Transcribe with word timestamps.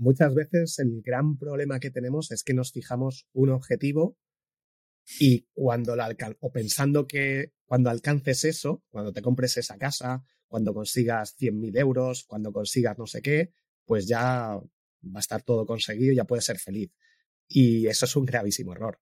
muchas 0.00 0.34
veces 0.34 0.78
el 0.78 1.02
gran 1.02 1.36
problema 1.36 1.78
que 1.78 1.90
tenemos 1.90 2.30
es 2.32 2.42
que 2.42 2.54
nos 2.54 2.72
fijamos 2.72 3.26
un 3.32 3.50
objetivo 3.50 4.16
y 5.18 5.46
cuando 5.52 5.94
la 5.94 6.14
o 6.40 6.50
pensando 6.50 7.06
que 7.06 7.52
cuando 7.66 7.90
alcances 7.90 8.44
eso, 8.44 8.82
cuando 8.88 9.12
te 9.12 9.22
compres 9.22 9.56
esa 9.56 9.76
casa, 9.76 10.24
cuando 10.48 10.72
consigas 10.72 11.36
100.000 11.38 11.78
euros, 11.78 12.24
cuando 12.24 12.52
consigas 12.52 12.98
no 12.98 13.06
sé 13.06 13.20
qué, 13.20 13.52
pues 13.84 14.06
ya 14.06 14.58
va 14.58 15.16
a 15.16 15.20
estar 15.20 15.42
todo 15.42 15.66
conseguido, 15.66 16.14
ya 16.14 16.24
puedes 16.24 16.44
ser 16.44 16.58
feliz. 16.58 16.90
Y 17.46 17.86
eso 17.86 18.06
es 18.06 18.16
un 18.16 18.24
gravísimo 18.24 18.72
error. 18.72 18.98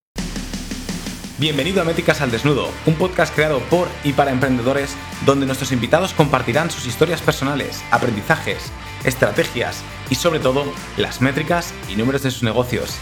Bienvenido 1.39 1.81
a 1.81 1.85
Métricas 1.85 2.21
al 2.21 2.33
Desnudo, 2.33 2.69
un 2.85 2.97
podcast 2.97 3.33
creado 3.33 3.61
por 3.71 3.87
y 4.03 4.13
para 4.13 4.33
emprendedores 4.33 4.97
donde 5.25 5.47
nuestros 5.47 5.71
invitados 5.71 6.13
compartirán 6.13 6.69
sus 6.69 6.85
historias 6.85 7.23
personales, 7.23 7.85
aprendizajes, 7.93 8.73
estrategias 9.05 9.85
y 10.11 10.17
sobre 10.17 10.41
todo 10.41 10.65
las 10.97 11.21
métricas 11.21 11.73
y 11.89 11.95
números 11.95 12.25
de 12.25 12.33
sus 12.33 12.43
negocios. 12.43 12.97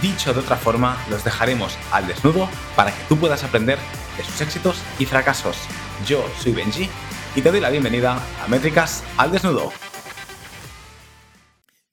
Dicho 0.00 0.32
de 0.32 0.40
otra 0.40 0.56
forma, 0.56 0.96
los 1.10 1.24
dejaremos 1.24 1.76
al 1.92 2.06
desnudo 2.06 2.48
para 2.74 2.90
que 2.90 3.04
tú 3.06 3.18
puedas 3.18 3.44
aprender 3.44 3.78
de 4.16 4.24
sus 4.24 4.40
éxitos 4.40 4.78
y 4.98 5.04
fracasos. 5.04 5.58
Yo 6.06 6.24
soy 6.40 6.52
Benji 6.52 6.88
y 7.36 7.42
te 7.42 7.50
doy 7.50 7.60
la 7.60 7.68
bienvenida 7.68 8.18
a 8.42 8.48
Métricas 8.48 9.04
al 9.18 9.30
Desnudo. 9.30 9.74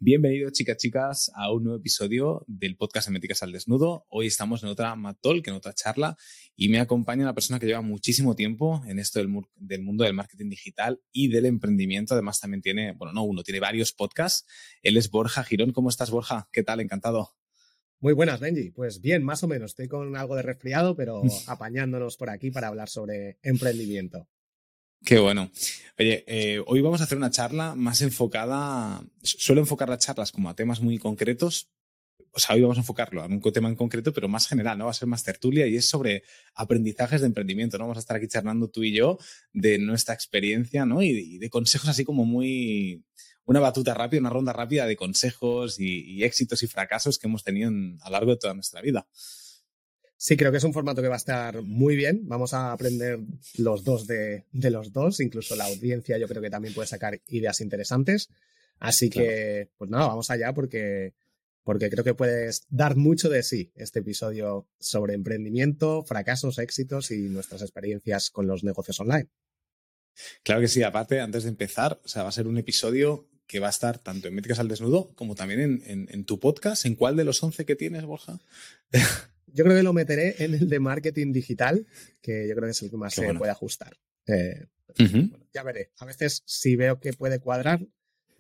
Bienvenidos, 0.04 0.54
chicas, 0.54 0.78
chicas, 0.78 1.32
a 1.36 1.52
un 1.54 1.64
nuevo 1.64 1.78
episodio 1.78 2.44
del 2.48 2.76
podcast 2.76 3.08
de 3.08 3.36
al 3.40 3.52
Desnudo. 3.52 4.08
Hoy 4.10 4.26
estamos 4.26 4.64
en 4.64 4.70
otra 4.70 4.96
Matol, 4.96 5.44
que 5.44 5.52
en 5.52 5.56
otra 5.56 5.74
charla, 5.74 6.18
y 6.56 6.70
me 6.70 6.80
acompaña 6.80 7.22
una 7.22 7.36
persona 7.36 7.60
que 7.60 7.68
lleva 7.68 7.82
muchísimo 7.82 8.36
tiempo 8.36 8.82
en 8.88 8.98
esto 8.98 9.20
del, 9.20 9.28
mundo 9.28 10.04
del 10.04 10.16
marketing 10.16 10.50
digital 10.50 11.00
y 11.12 11.28
del 11.28 11.46
emprendimiento. 11.46 12.16
Además, 12.16 12.40
también 12.40 12.64
tiene, 12.64 12.94
bueno, 12.94 13.14
no 13.14 13.22
uno, 13.22 13.44
tiene 13.44 13.60
varios 13.60 13.94
podcasts. 13.94 14.48
Él 14.82 14.98
es 14.98 15.12
Borja 15.12 15.44
Girón. 15.44 15.72
¿Cómo 15.72 15.90
estás, 15.90 16.10
Borja? 16.10 16.50
¿Qué 16.52 16.64
tal? 16.64 16.80
Encantado. 16.80 17.36
Muy 18.00 18.14
buenas, 18.14 18.40
Benji. 18.40 18.72
Pues 18.72 19.02
bien, 19.02 19.24
más 19.24 19.44
o 19.44 19.48
menos. 19.48 19.74
Estoy 19.74 19.88
con 19.88 20.18
algo 20.18 20.36
de 20.36 20.42
resfriado, 20.42 20.96
pero 20.96 21.22
apañándonos 21.46 22.18
por 22.18 22.32
aquí 22.32 22.50
para 22.50 22.70
hablar 22.70 22.90
sobre 22.90 23.38
emprendimiento. 23.44 24.28
Qué 25.04 25.18
bueno. 25.20 25.52
Oye, 25.98 26.24
eh, 26.28 26.64
hoy 26.68 26.82
vamos 26.82 27.02
a 27.02 27.06
hacer 27.06 27.18
una 27.18 27.32
charla 27.32 27.74
más 27.76 28.02
enfocada. 28.02 29.04
Suelo 29.24 29.62
enfocar 29.62 29.90
las 29.90 30.00
charlas 30.00 30.32
como 30.32 30.50
a 30.50 30.56
temas 30.56 30.80
muy 30.80 31.00
concretos. 31.00 31.70
O 32.34 32.40
sea, 32.40 32.56
hoy 32.56 32.62
vamos 32.62 32.78
a 32.78 32.82
enfocarlo 32.82 33.22
a 33.24 33.26
un 33.26 33.42
tema 33.42 33.68
en 33.68 33.76
concreto, 33.76 34.14
pero 34.14 34.28
más 34.28 34.48
general, 34.48 34.78
¿no? 34.78 34.86
Va 34.86 34.92
a 34.92 34.94
ser 34.94 35.08
más 35.08 35.24
tertulia 35.24 35.68
y 35.68 35.76
es 35.76 35.90
sobre 35.90 36.24
aprendizajes 36.54 37.22
de 37.22 37.28
emprendimiento, 37.28 37.78
¿no? 37.78 37.86
Vamos 37.86 37.98
a 37.98 38.00
estar 38.00 38.16
aquí 38.16 38.28
charlando 38.28 38.70
tú 38.70 38.84
y 38.84 38.94
yo 38.94 39.18
de 39.54 39.80
nuestra 39.80 40.14
experiencia, 40.14 40.86
¿no? 40.86 41.02
Y 41.02 41.40
de, 41.40 41.50
consejos 41.50 41.90
así 41.90 42.06
como 42.06 42.24
muy. 42.24 43.04
Una 43.44 43.60
batuta 43.60 43.94
rápida, 43.96 44.22
una 44.22 44.30
ronda 44.30 44.54
rápida 44.54 44.86
de 44.86 44.96
consejos 44.96 45.80
y, 45.80 46.24
éxitos 46.24 46.62
y 46.64 46.68
fracasos 46.68 47.18
que 47.18 47.28
hemos 47.28 47.44
tenido 47.44 47.70
a 47.70 48.10
lo 48.10 48.12
largo 48.12 48.32
de 48.32 48.38
toda 48.38 48.54
nuestra 48.54 48.82
vida. 48.82 49.08
Sí, 50.24 50.38
creo 50.38 50.52
que 50.52 50.60
es 50.60 50.64
un 50.64 50.72
formato 50.72 51.02
que 51.02 51.08
va 51.08 51.16
a 51.16 51.18
estar 51.18 51.64
muy 51.64 51.96
bien. 51.96 52.28
Vamos 52.28 52.54
a 52.54 52.74
aprender 52.74 53.22
los 53.58 53.84
dos 53.84 54.06
de, 54.06 54.46
los 54.52 54.94
dos. 54.94 55.20
Incluso 55.20 55.56
la 55.56 55.66
audiencia 55.66 56.20
yo 56.20 56.28
creo 56.28 56.44
que 56.44 56.52
también 56.52 56.76
puede 56.76 56.88
sacar 56.88 57.20
ideas 57.30 57.60
interesantes. 57.60 58.30
Así 58.78 59.10
que, 59.10 59.72
pues 59.80 59.90
nada, 59.90 60.06
vamos 60.06 60.30
allá 60.30 60.54
porque, 60.54 61.16
porque 61.64 61.90
creo 61.90 62.04
que 62.04 62.14
puedes 62.14 62.68
dar 62.70 62.98
mucho 62.98 63.30
de 63.30 63.42
sí 63.42 63.72
este 63.76 64.02
episodio 64.02 64.68
sobre 64.80 65.16
emprendimiento, 65.16 66.04
fracasos, 66.04 66.60
éxitos 66.60 67.10
y 67.10 67.22
nuestras 67.22 67.64
experiencias 67.64 68.30
con 68.30 68.46
los 68.46 68.64
negocios 68.64 69.00
online. 69.00 69.28
Claro 70.44 70.62
que 70.62 70.68
sí. 70.68 70.84
Aparte, 70.84 71.20
antes 71.20 71.46
de 71.46 71.50
empezar, 71.50 72.00
o 72.06 72.08
sea, 72.08 72.22
va 72.22 72.30
a 72.30 72.32
ser 72.32 72.46
un 72.46 72.60
episodio 72.60 73.28
que 73.48 73.60
va 73.60 73.68
a 73.68 73.72
estar 73.72 73.98
tanto 73.98 74.28
en 74.28 74.36
Métricas 74.36 74.60
al 74.60 74.68
Desnudo 74.68 75.16
como 75.16 75.34
también 75.34 75.82
en, 75.84 76.08
en 76.12 76.26
tu 76.26 76.40
podcast. 76.40 76.86
¿En 76.86 76.94
cuál 76.94 77.16
de 77.16 77.24
los 77.24 77.42
11 77.42 77.66
que 77.66 77.76
tienes, 77.76 78.06
Borja? 78.06 78.40
Yo 79.54 79.64
creo 79.64 79.76
que 79.76 79.84
lo 79.84 79.94
meteré 79.94 80.44
en 80.44 80.54
el 80.54 80.70
de 80.70 80.80
marketing 80.80 81.32
digital, 81.32 81.86
que 82.22 82.48
yo 82.48 82.56
creo 82.56 82.68
que 82.68 82.72
es 82.72 82.82
el 82.82 82.90
que 82.90 82.98
más 82.98 83.14
se 83.14 83.34
puede 83.34 83.52
ajustar. 83.52 83.98
Eh, 84.28 84.68
ya 85.54 85.64
veré. 85.64 85.92
A 85.98 86.06
veces, 86.06 86.44
si 86.46 86.76
veo 86.76 87.00
que 87.00 87.14
puede 87.14 87.40
cuadrar, 87.40 87.86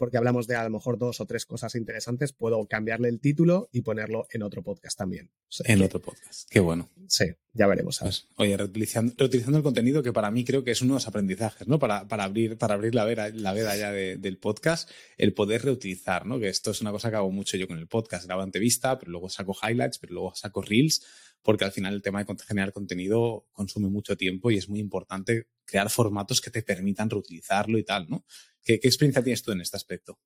porque 0.02 0.18
hablamos 0.18 0.48
de 0.48 0.56
a 0.56 0.64
lo 0.64 0.72
mejor 0.72 0.98
dos 0.98 1.22
o 1.22 1.28
tres 1.28 1.46
cosas 1.46 1.76
interesantes, 1.76 2.34
puedo 2.34 2.66
cambiarle 2.66 3.08
el 3.08 3.20
título 3.20 3.70
y 3.72 3.82
ponerlo 3.82 4.26
en 4.32 4.42
otro 4.42 4.64
podcast 4.64 4.98
también. 4.98 5.30
en 5.64 5.84
otro 5.84 6.02
podcast. 6.02 6.50
Qué 6.50 6.60
bueno. 6.60 6.90
Sí, 7.08 7.26
ya 7.54 7.68
veremos. 7.68 8.00
Pues, 8.00 8.28
oye, 8.38 8.58
reutilizando, 8.58 9.14
el 9.24 9.62
contenido 9.62 10.02
que 10.02 10.12
para 10.12 10.32
mí 10.32 10.44
creo 10.44 10.64
que 10.64 10.72
es 10.72 10.82
uno 10.82 10.94
de 10.94 10.96
los 10.96 11.08
aprendizajes, 11.08 11.68
¿no? 11.68 11.78
Para, 11.78 12.08
para 12.08 12.24
abrir, 12.24 12.58
para 12.58 12.74
abrir 12.74 12.96
la 12.96 13.06
veda, 13.06 13.30
la 13.30 13.54
veda 13.54 13.78
ya 13.78 13.92
del 13.92 14.40
podcast, 14.40 14.90
el 15.20 15.36
poder 15.36 15.66
reutilizar, 15.66 16.26
¿no? 16.26 16.40
Que 16.40 16.50
esto 16.50 16.72
es 16.72 16.82
una 16.82 16.92
cosa 16.92 17.12
que 17.12 17.18
hago 17.18 17.30
mucho 17.30 17.56
yo 17.58 17.68
con 17.68 17.78
el 17.78 17.88
podcast. 17.88 18.26
Grabo 18.26 18.42
entrevista, 18.42 18.98
pero 18.98 19.12
luego 19.12 19.30
saco 19.30 19.56
highlights, 19.62 20.00
pero 20.00 20.14
luego 20.14 20.34
saco 20.34 20.64
reels, 20.64 21.06
porque 21.44 21.64
al 21.64 21.72
final 21.72 21.94
el 21.94 22.02
tema 22.02 22.24
de 22.24 22.36
generar 22.44 22.74
contenido 22.74 23.46
consume 23.52 23.88
mucho 23.90 24.18
tiempo 24.18 24.50
y 24.50 24.58
es 24.58 24.68
muy 24.68 24.80
importante 24.80 25.46
crear 25.72 25.90
formatos 25.90 26.42
que 26.42 26.52
te 26.52 26.62
permitan 26.62 27.10
reutilizarlo 27.10 27.78
y 27.78 27.84
tal, 27.84 28.08
¿no? 28.10 28.26
¿Qué, 28.64 28.74
experiencia 28.76 29.24
tienes 29.24 29.42
tú 29.42 29.54
en 29.54 29.62
este 29.62 29.78
aspecto? 29.78 30.20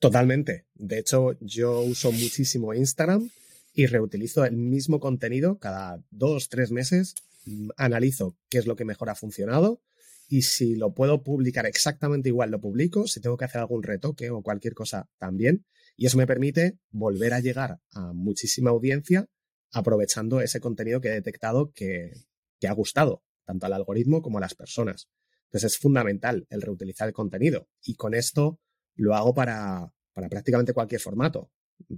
Totalmente. 0.00 0.66
De 0.74 0.98
hecho, 0.98 1.38
yo 1.40 1.80
uso 1.80 2.10
muchísimo 2.10 2.74
Instagram 2.74 3.30
y 3.74 3.86
reutilizo 3.86 4.44
el 4.44 4.56
mismo 4.56 4.98
contenido 4.98 5.58
cada 5.58 6.02
dos, 6.10 6.48
tres 6.48 6.72
meses, 6.72 7.14
mm, 7.44 7.68
analizo 7.76 8.36
qué 8.48 8.58
es 8.58 8.66
lo 8.66 8.74
que 8.74 8.84
mejor 8.84 9.10
ha 9.10 9.14
funcionado 9.14 9.82
y 10.28 10.42
si 10.42 10.74
lo 10.74 10.94
puedo 10.94 11.22
publicar 11.22 11.66
exactamente 11.66 12.30
igual, 12.30 12.50
lo 12.50 12.60
publico, 12.60 13.06
si 13.06 13.20
tengo 13.20 13.36
que 13.36 13.44
hacer 13.44 13.60
algún 13.60 13.82
retoque 13.82 14.30
o 14.30 14.42
cualquier 14.42 14.72
cosa 14.72 15.08
también. 15.18 15.66
Y 15.94 16.06
eso 16.06 16.16
me 16.16 16.26
permite 16.26 16.78
volver 16.90 17.34
a 17.34 17.40
llegar 17.40 17.78
a 17.90 18.12
muchísima 18.14 18.70
audiencia 18.70 19.26
aprovechando 19.70 20.40
ese 20.40 20.60
contenido 20.60 21.00
que 21.00 21.08
he 21.08 21.12
detectado 21.12 21.72
que, 21.72 22.12
que 22.58 22.68
ha 22.68 22.72
gustado, 22.72 23.22
tanto 23.44 23.66
al 23.66 23.72
algoritmo 23.72 24.22
como 24.22 24.38
a 24.38 24.40
las 24.42 24.54
personas. 24.54 25.08
Entonces 25.44 25.72
es 25.72 25.78
fundamental 25.78 26.46
el 26.50 26.62
reutilizar 26.62 27.08
el 27.08 27.14
contenido 27.14 27.68
y 27.82 27.94
con 27.94 28.14
esto 28.14 28.60
lo 28.94 29.14
hago 29.14 29.34
para, 29.34 29.92
para 30.12 30.28
prácticamente 30.28 30.72
cualquier 30.72 31.00
formato, 31.00 31.50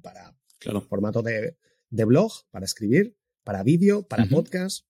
para 0.03 0.37
Claro. 0.65 0.81
Formato 0.81 1.23
de, 1.23 1.57
blog, 1.91 2.33
para 2.51 2.65
escribir, 2.65 3.17
para 3.45 3.63
vídeo, 3.63 4.07
para 4.07 4.27
podcast. 4.27 4.87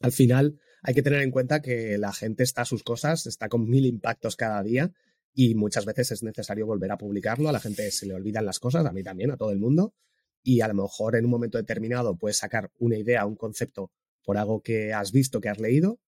Al 0.00 0.12
final 0.12 0.58
hay 0.82 0.94
que 0.94 1.02
tener 1.02 1.22
en 1.22 1.30
cuenta 1.30 1.60
que 1.60 1.98
la 1.98 2.12
gente 2.12 2.42
está 2.42 2.62
a 2.62 2.66
sus 2.66 2.82
cosas, 2.82 3.26
está 3.26 3.48
con 3.48 3.68
mil 3.68 3.86
impactos 3.86 4.36
cada 4.36 4.62
día 4.62 4.92
y 5.34 5.54
muchas 5.54 5.84
veces 5.84 6.10
es 6.12 6.22
necesario 6.22 6.66
volver 6.66 6.90
a 6.90 6.98
publicarlo. 6.98 7.48
A 7.48 7.52
la 7.52 7.60
gente 7.60 7.90
se 7.90 8.06
le 8.06 8.14
olvidan 8.14 8.46
las 8.46 8.58
cosas, 8.58 8.86
a 8.86 8.92
mí 8.92 9.02
también, 9.02 9.30
a 9.30 9.36
todo 9.36 9.50
el 9.50 9.58
mundo. 9.58 9.94
Y 10.42 10.60
a 10.60 10.68
lo 10.68 10.74
mejor 10.74 11.16
en 11.16 11.24
un 11.24 11.30
momento 11.30 11.58
determinado 11.58 12.16
puedes 12.16 12.38
sacar 12.38 12.70
una 12.78 12.96
idea, 12.96 13.26
un 13.26 13.36
concepto 13.36 13.92
por 14.24 14.38
algo 14.38 14.62
que 14.62 14.92
has 14.92 15.12
visto, 15.12 15.40
que 15.40 15.48
has 15.48 15.58
leído, 15.58 16.00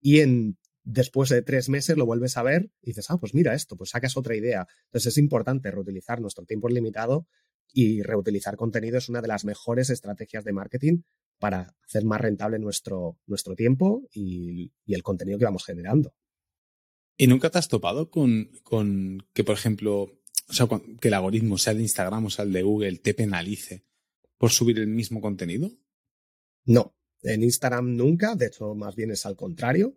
y 0.00 0.20
en 0.20 0.58
después 0.84 1.28
de 1.28 1.42
tres 1.42 1.68
meses 1.68 1.98
lo 1.98 2.06
vuelves 2.06 2.36
a 2.38 2.42
ver 2.42 2.70
y 2.80 2.88
dices, 2.88 3.10
ah, 3.10 3.18
pues 3.18 3.34
mira 3.34 3.54
esto, 3.54 3.76
pues 3.76 3.90
sacas 3.90 4.16
otra 4.16 4.34
idea. 4.34 4.66
Entonces 4.86 5.12
es 5.12 5.18
importante 5.18 5.70
reutilizar 5.70 6.20
nuestro 6.20 6.46
tiempo 6.46 6.68
limitado 6.68 7.26
y 7.72 8.02
reutilizar 8.02 8.56
contenido 8.56 8.96
es 8.96 9.10
una 9.10 9.20
de 9.20 9.28
las 9.28 9.44
mejores 9.44 9.90
estrategias 9.90 10.44
de 10.44 10.54
marketing 10.54 11.02
para 11.38 11.76
hacer 11.84 12.04
más 12.04 12.20
rentable 12.20 12.58
nuestro, 12.58 13.18
nuestro 13.26 13.54
tiempo 13.54 14.08
y, 14.12 14.72
el 14.86 15.02
contenido 15.02 15.38
que 15.38 15.44
vamos 15.44 15.64
generando. 15.64 16.14
¿Y 17.18 17.26
nunca 17.26 17.50
te 17.50 17.58
has 17.58 17.68
topado 17.68 18.10
con, 18.10 18.50
con 18.62 19.26
que, 19.34 19.44
por 19.44 19.56
ejemplo, 19.56 20.02
o 20.48 20.52
sea, 20.52 20.66
que 21.00 21.08
el 21.08 21.14
algoritmo, 21.14 21.58
sea 21.58 21.72
el 21.72 21.78
de 21.78 21.82
Instagram 21.84 22.24
o 22.24 22.30
sea 22.30 22.44
el 22.44 22.52
de 22.52 22.62
Google, 22.62 22.98
te 22.98 23.12
penalice 23.12 23.84
por 24.38 24.50
subir 24.50 24.78
el 24.78 24.86
mismo 24.86 25.20
contenido? 25.20 25.70
No, 26.64 26.96
en 27.22 27.42
Instagram 27.42 27.96
nunca, 27.96 28.34
de 28.34 28.46
hecho, 28.46 28.74
más 28.74 28.94
bien 28.94 29.10
es 29.10 29.26
al 29.26 29.36
contrario. 29.36 29.96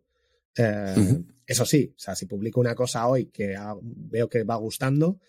Eh, 0.55 1.23
eso 1.45 1.65
sí, 1.65 1.93
o 1.95 1.99
sea, 1.99 2.15
si 2.15 2.25
publico 2.25 2.59
una 2.59 2.75
cosa 2.75 3.07
hoy 3.07 3.25
que 3.25 3.55
veo 3.81 4.29
que 4.29 4.43
va 4.43 4.55
gustando, 4.55 5.19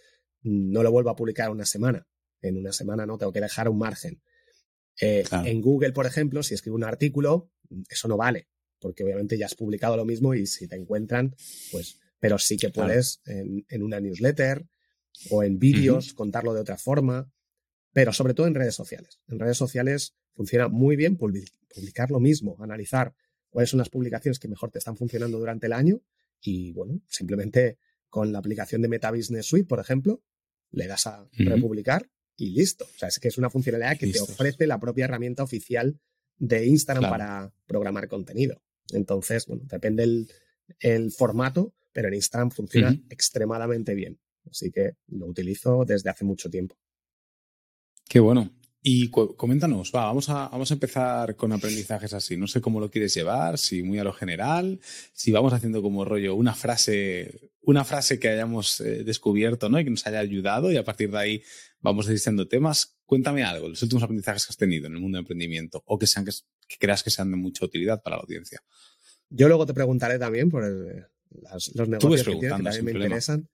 no 0.42 0.82
lo 0.82 0.90
vuelvo 0.90 1.10
a 1.10 1.16
publicar 1.16 1.50
una 1.50 1.66
semana. 1.66 2.06
En 2.40 2.56
una 2.56 2.72
semana 2.72 3.06
no 3.06 3.18
tengo 3.18 3.32
que 3.32 3.40
dejar 3.40 3.68
un 3.68 3.78
margen. 3.78 4.20
Eh, 5.00 5.24
en 5.44 5.60
Google, 5.60 5.92
por 5.92 6.06
ejemplo, 6.06 6.42
si 6.42 6.54
escribo 6.54 6.76
un 6.76 6.84
artículo, 6.84 7.50
eso 7.88 8.08
no 8.08 8.16
vale, 8.16 8.48
porque 8.78 9.04
obviamente 9.04 9.38
ya 9.38 9.46
has 9.46 9.54
publicado 9.54 9.96
lo 9.96 10.04
mismo 10.04 10.34
y 10.34 10.46
si 10.46 10.68
te 10.68 10.76
encuentran, 10.76 11.34
pues, 11.70 11.98
pero 12.18 12.38
sí 12.38 12.56
que 12.56 12.70
puedes 12.70 13.20
en, 13.24 13.82
una 13.82 14.00
newsletter 14.00 14.66
o 15.30 15.42
en 15.42 15.58
vídeos 15.58 16.14
contarlo 16.14 16.52
de 16.54 16.60
otra 16.60 16.76
forma, 16.76 17.32
pero 17.92 18.12
sobre 18.12 18.34
todo 18.34 18.46
en 18.46 18.54
redes 18.54 18.74
sociales. 18.74 19.20
En 19.28 19.38
redes 19.38 19.56
sociales 19.56 20.14
funciona 20.34 20.68
muy 20.68 20.96
bien 20.96 21.16
publicar 21.16 22.10
lo 22.10 22.20
mismo, 22.20 22.56
analizar 22.60 23.14
cuáles 23.50 23.70
son 23.70 23.78
las 23.78 23.90
publicaciones 23.90 24.38
que 24.38 24.48
mejor 24.48 24.70
te 24.70 24.78
están 24.78 24.96
funcionando 24.96 25.38
durante 25.38 25.66
el 25.66 25.72
año 25.72 26.00
y, 26.40 26.72
bueno, 26.72 27.00
simplemente 27.08 27.78
con 28.08 28.32
la 28.32 28.38
aplicación 28.38 28.82
de 28.82 28.88
Meta 28.88 29.10
Business 29.10 29.46
Suite, 29.46 29.66
por 29.66 29.80
ejemplo, 29.80 30.22
le 30.70 30.86
das 30.86 31.06
a 31.06 31.28
republicar 31.32 32.10
y 32.36 32.50
listo. 32.50 32.84
O 32.84 32.98
sea, 32.98 33.08
es 33.08 33.18
que 33.18 33.28
es 33.28 33.38
una 33.38 33.50
funcionalidad 33.50 33.98
que 33.98 34.06
te 34.08 34.20
ofrece 34.20 34.66
la 34.66 34.80
propia 34.80 35.04
herramienta 35.04 35.42
oficial 35.42 35.98
de 36.38 36.66
Instagram 36.66 37.10
para 37.10 37.54
programar 37.66 38.08
contenido. 38.08 38.62
Entonces, 38.90 39.46
bueno, 39.46 39.62
depende 39.66 40.26
el, 40.80 41.12
formato, 41.12 41.74
pero 41.92 42.08
en 42.08 42.14
Instagram 42.14 42.50
funciona 42.50 42.98
extremadamente 43.10 43.94
bien. 43.94 44.18
Así 44.50 44.70
que 44.70 44.96
lo 45.06 45.26
utilizo 45.26 45.84
desde 45.86 46.10
hace 46.10 46.24
mucho 46.24 46.50
tiempo. 46.50 46.76
Qué 48.08 48.20
bueno. 48.20 48.50
Y 48.84 49.10
coméntanos, 49.10 49.92
va, 49.94 50.06
vamos 50.06 50.28
a, 50.28 50.48
vamos 50.48 50.68
a 50.72 50.74
empezar 50.74 51.36
con 51.36 51.52
aprendizajes 51.52 52.12
así. 52.14 52.36
No 52.36 52.48
sé 52.48 52.60
cómo 52.60 52.80
lo 52.80 52.90
quieres 52.90 53.14
llevar, 53.14 53.56
si 53.56 53.84
muy 53.84 54.00
a 54.00 54.04
lo 54.04 54.12
general, 54.12 54.80
si 55.12 55.30
vamos 55.30 55.52
haciendo 55.52 55.80
como 55.82 56.04
rollo 56.04 56.34
una 56.34 56.52
frase, 56.52 57.52
una 57.60 57.84
frase 57.84 58.18
que 58.18 58.28
hayamos 58.28 58.80
eh, 58.80 59.04
descubierto, 59.04 59.68
¿no? 59.68 59.78
Y 59.78 59.84
que 59.84 59.90
nos 59.90 60.04
haya 60.08 60.18
ayudado 60.18 60.72
y 60.72 60.78
a 60.78 60.84
partir 60.84 61.12
de 61.12 61.18
ahí 61.18 61.42
vamos 61.78 62.08
diciendo 62.08 62.48
temas. 62.48 62.98
Cuéntame 63.06 63.44
algo, 63.44 63.68
los 63.68 63.80
últimos 63.82 64.02
aprendizajes 64.02 64.46
que 64.46 64.50
has 64.50 64.56
tenido 64.56 64.88
en 64.88 64.94
el 64.94 65.00
mundo 65.00 65.16
de 65.16 65.20
emprendimiento 65.20 65.84
o 65.86 65.96
que 65.96 66.08
sean 66.08 66.24
que, 66.24 66.32
creas 66.80 67.04
que 67.04 67.10
sean 67.10 67.30
de 67.30 67.36
mucha 67.36 67.64
utilidad 67.64 68.02
para 68.02 68.16
la 68.16 68.22
audiencia. 68.22 68.64
Yo 69.30 69.46
luego 69.46 69.64
te 69.64 69.74
preguntaré 69.74 70.18
también 70.18 70.50
por 70.50 70.64
los 70.64 71.88
negocios 71.88 72.24
que, 72.24 72.34
tienes, 72.34 72.58
que 72.58 72.62
también 72.64 72.84
me 72.84 72.92
interesan. 72.92 73.48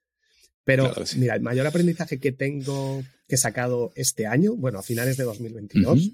Pero 0.64 0.92
mira, 1.16 1.34
el 1.34 1.40
mayor 1.40 1.66
aprendizaje 1.66 2.18
que 2.18 2.32
tengo 2.32 3.02
que 3.28 3.34
he 3.34 3.38
sacado 3.38 3.92
este 3.94 4.26
año, 4.26 4.56
bueno, 4.56 4.78
a 4.78 4.82
finales 4.82 5.16
de 5.16 5.24
2022, 5.24 6.12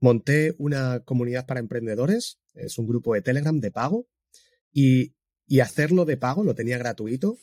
monté 0.00 0.54
una 0.58 1.00
comunidad 1.00 1.46
para 1.46 1.60
emprendedores, 1.60 2.38
es 2.54 2.78
un 2.78 2.86
grupo 2.86 3.14
de 3.14 3.22
Telegram 3.22 3.58
de 3.60 3.70
pago, 3.70 4.06
y, 4.72 5.14
hacerlo 5.60 6.04
de 6.04 6.16
pago, 6.16 6.44
lo 6.44 6.54
tenía 6.54 6.78
gratuito, 6.78 7.36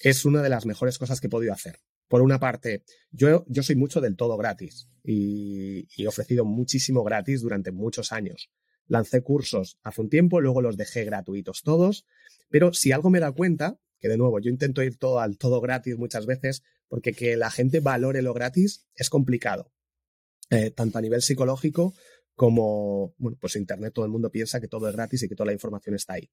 es 0.00 0.24
una 0.24 0.42
de 0.42 0.48
las 0.48 0.64
mejores 0.66 0.98
cosas 0.98 1.20
que 1.20 1.26
he 1.26 1.30
podido 1.30 1.52
hacer. 1.52 1.80
Por 2.08 2.22
una 2.22 2.38
parte, 2.38 2.84
yo, 3.10 3.44
yo 3.48 3.62
soy 3.62 3.76
mucho 3.76 4.00
del 4.00 4.16
todo 4.16 4.36
gratis 4.36 4.88
y, 5.04 5.88
y, 5.96 6.04
he 6.04 6.08
ofrecido 6.08 6.44
muchísimo 6.44 7.02
gratis 7.02 7.42
durante 7.42 7.72
muchos 7.72 8.12
años. 8.12 8.50
Lancé 8.86 9.22
cursos 9.22 9.78
hace 9.82 10.00
un 10.00 10.08
tiempo, 10.08 10.40
luego 10.40 10.62
los 10.62 10.76
dejé 10.76 11.04
gratuitos 11.04 11.62
todos, 11.62 12.06
pero 12.48 12.72
si 12.72 12.92
algo 12.92 13.10
me 13.10 13.20
da 13.20 13.32
cuenta 13.32 13.78
que 14.00 14.08
de 14.08 14.16
nuevo, 14.16 14.40
yo 14.40 14.50
intento 14.50 14.82
ir 14.82 14.96
todo 14.96 15.20
al 15.20 15.36
todo 15.36 15.60
gratis 15.60 15.96
muchas 15.96 16.26
veces, 16.26 16.62
porque 16.88 17.12
que 17.12 17.36
la 17.36 17.50
gente 17.50 17.80
valore 17.80 18.22
lo 18.22 18.34
gratis 18.34 18.88
es 18.94 19.10
complicado, 19.10 19.72
eh, 20.50 20.70
tanto 20.70 20.98
a 20.98 21.00
nivel 21.02 21.22
psicológico 21.22 21.94
como, 22.34 23.14
bueno, 23.18 23.36
pues 23.40 23.56
Internet 23.56 23.92
todo 23.92 24.06
el 24.06 24.10
mundo 24.10 24.30
piensa 24.30 24.60
que 24.60 24.68
todo 24.68 24.88
es 24.88 24.96
gratis 24.96 25.22
y 25.22 25.28
que 25.28 25.34
toda 25.34 25.46
la 25.46 25.52
información 25.52 25.94
está 25.94 26.14
ahí. 26.14 26.30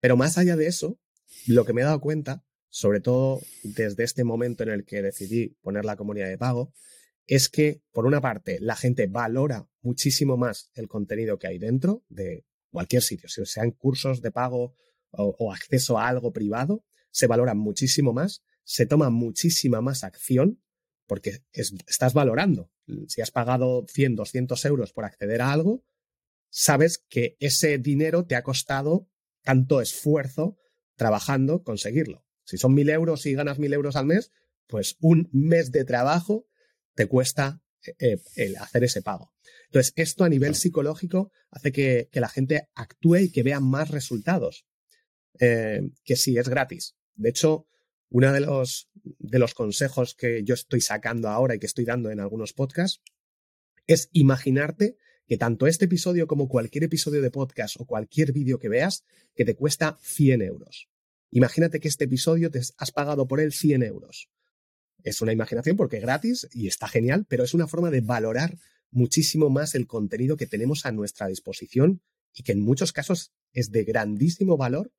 Pero 0.00 0.16
más 0.16 0.38
allá 0.38 0.56
de 0.56 0.66
eso, 0.66 0.98
lo 1.46 1.64
que 1.64 1.72
me 1.72 1.82
he 1.82 1.84
dado 1.84 2.00
cuenta, 2.00 2.42
sobre 2.70 3.00
todo 3.00 3.40
desde 3.62 4.04
este 4.04 4.24
momento 4.24 4.62
en 4.62 4.70
el 4.70 4.84
que 4.84 5.02
decidí 5.02 5.56
poner 5.60 5.84
la 5.84 5.96
comunidad 5.96 6.28
de 6.28 6.38
pago, 6.38 6.72
es 7.26 7.48
que, 7.48 7.82
por 7.92 8.06
una 8.06 8.20
parte, 8.20 8.58
la 8.60 8.76
gente 8.76 9.06
valora 9.06 9.68
muchísimo 9.82 10.36
más 10.36 10.70
el 10.74 10.88
contenido 10.88 11.38
que 11.38 11.46
hay 11.46 11.58
dentro 11.58 12.02
de 12.08 12.44
cualquier 12.70 13.02
sitio, 13.02 13.28
si 13.28 13.44
sean 13.44 13.72
cursos 13.72 14.22
de 14.22 14.32
pago 14.32 14.74
o, 15.12 15.52
acceso 15.52 15.98
a 15.98 16.08
algo 16.08 16.32
privado, 16.32 16.84
se 17.10 17.26
valora 17.26 17.54
muchísimo 17.54 18.12
más, 18.12 18.42
se 18.64 18.86
toma 18.86 19.10
muchísima 19.10 19.80
más 19.80 20.04
acción 20.04 20.62
porque 21.06 21.42
estás 21.52 22.14
valorando. 22.14 22.70
Si 23.08 23.20
has 23.20 23.30
pagado 23.30 23.84
100, 23.88 24.16
200 24.16 24.64
euros 24.66 24.92
por 24.92 25.04
acceder 25.04 25.42
a 25.42 25.52
algo, 25.52 25.84
sabes 26.50 27.04
que 27.08 27.36
ese 27.40 27.78
dinero 27.78 28.26
te 28.26 28.36
ha 28.36 28.42
costado 28.42 29.08
tanto 29.42 29.80
esfuerzo 29.80 30.58
trabajando 30.94 31.62
conseguirlo. 31.62 32.24
Si 32.44 32.58
son 32.58 32.74
mil 32.74 32.90
euros 32.90 33.26
y 33.26 33.34
ganas 33.34 33.58
mil 33.58 33.72
euros 33.72 33.96
al 33.96 34.06
mes, 34.06 34.32
pues 34.66 34.96
un 35.00 35.28
mes 35.32 35.72
de 35.72 35.84
trabajo 35.84 36.46
te 36.94 37.06
cuesta 37.06 37.62
eh, 37.98 38.18
eh, 38.36 38.54
hacer 38.58 38.84
ese 38.84 39.02
pago. 39.02 39.32
Entonces, 39.66 39.92
esto 39.96 40.24
a 40.24 40.28
nivel 40.28 40.54
psicológico 40.54 41.32
hace 41.50 41.72
que, 41.72 42.08
que, 42.12 42.20
la 42.20 42.28
gente 42.28 42.68
actúe 42.74 43.16
y 43.16 43.32
que 43.32 43.42
vea 43.42 43.60
más 43.60 43.90
resultados. 43.90 44.66
Eh, 45.38 45.90
que 46.04 46.16
sí 46.16 46.36
es 46.36 46.48
gratis. 46.48 46.96
De 47.14 47.30
hecho, 47.30 47.66
uno 48.10 48.32
de 48.32 48.40
los, 48.40 48.90
de 48.94 49.38
los 49.38 49.54
consejos 49.54 50.14
que 50.14 50.42
yo 50.42 50.54
estoy 50.54 50.80
sacando 50.80 51.28
ahora 51.28 51.54
y 51.54 51.58
que 51.58 51.66
estoy 51.66 51.84
dando 51.84 52.10
en 52.10 52.20
algunos 52.20 52.52
podcasts 52.52 53.00
es 53.86 54.08
imaginarte 54.12 54.96
que 55.26 55.38
tanto 55.38 55.66
este 55.66 55.84
episodio 55.84 56.26
como 56.26 56.48
cualquier 56.48 56.84
episodio 56.84 57.22
de 57.22 57.30
podcast 57.30 57.76
o 57.78 57.86
cualquier 57.86 58.32
vídeo 58.32 58.58
que 58.58 58.68
veas, 58.68 59.04
que 59.34 59.44
te 59.44 59.54
cuesta 59.54 59.96
100 60.02 60.42
euros. 60.42 60.88
Imagínate 61.30 61.78
que 61.78 61.86
este 61.86 62.04
episodio 62.04 62.50
te 62.50 62.58
has 62.58 62.90
pagado 62.90 63.28
por 63.28 63.38
él 63.38 63.52
100 63.52 63.84
euros. 63.84 64.28
Es 65.04 65.22
una 65.22 65.32
imaginación 65.32 65.76
porque 65.76 65.98
es 65.98 66.02
gratis 66.02 66.48
y 66.52 66.66
está 66.66 66.88
genial, 66.88 67.26
pero 67.28 67.44
es 67.44 67.54
una 67.54 67.68
forma 67.68 67.90
de 67.90 68.00
valorar 68.00 68.58
muchísimo 68.90 69.50
más 69.50 69.76
el 69.76 69.86
contenido 69.86 70.36
que 70.36 70.46
tenemos 70.46 70.84
a 70.84 70.92
nuestra 70.92 71.28
disposición 71.28 72.02
y 72.34 72.42
que 72.42 72.52
en 72.52 72.60
muchos 72.60 72.92
casos 72.92 73.32
es 73.52 73.70
de 73.70 73.84
grandísimo 73.84 74.56
valor 74.56 74.92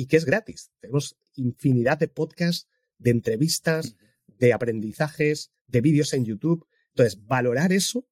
y 0.00 0.06
que 0.06 0.16
es 0.16 0.24
gratis. 0.24 0.70
Tenemos 0.80 1.18
infinidad 1.34 1.98
de 1.98 2.08
podcasts, 2.08 2.66
de 2.96 3.10
entrevistas, 3.10 3.96
de 4.26 4.54
aprendizajes, 4.54 5.52
de 5.66 5.82
vídeos 5.82 6.14
en 6.14 6.24
YouTube. 6.24 6.66
Entonces, 6.94 7.26
valorar 7.26 7.70
eso 7.70 8.08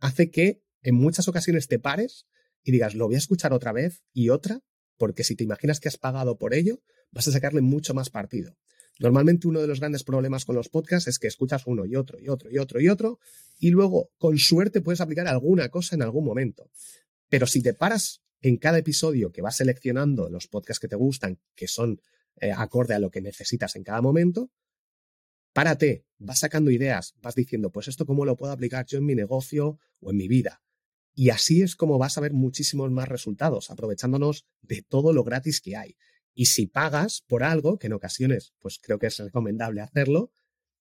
hace 0.00 0.30
que 0.30 0.62
en 0.82 0.96
muchas 0.96 1.28
ocasiones 1.28 1.66
te 1.66 1.78
pares 1.78 2.26
y 2.62 2.72
digas, 2.72 2.94
lo 2.94 3.06
voy 3.06 3.14
a 3.14 3.18
escuchar 3.18 3.54
otra 3.54 3.72
vez 3.72 4.02
y 4.12 4.28
otra, 4.28 4.60
porque 4.98 5.24
si 5.24 5.34
te 5.34 5.44
imaginas 5.44 5.80
que 5.80 5.88
has 5.88 5.96
pagado 5.96 6.36
por 6.36 6.52
ello, 6.52 6.82
vas 7.10 7.26
a 7.26 7.32
sacarle 7.32 7.62
mucho 7.62 7.94
más 7.94 8.10
partido. 8.10 8.58
Normalmente 8.98 9.48
uno 9.48 9.62
de 9.62 9.66
los 9.66 9.80
grandes 9.80 10.04
problemas 10.04 10.44
con 10.44 10.56
los 10.56 10.68
podcasts 10.68 11.08
es 11.08 11.18
que 11.18 11.26
escuchas 11.26 11.62
uno 11.64 11.86
y 11.86 11.96
otro 11.96 12.18
y 12.20 12.28
otro 12.28 12.50
y 12.50 12.58
otro 12.58 12.82
y 12.82 12.88
otro 12.90 13.18
y 13.58 13.70
luego 13.70 14.10
con 14.18 14.36
suerte 14.36 14.82
puedes 14.82 15.00
aplicar 15.00 15.26
alguna 15.26 15.70
cosa 15.70 15.94
en 15.94 16.02
algún 16.02 16.26
momento. 16.26 16.70
Pero 17.30 17.46
si 17.46 17.62
te 17.62 17.72
paras 17.72 18.20
en 18.42 18.56
cada 18.56 18.78
episodio 18.78 19.32
que 19.32 19.42
vas 19.42 19.56
seleccionando 19.56 20.28
los 20.30 20.46
podcasts 20.46 20.80
que 20.80 20.88
te 20.88 20.96
gustan, 20.96 21.38
que 21.54 21.68
son 21.68 22.00
eh, 22.40 22.52
acorde 22.52 22.94
a 22.94 22.98
lo 22.98 23.10
que 23.10 23.20
necesitas 23.20 23.76
en 23.76 23.84
cada 23.84 24.00
momento, 24.00 24.50
párate, 25.52 26.06
vas 26.18 26.38
sacando 26.38 26.70
ideas, 26.70 27.14
vas 27.20 27.34
diciendo, 27.34 27.70
pues 27.70 27.88
esto 27.88 28.06
cómo 28.06 28.24
lo 28.24 28.36
puedo 28.36 28.52
aplicar 28.52 28.86
yo 28.86 28.98
en 28.98 29.06
mi 29.06 29.14
negocio 29.14 29.78
o 30.00 30.10
en 30.10 30.16
mi 30.16 30.28
vida. 30.28 30.62
Y 31.14 31.30
así 31.30 31.62
es 31.62 31.76
como 31.76 31.98
vas 31.98 32.16
a 32.16 32.20
ver 32.20 32.32
muchísimos 32.32 32.90
más 32.90 33.08
resultados, 33.08 33.70
aprovechándonos 33.70 34.46
de 34.62 34.82
todo 34.82 35.12
lo 35.12 35.24
gratis 35.24 35.60
que 35.60 35.76
hay. 35.76 35.96
Y 36.34 36.46
si 36.46 36.66
pagas 36.66 37.22
por 37.26 37.42
algo, 37.42 37.78
que 37.78 37.88
en 37.88 37.92
ocasiones, 37.92 38.54
pues 38.60 38.78
creo 38.80 38.98
que 38.98 39.08
es 39.08 39.18
recomendable 39.18 39.80
hacerlo, 39.80 40.32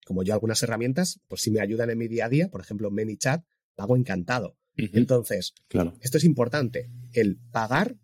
como 0.06 0.23
yo 0.23 0.33
algunas 0.33 0.61
herramientas, 0.63 1.19
pues 1.27 1.41
si 1.41 1.51
me 1.51 1.59
ayudan 1.59 1.89
en 1.89 1.97
mi 1.97 2.07
día 2.07 2.25
a 2.25 2.29
día, 2.29 2.50
por 2.50 2.61
ejemplo, 2.61 2.89
ManyChat, 2.91 3.44
pago 3.75 3.97
encantado. 3.97 4.57
Entonces, 4.93 5.53
claro. 5.67 5.93
esto 6.01 6.17
es 6.17 6.23
importante, 6.23 6.89
el 7.13 7.37
pagar 7.51 7.95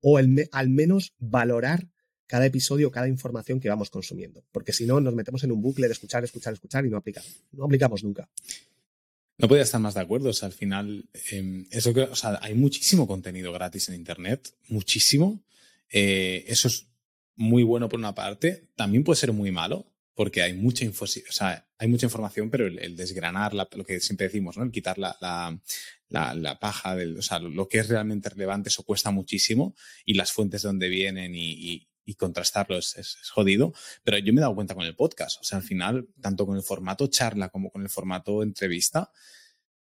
o 0.00 0.18
el 0.18 0.48
al 0.52 0.68
menos 0.68 1.14
valorar 1.18 1.88
cada 2.26 2.46
episodio, 2.46 2.90
cada 2.90 3.08
información 3.08 3.60
que 3.60 3.68
vamos 3.68 3.90
consumiendo, 3.90 4.44
porque 4.50 4.72
si 4.72 4.86
no 4.86 5.00
nos 5.00 5.14
metemos 5.14 5.44
en 5.44 5.52
un 5.52 5.62
bucle 5.62 5.86
de 5.86 5.92
escuchar, 5.92 6.24
escuchar, 6.24 6.54
escuchar 6.54 6.84
y 6.84 6.90
no 6.90 6.96
aplicamos, 6.96 7.44
no 7.52 7.64
aplicamos 7.64 8.02
nunca. 8.02 8.28
No 9.36 9.48
podía 9.48 9.62
estar 9.62 9.80
más 9.80 9.94
de 9.94 10.00
acuerdo. 10.00 10.30
O 10.30 10.32
sea, 10.32 10.46
al 10.46 10.52
final, 10.52 11.08
em, 11.30 11.66
eso 11.70 11.92
que, 11.92 12.02
o 12.02 12.14
sea, 12.14 12.38
hay 12.40 12.54
muchísimo 12.54 13.06
contenido 13.06 13.52
gratis 13.52 13.88
en 13.88 13.96
Internet, 13.96 14.54
muchísimo. 14.68 15.42
Eh, 15.90 16.44
eso 16.46 16.68
es 16.68 16.86
muy 17.34 17.62
bueno 17.62 17.88
por 17.88 17.98
una 17.98 18.14
parte. 18.14 18.68
También 18.76 19.02
puede 19.02 19.18
ser 19.18 19.32
muy 19.32 19.50
malo, 19.50 19.92
porque 20.14 20.42
hay 20.42 20.52
mucha 20.54 20.84
info, 20.84 21.04
o 21.04 21.32
sea, 21.32 21.66
hay 21.78 21.88
mucha 21.88 22.06
información, 22.06 22.48
pero 22.48 22.66
el, 22.66 22.96
desgranar 22.96 23.54
lo 23.54 23.84
que 23.84 24.00
siempre 24.00 24.28
decimos, 24.28 24.56
¿no? 24.56 24.62
El 24.62 24.70
quitar 24.70 24.98
la, 24.98 25.16
la, 25.20 25.58
paja, 26.60 26.96
del, 26.96 27.18
o 27.18 27.22
sea, 27.22 27.38
lo 27.38 27.68
que 27.68 27.78
es 27.78 27.88
realmente 27.88 28.28
relevante, 28.28 28.68
eso 28.68 28.82
cuesta 28.82 29.10
muchísimo 29.10 29.74
y 30.04 30.14
las 30.14 30.32
fuentes 30.32 30.62
de 30.62 30.68
donde 30.68 30.88
vienen 30.88 31.32
y, 31.34 31.88
contrastarlo 32.16 32.76
es, 32.76 33.16
jodido. 33.32 33.72
Pero 34.02 34.18
yo 34.18 34.32
me 34.32 34.40
he 34.40 34.42
dado 34.42 34.54
cuenta 34.54 34.74
con 34.74 34.84
el 34.84 34.94
podcast, 34.94 35.40
o 35.40 35.44
sea, 35.44 35.58
al 35.58 35.64
final, 35.64 36.08
tanto 36.20 36.46
con 36.46 36.56
el 36.56 36.62
formato 36.62 37.06
charla 37.06 37.48
como 37.48 37.70
con 37.70 37.82
el 37.82 37.88
formato 37.88 38.42
entrevista, 38.42 39.10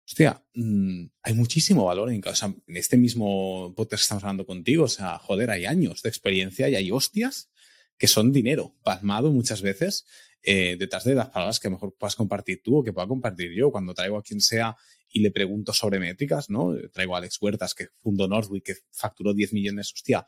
hostia, 0.06 0.42
mm, 0.54 1.04
hay 1.22 1.34
muchísimo 1.34 1.84
valor 1.84 2.10
en, 2.10 2.22
o 2.26 2.34
sea, 2.34 2.54
en 2.66 2.76
este 2.76 2.96
mismo 2.96 3.74
podcast 3.76 4.00
que 4.00 4.04
estamos 4.04 4.24
hablando 4.24 4.46
contigo, 4.46 4.84
o 4.84 4.88
sea, 4.88 5.18
joder, 5.18 5.50
hay 5.50 5.66
años 5.66 6.02
de 6.02 6.08
experiencia 6.08 6.68
y 6.68 6.76
hay 6.76 6.90
hostias 6.90 7.50
que 7.98 8.08
son 8.08 8.32
dinero 8.32 8.74
pasmado 8.82 9.30
muchas 9.30 9.60
veces 9.60 10.06
eh, 10.42 10.76
detrás 10.78 11.04
de 11.04 11.14
las 11.14 11.30
palabras 11.30 11.60
que 11.60 11.70
mejor 11.70 11.94
puedas 11.98 12.16
compartir 12.16 12.62
tú 12.62 12.78
o 12.78 12.84
que 12.84 12.92
pueda 12.92 13.06
compartir 13.06 13.52
yo. 13.52 13.70
Cuando 13.70 13.94
traigo 13.94 14.18
a 14.18 14.22
quien 14.22 14.40
sea 14.40 14.76
y 15.10 15.20
le 15.20 15.30
pregunto 15.30 15.72
sobre 15.72 15.98
métricas, 15.98 16.50
¿no? 16.50 16.74
Traigo 16.92 17.14
a 17.14 17.18
Alex 17.18 17.40
Huertas, 17.40 17.74
que 17.74 17.88
fundó 17.96 18.28
Northwick, 18.28 18.64
que 18.64 18.74
facturó 18.90 19.34
10 19.34 19.52
millones, 19.52 19.92
hostia, 19.92 20.26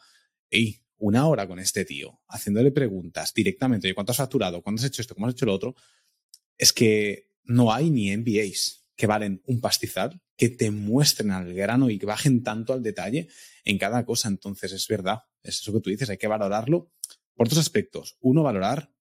ey, 0.50 0.81
una 0.99 1.26
hora 1.26 1.47
con 1.47 1.59
este 1.59 1.85
tío, 1.85 2.21
haciéndole 2.29 2.73
preguntas 2.73 3.33
directamente, 3.33 3.88
de 3.88 3.95
cuánto 3.95 4.12
has 4.12 4.19
facturado, 4.19 4.62
cuándo 4.62 4.81
has 4.81 4.87
hecho 4.87 5.02
esto, 5.02 5.14
cómo 5.14 5.26
has 5.26 5.35
hecho 5.35 5.47
lo 5.47 5.55
otro, 5.55 5.75
es 6.59 6.73
que 6.73 7.31
no 7.45 7.73
hay 7.73 7.90
ni 7.90 8.14
MBAs 8.17 8.87
que 8.97 9.07
valen 9.07 9.43
un 9.47 9.61
pastizal, 9.61 10.21
que 10.37 10.50
te 10.50 10.71
muestren 10.71 11.31
al 11.31 11.55
grano 11.55 11.88
y 11.88 11.99
que 11.99 12.05
bajen 12.05 12.43
tanto 12.43 12.75
al 12.75 12.83
detalle 12.83 13.29
en 13.64 13.79
cada 13.79 14.05
cosa. 14.05 14.29
Entonces, 14.29 14.73
es 14.73 14.87
verdad, 14.88 15.21
es 15.43 15.61
eso 15.61 15.73
que 15.73 15.81
tú 15.81 15.88
dices, 15.88 16.11
hay 16.11 16.19
que 16.19 16.26
valorarlo 16.26 16.93
por 17.35 17.49
dos 17.49 17.59
aspectos. 17.59 18.19
Uno, 18.21 18.43
valorar 18.43 18.93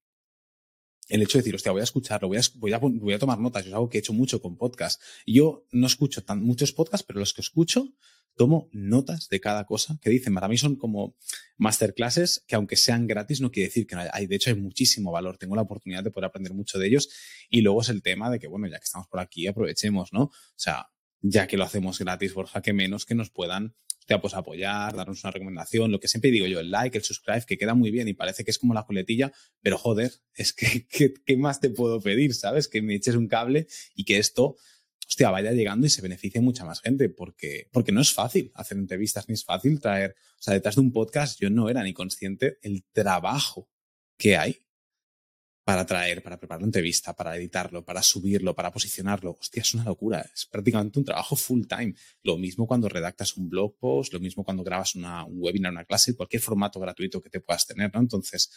el 1.10 1.22
hecho 1.22 1.38
de 1.38 1.42
decir, 1.42 1.56
hostia, 1.56 1.72
voy 1.72 1.82
a 1.82 1.84
escucharlo, 1.84 2.28
voy 2.28 2.38
a, 2.38 2.42
voy 2.56 2.74
a, 2.74 2.78
voy 2.78 3.13
a 3.13 3.20
tomar 3.20 3.39
notas. 3.39 3.66
es 3.66 3.74
algo 3.74 3.89
que 3.89 3.98
he 3.98 4.00
hecho 4.00 4.13
mucho 4.13 4.42
con 4.42 4.56
podcast. 4.56 5.01
Yo 5.25 5.66
no 5.72 5.88
escucho 5.88 6.24
tan, 6.24 6.42
muchos 6.42 6.72
podcasts, 6.72 7.06
pero 7.06 7.20
los 7.20 7.34
que 7.34 7.42
escucho, 7.42 7.94
tomo 8.36 8.70
notas 8.72 9.28
de 9.28 9.42
cada 9.42 9.66
cosa 9.66 10.00
que 10.01 10.10
dicen. 10.10 10.34
Para 10.34 10.48
mí 10.48 10.58
son 10.58 10.75
como 10.75 11.18
masterclasses 11.58 12.46
que 12.48 12.56
aunque 12.56 12.78
sean 12.78 13.06
gratis 13.06 13.42
no 13.42 13.51
quiere 13.51 13.68
decir 13.68 13.86
que 13.86 13.96
no 13.96 14.04
hay. 14.13 14.28
De 14.28 14.36
hecho, 14.36 14.50
hay 14.50 14.56
muchísimo 14.56 15.12
valor. 15.12 15.38
Tengo 15.38 15.56
la 15.56 15.63
oportunidad 15.63 16.04
de 16.04 16.12
poder 16.12 16.28
aprender 16.28 16.54
mucho 16.54 16.80
de 16.80 16.88
ellos. 16.88 17.10
Y 17.50 17.62
luego 17.62 17.82
es 17.82 17.89
el 17.89 18.01
tema 18.01 18.30
de 18.30 18.39
que, 18.39 18.48
bueno, 18.48 18.68
ya 18.68 18.78
que 18.78 18.86
estamos 18.86 19.08
por 19.08 19.20
aquí, 19.20 19.48
aprovechemos, 19.48 20.13
¿no? 20.13 20.24
O 20.24 20.32
sea, 20.56 20.88
ya 21.22 21.48
que 21.48 21.58
lo 21.58 21.66
hacemos 21.66 22.00
gratis, 22.00 22.34
Borja, 22.34 22.62
que 22.62 22.72
menos 22.72 23.06
que 23.06 23.16
nos 23.16 23.30
puedan 23.30 23.75
pues 24.18 24.34
apoyar, 24.34 24.96
darnos 24.96 25.24
una 25.24 25.32
recomendación, 25.32 25.92
lo 25.92 26.00
que 26.00 26.08
siempre 26.08 26.32
digo 26.32 26.48
yo, 26.48 26.60
el 26.60 26.72
like, 26.72 26.98
el 26.98 27.04
subscribe, 27.04 27.46
que 27.46 27.58
queda 27.58 27.75
muy 27.75 27.92
bien 27.92 28.08
y 28.08 28.13
parece 28.13 28.44
que 28.44 28.51
es 28.51 28.58
como 28.58 28.74
la 28.74 28.86
coletilla, 28.86 29.32
pero 29.62 29.78
joder, 29.78 30.12
es 30.34 30.54
que, 30.54 30.88
¿qué 31.25 31.38
más 31.38 31.60
te 31.60 31.70
puedo 31.70 32.01
pedir? 32.01 32.34
¿Sabes? 32.34 32.68
Que 32.68 32.82
me 32.82 32.96
eches 32.96 33.16
un 33.16 33.28
cable 33.28 33.68
y 33.94 34.06
que 34.06 34.18
esto 34.18 34.56
hostia, 35.10 35.32
vaya 35.32 35.51
llegando 35.51 35.88
y 35.88 35.89
se 35.89 36.04
beneficie 36.04 36.39
mucha 36.39 36.66
más 36.66 36.82
gente, 36.82 37.10
porque, 37.10 37.68
porque 37.72 37.92
no 37.92 38.00
es 38.00 38.13
fácil 38.13 38.51
hacer 38.54 38.78
entrevistas, 38.78 39.28
ni 39.28 39.34
es 39.34 39.44
fácil 39.44 39.80
traer, 39.80 40.16
o 40.38 40.42
sea, 40.42 40.54
detrás 40.54 40.75
de 40.75 40.82
un 40.82 40.94
podcast 40.94 41.39
yo 41.39 41.50
no 41.50 41.68
era 41.68 41.84
ni 41.84 41.94
consciente 41.94 42.60
el 42.62 42.86
trabajo 42.92 43.70
que 44.18 44.38
hay 44.38 44.62
para 45.69 45.85
traer, 45.85 46.23
para 46.23 46.39
preparar 46.39 46.61
una 46.61 46.69
entrevista, 46.69 47.15
para 47.15 47.38
editarlo, 47.38 47.85
para 47.85 48.01
subirlo, 48.01 48.55
para 48.55 48.71
posicionarlo. 48.71 49.38
Hostia, 49.39 49.61
es 49.61 49.75
una 49.75 49.83
locura. 49.83 50.27
Es 50.33 50.47
prácticamente 50.47 50.97
un 50.97 51.05
trabajo 51.05 51.35
full 51.35 51.67
time. 51.67 51.93
Lo 52.23 52.39
mismo 52.39 52.65
cuando 52.65 52.89
redactas 52.89 53.38
un 53.38 53.49
blog 53.49 53.77
post, 53.77 54.11
lo 54.13 54.19
mismo 54.19 54.43
cuando 54.43 54.63
grabas 54.63 54.95
una, 54.95 55.23
un 55.25 55.35
webinar, 55.38 55.71
una 55.71 55.85
clase, 55.85 56.15
cualquier 56.15 56.41
formato 56.41 56.79
gratuito 56.79 57.21
que 57.21 57.29
te 57.29 57.39
puedas 57.39 57.67
tener, 57.67 57.93
¿no? 57.93 57.99
Entonces, 57.99 58.49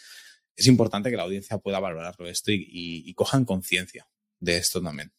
es 0.55 0.65
importante 0.65 1.11
que 1.11 1.15
la 1.15 1.21
audiencia 1.21 1.59
pueda 1.59 1.79
valorarlo 1.79 2.27
esto 2.27 2.51
y, 2.51 2.65
y 2.71 3.13
cojan 3.13 3.45
conciencia 3.45 4.09
de 4.39 4.57
esto 4.57 4.81
también. 4.81 5.13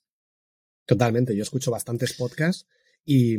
Totalmente. 0.86 1.36
Yo 1.36 1.44
escucho 1.44 1.70
bastantes 1.70 2.14
podcasts 2.14 2.66
y 3.04 3.36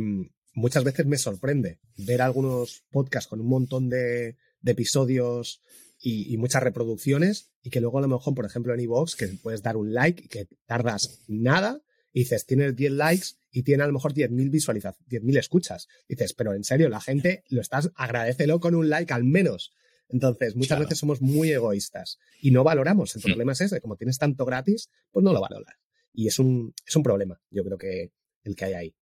muchas 0.54 0.82
veces 0.82 1.04
me 1.04 1.18
sorprende 1.18 1.78
ver 1.98 2.22
algunos 2.22 2.84
podcasts 2.90 3.28
con 3.28 3.42
un 3.42 3.48
montón 3.48 3.90
de, 3.90 4.38
episodios 4.64 5.60
y, 6.08 6.36
muchas 6.36 6.62
reproducciones 6.62 7.50
y 7.62 7.70
que 7.70 7.80
luego 7.80 7.98
a 7.98 8.02
lo 8.02 8.06
mejor, 8.06 8.32
por 8.32 8.46
ejemplo, 8.46 8.72
en 8.72 8.78
iVoox, 8.78 9.16
que 9.16 9.26
puedes 9.26 9.62
dar 9.62 9.76
un 9.76 9.92
like 9.92 10.24
y 10.24 10.28
que 10.28 10.46
tardas 10.64 11.22
nada 11.26 11.82
y 12.12 12.20
dices, 12.20 12.46
tienes 12.46 12.76
10 12.76 12.92
likes 12.92 13.26
y 13.50 13.64
tiene 13.64 13.82
a 13.82 13.88
lo 13.88 13.92
mejor 13.92 14.14
10.000 14.14 14.48
visualizaciones, 14.50 15.10
10.000 15.10 15.38
escuchas. 15.38 15.88
dices, 16.08 16.32
pero 16.32 16.54
en 16.54 16.62
serio, 16.62 16.88
la 16.88 17.00
gente 17.00 17.42
lo 17.48 17.60
estás, 17.60 17.90
agradecelo 17.96 18.60
con 18.60 18.76
un 18.76 18.88
like 18.88 19.12
al 19.12 19.24
menos. 19.24 19.72
Entonces, 20.08 20.54
muchas 20.54 20.78
veces 20.78 20.96
somos 20.96 21.20
muy 21.20 21.50
egoístas 21.50 22.18
y 22.40 22.52
no 22.52 22.62
valoramos. 22.62 23.16
El 23.16 23.22
problema 23.22 23.52
es 23.52 23.62
ese, 23.62 23.80
como 23.80 23.96
tienes 23.96 24.18
tanto 24.18 24.44
gratis, 24.44 24.90
pues 25.10 25.24
no 25.24 25.32
lo 25.32 25.40
valoras. 25.40 25.74
Y 26.12 26.28
es 26.28 26.38
un, 26.38 26.72
es 26.86 26.94
un 26.94 27.02
problema, 27.02 27.40
yo 27.50 27.64
creo 27.64 27.78
que 27.78 28.12
el 28.44 28.54
que 28.54 28.64
hay 28.66 28.74
ahí. 28.74 28.94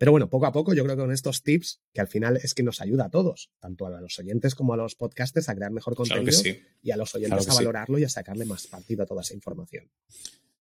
Pero 0.00 0.12
bueno, 0.12 0.30
poco 0.30 0.46
a 0.46 0.52
poco 0.52 0.72
yo 0.72 0.82
creo 0.82 0.96
que 0.96 1.02
con 1.02 1.12
estos 1.12 1.42
tips, 1.42 1.82
que 1.92 2.00
al 2.00 2.08
final 2.08 2.38
es 2.42 2.54
que 2.54 2.62
nos 2.62 2.80
ayuda 2.80 3.04
a 3.04 3.10
todos, 3.10 3.50
tanto 3.60 3.84
a 3.84 4.00
los 4.00 4.18
oyentes 4.18 4.54
como 4.54 4.72
a 4.72 4.76
los 4.78 4.94
podcasters, 4.94 5.50
a 5.50 5.54
crear 5.54 5.72
mejor 5.72 5.94
contenido 5.94 6.40
y 6.82 6.90
a 6.90 6.96
los 6.96 7.14
oyentes 7.14 7.46
a 7.50 7.52
valorarlo 7.52 7.98
y 7.98 8.04
a 8.04 8.08
sacarle 8.08 8.46
más 8.46 8.66
partido 8.66 9.02
a 9.02 9.06
toda 9.06 9.20
esa 9.20 9.34
información. 9.34 9.90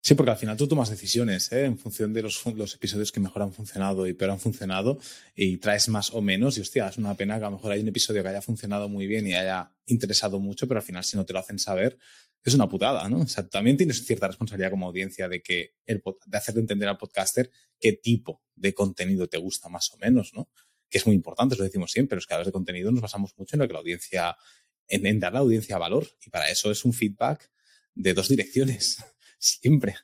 Sí, 0.01 0.15
porque 0.15 0.31
al 0.31 0.37
final 0.37 0.57
tú 0.57 0.67
tomas 0.67 0.89
decisiones 0.89 1.51
¿eh? 1.51 1.65
en 1.65 1.77
función 1.77 2.11
de 2.11 2.23
los, 2.23 2.43
los, 2.55 2.73
episodios 2.73 3.11
que 3.11 3.19
mejor 3.19 3.43
han 3.43 3.53
funcionado 3.53 4.07
y 4.07 4.13
peor 4.13 4.31
han 4.31 4.39
funcionado 4.39 4.97
y 5.35 5.57
traes 5.57 5.89
más 5.89 6.11
o 6.11 6.23
menos. 6.23 6.57
Y 6.57 6.61
hostia, 6.61 6.87
es 6.87 6.97
una 6.97 7.13
pena 7.13 7.37
que 7.37 7.45
a 7.45 7.49
lo 7.51 7.57
mejor 7.57 7.73
hay 7.73 7.81
un 7.81 7.89
episodio 7.89 8.23
que 8.23 8.29
haya 8.29 8.41
funcionado 8.41 8.89
muy 8.89 9.05
bien 9.05 9.27
y 9.27 9.35
haya 9.35 9.71
interesado 9.85 10.39
mucho, 10.39 10.67
pero 10.67 10.79
al 10.79 10.85
final 10.85 11.03
si 11.03 11.17
no 11.17 11.25
te 11.25 11.33
lo 11.33 11.39
hacen 11.39 11.59
saber, 11.59 11.99
es 12.43 12.53
una 12.53 12.69
putada, 12.69 13.07
¿no? 13.09 13.19
O 13.21 13.27
sea, 13.27 13.47
también 13.47 13.77
tienes 13.77 14.05
cierta 14.05 14.27
responsabilidad 14.27 14.71
como 14.71 14.87
audiencia 14.87 15.27
de 15.27 15.41
que 15.41 15.75
de 15.85 16.37
hacerle 16.37 16.61
entender 16.61 16.87
al 16.87 16.97
podcaster 16.97 17.51
qué 17.79 17.93
tipo 17.93 18.41
de 18.55 18.73
contenido 18.73 19.27
te 19.27 19.37
gusta 19.37 19.69
más 19.69 19.91
o 19.91 19.97
menos, 19.97 20.33
¿no? 20.33 20.49
Que 20.89 20.97
es 20.97 21.05
muy 21.05 21.15
importante, 21.15 21.55
lo 21.55 21.63
decimos 21.63 21.91
siempre, 21.91 22.15
los 22.15 22.25
creadores 22.25 22.47
de 22.47 22.53
contenido 22.53 22.91
nos 22.91 23.01
basamos 23.01 23.37
mucho 23.37 23.55
en 23.55 23.61
lo 23.61 23.67
que 23.67 23.73
la 23.73 23.79
audiencia, 23.79 24.37
en, 24.87 25.19
dar 25.19 25.31
a 25.31 25.33
la 25.35 25.39
audiencia 25.39 25.77
valor. 25.77 26.07
Y 26.25 26.29
para 26.29 26.49
eso 26.49 26.71
es 26.71 26.85
un 26.85 26.93
feedback 26.93 27.51
de 27.93 28.13
dos 28.13 28.29
direcciones, 28.29 29.03
siempre. 29.37 29.95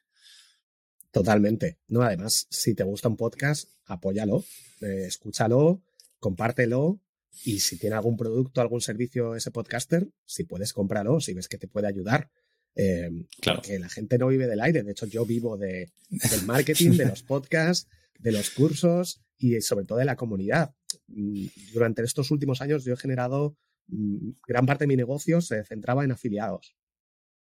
Totalmente. 1.11 1.79
No, 1.87 2.01
además, 2.01 2.47
si 2.49 2.75
te 2.75 2.83
gusta 2.83 3.07
un 3.07 3.15
podcast, 3.15 3.69
apóyalo, 3.85 4.43
eh, 4.81 5.05
escúchalo, 5.07 5.81
compártelo 6.19 6.99
y 7.43 7.59
si 7.59 7.77
tiene 7.77 7.95
algún 7.95 8.17
producto, 8.17 8.61
algún 8.61 8.81
servicio 8.81 9.35
ese 9.35 9.51
podcaster, 9.51 10.07
si 10.25 10.43
puedes 10.43 10.73
comprarlo, 10.73 11.19
si 11.19 11.33
ves 11.33 11.47
que 11.47 11.57
te 11.57 11.67
puede 11.67 11.87
ayudar. 11.87 12.29
Eh, 12.75 13.09
claro. 13.41 13.59
Porque 13.59 13.79
la 13.79 13.89
gente 13.89 14.17
no 14.17 14.27
vive 14.27 14.47
del 14.47 14.61
aire. 14.61 14.83
De 14.83 14.91
hecho, 14.91 15.05
yo 15.05 15.25
vivo 15.25 15.57
de, 15.57 15.91
del 16.09 16.45
marketing, 16.45 16.91
de 16.91 17.05
los 17.05 17.23
podcasts, 17.23 17.89
de 18.19 18.31
los 18.31 18.49
cursos 18.49 19.21
y 19.37 19.59
sobre 19.61 19.85
todo 19.85 19.97
de 19.97 20.05
la 20.05 20.15
comunidad. 20.15 20.73
Mm, 21.07 21.47
durante 21.73 22.03
estos 22.03 22.31
últimos 22.31 22.61
años 22.61 22.83
yo 22.83 22.93
he 22.93 22.97
generado 22.97 23.57
mm, 23.87 24.29
gran 24.47 24.65
parte 24.65 24.83
de 24.83 24.87
mi 24.87 24.95
negocio 24.95 25.41
se 25.41 25.63
centraba 25.65 26.03
en 26.03 26.11
afiliados. 26.11 26.75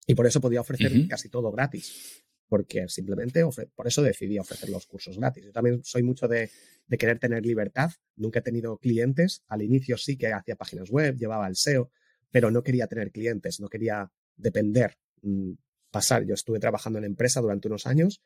Y 0.06 0.16
por 0.16 0.28
eso 0.28 0.42
podía 0.42 0.62
ofrecer 0.62 1.08
casi 1.08 1.30
todo 1.30 1.52
gratis 1.52 2.23
porque 2.54 2.88
simplemente 2.88 3.44
por 3.74 3.88
eso 3.88 4.04
decidí 4.04 4.38
ofrecer 4.38 4.70
los 4.70 4.86
cursos 4.86 5.18
gratis. 5.18 5.46
Yo 5.46 5.52
también 5.52 5.84
soy 5.84 6.04
mucho 6.04 6.28
de, 6.28 6.52
querer 7.00 7.18
tener 7.18 7.44
libertad. 7.44 7.90
Nunca 8.16 8.38
he 8.38 8.42
tenido 8.44 8.78
clientes. 8.78 9.42
Al 9.48 9.64
inicio 9.64 9.98
sí 9.98 10.18
que 10.18 10.32
hacía 10.32 10.56
páginas 10.56 10.92
web, 10.92 11.18
llevaba 11.18 11.48
el 11.48 11.56
SEO, 11.56 11.90
pero 12.30 12.52
no 12.52 12.62
quería 12.62 12.86
tener 12.86 13.12
clientes, 13.12 13.60
no 13.60 13.70
quería 13.70 14.12
depender, 14.36 15.00
mm, 15.24 15.54
pasar. 15.90 16.28
Yo 16.28 16.36
estuve 16.36 16.60
trabajando 16.60 17.00
en 17.00 17.06
empresa 17.06 17.42
durante 17.42 17.70
unos 17.70 17.88
años 17.88 18.22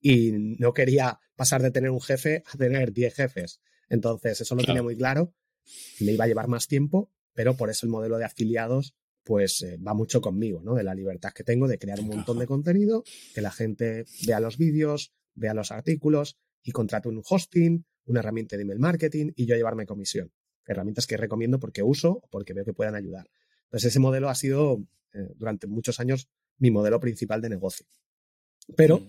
y 0.00 0.30
no 0.30 0.72
quería 0.72 1.18
pasar 1.34 1.60
de 1.60 1.72
tener 1.72 1.90
un 1.90 2.00
jefe 2.00 2.44
a 2.46 2.56
tener 2.56 2.92
10 2.92 3.14
jefes. 3.16 3.60
Entonces, 3.88 4.42
eso 4.42 4.54
lo 4.54 4.62
tenía 4.62 4.84
muy 4.84 4.96
claro. 4.96 5.34
Me 5.98 6.12
iba 6.12 6.22
a 6.22 6.28
llevar 6.28 6.46
más 6.46 6.68
tiempo, 6.68 7.10
pero 7.34 7.56
por 7.56 7.68
eso 7.68 7.84
el 7.84 7.90
modelo 7.90 8.16
de 8.16 8.26
afiliados 8.26 8.94
pues 9.26 9.60
eh, 9.62 9.76
va 9.78 9.92
mucho 9.92 10.20
conmigo, 10.20 10.62
¿no? 10.62 10.76
De 10.76 10.84
la 10.84 10.94
libertad 10.94 11.32
que 11.34 11.42
tengo 11.42 11.66
de 11.66 11.78
crear 11.78 11.98
un 11.98 12.06
montón 12.06 12.38
de 12.38 12.46
contenido, 12.46 13.02
que 13.34 13.40
la 13.40 13.50
gente 13.50 14.04
vea 14.24 14.38
los 14.38 14.56
vídeos, 14.56 15.12
vea 15.34 15.52
los 15.52 15.72
artículos 15.72 16.38
y 16.62 16.70
contrate 16.70 17.08
un 17.08 17.20
hosting, 17.28 17.84
una 18.04 18.20
herramienta 18.20 18.56
de 18.56 18.62
email 18.62 18.78
marketing 18.78 19.32
y 19.34 19.46
yo 19.46 19.56
llevarme 19.56 19.84
comisión. 19.84 20.32
Herramientas 20.64 21.08
que 21.08 21.16
recomiendo 21.16 21.58
porque 21.58 21.82
uso 21.82 22.20
o 22.22 22.28
porque 22.30 22.54
veo 22.54 22.64
que 22.64 22.72
puedan 22.72 22.94
ayudar. 22.94 23.28
Entonces 23.64 23.90
ese 23.90 23.98
modelo 23.98 24.28
ha 24.28 24.34
sido 24.36 24.86
eh, 25.12 25.32
durante 25.34 25.66
muchos 25.66 25.98
años 25.98 26.28
mi 26.58 26.70
modelo 26.70 27.00
principal 27.00 27.42
de 27.42 27.48
negocio. 27.48 27.84
Pero 28.76 29.04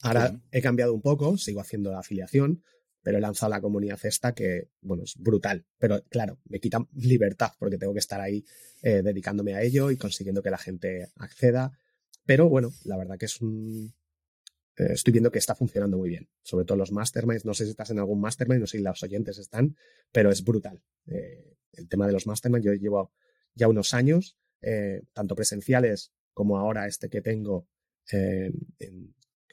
ahora 0.00 0.40
he 0.50 0.62
cambiado 0.62 0.94
un 0.94 1.02
poco, 1.02 1.36
sigo 1.36 1.60
haciendo 1.60 1.92
la 1.92 1.98
afiliación, 1.98 2.64
pero 3.08 3.16
he 3.16 3.22
lanzado 3.22 3.48
la 3.48 3.62
comunidad 3.62 3.98
esta 4.02 4.34
que, 4.34 4.68
bueno, 4.82 5.04
es 5.04 5.16
brutal. 5.16 5.64
Pero 5.78 6.04
claro, 6.10 6.40
me 6.44 6.60
quita 6.60 6.86
libertad 6.92 7.52
porque 7.58 7.78
tengo 7.78 7.94
que 7.94 8.00
estar 8.00 8.20
ahí 8.20 8.44
eh, 8.82 9.00
dedicándome 9.02 9.54
a 9.54 9.62
ello 9.62 9.90
y 9.90 9.96
consiguiendo 9.96 10.42
que 10.42 10.50
la 10.50 10.58
gente 10.58 11.08
acceda. 11.16 11.72
Pero 12.26 12.50
bueno, 12.50 12.70
la 12.84 12.98
verdad 12.98 13.16
que 13.16 13.24
es 13.24 13.40
un... 13.40 13.94
Eh, 14.76 14.88
estoy 14.90 15.12
viendo 15.12 15.32
que 15.32 15.38
está 15.38 15.54
funcionando 15.54 15.96
muy 15.96 16.10
bien. 16.10 16.28
Sobre 16.42 16.66
todo 16.66 16.76
los 16.76 16.92
masterminds. 16.92 17.46
No 17.46 17.54
sé 17.54 17.64
si 17.64 17.70
estás 17.70 17.88
en 17.88 17.98
algún 17.98 18.20
mastermind, 18.20 18.60
no 18.60 18.66
sé 18.66 18.76
si 18.76 18.84
los 18.84 19.02
oyentes 19.02 19.38
están, 19.38 19.74
pero 20.12 20.30
es 20.30 20.44
brutal. 20.44 20.82
Eh, 21.06 21.56
el 21.72 21.88
tema 21.88 22.06
de 22.06 22.12
los 22.12 22.26
masterminds, 22.26 22.66
yo 22.66 22.74
llevo 22.74 23.14
ya 23.54 23.68
unos 23.68 23.94
años, 23.94 24.36
tanto 25.14 25.34
presenciales 25.34 26.12
como 26.34 26.58
ahora 26.58 26.86
este 26.86 27.08
que 27.08 27.22
tengo 27.22 27.66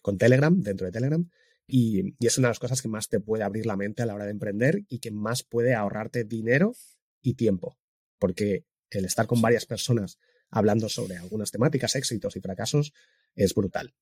con 0.01 0.17
Telegram, 0.17 0.62
dentro 0.62 0.88
de 0.88 0.91
Telegram, 0.91 1.25
y, 1.67 2.15
es 2.25 2.38
una 2.38 2.48
de 2.48 2.51
las 2.51 2.60
cosas 2.60 2.81
que 2.81 2.88
más 2.88 3.10
te 3.10 3.19
puede 3.19 3.43
abrir 3.43 3.65
la 3.65 3.75
mente 3.75 4.03
a 4.03 4.05
la 4.05 4.13
hora 4.13 4.25
de 4.25 4.31
emprender 4.31 4.84
y 4.88 5.00
que 5.00 5.12
más 5.12 5.43
puede 5.43 5.74
ahorrarte 5.74 6.24
dinero 6.24 6.75
y 7.22 7.36
tiempo. 7.36 7.77
Porque 8.19 8.65
el 8.89 9.05
estar 9.05 9.27
con 9.27 9.41
varias 9.41 9.65
personas 9.65 10.19
hablando 10.50 10.89
sobre 10.89 11.17
algunas 11.17 11.51
temáticas, 11.51 11.95
éxitos 11.95 12.36
y 12.36 12.39
fracasos, 12.39 12.93
es 13.36 13.53
brutal. 13.53 13.93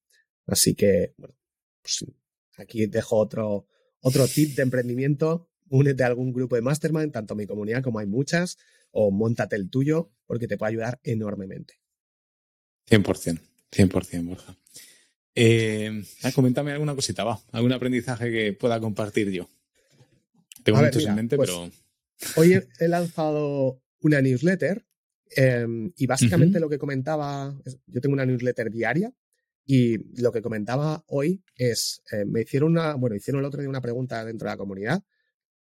Así 0.46 0.75
que, 0.75 1.13
bueno, 1.17 1.36
pues 1.82 2.05
aquí 2.58 2.86
dejo 2.86 3.17
otro, 3.17 3.67
otro 4.01 4.27
tip 4.27 4.55
de 4.55 4.63
emprendimiento. 4.63 5.50
Únete 5.70 6.03
a 6.03 6.08
algún 6.08 6.34
grupo 6.34 6.55
de 6.55 6.62
mastermind, 6.62 7.12
tanto 7.12 7.36
mi 7.36 7.48
comunidad 7.48 7.82
como 7.82 8.00
hay 8.00 8.05
muchas, 8.05 8.58
o 8.91 9.10
montate 9.10 9.55
el 9.55 9.70
tuyo, 9.70 10.12
porque 10.27 10.48
te 10.48 10.58
puede 10.58 10.72
ayudar 10.72 11.00
enormemente. 11.03 11.79
100%, 12.89 13.39
100%, 13.72 14.25
Borja. 14.25 14.58
Eh, 15.36 16.04
ah, 16.24 16.32
coméntame 16.32 16.72
alguna 16.72 16.96
cosita, 16.96 17.24
va. 17.24 17.40
Algún 17.52 17.74
aprendizaje 17.74 18.32
que 18.32 18.54
pueda 18.54 18.80
compartir 18.80 19.32
yo. 19.32 19.50
Tengo 20.63 20.80
muchos 20.80 21.06
en 21.06 21.16
mente, 21.16 21.36
pues, 21.36 21.50
pero. 21.50 21.72
Hoy 22.36 22.60
he, 22.80 22.88
lanzado 22.88 23.82
una 24.00 24.22
newsletter 24.22 24.86
em, 25.36 25.92
y 25.98 26.06
básicamente 26.06 26.60
lo 26.60 26.70
que 26.70 26.78
comentaba. 26.78 27.54
Yo 27.88 28.02
tengo 28.02 28.13
una 28.13 28.25
newsletter 28.25 28.70
diaria 28.70 29.12
y 29.66 29.98
lo 30.22 30.32
que 30.32 30.42
comentaba 30.42 31.04
hoy 31.08 31.44
es. 31.56 32.02
Eh, 32.12 32.25
me 32.25 32.42
hicieron 32.42 32.72
una. 32.72 32.96
Bueno, 32.96 33.16
hicieron 33.16 33.40
el 33.40 33.46
otro 33.46 33.62
día 33.62 33.70
una 33.70 33.82
pregunta 33.82 34.24
dentro 34.24 34.48
de 34.48 34.54
la 34.54 34.58
comunidad 34.58 35.04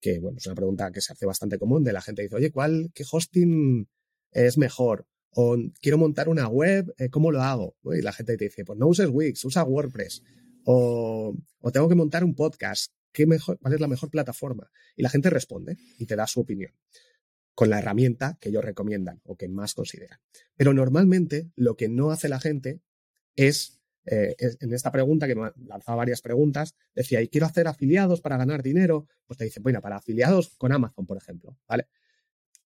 que, 0.03 0.19
bueno, 0.19 0.37
es 0.37 0.47
una 0.47 0.57
pregunta 0.57 0.91
que 0.91 1.01
se 1.01 1.13
hace 1.13 1.25
bastante 1.25 1.59
común 1.59 1.85
de 1.85 1.93
la 1.93 2.03
gente. 2.03 2.23
Dice, 2.23 2.35
oye, 2.35 2.51
¿cuál, 2.51 2.91
qué 2.93 3.05
hosting 3.11 3.89
es 4.33 4.59
mejor? 4.59 5.07
O 5.35 5.57
quiero 5.81 5.99
montar 5.99 6.29
una 6.29 6.49
web, 6.49 6.95
eh, 6.99 7.09
¿cómo 7.09 7.31
lo 7.31 7.43
hago? 7.43 7.77
Y 7.85 8.03
la 8.03 8.13
gente 8.13 8.37
te 8.37 8.45
dice, 8.45 8.65
pues 8.65 8.79
no 8.79 8.87
uses 8.89 9.09
Wix, 9.11 9.45
usa 9.45 9.65
WordPress. 9.65 10.23
O, 10.65 11.35
tengo 11.73 11.89
que 11.89 11.95
montar 11.95 12.23
un 12.23 12.35
podcast, 12.35 12.93
¿qué 13.13 13.27
mejor, 13.27 13.59
¿cuál 13.59 13.75
es 13.75 13.81
la 13.81 13.89
mejor 13.89 14.11
plataforma? 14.11 14.71
Y 14.95 15.03
la 15.03 15.09
gente 15.09 15.31
responde 15.31 15.77
y 15.99 16.07
te 16.07 16.17
da 16.17 16.27
su 16.27 16.41
opinión 16.41 16.73
con 17.55 17.71
la 17.71 17.79
herramienta 17.79 18.39
que 18.41 18.49
ellos 18.49 18.65
recomiendan 18.65 19.21
o 19.25 19.37
que 19.37 19.49
más 19.49 19.75
consideran. 19.75 20.19
Pero 20.57 20.73
normalmente 20.73 21.51
lo 21.57 21.77
que 21.77 21.89
no 21.89 22.11
hace 22.11 22.29
la 22.29 22.41
gente 22.41 22.81
es, 23.37 23.81
eh, 24.07 24.35
en 24.39 24.73
esta 24.73 24.91
pregunta, 24.91 25.27
que 25.27 25.35
me 25.35 25.51
lanzaba 25.67 25.97
varias 25.97 26.21
preguntas, 26.21 26.75
decía, 26.95 27.21
y 27.21 27.29
quiero 27.29 27.47
hacer 27.47 27.69
afiliados 27.69 28.21
para 28.21 28.37
ganar 28.37 28.63
dinero, 28.63 29.07
pues 29.27 29.39
te 29.39 29.45
dice, 29.45 29.61
bueno, 29.61 29.81
para 29.81 29.97
afiliados 29.97 30.57
con 30.57 30.73
Amazon, 30.73 31.07
por 31.07 31.17
ejemplo, 31.17 31.59
¿vale? 31.69 31.89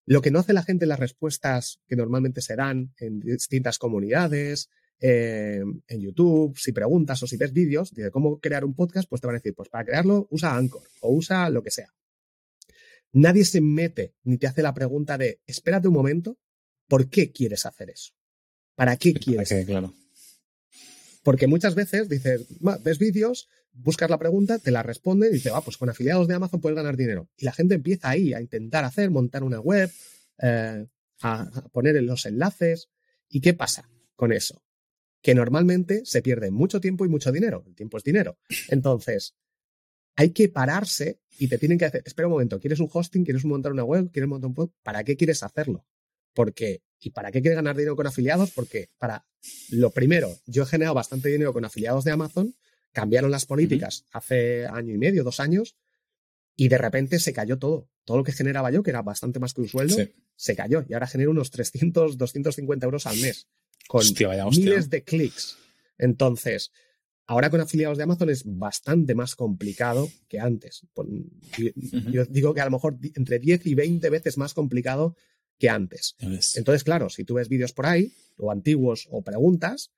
Lo 0.07 0.23
que 0.23 0.31
no 0.31 0.39
hace 0.39 0.53
la 0.53 0.63
gente 0.63 0.85
en 0.85 0.91
las 0.91 1.01
respuestas 1.01 1.81
que 1.89 1.97
normalmente 1.97 2.41
se 2.41 2.55
dan 2.55 2.95
en 2.99 3.21
distintas 3.21 3.79
comunidades, 3.79 4.71
eh, 5.01 5.63
en 5.89 6.01
YouTube, 6.01 6.57
si 6.57 6.73
preguntas 6.73 7.23
o 7.23 7.27
si 7.27 7.37
ves 7.37 7.53
vídeos 7.53 7.93
de 7.93 8.11
cómo 8.11 8.41
crear 8.41 8.65
un 8.65 8.75
podcast, 8.75 9.09
pues 9.09 9.21
te 9.21 9.27
van 9.27 9.37
a 9.37 9.39
decir, 9.39 9.55
pues 9.55 9.69
para 9.69 9.85
crearlo 9.85 10.27
usa 10.31 10.57
Anchor 10.57 10.89
o 11.01 11.13
usa 11.13 11.51
lo 11.51 11.63
que 11.63 11.71
sea. 11.71 11.93
Nadie 13.13 13.45
se 13.45 13.61
mete 13.61 14.15
ni 14.23 14.39
te 14.39 14.47
hace 14.47 14.63
la 14.63 14.75
pregunta 14.75 15.19
de, 15.19 15.41
espérate 15.47 15.89
un 15.89 15.95
momento, 15.95 16.39
¿por 16.87 17.11
qué 17.11 17.33
quieres 17.33 17.67
hacer 17.67 17.91
eso? 17.91 18.13
¿Para 18.75 18.97
qué 18.97 19.13
quieres? 19.13 19.53
claro. 19.67 19.93
Porque 21.23 21.49
muchas 21.49 21.75
veces 21.75 22.09
dices, 22.09 22.47
ves 22.61 22.99
vídeos, 22.99 23.49
buscas 23.77 24.11
la 24.11 24.19
pregunta, 24.19 24.59
te 24.59 24.71
la 24.71 24.83
responde 24.83 25.29
y 25.29 25.33
dices, 25.33 25.53
ah, 25.55 25.61
pues 25.61 25.77
con 25.77 25.89
afiliados 25.89 26.29
de 26.29 26.35
Amazon 26.35 26.61
puedes 26.61 26.77
ganar 26.77 26.97
dinero. 26.97 27.29
Y 27.37 27.45
la 27.45 27.53
gente 27.53 27.75
empieza 27.75 28.11
ahí 28.11 28.33
a 28.33 28.41
intentar 28.41 28.85
hacer, 28.85 29.11
montar 29.11 29.45
una 29.45 29.61
web, 29.61 29.91
eh, 30.43 30.87
a 31.23 31.51
poner 31.73 32.03
los 32.03 32.27
enlaces. 32.27 32.89
¿Y 33.29 33.41
qué 33.41 33.55
pasa 33.55 33.89
con 34.15 34.33
eso? 34.33 34.63
Que 35.23 35.35
normalmente 35.35 36.03
se 36.05 36.23
pierde 36.23 36.51
mucho 36.51 36.81
tiempo 36.81 37.05
y 37.05 37.09
mucho 37.09 37.33
dinero. 37.33 37.65
El 37.67 37.75
tiempo 37.75 37.97
es 37.99 38.05
dinero. 38.05 38.39
Entonces, 38.69 39.35
hay 40.17 40.31
que 40.31 40.49
pararse 40.49 41.21
y 41.39 41.49
te 41.49 41.59
tienen 41.59 41.79
que 41.79 41.85
hacer, 41.85 42.03
espera 42.07 42.29
un 42.29 42.33
momento, 42.33 42.59
¿quieres 42.59 42.81
un 42.81 42.89
hosting? 42.91 43.25
¿Quieres 43.25 43.45
montar 43.45 43.73
una 43.73 43.85
web? 43.85 44.11
¿Quieres 44.11 44.29
montar 44.29 44.51
un? 44.51 44.73
¿Para 44.83 45.05
qué 45.05 45.17
quieres 45.17 45.43
hacerlo? 45.43 45.87
Porque, 46.33 46.83
¿y 46.99 47.11
para 47.11 47.31
qué 47.31 47.43
quieres 47.43 47.57
ganar 47.57 47.77
dinero 47.77 47.97
con 47.97 48.07
afiliados? 48.07 48.51
Porque 48.53 48.89
para 48.99 49.27
lo 49.71 49.91
primero, 49.91 50.35
yo 50.47 50.63
he 50.63 50.67
generado 50.67 50.95
bastante 50.95 51.29
dinero 51.29 51.53
con 51.53 51.65
afiliados 51.65 52.05
de 52.05 52.13
Amazon, 52.13 52.55
cambiaron 52.97 53.31
las 53.31 53.45
políticas 53.45 54.07
hace 54.11 54.65
año 54.65 54.95
y 54.95 54.97
medio, 54.97 55.23
dos 55.23 55.39
años, 55.39 55.77
y 56.57 56.69
de 56.69 56.79
repente 56.79 57.19
se 57.19 57.35
cayó 57.35 57.59
todo. 57.59 57.91
Todo 58.07 58.17
lo 58.17 58.25
que 58.25 58.33
generaba 58.33 58.71
yo, 58.71 58.83
que 58.83 58.89
era 58.89 59.03
bastante 59.03 59.39
más 59.39 59.53
que 59.53 59.61
un 59.61 59.69
sueldo, 59.69 59.99
se 60.35 60.57
cayó. 60.57 60.83
Y 60.89 60.95
ahora 60.95 61.07
genero 61.07 61.31
unos 61.31 61.51
300, 61.51 62.17
250 62.17 62.87
euros 62.87 63.05
al 63.07 63.19
mes. 63.19 63.49
Con 63.87 64.03
miles 64.51 64.89
de 64.89 65.05
clics. 65.05 65.59
Entonces, 65.99 66.73
Ahora 67.29 67.51
con 67.51 67.61
afiliados 67.61 67.99
de 67.99 68.05
Amazon 68.05 68.31
es 68.31 68.45
bastante 68.47 69.17
más 69.17 69.35
complicado 69.35 70.09
que 70.29 70.39
antes. 70.39 70.87
Yo 72.13 72.25
digo 72.27 72.55
que 72.55 72.61
a 72.61 72.67
lo 72.67 72.71
mejor 72.71 72.99
entre 73.17 73.41
10 73.41 73.67
y 73.67 73.75
20 73.75 74.11
veces 74.11 74.39
más 74.39 74.55
complicado 74.55 75.17
que 75.59 75.69
antes. 75.69 76.15
Entonces, 76.21 76.85
claro, 76.85 77.11
si 77.11 77.25
tú 77.25 77.35
ves 77.35 77.49
vídeos 77.49 77.73
por 77.73 77.87
ahí, 77.87 78.13
o 78.37 78.53
antiguos, 78.53 79.09
o 79.11 79.23
preguntas, 79.23 79.91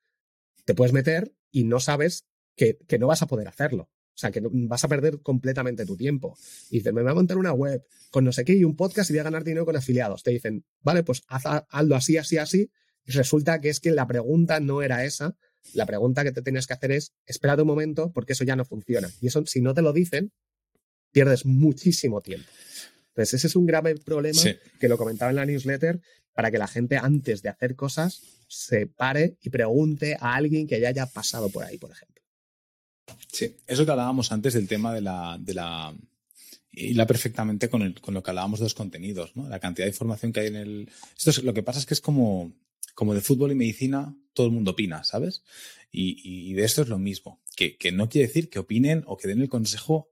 te 0.65 0.75
puedes 0.75 0.95
meter 0.95 1.35
y 1.51 1.65
no 1.65 1.81
sabes 1.81 2.25
que, 2.59 2.99
no 2.99 3.07
vas 3.07 3.23
a 3.23 3.27
poder 3.27 3.49
hacerlo. 3.49 3.85
O 3.85 4.21
sea, 4.21 4.33
que 4.33 4.43
vas 4.43 4.83
a 4.83 4.89
perder 4.89 5.21
completamente 5.23 5.87
tu 5.87 5.97
tiempo. 5.97 6.37
Y 6.71 6.79
dices, 6.79 6.93
me 6.93 7.03
voy 7.03 7.13
a 7.13 7.15
montar 7.15 7.39
una 7.39 7.53
web 7.53 7.85
con 8.11 8.25
no 8.25 8.33
sé 8.33 8.45
qué 8.45 8.55
y 8.55 8.65
un 8.65 8.75
podcast 8.75 9.09
y 9.09 9.13
voy 9.13 9.21
a 9.21 9.25
ganar 9.25 9.45
dinero 9.45 9.65
con 9.65 9.77
afiliados. 9.77 10.25
Te 10.25 10.33
dicen, 10.33 10.65
vale, 10.81 11.05
pues 11.05 11.23
haz, 11.29 11.45
hazlo 11.69 11.95
así, 11.95 12.17
así, 12.17 12.37
así. 12.37 12.71
Y 13.05 13.13
resulta 13.13 13.61
que 13.61 13.69
es 13.69 13.79
que 13.79 13.93
la 13.93 14.07
pregunta 14.07 14.59
no 14.59 14.83
era 14.83 15.05
esa, 15.05 15.37
la 15.73 15.87
pregunta 15.87 16.25
que 16.25 16.33
te 16.33 16.43
tienes 16.43 16.67
que 16.67 16.75
hacer 16.75 16.93
es, 16.93 17.13
espérate 17.27 17.63
un 17.63 17.69
momento, 17.69 18.11
porque 18.13 18.33
eso 18.33 18.45
ya 18.45 18.57
no 18.57 18.65
funciona. 18.65 19.09
Y 19.21 19.29
eso, 19.29 19.45
si 19.47 19.61
no 19.61 19.73
te 19.73 19.83
lo 19.83 19.93
dicen, 19.93 20.33
pierdes 21.13 21.47
muchísimo 21.47 22.21
tiempo. 22.21 22.49
Entonces, 23.11 23.35
ese 23.35 23.47
es 23.47 23.57
un 23.57 23.67
grave 23.67 23.97
problema 23.97 24.41
que 24.81 24.89
lo 24.89 24.99
comentaba 24.99 25.31
en 25.31 25.37
la 25.37 25.47
newsletter, 25.47 26.01
para 26.33 26.51
que 26.53 26.59
la 26.59 26.69
gente 26.69 26.97
antes 26.97 27.43
de 27.43 27.49
hacer 27.49 27.75
cosas 27.75 28.23
se 28.47 28.87
pare 28.87 29.37
y 29.43 29.51
pregunte 29.51 30.17
a 30.21 30.37
alguien 30.37 30.69
que 30.69 30.81
ya 30.81 30.89
haya 30.89 31.07
pasado 31.07 31.51
por 31.51 31.65
ahí, 31.65 31.79
por 31.79 31.91
ejemplo. 31.91 32.18
Sí, 33.31 33.55
eso 33.67 33.85
que 33.85 33.91
hablábamos 33.91 34.33
antes 34.33 34.55
del 34.55 34.69
tema 34.69 34.95
de 34.95 35.01
la, 35.01 35.39
de 35.41 35.55
la 35.55 35.95
y 36.79 36.95
la 36.95 37.07
perfectamente 37.07 37.69
con, 37.69 37.83
el, 37.83 38.01
con 38.01 38.15
lo 38.15 38.23
que 38.23 38.31
hablábamos 38.31 38.61
de 38.61 38.67
los 38.67 38.75
contenidos, 38.75 39.35
¿no? 39.35 39.49
La 39.49 39.59
cantidad 39.59 39.87
de 39.87 39.91
información 39.91 40.33
que 40.33 40.41
hay 40.41 40.47
en 40.49 40.57
el. 40.57 40.91
Esto 41.17 41.31
es, 41.31 41.43
lo 41.43 41.55
que 41.55 41.63
pasa 41.63 41.81
es 41.81 41.87
que 41.87 41.95
es 41.95 42.01
como, 42.01 42.53
como 42.95 43.15
de 43.15 43.21
fútbol 43.21 43.53
y 43.53 43.57
medicina, 43.57 44.15
todo 44.33 44.47
el 44.47 44.53
mundo 44.53 44.73
opina, 44.73 45.05
¿sabes? 45.05 45.43
Y, 45.91 46.53
de 46.53 46.65
esto 46.65 46.83
es 46.83 46.89
lo 46.89 46.99
mismo, 46.99 47.41
que, 47.57 47.77
no 47.93 48.09
quiere 48.09 48.29
decir 48.29 48.51
que 48.51 48.59
opinen 48.59 49.05
o 49.07 49.17
que 49.17 49.27
den 49.27 49.41
el 49.41 49.49
consejo 49.49 50.11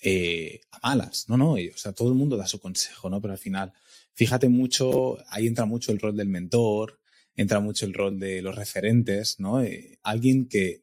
eh, 0.00 0.62
a 0.70 0.88
malas, 0.88 1.28
no, 1.28 1.36
no, 1.36 1.52
o 1.52 1.76
sea, 1.76 1.92
todo 1.92 2.08
el 2.08 2.14
mundo 2.14 2.36
da 2.36 2.46
su 2.46 2.58
consejo, 2.58 3.10
¿no? 3.10 3.20
Pero 3.20 3.32
al 3.32 3.38
final, 3.38 3.72
fíjate 4.14 4.48
mucho, 4.48 5.18
ahí 5.28 5.46
entra 5.46 5.66
mucho 5.66 5.92
el 5.92 6.00
rol 6.00 6.16
del 6.16 6.28
mentor, 6.28 7.00
entra 7.36 7.60
mucho 7.60 7.84
el 7.84 7.92
rol 7.92 8.18
de 8.18 8.40
los 8.40 8.54
referentes, 8.54 9.38
¿no? 9.38 9.62
Eh, 9.62 9.98
alguien 10.02 10.48
que, 10.48 10.82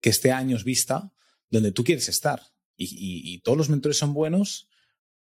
que 0.00 0.10
esté 0.10 0.32
a 0.32 0.38
años 0.38 0.64
vista 0.64 1.12
donde 1.50 1.72
tú 1.72 1.84
quieres 1.84 2.08
estar. 2.08 2.42
Y, 2.76 3.40
todos 3.40 3.56
los 3.56 3.70
mentores 3.70 3.96
son 3.96 4.12
buenos, 4.12 4.68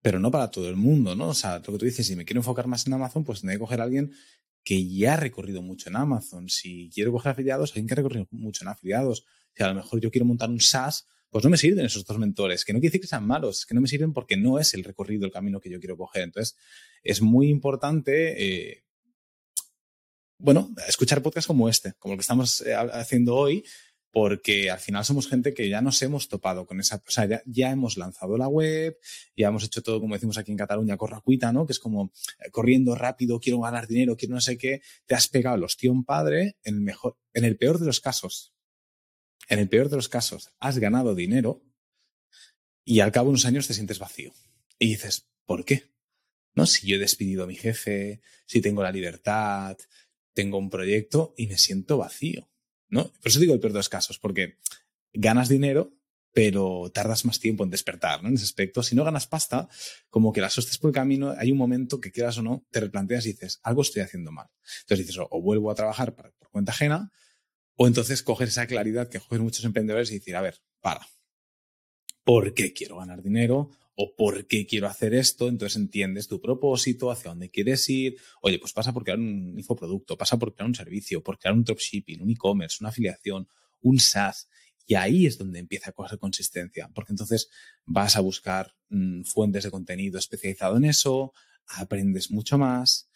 pero 0.01 0.19
no 0.19 0.31
para 0.31 0.51
todo 0.51 0.69
el 0.69 0.77
mundo, 0.77 1.15
¿no? 1.15 1.29
O 1.29 1.35
sea, 1.35 1.59
lo 1.59 1.73
que 1.73 1.79
tú 1.79 1.85
dices, 1.85 2.07
si 2.07 2.17
me 2.17 2.25
quiero 2.25 2.41
enfocar 2.41 2.67
más 2.67 2.87
en 2.87 2.95
Amazon, 2.95 3.25
pues 3.25 3.41
tendré 3.41 3.57
que 3.57 3.61
coger 3.61 3.81
a 3.81 3.85
alguien 3.85 4.13
que 4.65 4.89
ya 4.89 5.15
ha 5.15 5.17
recorrido 5.17 5.61
mucho 5.61 5.91
en 5.91 5.97
Amazon. 5.97 6.49
Si 6.49 6.91
quiero 6.95 7.13
coger 7.13 7.33
afiliados, 7.33 7.71
alguien 7.71 7.87
que 7.87 7.95
ha 7.95 7.97
recorrido 7.97 8.27
mucho 8.31 8.65
en 8.65 8.69
afiliados. 8.69 9.25
Si 9.55 9.63
a 9.63 9.69
lo 9.69 9.75
mejor 9.75 10.01
yo 10.01 10.11
quiero 10.11 10.25
montar 10.25 10.49
un 10.49 10.61
SaaS, 10.61 11.07
pues 11.33 11.45
no 11.45 11.51
me 11.51 11.57
sirven 11.57 11.87
esos 11.87 12.05
dos 12.05 12.19
mentores, 12.19 12.63
que 12.63 12.75
no 12.75 12.79
quiere 12.79 12.91
decir 12.91 13.01
que 13.01 13.07
sean 13.07 13.27
malos, 13.27 13.61
es 13.61 13.67
que 13.67 13.75
no 13.75 13.81
me 13.81 13.89
sirven 13.89 14.13
porque 14.13 14.37
no 14.37 14.59
es 14.59 14.75
el 14.75 14.85
recorrido, 14.85 15.25
el 15.25 15.33
camino 15.33 15.61
que 15.61 15.71
yo 15.71 15.81
quiero 15.81 15.97
coger. 15.97 16.25
Entonces, 16.25 16.57
es 17.03 17.23
muy 17.23 17.49
importante, 17.49 18.71
eh, 18.71 18.85
bueno, 20.39 20.71
escuchar 20.87 21.23
podcasts 21.23 21.47
como 21.47 21.71
este, 21.71 21.95
como 21.99 22.13
el 22.13 22.19
que 22.19 22.23
estamos 22.23 22.61
eh, 22.61 22.75
haciendo 22.75 23.35
hoy, 23.35 23.65
porque 24.12 24.70
al 24.70 24.79
final 24.79 25.05
somos 25.07 25.27
gente 25.27 25.55
que 25.55 25.70
ya 25.70 25.81
nos 25.81 26.01
hemos 26.03 26.29
topado 26.29 26.66
con 26.66 26.79
esa, 26.79 26.96
o 26.96 27.11
sea, 27.11 27.42
ya, 27.46 27.70
hemos 27.70 27.96
lanzado 27.96 28.37
la 28.37 28.46
web, 28.46 28.98
ya 29.35 29.48
hemos 29.48 29.64
hecho 29.64 29.83
todo, 29.83 30.01
como 30.01 30.14
decimos 30.14 30.37
aquí 30.37 30.53
en 30.53 30.59
Cataluña, 30.59 30.98
corracuita, 30.98 31.51
¿no? 31.51 31.64
Que 31.66 31.72
es 31.72 31.79
como 31.79 32.12
eh, 32.38 32.51
corriendo 32.51 32.94
rápido, 32.94 33.40
quiero 33.40 33.61
ganar 33.61 33.88
dinero, 33.88 34.14
quiero 34.16 34.35
no 34.35 34.42
sé 34.42 34.59
qué, 34.59 34.83
te 35.07 35.14
has 35.14 35.29
pegado 35.29 35.57
el 35.57 35.64
ostión 35.64 36.05
padre, 36.05 36.59
en 36.62 36.75
el 36.75 36.81
mejor, 36.83 37.16
en 37.33 37.46
el 37.46 37.57
peor 37.57 37.79
de 37.79 37.87
los 37.87 38.01
casos, 38.01 38.53
en 39.48 39.59
el 39.59 39.70
peor 39.70 39.88
de 39.88 39.96
los 39.96 40.11
casos, 40.11 40.51
has 40.61 40.79
ganado 40.79 41.14
dinero 41.14 41.64
y 42.85 43.01
al 43.01 43.12
cabo 43.12 43.27
de 43.27 43.31
unos 43.31 43.46
años 43.46 43.66
te 43.66 43.75
sientes 43.75 43.98
vacío. 43.98 44.35
Y 44.79 44.88
dices, 44.88 45.27
¿por 45.46 45.64
qué? 45.64 45.90
¿No? 46.55 46.66
Si 46.66 46.87
yo 46.87 46.96
he 46.96 46.98
despedido 46.98 47.44
a 47.44 47.46
mi 47.46 47.57
jefe, 47.57 48.20
si 48.44 48.61
tengo 48.61 48.83
la 48.83 48.92
libertad, 48.92 49.79
tengo 50.35 50.59
un 50.59 50.68
proyecto 50.68 51.33
y 51.38 51.46
me 51.46 51.57
siento 51.57 51.96
vacío. 51.96 52.52
¿No? 52.92 53.05
Por 53.05 53.28
eso 53.28 53.40
digo 53.40 53.55
el 53.55 53.61
peor 53.61 53.72
de 53.72 53.78
los 53.78 53.88
casos, 53.88 54.18
porque 54.18 54.59
ganas 55.14 55.48
dinero, 55.48 55.96
pero 56.33 56.90
tardas 56.92 57.24
más 57.24 57.40
tiempo 57.40 57.64
en 57.64 57.70
despertar. 57.70 58.20
En 58.22 58.35
ese 58.35 58.44
aspecto. 58.44 58.83
Si 58.83 58.94
no 58.94 59.02
ganas 59.02 59.26
pasta, 59.26 59.68
como 60.11 60.33
que 60.33 60.42
las 60.42 60.57
hostes 60.59 60.76
por 60.76 60.90
el 60.90 60.94
camino, 60.94 61.35
hay 61.37 61.50
un 61.50 61.59
momento 61.59 62.00
que 62.00 62.12
quieras 62.12 62.37
o 62.38 62.42
no, 62.42 62.66
te 62.70 62.81
replanteas 62.81 63.24
y 63.24 63.33
dices, 63.33 63.61
algo 63.62 63.81
estoy 63.81 64.02
haciendo 64.02 64.31
mal. 64.31 64.48
Entonces 64.83 65.07
dices, 65.07 65.26
o, 65.28 65.40
vuelvo 65.40 65.70
a 65.70 65.74
trabajar 65.74 66.14
por 66.14 66.35
cuenta 66.50 66.72
ajena, 66.72 67.11
o 67.76 67.87
entonces 67.87 68.22
coger 68.22 68.48
esa 68.48 68.66
claridad 68.66 69.09
que 69.09 69.20
cogen 69.20 69.42
muchos 69.42 69.64
emprendedores 69.64 70.11
y 70.11 70.18
decir, 70.18 70.37
a 70.37 70.42
ver, 70.42 70.61
para. 70.81 71.07
¿Por 72.24 72.52
qué 72.52 72.74
quiero 72.74 72.98
ganar 72.98 73.22
dinero? 73.22 73.70
O 73.94 74.14
por 74.16 74.46
qué 74.46 74.66
quiero 74.66 74.87
hacer 74.87 75.14
esto, 75.14 75.48
entonces 75.48 75.76
entiendes 75.76 76.28
tu 76.28 76.40
propósito, 76.40 77.11
hacia 77.11 77.31
dónde 77.31 77.50
quieres 77.50 77.88
ir. 77.88 78.16
Oye, 78.40 78.59
pues 78.59 78.72
pasa 78.72 78.92
por 78.92 79.05
crear 79.05 79.18
un 79.18 79.55
infoproducto, 79.57 80.16
pasa 80.16 80.38
por 80.38 80.55
crear 80.55 80.68
un 80.68 80.74
servicio, 80.74 81.22
por 81.22 81.38
crear 81.38 81.55
un 81.55 81.64
dropshipping, 81.64 82.22
un 82.22 82.31
e-commerce, 82.31 82.78
una 82.81 82.88
afiliación, 82.88 83.46
un 83.81 83.98
SaaS. 83.98 84.48
Y 84.87 84.94
ahí 84.94 85.26
es 85.26 85.38
donde 85.38 85.59
empieza 85.59 85.90
a 85.90 85.92
coger 85.92 86.18
consistencia, 86.18 86.90
porque 86.94 87.12
entonces 87.12 87.48
vas 87.85 88.16
a 88.16 88.20
buscar 88.20 88.74
mm, 88.88 89.22
fuentes 89.24 89.64
de 89.64 89.70
contenido 89.70 90.18
especializado 90.18 90.76
en 90.76 90.87
eso, 90.87 91.33
aprendes 91.66 92.31
mucho 92.31 92.59
más, 92.59 93.09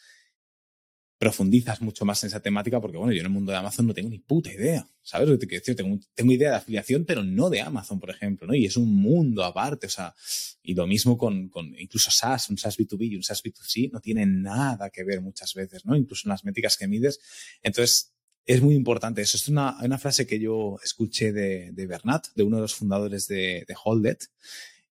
profundizas 1.19 1.81
mucho 1.81 2.05
más 2.05 2.23
en 2.23 2.29
esa 2.29 2.41
temática, 2.41 2.81
porque 2.81 2.99
bueno, 2.99 3.13
yo 3.13 3.21
en 3.21 3.27
el 3.27 3.33
mundo 3.33 3.51
de 3.51 3.59
Amazon 3.59 3.87
no 3.87 3.95
tengo 3.95 4.11
ni 4.11 4.19
puta 4.19 4.53
idea, 4.53 4.87
¿sabes 5.03 5.29
lo 5.29 5.39
te 5.39 5.47
quiero 5.47 5.63
decir? 5.63 5.75
Tengo, 5.75 5.99
tengo, 6.15 6.33
idea 6.33 6.51
de 6.51 6.57
afiliación, 6.57 7.05
pero 7.07 7.23
no 7.23 7.49
de 7.49 7.63
Amazon, 7.63 7.99
por 7.99 8.11
ejemplo, 8.11 8.47
¿no? 8.47 8.55
Y 8.55 8.67
es 8.67 8.77
un 8.77 8.95
mundo 8.95 9.43
aparte, 9.43 9.87
o 9.87 9.91
sea, 9.91 10.15
y 10.63 10.75
lo 10.75 10.87
mismo 10.87 11.17
con, 11.17 11.49
con 11.49 11.75
incluso 11.79 12.11
SaaS, 12.11 12.51
un 12.51 12.59
SaaS 12.59 12.79
B2B 12.79 13.11
y 13.13 13.17
un 13.17 13.23
SaaS 13.23 13.43
B2C 13.43 13.91
no 13.93 14.01
tienen 14.01 14.43
nada 14.43 14.91
que 14.91 15.05
ver 15.05 15.23
muchas 15.23 15.55
veces, 15.55 15.87
¿no? 15.87 15.97
Incluso 15.97 16.29
en 16.29 16.31
las 16.31 16.45
métricas 16.45 16.77
que 16.77 16.87
mides. 16.87 17.19
Entonces, 17.63 18.15
es 18.45 18.61
muy 18.61 18.75
importante 18.75 19.23
eso. 19.23 19.39
Es 19.39 19.49
una, 19.49 19.79
una 19.83 19.99
frase 19.99 20.27
que 20.27 20.39
yo 20.39 20.79
escuché 20.85 21.33
de, 21.33 21.71
de 21.73 21.87
Bernat, 21.87 22.27
de 22.35 22.43
uno 22.43 22.57
de 22.57 22.63
los 22.63 22.75
fundadores 22.75 23.27
de, 23.27 23.65
de 23.67 23.75
Holded, 23.83 24.19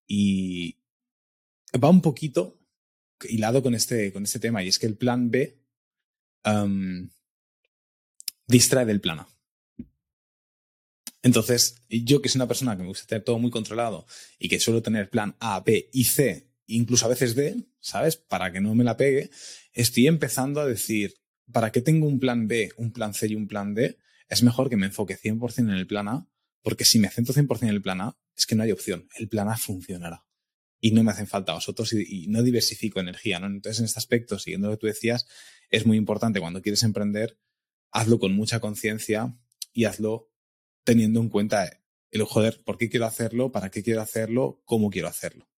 y 0.07 0.77
va 1.83 1.89
un 1.89 2.01
poquito 2.01 2.59
hilado 3.29 3.61
con 3.61 3.75
este, 3.75 4.11
con 4.11 4.23
este 4.23 4.39
tema, 4.39 4.63
y 4.63 4.69
es 4.69 4.79
que 4.79 4.88
el 4.88 4.97
plan 4.97 5.29
B 5.29 5.64
distrae 8.47 8.86
del 8.86 9.01
plano. 9.01 9.27
Entonces, 11.25 11.81
yo 11.89 12.21
que 12.21 12.29
soy 12.29 12.38
una 12.38 12.47
persona 12.47 12.77
que 12.77 12.84
me 12.84 12.88
gusta 12.88 13.08
tener 13.08 13.23
todo 13.23 13.39
muy 13.39 13.49
controlado 13.49 14.05
y 14.38 14.47
que 14.47 14.60
suelo 14.60 14.84
tener 14.84 15.10
plan 15.10 15.36
A, 15.39 15.60
B 15.62 15.89
y 15.91 16.03
C, 16.03 16.51
incluso 16.67 17.08
a 17.08 17.10
veces 17.10 17.34
D, 17.34 17.65
¿sabes? 17.79 18.15
Para 18.15 18.51
que 18.51 18.62
no 18.62 18.75
me 18.75 18.84
la 18.84 18.95
pegue, 18.95 19.31
estoy 19.73 20.05
empezando 20.05 20.62
a 20.62 20.67
decir, 20.67 21.15
¿para 21.51 21.71
qué 21.71 21.81
tengo 21.81 22.08
un 22.08 22.19
plan 22.19 22.47
B, 22.47 22.71
un 22.77 22.91
plan 22.91 23.15
C 23.15 23.27
y 23.27 23.36
un 23.36 23.47
plan 23.47 23.73
D? 23.73 23.97
Es 24.29 24.43
mejor 24.43 24.69
que 24.69 24.77
me 24.77 24.86
enfoque 24.86 25.17
100% 25.17 25.60
en 25.60 25.69
el 25.71 25.88
plan 25.88 26.08
A, 26.08 26.27
porque 26.62 26.86
si 26.86 26.99
me 26.99 27.10
centro 27.10 27.34
100% 27.34 27.63
en 27.63 27.69
el 27.69 27.81
plan 27.81 28.01
A, 28.01 28.17
es 28.38 28.45
que 28.45 28.55
no 28.55 28.62
hay 28.62 28.71
opción. 28.71 29.08
El 29.17 29.27
plan 29.27 29.49
A 29.49 29.58
funcionará. 29.58 30.25
Y 30.79 30.91
no 30.91 31.03
me 31.03 31.12
hacen 31.12 31.25
falta 31.25 31.53
vosotros 31.53 31.91
y, 31.93 32.27
no 32.27 32.43
diversifico 32.43 32.99
energía, 32.99 33.39
¿no? 33.39 33.47
Entonces, 33.47 33.79
en 33.79 33.86
este 33.86 33.97
aspecto, 33.97 34.38
siguiendo 34.38 34.67
lo 34.67 34.75
que 34.75 34.81
tú 34.81 34.88
decías, 34.88 35.25
es 35.69 35.86
muy 35.86 35.97
importante 35.97 36.39
cuando 36.39 36.62
quieres 36.62 36.84
emprender, 36.84 37.39
hazlo 37.91 38.19
con 38.19 38.34
mucha 38.34 38.60
conciencia 38.60 39.38
y 39.73 39.86
hazlo 39.86 40.32
teniendo 40.84 41.19
en 41.19 41.30
cuenta 41.30 41.82
el 42.12 42.23
joder, 42.23 42.63
¿por 42.63 42.78
qué 42.78 42.89
quiero 42.89 43.06
hacerlo? 43.06 43.51
¿Para 43.51 43.69
qué 43.69 43.84
quiero 43.84 44.01
hacerlo? 44.01 44.62
¿Cómo 44.65 44.89
quiero 44.89 45.08
hacerlo? 45.08 45.49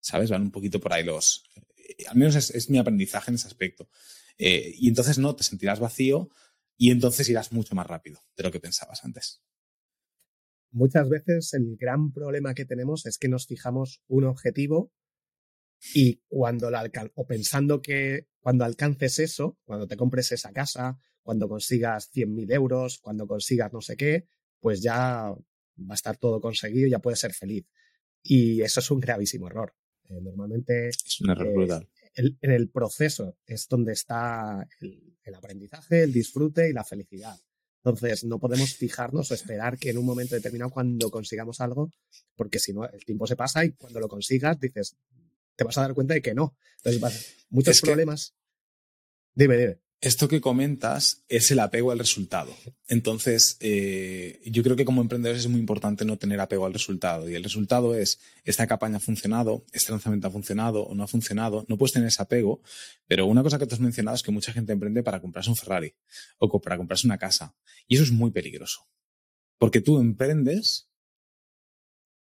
¿Sabes? 0.00 0.30
Van 0.30 0.42
un 0.42 0.50
poquito 0.50 0.80
por 0.80 0.92
ahí 0.92 1.04
los... 1.04 1.44
Eh, 1.76 2.04
al 2.08 2.16
menos 2.16 2.36
es, 2.36 2.70
mi 2.70 2.78
aprendizaje 2.78 3.30
en 3.30 3.34
ese 3.34 3.46
aspecto. 3.46 3.90
Eh, 4.38 4.72
y 4.76 4.88
entonces 4.88 5.18
no, 5.18 5.34
te 5.36 5.44
sentirás 5.44 5.80
vacío 5.80 6.30
y 6.78 6.92
entonces 6.92 7.28
irás 7.28 7.52
mucho 7.52 7.74
más 7.74 7.86
rápido 7.86 8.24
de 8.36 8.44
lo 8.44 8.50
que 8.50 8.60
pensabas 8.60 9.04
antes. 9.04 9.42
Muchas 10.70 11.08
veces 11.08 11.52
el 11.54 11.76
gran 11.76 12.12
problema 12.12 12.54
que 12.54 12.64
tenemos 12.64 13.04
es 13.06 13.18
que 13.18 13.28
nos 13.28 13.46
fijamos 13.46 14.02
un 14.06 14.24
objetivo 14.24 14.92
y 15.94 16.20
cuando 16.26 16.70
la 16.70 16.90
o 17.14 17.26
pensando 17.26 17.80
que 17.80 18.26
cuando 18.40 18.64
alcances 18.64 19.18
eso, 19.18 19.58
cuando 19.64 19.86
te 19.86 19.96
compres 19.96 20.32
esa 20.32 20.52
casa, 20.52 20.98
cuando 21.22 21.48
consigas 21.48 22.10
100.000 22.12 22.52
euros, 22.52 22.98
cuando 22.98 23.26
consigas 23.26 23.72
no 23.72 23.80
sé 23.80 23.96
qué, 23.96 24.26
pues 24.60 24.80
ya 24.82 25.30
va 25.30 25.90
a 25.90 25.94
estar 25.94 26.16
todo 26.16 26.40
conseguido 26.40 26.88
ya 26.88 26.98
puedes 26.98 27.20
ser 27.20 27.34
feliz. 27.34 27.66
Y 28.22 28.62
eso 28.62 28.80
es 28.80 28.90
un 28.90 29.00
gravísimo 29.00 29.46
error. 29.46 29.74
Eh, 30.08 30.20
normalmente 30.20 30.88
es 30.88 31.20
un 31.20 31.30
error 31.30 31.46
eh, 31.46 31.52
brutal. 31.52 31.88
en 32.14 32.50
el 32.50 32.70
proceso 32.70 33.36
es 33.46 33.68
donde 33.68 33.92
está 33.92 34.66
el, 34.80 35.34
aprendizaje, 35.34 36.02
el 36.02 36.12
disfrute 36.12 36.68
y 36.68 36.72
la 36.72 36.84
felicidad. 36.84 37.38
Entonces, 37.84 38.24
no 38.24 38.40
podemos 38.40 38.74
fijarnos 38.74 39.30
o 39.30 39.34
esperar 39.34 39.78
que 39.78 39.90
en 39.90 39.98
un 39.98 40.06
momento 40.06 40.34
determinado, 40.34 40.70
cuando 40.70 41.10
consigamos 41.10 41.60
algo, 41.60 41.90
porque 42.34 42.58
si 42.58 42.72
no, 42.72 42.88
el 42.88 43.04
tiempo 43.04 43.26
se 43.26 43.36
pasa 43.36 43.64
y 43.64 43.72
cuando 43.72 44.00
lo 44.00 44.08
consigas, 44.08 44.58
dices, 44.58 44.96
te 45.58 45.64
vas 45.64 45.76
a 45.76 45.82
dar 45.82 45.94
cuenta 45.94 46.14
de 46.14 46.22
que 46.22 46.34
no. 46.34 46.56
Entonces, 46.84 47.34
muchos 47.50 47.80
problemas. 47.80 48.36
Dime, 49.34 49.56
dime 49.56 49.80
esto 50.00 50.28
que 50.28 50.40
comentas 50.40 51.24
es 51.28 51.50
el 51.50 51.58
apego 51.58 51.90
al 51.90 51.98
resultado. 51.98 52.54
Entonces, 52.86 53.56
eh, 53.58 54.40
yo 54.46 54.62
creo 54.62 54.76
que 54.76 54.84
como 54.84 55.00
emprendedores 55.00 55.42
es 55.42 55.50
muy 55.50 55.58
importante 55.58 56.04
no 56.04 56.16
tener 56.16 56.38
apego 56.38 56.66
al 56.66 56.72
resultado. 56.72 57.28
Y 57.28 57.34
el 57.34 57.42
resultado 57.42 57.96
es, 57.96 58.20
esta 58.44 58.68
campaña 58.68 58.98
ha 58.98 59.00
funcionado, 59.00 59.64
este 59.72 59.90
lanzamiento 59.90 60.28
ha 60.28 60.30
funcionado 60.30 60.82
o 60.82 60.94
no 60.94 61.02
ha 61.02 61.08
funcionado. 61.08 61.66
No 61.68 61.76
puedes 61.76 61.92
tener 61.92 62.08
ese 62.08 62.22
apego, 62.22 62.62
pero 63.08 63.26
una 63.26 63.42
cosa 63.42 63.58
que 63.58 63.66
te 63.66 63.74
has 63.74 63.80
mencionado 63.80 64.14
es 64.14 64.22
que 64.22 64.30
mucha 64.30 64.52
gente 64.52 64.72
emprende 64.72 65.02
para 65.02 65.20
comprarse 65.20 65.50
un 65.50 65.56
Ferrari 65.56 65.94
o 66.38 66.60
para 66.60 66.76
comprarse 66.76 67.06
una 67.06 67.18
casa. 67.18 67.56
Y 67.88 67.96
eso 67.96 68.04
es 68.04 68.12
muy 68.12 68.30
peligroso. 68.30 68.86
Porque 69.58 69.80
tú 69.80 69.98
emprendes 69.98 70.88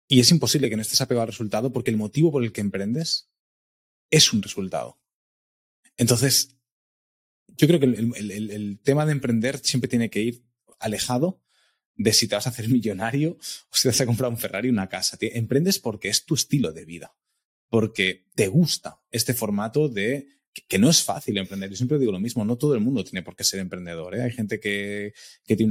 y 0.09 0.21
es 0.21 0.31
imposible 0.31 0.71
que 0.71 0.77
no 0.77 0.83
estés 0.83 1.01
apegado 1.01 1.23
al 1.23 1.29
resultado 1.29 1.73
porque 1.73 1.91
el 1.91 1.97
motivo 1.97 2.31
por 2.31 2.45
el 2.45 2.53
que 2.53 2.61
emprendes 2.61 3.29
es 4.11 4.33
un 4.33 4.43
resultado. 4.43 5.01
Entonces, 5.97 6.57
yo 7.49 7.67
creo 7.67 7.81
que 7.81 7.87
el, 7.87 8.79
tema 8.83 9.07
de 9.07 9.13
emprender 9.13 9.59
siempre 9.59 9.89
tiene 9.89 10.11
que 10.11 10.21
ir 10.21 10.45
alejado 10.79 11.41
de 11.95 12.13
si 12.13 12.29
te 12.29 12.35
vas 12.35 12.47
a 12.47 12.51
hacer 12.51 12.69
millonario 12.71 13.33
o 13.33 13.77
si 13.77 13.83
te 13.83 13.89
vas 13.89 14.01
a 14.01 14.07
comprar 14.07 14.31
un 14.31 14.39
Ferrari 14.39 14.69
o 14.69 14.73
una 14.73 14.89
casa. 14.89 15.17
Emprendes 15.21 15.79
porque 15.79 16.09
es 16.09 16.25
tu 16.25 16.35
estilo 16.35 16.73
de 16.73 16.85
vida, 16.85 17.17
porque 17.69 18.27
te 18.35 18.47
gusta 18.49 19.01
este 19.11 19.35
formato 19.35 19.89
de 19.89 20.29
que, 20.69 20.79
no 20.79 20.89
es 20.89 21.03
fácil 21.03 21.37
emprender. 21.39 21.71
Yo 21.71 21.77
siempre 21.77 21.99
digo 21.99 22.13
lo 22.13 22.21
mismo, 22.21 22.45
no 22.45 22.57
todo 22.57 22.75
el 22.75 22.81
mundo 22.81 23.03
tiene 23.03 23.23
por 23.23 23.35
qué 23.35 23.43
ser 23.43 23.61
emprendedor. 23.61 24.15
¿eh? 24.15 24.23
Hay 24.23 24.31
gente 24.31 24.61
que, 24.61 25.15
tiene 25.45 25.65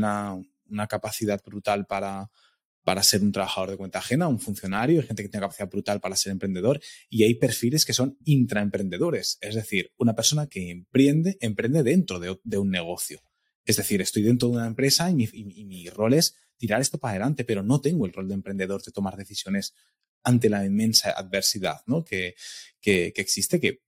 una 0.68 0.88
capacidad 0.88 1.42
brutal 1.44 1.86
para, 1.86 2.30
para 2.86 3.02
ser 3.02 3.24
un 3.24 3.32
trabajador 3.32 3.72
de 3.72 3.78
cuenta 3.78 3.98
ajena, 3.98 4.28
un 4.28 4.40
funcionario, 4.40 5.02
hay 5.02 5.08
gente 5.08 5.24
que 5.24 5.30
tiene 5.30 5.42
capacidad 5.42 5.68
brutal 5.68 6.00
para 6.00 6.16
ser 6.16 6.32
emprendedor 6.32 6.80
y 7.10 7.24
hay 7.24 7.34
perfiles 7.34 7.84
que 7.84 7.94
son 7.94 8.16
intraemprendedores, 8.26 9.40
es 9.42 9.56
decir, 9.56 9.92
una 9.98 10.16
persona 10.16 10.46
que 10.46 10.70
emprende, 10.70 11.36
emprende 11.42 11.82
dentro 11.82 12.20
de, 12.20 12.60
un 12.60 12.70
negocio. 12.70 13.24
Es 13.66 13.78
decir, 13.78 14.02
estoy 14.02 14.22
dentro 14.22 14.50
de 14.50 14.58
una 14.58 14.68
empresa 14.68 15.10
y 15.10 15.16
mi, 15.16 15.90
rol 15.90 16.14
es 16.14 16.36
tirar 16.58 16.80
esto 16.80 17.00
para 17.00 17.14
adelante, 17.14 17.44
pero 17.44 17.64
no 17.64 17.82
tengo 17.82 18.06
el 18.06 18.14
rol 18.14 18.28
de 18.28 18.36
emprendedor 18.36 18.84
de 18.84 18.92
tomar 18.92 19.18
decisiones 19.18 19.74
ante 20.24 20.48
la 20.48 20.64
inmensa 20.64 21.10
adversidad 21.10 21.82
¿no? 21.88 22.06
que, 22.06 22.36
que, 22.80 23.12
existe, 23.16 23.60
que 23.60 23.82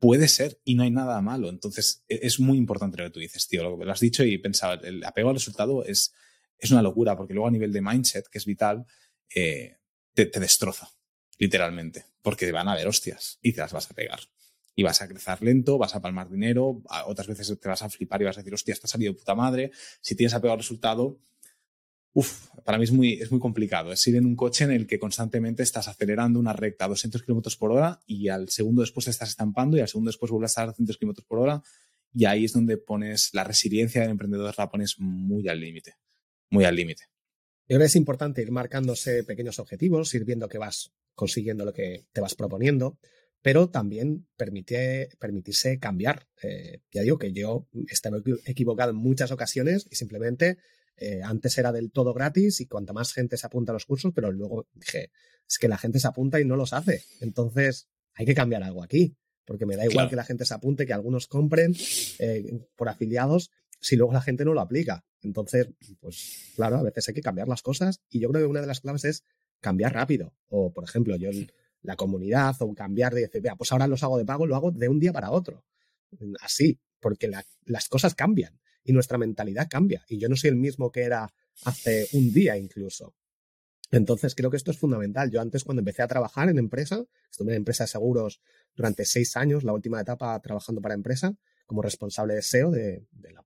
puede 0.00 0.26
ser 0.26 0.60
y 0.64 0.74
no 0.74 0.82
hay 0.82 0.90
nada 0.90 1.20
malo. 1.22 1.50
Entonces, 1.50 2.04
e, 2.08 2.18
es 2.22 2.40
muy 2.40 2.58
importante 2.58 2.98
lo 2.98 3.04
que 3.04 3.10
tú 3.10 3.20
dices, 3.20 3.46
tío. 3.46 3.62
Lo 3.62 3.92
has 3.92 4.00
dicho 4.00 4.24
y 4.24 4.38
pensaba, 4.38 4.74
el 4.74 5.04
apego 5.04 5.28
al 5.28 5.36
resultado 5.36 5.84
es, 5.84 6.12
es 6.58 6.70
una 6.70 6.82
locura, 6.82 7.16
porque 7.16 7.34
luego 7.34 7.48
a 7.48 7.52
nivel 7.52 7.72
de 7.72 7.80
mindset, 7.80 8.26
que 8.28 8.38
es 8.38 8.44
vital, 8.44 8.84
eh, 9.34 9.76
te, 10.14 10.40
destroza, 10.40 10.90
literalmente, 11.38 12.06
porque 12.22 12.50
van 12.50 12.68
a 12.68 12.72
haber 12.72 12.88
hostias 12.88 13.38
y 13.40 13.52
te 13.52 13.60
las 13.60 13.72
vas 13.72 13.90
a 13.90 13.94
pegar. 13.94 14.20
Y 14.74 14.82
vas 14.82 15.02
a 15.02 15.08
crecer 15.08 15.42
lento, 15.42 15.78
vas 15.78 15.94
a 15.94 16.00
palmar 16.00 16.30
dinero, 16.30 16.82
otras 17.06 17.26
veces 17.26 17.58
te 17.58 17.68
vas 17.68 17.82
a 17.82 17.90
flipar 17.90 18.22
y 18.22 18.24
vas 18.24 18.36
a 18.36 18.40
decir, 18.40 18.54
hostia, 18.54 18.72
está 18.72 18.86
salido 18.86 19.12
de 19.12 19.18
puta 19.18 19.34
madre. 19.34 19.72
Si 20.00 20.14
tienes 20.14 20.34
apego 20.34 20.52
al 20.52 20.60
resultado, 20.60 21.18
uff, 22.12 22.48
para 22.64 22.78
mí 22.78 22.84
es 22.84 22.92
muy, 22.92 23.14
es 23.14 23.30
muy 23.32 23.40
complicado. 23.40 23.92
Es 23.92 24.06
ir 24.06 24.14
en 24.14 24.24
un 24.24 24.36
coche 24.36 24.64
en 24.64 24.70
el 24.70 24.86
que 24.86 25.00
constantemente 25.00 25.64
estás 25.64 25.88
acelerando 25.88 26.38
una 26.38 26.52
recta 26.52 26.84
a 26.84 26.88
200 26.88 27.22
kilómetros 27.22 27.56
por 27.56 27.72
hora 27.72 28.00
y 28.06 28.28
al 28.28 28.50
segundo 28.50 28.82
después 28.82 29.04
te 29.06 29.10
estás 29.10 29.30
estampando 29.30 29.76
y 29.76 29.80
al 29.80 29.88
segundo 29.88 30.10
después 30.10 30.30
vuelves 30.30 30.50
a 30.50 30.52
estar 30.52 30.64
a 30.64 30.66
200 30.68 30.96
kilómetros 30.96 31.26
por 31.26 31.40
hora. 31.40 31.62
Y 32.14 32.24
ahí 32.26 32.44
es 32.44 32.52
donde 32.52 32.76
pones 32.76 33.30
la 33.34 33.42
resiliencia 33.42 34.00
del 34.00 34.10
emprendedor, 34.10 34.54
la 34.56 34.70
pones 34.70 34.94
muy 34.98 35.48
al 35.48 35.60
límite 35.60 35.96
muy 36.50 36.64
al 36.64 36.76
límite. 36.76 37.04
Yo 37.68 37.76
creo 37.76 37.80
que 37.80 37.86
es 37.86 37.96
importante 37.96 38.40
ir 38.40 38.50
marcándose 38.50 39.24
pequeños 39.24 39.58
objetivos, 39.58 40.14
ir 40.14 40.24
viendo 40.24 40.48
que 40.48 40.58
vas 40.58 40.92
consiguiendo 41.14 41.64
lo 41.64 41.72
que 41.72 42.06
te 42.12 42.20
vas 42.20 42.34
proponiendo, 42.34 42.98
pero 43.42 43.68
también 43.68 44.26
permite, 44.36 45.10
permitirse 45.18 45.78
cambiar. 45.78 46.26
Eh, 46.42 46.80
ya 46.92 47.02
digo 47.02 47.18
que 47.18 47.32
yo 47.32 47.68
estaba 47.88 48.18
equivocado 48.46 48.90
en 48.90 48.96
muchas 48.96 49.30
ocasiones 49.32 49.86
y 49.90 49.96
simplemente 49.96 50.58
eh, 50.96 51.20
antes 51.22 51.56
era 51.58 51.72
del 51.72 51.92
todo 51.92 52.14
gratis 52.14 52.60
y 52.60 52.66
cuanta 52.66 52.92
más 52.92 53.12
gente 53.12 53.36
se 53.36 53.46
apunta 53.46 53.72
a 53.72 53.74
los 53.74 53.84
cursos, 53.84 54.12
pero 54.14 54.32
luego 54.32 54.66
dije, 54.74 55.10
es 55.46 55.58
que 55.58 55.68
la 55.68 55.78
gente 55.78 56.00
se 56.00 56.08
apunta 56.08 56.40
y 56.40 56.44
no 56.44 56.56
los 56.56 56.72
hace. 56.72 57.02
Entonces 57.20 57.88
hay 58.14 58.26
que 58.26 58.34
cambiar 58.34 58.62
algo 58.62 58.82
aquí, 58.82 59.16
porque 59.44 59.66
me 59.66 59.76
da 59.76 59.86
igual 59.86 60.08
que 60.08 60.16
la 60.16 60.24
gente 60.24 60.44
se 60.44 60.54
apunte, 60.54 60.86
que 60.86 60.92
algunos 60.92 61.26
compren 61.26 61.74
eh, 62.18 62.66
por 62.76 62.88
afiliados, 62.88 63.50
si 63.80 63.96
luego 63.96 64.12
la 64.12 64.20
gente 64.20 64.44
no 64.44 64.54
lo 64.54 64.60
aplica. 64.60 65.04
Entonces, 65.22 65.68
pues 66.00 66.52
claro, 66.56 66.76
a 66.76 66.82
veces 66.82 67.08
hay 67.08 67.14
que 67.14 67.22
cambiar 67.22 67.48
las 67.48 67.62
cosas 67.62 68.00
y 68.08 68.20
yo 68.20 68.28
creo 68.30 68.42
que 68.42 68.50
una 68.50 68.60
de 68.60 68.66
las 68.66 68.80
claves 68.80 69.04
es 69.04 69.24
cambiar 69.60 69.94
rápido. 69.94 70.34
O, 70.48 70.72
por 70.72 70.84
ejemplo, 70.84 71.16
yo 71.16 71.30
en 71.30 71.50
la 71.82 71.96
comunidad 71.96 72.56
o 72.60 72.74
cambiar 72.74 73.14
de 73.14 73.22
decir, 73.22 73.42
vea, 73.42 73.56
pues 73.56 73.72
ahora 73.72 73.86
los 73.86 74.02
hago 74.02 74.18
de 74.18 74.24
pago, 74.24 74.46
lo 74.46 74.56
hago 74.56 74.70
de 74.70 74.88
un 74.88 74.98
día 74.98 75.12
para 75.12 75.30
otro. 75.30 75.64
Así, 76.40 76.80
porque 77.00 77.30
las 77.64 77.88
cosas 77.88 78.14
cambian 78.14 78.58
y 78.84 78.92
nuestra 78.92 79.18
mentalidad 79.18 79.68
cambia. 79.68 80.04
Y 80.08 80.18
yo 80.18 80.28
no 80.28 80.36
soy 80.36 80.50
el 80.50 80.56
mismo 80.56 80.90
que 80.90 81.02
era 81.02 81.32
hace 81.64 82.08
un 82.12 82.32
día 82.32 82.56
incluso. 82.56 83.14
Entonces 83.90 84.34
creo 84.34 84.50
que 84.50 84.56
esto 84.56 84.70
es 84.70 84.78
fundamental. 84.78 85.30
Yo 85.30 85.40
antes 85.40 85.64
cuando 85.64 85.80
empecé 85.80 86.02
a 86.02 86.08
trabajar 86.08 86.48
en 86.48 86.58
empresa, 86.58 87.04
estuve 87.30 87.52
en 87.52 87.58
empresa 87.58 87.84
de 87.84 87.88
seguros 87.88 88.40
durante 88.74 89.04
seis 89.04 89.36
años, 89.36 89.64
la 89.64 89.72
última 89.72 90.00
etapa 90.00 90.38
trabajando 90.40 90.80
para 90.80 90.94
empresa, 90.94 91.34
como 91.66 91.82
responsable 91.82 92.34
de 92.34 92.42
SEO 92.42 92.70
de, 92.70 93.06
la, 93.32 93.44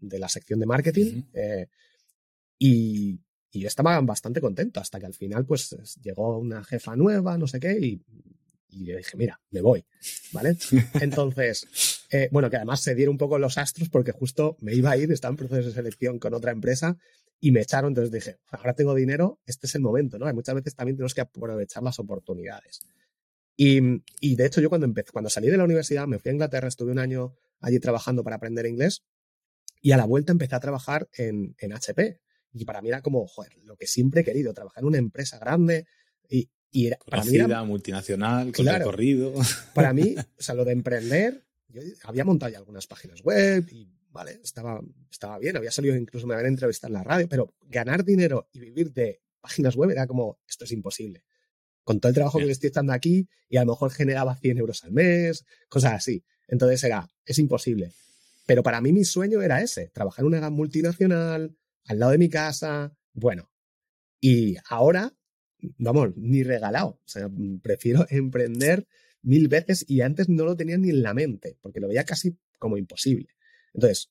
de 0.00 0.18
la 0.18 0.28
sección 0.28 0.60
de 0.60 0.66
marketing. 0.66 1.22
Eh, 1.32 1.66
y, 2.58 3.20
yo 3.52 3.68
estaba 3.68 3.98
bastante 4.02 4.38
contento 4.38 4.80
hasta 4.80 5.00
que 5.00 5.06
al 5.06 5.14
final 5.14 5.46
pues 5.46 5.74
llegó 6.02 6.36
una 6.38 6.62
jefa 6.62 6.94
nueva, 6.94 7.38
no 7.38 7.46
sé 7.46 7.58
qué, 7.58 7.72
y, 7.80 8.02
y 8.68 8.84
le 8.84 8.98
dije, 8.98 9.16
mira, 9.16 9.40
me 9.50 9.62
voy, 9.62 9.84
¿vale? 10.32 10.56
Entonces, 11.00 12.06
eh, 12.10 12.28
bueno, 12.30 12.50
que 12.50 12.56
además 12.56 12.80
se 12.80 12.94
dieron 12.94 13.14
un 13.14 13.18
poco 13.18 13.38
los 13.38 13.56
astros 13.56 13.88
porque 13.88 14.12
justo 14.12 14.56
me 14.60 14.74
iba 14.74 14.90
a 14.90 14.96
ir, 14.96 15.10
estaba 15.10 15.32
en 15.32 15.36
proceso 15.36 15.68
de 15.68 15.74
selección 15.74 16.18
con 16.18 16.34
otra 16.34 16.52
empresa 16.52 16.98
y 17.40 17.50
me 17.50 17.60
echaron, 17.60 17.92
entonces 17.92 18.12
dije, 18.12 18.38
ahora 18.50 18.74
tengo 18.74 18.94
dinero, 18.94 19.40
este 19.46 19.66
es 19.66 19.74
el 19.74 19.80
momento, 19.80 20.18
¿no? 20.18 20.32
muchas 20.34 20.54
veces 20.54 20.74
también 20.74 20.96
tenemos 20.96 21.14
que 21.14 21.22
aprovechar 21.22 21.82
las 21.82 21.98
oportunidades. 21.98 22.82
Y, 23.56 23.80
y, 24.20 24.36
de 24.36 24.44
hecho 24.44 24.60
yo 24.60 24.68
cuando 24.68 24.84
empecé, 24.84 25.12
cuando 25.12 25.30
salí 25.30 25.48
de 25.48 25.56
la 25.56 25.64
universidad, 25.64 26.06
me 26.06 26.18
fui 26.18 26.28
a 26.28 26.32
Inglaterra, 26.32 26.68
estuve 26.68 26.92
un 26.92 26.98
año 26.98 27.34
allí 27.60 27.80
trabajando 27.80 28.22
para 28.22 28.36
aprender 28.36 28.66
inglés 28.66 29.02
y 29.86 29.92
a 29.92 29.96
la 29.96 30.04
vuelta 30.04 30.32
empecé 30.32 30.56
a 30.56 30.58
trabajar 30.58 31.08
en, 31.16 31.54
en 31.58 31.72
HP. 31.72 32.20
Y 32.52 32.64
para 32.64 32.82
mí 32.82 32.88
era 32.88 33.02
como, 33.02 33.24
joder, 33.28 33.52
lo 33.62 33.76
que 33.76 33.86
siempre 33.86 34.22
he 34.22 34.24
querido, 34.24 34.52
trabajar 34.52 34.82
en 34.82 34.88
una 34.88 34.98
empresa 34.98 35.38
grande 35.38 35.86
y, 36.28 36.50
y 36.72 36.88
era, 36.88 36.98
para 37.08 37.22
mí 37.22 37.36
era, 37.36 37.62
multinacional, 37.62 38.50
con 38.50 38.66
recorrido. 38.66 39.32
Para 39.74 39.92
mí, 39.92 40.16
o 40.38 40.42
sea, 40.42 40.56
lo 40.56 40.64
de 40.64 40.72
emprender, 40.72 41.46
yo 41.68 41.82
había 42.02 42.24
montado 42.24 42.50
ya 42.50 42.58
algunas 42.58 42.88
páginas 42.88 43.22
web 43.22 43.64
y 43.70 43.88
¿vale? 44.10 44.40
Estaba, 44.42 44.80
estaba 45.08 45.38
bien, 45.38 45.56
había 45.56 45.70
salido, 45.70 45.94
incluso 45.94 46.26
me 46.26 46.34
habían 46.34 46.48
entrevistado 46.48 46.88
en 46.88 46.94
la 46.94 47.04
radio, 47.04 47.28
pero 47.28 47.54
ganar 47.62 48.04
dinero 48.04 48.48
y 48.52 48.58
vivir 48.58 48.92
de 48.92 49.22
páginas 49.40 49.76
web 49.76 49.92
era 49.92 50.08
como, 50.08 50.40
esto 50.48 50.64
es 50.64 50.72
imposible. 50.72 51.22
Con 51.84 52.00
todo 52.00 52.08
el 52.08 52.16
trabajo 52.16 52.40
que 52.40 52.46
le 52.46 52.50
estoy 52.50 52.70
echando 52.70 52.92
aquí 52.92 53.28
y 53.48 53.56
a 53.56 53.60
lo 53.60 53.70
mejor 53.70 53.92
generaba 53.92 54.34
100 54.34 54.58
euros 54.58 54.82
al 54.82 54.90
mes, 54.90 55.44
cosas 55.68 55.92
así. 55.92 56.24
Entonces 56.48 56.82
era, 56.82 57.08
es 57.24 57.38
imposible. 57.38 57.92
Pero 58.46 58.62
para 58.62 58.80
mí 58.80 58.92
mi 58.92 59.04
sueño 59.04 59.42
era 59.42 59.60
ese, 59.60 59.88
trabajar 59.88 60.22
en 60.22 60.28
una 60.28 60.38
gran 60.38 60.52
multinacional, 60.52 61.56
al 61.84 61.98
lado 61.98 62.12
de 62.12 62.18
mi 62.18 62.28
casa, 62.28 62.96
bueno. 63.12 63.50
Y 64.20 64.56
ahora, 64.68 65.12
vamos, 65.78 66.16
ni 66.16 66.42
regalado. 66.42 67.00
O 67.04 67.08
sea, 67.08 67.28
prefiero 67.62 68.06
emprender 68.10 68.86
mil 69.22 69.48
veces 69.48 69.84
y 69.88 70.00
antes 70.00 70.28
no 70.28 70.44
lo 70.44 70.56
tenía 70.56 70.78
ni 70.78 70.90
en 70.90 71.02
la 71.02 71.12
mente, 71.12 71.58
porque 71.60 71.80
lo 71.80 71.88
veía 71.88 72.04
casi 72.04 72.38
como 72.58 72.76
imposible. 72.76 73.28
Entonces, 73.74 74.10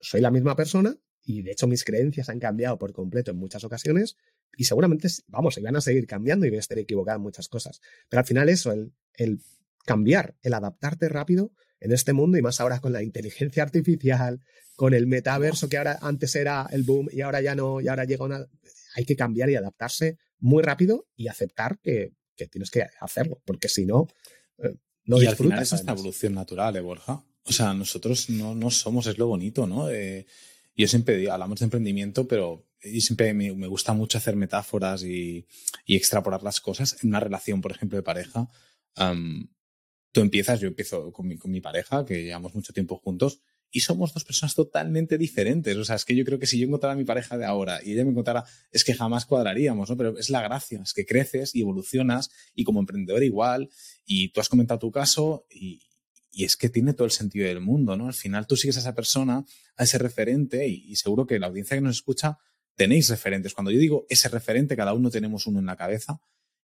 soy 0.00 0.20
la 0.20 0.30
misma 0.30 0.56
persona 0.56 0.96
y 1.24 1.42
de 1.42 1.52
hecho 1.52 1.66
mis 1.66 1.84
creencias 1.84 2.28
han 2.28 2.38
cambiado 2.38 2.78
por 2.78 2.92
completo 2.92 3.32
en 3.32 3.36
muchas 3.36 3.64
ocasiones 3.64 4.16
y 4.56 4.64
seguramente, 4.64 5.08
vamos, 5.28 5.54
se 5.54 5.60
van 5.60 5.76
a 5.76 5.80
seguir 5.80 6.06
cambiando 6.06 6.46
y 6.46 6.50
voy 6.50 6.58
a 6.58 6.60
estar 6.60 6.78
equivocado 6.78 7.16
en 7.16 7.22
muchas 7.22 7.48
cosas. 7.48 7.80
Pero 8.08 8.20
al 8.20 8.26
final 8.26 8.48
eso, 8.48 8.70
el, 8.72 8.92
el 9.14 9.40
cambiar, 9.84 10.36
el 10.42 10.54
adaptarte 10.54 11.08
rápido 11.08 11.52
en 11.82 11.92
este 11.92 12.12
mundo 12.12 12.38
y 12.38 12.42
más 12.42 12.60
ahora 12.60 12.80
con 12.80 12.92
la 12.92 13.02
inteligencia 13.02 13.62
artificial, 13.62 14.40
con 14.76 14.94
el 14.94 15.06
metaverso 15.06 15.68
que 15.68 15.76
ahora 15.76 15.98
antes 16.00 16.34
era 16.36 16.68
el 16.70 16.84
boom 16.84 17.08
y 17.10 17.20
ahora 17.20 17.40
ya 17.40 17.54
no, 17.54 17.80
y 17.80 17.88
ahora 17.88 18.04
llega 18.04 18.24
una... 18.24 18.46
Hay 18.94 19.04
que 19.04 19.16
cambiar 19.16 19.50
y 19.50 19.56
adaptarse 19.56 20.18
muy 20.38 20.62
rápido 20.62 21.06
y 21.16 21.28
aceptar 21.28 21.78
que, 21.80 22.12
que 22.36 22.46
tienes 22.46 22.70
que 22.70 22.86
hacerlo, 23.00 23.40
porque 23.44 23.68
si 23.68 23.86
no, 23.86 24.06
eh, 24.58 24.74
no 25.04 25.16
y 25.16 25.20
disfrutas. 25.20 25.40
Al 25.40 25.46
final 25.46 25.62
es 25.62 25.72
esta 25.72 25.92
evolución 25.92 26.34
natural, 26.34 26.76
¿eh, 26.76 26.80
Borja? 26.80 27.24
O 27.44 27.52
sea, 27.52 27.74
nosotros 27.74 28.30
no, 28.30 28.54
no 28.54 28.70
somos, 28.70 29.06
es 29.06 29.18
lo 29.18 29.26
bonito, 29.26 29.66
¿no? 29.66 29.90
Eh, 29.90 30.26
yo 30.76 30.86
siempre 30.88 31.30
hablamos 31.30 31.58
de 31.58 31.64
emprendimiento, 31.64 32.28
pero 32.28 32.66
y 32.82 33.00
siempre 33.00 33.32
me, 33.34 33.52
me, 33.54 33.66
gusta 33.66 33.92
mucho 33.92 34.18
hacer 34.18 34.36
metáforas 34.36 35.02
y, 35.04 35.46
y, 35.86 35.96
extrapolar 35.96 36.42
las 36.42 36.60
cosas 36.60 36.96
en 37.02 37.10
una 37.10 37.20
relación, 37.20 37.60
por 37.60 37.72
ejemplo, 37.72 37.96
de 37.96 38.02
pareja. 38.02 38.48
Um, 38.96 39.48
tú 40.12 40.20
empiezas, 40.20 40.60
yo 40.60 40.68
empiezo 40.68 41.12
con 41.12 41.26
mi, 41.26 41.36
con 41.36 41.50
mi 41.50 41.60
pareja, 41.60 42.04
que 42.04 42.22
llevamos 42.22 42.54
mucho 42.54 42.72
tiempo 42.72 42.96
juntos, 42.98 43.40
y 43.72 43.80
somos 43.80 44.12
dos 44.12 44.24
personas 44.24 44.54
totalmente 44.54 45.16
diferentes. 45.16 45.76
O 45.76 45.84
sea, 45.84 45.96
es 45.96 46.04
que 46.04 46.14
yo 46.14 46.24
creo 46.24 46.38
que 46.38 46.46
si 46.46 46.58
yo 46.58 46.66
encontrara 46.66 46.92
a 46.92 46.96
mi 46.96 47.04
pareja 47.04 47.38
de 47.38 47.46
ahora 47.46 47.80
y 47.82 47.92
ella 47.92 48.04
me 48.04 48.10
encontrara, 48.10 48.44
es 48.70 48.84
que 48.84 48.92
jamás 48.92 49.24
cuadraríamos, 49.24 49.88
¿no? 49.88 49.96
Pero 49.96 50.18
es 50.18 50.28
la 50.28 50.42
gracia, 50.42 50.82
es 50.82 50.92
que 50.92 51.06
creces 51.06 51.54
y 51.54 51.62
evolucionas 51.62 52.30
y 52.54 52.64
como 52.64 52.80
emprendedor 52.80 53.24
igual, 53.24 53.70
y 54.04 54.28
tú 54.28 54.40
has 54.40 54.50
comentado 54.50 54.78
tu 54.78 54.92
caso 54.92 55.46
y, 55.50 55.80
y 56.30 56.44
es 56.44 56.56
que 56.56 56.68
tiene 56.68 56.92
todo 56.92 57.06
el 57.06 57.12
sentido 57.12 57.48
del 57.48 57.60
mundo, 57.60 57.96
¿no? 57.96 58.06
Al 58.06 58.14
final 58.14 58.46
tú 58.46 58.56
sigues 58.56 58.76
a 58.76 58.80
esa 58.80 58.94
persona, 58.94 59.44
a 59.76 59.84
ese 59.84 59.96
referente, 59.96 60.68
y, 60.68 60.84
y, 60.86 60.96
seguro 60.96 61.26
que 61.26 61.38
la 61.38 61.46
audiencia 61.46 61.76
que 61.76 61.80
nos 61.80 61.96
escucha 61.96 62.38
tenéis 62.76 63.08
referentes. 63.08 63.54
Cuando 63.54 63.70
yo 63.70 63.78
digo 63.78 64.06
ese 64.10 64.28
referente, 64.28 64.76
cada 64.76 64.92
uno 64.92 65.10
tenemos 65.10 65.46
uno 65.46 65.60
en 65.60 65.66
la 65.66 65.76
cabeza, 65.76 66.20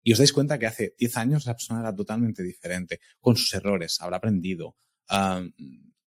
y 0.06 0.14
os 0.14 0.20
dais 0.20 0.32
cuenta 0.32 0.60
que 0.60 0.68
hace 0.68 0.94
10 1.00 1.18
años 1.18 1.44
esa 1.44 1.56
persona 1.56 1.80
era 1.80 1.94
totalmente 1.94 2.44
diferente, 2.44 3.00
con 3.20 3.36
sus 3.36 3.52
errores, 3.56 4.00
habrá 4.02 4.18
aprendido, 4.18 4.78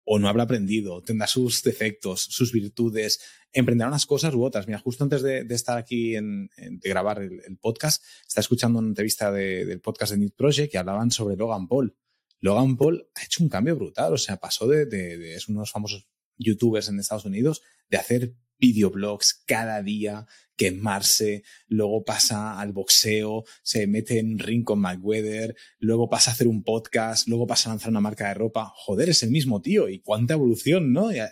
o 0.05 0.19
no 0.19 0.29
habrá 0.29 0.43
aprendido, 0.43 1.01
tendrá 1.03 1.27
sus 1.27 1.63
defectos, 1.63 2.21
sus 2.29 2.53
virtudes, 2.53 3.21
emprenderá 3.55 3.89
unas 3.89 4.05
cosas 4.05 4.35
u 4.35 4.45
otras. 4.45 4.67
Mira, 4.67 4.81
justo 4.81 5.03
antes 5.03 5.23
de, 5.23 5.47
estar 5.49 5.79
aquí, 5.79 6.15
en, 6.15 6.51
de 6.59 6.89
grabar 6.91 7.23
el, 7.23 7.57
podcast, 7.59 8.05
estaba 8.29 8.43
escuchando 8.43 8.81
una 8.81 8.89
entrevista 8.89 9.33
de, 9.33 9.65
del 9.65 9.81
podcast 9.81 10.13
de 10.13 10.19
Need 10.19 10.33
Project 10.37 10.73
que 10.73 10.79
hablaban 10.79 11.11
sobre 11.11 11.37
Logan 11.37 11.67
Paul. 11.67 11.97
Logan 12.41 12.77
Paul 12.77 13.09
ha 13.15 13.25
hecho 13.25 13.43
un 13.43 13.49
cambio 13.49 13.77
brutal, 13.77 14.13
o 14.13 14.19
sea, 14.19 14.37
pasó 14.37 14.69
de, 14.69 14.85
de, 14.85 15.17
de 15.17 15.37
es 15.37 15.49
uno 15.49 15.61
de 15.61 15.63
los 15.63 15.73
famosos 15.73 16.07
youtubers 16.37 16.91
en 16.91 17.01
Estados 17.01 17.25
Unidos, 17.25 17.63
de 17.89 17.97
hacer 17.97 18.35
videoblogs 18.59 19.43
cada 19.47 19.83
día, 19.83 20.27
quemarse, 20.57 21.45
luego 21.69 22.05
pasa 22.05 22.59
al 22.59 22.73
boxeo, 22.73 23.45
se 23.63 23.87
mete 23.87 24.19
en 24.19 24.39
ring 24.39 24.65
con 24.65 24.81
McWeather, 24.81 25.55
luego 25.79 26.09
pasa 26.09 26.31
a 26.31 26.35
hacer 26.35 26.49
un 26.49 26.63
podcast, 26.65 27.29
luego 27.29 27.47
pasa 27.47 27.69
a 27.69 27.73
lanzar 27.73 27.91
una 27.91 28.01
marca 28.01 28.29
de 28.29 28.35
ropa. 28.35 28.73
Joder, 28.75 29.11
es 29.11 29.23
el 29.23 29.31
mismo 29.31 29.61
tío 29.61 29.89
y 29.89 30.01
cuánta 30.01 30.35
evolución, 30.35 30.93
¿no? 30.93 31.11
Ya, 31.13 31.31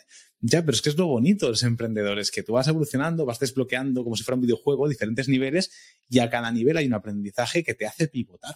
pero 0.60 0.72
es 0.72 0.82
que 0.82 0.90
es 0.90 0.98
lo 0.98 1.06
bonito 1.06 1.46
de 1.46 1.52
los 1.52 1.62
emprendedores, 1.62 2.30
que 2.30 2.42
tú 2.42 2.52
vas 2.52 2.68
evolucionando, 2.68 3.24
vas 3.24 3.38
desbloqueando 3.38 4.04
como 4.04 4.14
si 4.14 4.24
fuera 4.24 4.36
un 4.36 4.42
videojuego, 4.42 4.88
diferentes 4.88 5.26
niveles, 5.26 5.70
y 6.08 6.18
a 6.18 6.28
cada 6.28 6.52
nivel 6.52 6.76
hay 6.76 6.86
un 6.86 6.94
aprendizaje 6.94 7.64
que 7.64 7.72
te 7.72 7.86
hace 7.86 8.08
pivotar. 8.08 8.54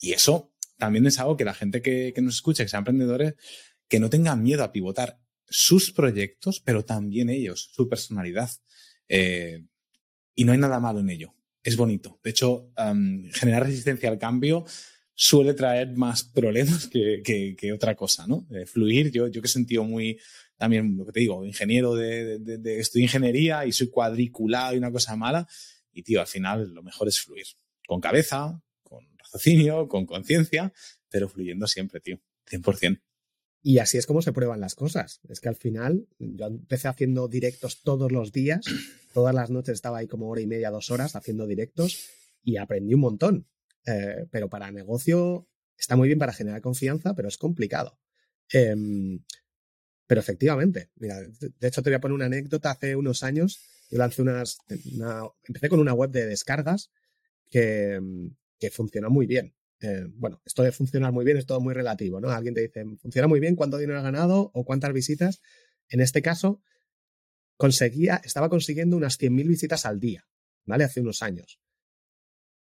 Y 0.00 0.12
eso 0.12 0.52
también 0.76 1.06
es 1.06 1.20
algo 1.20 1.36
que 1.36 1.44
la 1.44 1.54
gente 1.54 1.82
que, 1.82 2.12
que 2.12 2.20
nos 2.20 2.34
escucha, 2.34 2.64
que 2.64 2.68
sea 2.68 2.78
emprendedores, 2.78 3.34
que 3.88 4.00
no 4.00 4.10
tengan 4.10 4.42
miedo 4.42 4.64
a 4.64 4.72
pivotar 4.72 5.20
sus 5.48 5.92
proyectos, 5.92 6.60
pero 6.60 6.84
también 6.84 7.30
ellos, 7.30 7.70
su 7.72 7.88
personalidad. 7.88 8.50
Eh, 9.08 9.64
y 10.34 10.44
no 10.44 10.52
hay 10.52 10.58
nada 10.58 10.80
malo 10.80 11.00
en 11.00 11.10
ello. 11.10 11.34
Es 11.62 11.76
bonito. 11.76 12.20
De 12.22 12.30
hecho, 12.30 12.70
generar 13.32 13.64
resistencia 13.64 14.08
al 14.08 14.18
cambio 14.18 14.64
suele 15.14 15.52
traer 15.54 15.96
más 15.96 16.22
problemas 16.22 16.86
que, 16.86 17.72
otra 17.74 17.96
cosa, 17.96 18.26
¿no? 18.26 18.46
Eh, 18.52 18.66
fluir, 18.66 19.10
yo, 19.10 19.26
yo 19.26 19.42
que 19.42 19.48
he 19.48 19.50
sentido 19.50 19.82
muy, 19.82 20.18
también 20.56 20.96
lo 20.96 21.04
que 21.04 21.12
te 21.12 21.20
digo, 21.20 21.44
ingeniero 21.44 21.94
de, 21.96 22.38
de, 22.38 22.58
de, 22.58 22.78
estudio 22.78 23.06
ingeniería 23.06 23.66
y 23.66 23.72
soy 23.72 23.88
cuadriculado 23.90 24.74
y 24.74 24.78
una 24.78 24.92
cosa 24.92 25.16
mala. 25.16 25.48
Y 25.92 26.04
tío, 26.04 26.20
al 26.20 26.28
final 26.28 26.72
lo 26.72 26.82
mejor 26.84 27.08
es 27.08 27.18
fluir. 27.18 27.46
Con 27.86 28.00
cabeza, 28.00 28.62
con 28.84 29.04
raciocinio, 29.18 29.88
con 29.88 30.06
conciencia, 30.06 30.72
pero 31.10 31.28
fluyendo 31.28 31.66
siempre, 31.66 32.00
tío. 32.00 32.20
100%. 32.48 33.00
Y 33.62 33.78
así 33.78 33.98
es 33.98 34.06
como 34.06 34.22
se 34.22 34.32
prueban 34.32 34.60
las 34.60 34.74
cosas. 34.74 35.20
Es 35.28 35.40
que 35.40 35.48
al 35.48 35.56
final 35.56 36.06
yo 36.18 36.46
empecé 36.46 36.88
haciendo 36.88 37.28
directos 37.28 37.82
todos 37.82 38.12
los 38.12 38.32
días, 38.32 38.64
todas 39.12 39.34
las 39.34 39.50
noches 39.50 39.74
estaba 39.74 39.98
ahí 39.98 40.06
como 40.06 40.28
hora 40.28 40.40
y 40.40 40.46
media, 40.46 40.70
dos 40.70 40.90
horas 40.90 41.16
haciendo 41.16 41.46
directos 41.46 42.08
y 42.42 42.56
aprendí 42.56 42.94
un 42.94 43.00
montón. 43.00 43.48
Eh, 43.86 44.26
pero 44.30 44.48
para 44.48 44.70
negocio 44.70 45.48
está 45.76 45.96
muy 45.96 46.08
bien 46.08 46.18
para 46.18 46.32
generar 46.32 46.60
confianza, 46.60 47.14
pero 47.14 47.28
es 47.28 47.36
complicado. 47.36 47.98
Eh, 48.52 48.74
pero 50.06 50.20
efectivamente, 50.20 50.90
mira, 50.96 51.20
de 51.20 51.68
hecho 51.68 51.82
te 51.82 51.90
voy 51.90 51.96
a 51.96 52.00
poner 52.00 52.14
una 52.14 52.26
anécdota. 52.26 52.70
Hace 52.70 52.96
unos 52.96 53.22
años 53.22 53.60
yo 53.90 53.98
lancé 53.98 54.22
unas, 54.22 54.58
una, 54.94 55.22
empecé 55.44 55.68
con 55.68 55.80
una 55.80 55.92
web 55.92 56.10
de 56.10 56.26
descargas 56.26 56.90
que, 57.50 58.00
que 58.58 58.70
funcionó 58.70 59.10
muy 59.10 59.26
bien 59.26 59.54
eh, 59.80 60.06
bueno, 60.08 60.42
esto 60.44 60.62
de 60.62 60.72
funcionar 60.72 61.12
muy 61.12 61.24
bien 61.24 61.36
es 61.36 61.46
todo 61.46 61.60
muy 61.60 61.74
relativo, 61.74 62.20
¿no? 62.20 62.30
Alguien 62.30 62.54
te 62.54 62.62
dice, 62.62 62.84
funciona 63.00 63.28
muy 63.28 63.40
bien, 63.40 63.54
¿cuánto 63.54 63.78
dinero 63.78 63.98
has 63.98 64.04
ganado 64.04 64.50
o 64.52 64.64
cuántas 64.64 64.92
visitas? 64.92 65.40
En 65.88 66.00
este 66.00 66.20
caso, 66.22 66.60
conseguía, 67.56 68.20
estaba 68.24 68.48
consiguiendo 68.48 68.96
unas 68.96 69.18
100.000 69.20 69.46
visitas 69.46 69.86
al 69.86 70.00
día, 70.00 70.26
¿vale? 70.64 70.84
Hace 70.84 71.00
unos 71.00 71.22
años. 71.22 71.60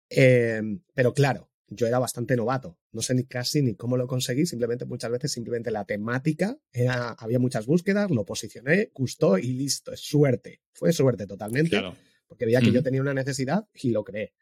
Eh, 0.10 0.62
pero 0.94 1.14
claro, 1.14 1.50
yo 1.70 1.88
era 1.88 2.00
bastante 2.00 2.36
novato, 2.36 2.80
no 2.92 3.02
sé 3.02 3.14
ni 3.14 3.26
casi 3.26 3.62
ni 3.62 3.76
cómo 3.76 3.98
lo 3.98 4.08
conseguí, 4.08 4.46
simplemente 4.46 4.86
muchas 4.86 5.12
veces 5.12 5.32
simplemente 5.32 5.72
la 5.72 5.86
temática, 5.86 6.58
era, 6.72 7.10
había 7.12 7.40
muchas 7.40 7.66
búsquedas, 7.66 8.10
lo 8.10 8.26
posicioné, 8.26 8.92
gustó 8.94 9.38
y 9.38 9.54
listo, 9.54 9.92
es 9.92 10.00
suerte, 10.02 10.62
fue 10.72 10.94
suerte 10.94 11.28
totalmente, 11.28 11.72
claro. 11.72 11.96
porque 12.28 12.46
veía 12.46 12.62
que 12.62 12.70
mm. 12.70 12.74
yo 12.74 12.84
tenía 12.84 13.02
una 13.02 13.14
necesidad 13.14 13.68
y 13.74 13.92
lo 13.92 14.04
creé. 14.04 14.34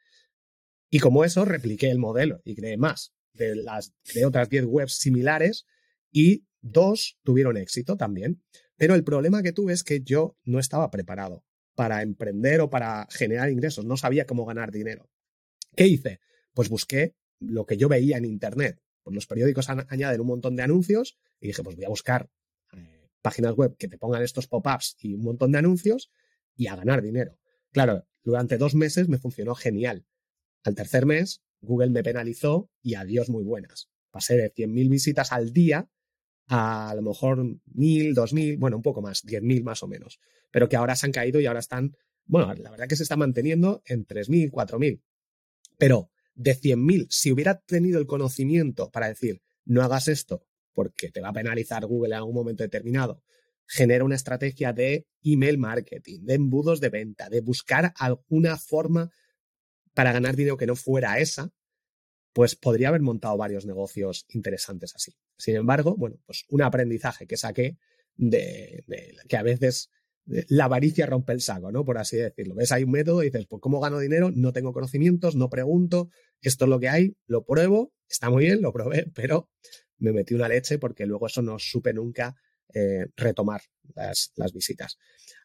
Y 0.95 0.99
como 0.99 1.25
eso, 1.25 1.43
repliqué 1.43 1.91
el 1.91 1.99
modelo 1.99 2.41
y 2.45 2.55
creé 2.55 2.77
más. 2.77 3.13
De, 3.33 3.53
las, 3.53 3.93
de 4.13 4.25
otras 4.25 4.47
10 4.47 4.63
webs 4.63 4.93
similares 4.93 5.65
y 6.09 6.45
dos 6.61 7.19
tuvieron 7.21 7.57
éxito 7.57 7.97
también. 7.97 8.41
Pero 8.77 8.95
el 8.95 9.03
problema 9.03 9.43
que 9.43 9.51
tuve 9.51 9.73
es 9.73 9.83
que 9.83 9.99
yo 9.99 10.37
no 10.45 10.57
estaba 10.57 10.89
preparado 10.91 11.43
para 11.75 12.01
emprender 12.01 12.61
o 12.61 12.69
para 12.69 13.09
generar 13.11 13.49
ingresos. 13.49 13.83
No 13.83 13.97
sabía 13.97 14.25
cómo 14.25 14.45
ganar 14.45 14.71
dinero. 14.71 15.09
¿Qué 15.75 15.85
hice? 15.85 16.21
Pues 16.53 16.69
busqué 16.69 17.13
lo 17.41 17.65
que 17.65 17.75
yo 17.75 17.89
veía 17.89 18.15
en 18.15 18.23
Internet. 18.23 18.79
Pues 19.03 19.15
los 19.15 19.27
periódicos 19.27 19.69
añaden 19.69 20.21
un 20.21 20.27
montón 20.27 20.55
de 20.55 20.63
anuncios 20.63 21.17
y 21.41 21.47
dije, 21.47 21.61
pues 21.61 21.75
voy 21.75 21.83
a 21.83 21.89
buscar 21.89 22.29
eh, 22.71 23.09
páginas 23.21 23.53
web 23.55 23.75
que 23.75 23.89
te 23.89 23.97
pongan 23.97 24.23
estos 24.23 24.47
pop-ups 24.47 24.95
y 25.01 25.13
un 25.15 25.23
montón 25.23 25.51
de 25.51 25.57
anuncios 25.57 26.09
y 26.55 26.67
a 26.67 26.77
ganar 26.77 27.01
dinero. 27.01 27.37
Claro, 27.73 28.07
durante 28.23 28.57
dos 28.57 28.75
meses 28.75 29.09
me 29.09 29.17
funcionó 29.17 29.55
genial. 29.55 30.05
Al 30.65 30.73
tercer 30.73 31.05
mes, 31.05 31.43
Google 31.61 31.91
me 31.91 32.03
penalizó 32.03 32.71
y 32.81 32.95
adiós 32.95 33.29
muy 33.29 33.43
buenas. 33.43 33.87
Pasé 34.09 34.35
de 34.35 34.51
100.000 34.51 34.89
visitas 34.89 35.31
al 35.31 35.53
día 35.53 35.87
a 36.47 36.89
a 36.89 36.95
lo 36.95 37.03
mejor 37.03 37.37
1.000, 37.39 38.15
2.000, 38.15 38.57
bueno, 38.57 38.77
un 38.77 38.83
poco 38.83 39.01
más, 39.01 39.23
10.000 39.23 39.63
más 39.63 39.83
o 39.83 39.87
menos. 39.87 40.19
Pero 40.51 40.67
que 40.67 40.75
ahora 40.75 40.95
se 40.95 41.05
han 41.05 41.11
caído 41.11 41.39
y 41.39 41.45
ahora 41.45 41.59
están, 41.59 41.95
bueno, 42.25 42.51
la 42.55 42.71
verdad 42.71 42.87
que 42.87 42.95
se 42.95 43.03
está 43.03 43.15
manteniendo 43.15 43.83
en 43.85 44.07
3.000, 44.07 44.49
4.000. 44.49 45.01
Pero 45.77 46.09
de 46.33 46.55
100.000, 46.55 47.07
si 47.09 47.31
hubiera 47.31 47.59
tenido 47.59 47.99
el 47.99 48.07
conocimiento 48.07 48.89
para 48.89 49.07
decir, 49.07 49.43
no 49.65 49.83
hagas 49.83 50.07
esto 50.07 50.47
porque 50.73 51.11
te 51.11 51.21
va 51.21 51.29
a 51.29 51.33
penalizar 51.33 51.85
Google 51.85 52.15
en 52.15 52.17
algún 52.17 52.35
momento 52.35 52.63
determinado, 52.63 53.21
genera 53.67 54.03
una 54.03 54.15
estrategia 54.15 54.73
de 54.73 55.07
email 55.23 55.59
marketing, 55.59 56.21
de 56.23 56.33
embudos 56.33 56.81
de 56.81 56.89
venta, 56.89 57.29
de 57.29 57.41
buscar 57.41 57.93
alguna 57.97 58.57
forma 58.57 59.11
para 59.95 60.11
ganar 60.11 60.35
dinero 60.35 60.57
que 60.57 60.67
no 60.67 60.75
fuera 60.75 61.17
esa, 61.19 61.51
pues 62.33 62.55
podría 62.55 62.89
haber 62.89 63.01
montado 63.01 63.37
varios 63.37 63.65
negocios 63.65 64.25
interesantes 64.29 64.93
así. 64.93 65.15
Sin 65.37 65.55
embargo, 65.55 65.95
bueno, 65.95 66.17
pues 66.25 66.43
un 66.49 66.61
aprendizaje 66.61 67.25
que 67.25 67.37
saqué 67.37 67.77
de, 68.15 68.83
que 69.27 69.37
a 69.37 69.41
veces 69.41 69.89
la 70.25 70.65
avaricia 70.65 71.05
rompe 71.05 71.33
el 71.33 71.41
saco, 71.41 71.71
¿no? 71.71 71.85
Por 71.85 71.97
así 71.97 72.17
decirlo. 72.17 72.55
Ves, 72.55 72.71
hay 72.73 72.83
un 72.83 72.91
método 72.91 73.23
y 73.23 73.27
dices, 73.27 73.45
pues 73.47 73.61
¿cómo 73.61 73.79
gano 73.79 73.99
dinero? 73.99 74.31
No 74.35 74.51
tengo 74.51 74.73
conocimientos, 74.73 75.35
no 75.35 75.49
pregunto, 75.49 76.09
esto 76.41 76.65
es 76.65 76.69
lo 76.69 76.79
que 76.79 76.89
hay, 76.89 77.15
lo 77.25 77.45
pruebo, 77.45 77.93
está 78.09 78.29
muy 78.29 78.45
bien, 78.45 78.61
lo 78.61 78.73
probé, 78.73 79.09
pero 79.15 79.49
me 79.97 80.11
metí 80.11 80.33
una 80.33 80.49
leche 80.49 80.77
porque 80.77 81.05
luego 81.05 81.27
eso 81.27 81.41
no 81.41 81.57
supe 81.57 81.93
nunca 81.93 82.35
eh, 82.73 83.05
retomar 83.15 83.61
las, 83.95 84.33
las, 84.35 84.51
visitas. 84.51 84.97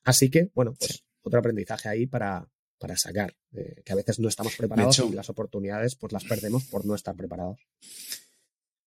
Así 0.03 0.29
que, 0.29 0.51
bueno, 0.55 0.75
pues 0.77 1.05
otro 1.23 1.39
aprendizaje 1.39 1.89
ahí 1.89 2.07
para, 2.07 2.49
para 2.81 2.97
sacar, 2.97 3.37
eh, 3.53 3.83
que 3.85 3.93
a 3.93 3.97
veces 3.97 4.19
no 4.19 4.29
estamos 4.29 4.57
preparados 4.57 4.99
y 4.99 5.12
las 5.12 5.29
oportunidades 5.29 5.95
pues 5.95 6.12
las 6.12 6.25
perdemos 6.25 6.64
por 6.64 6.85
no 6.87 6.95
estar 6.95 7.14
preparados. 7.14 7.61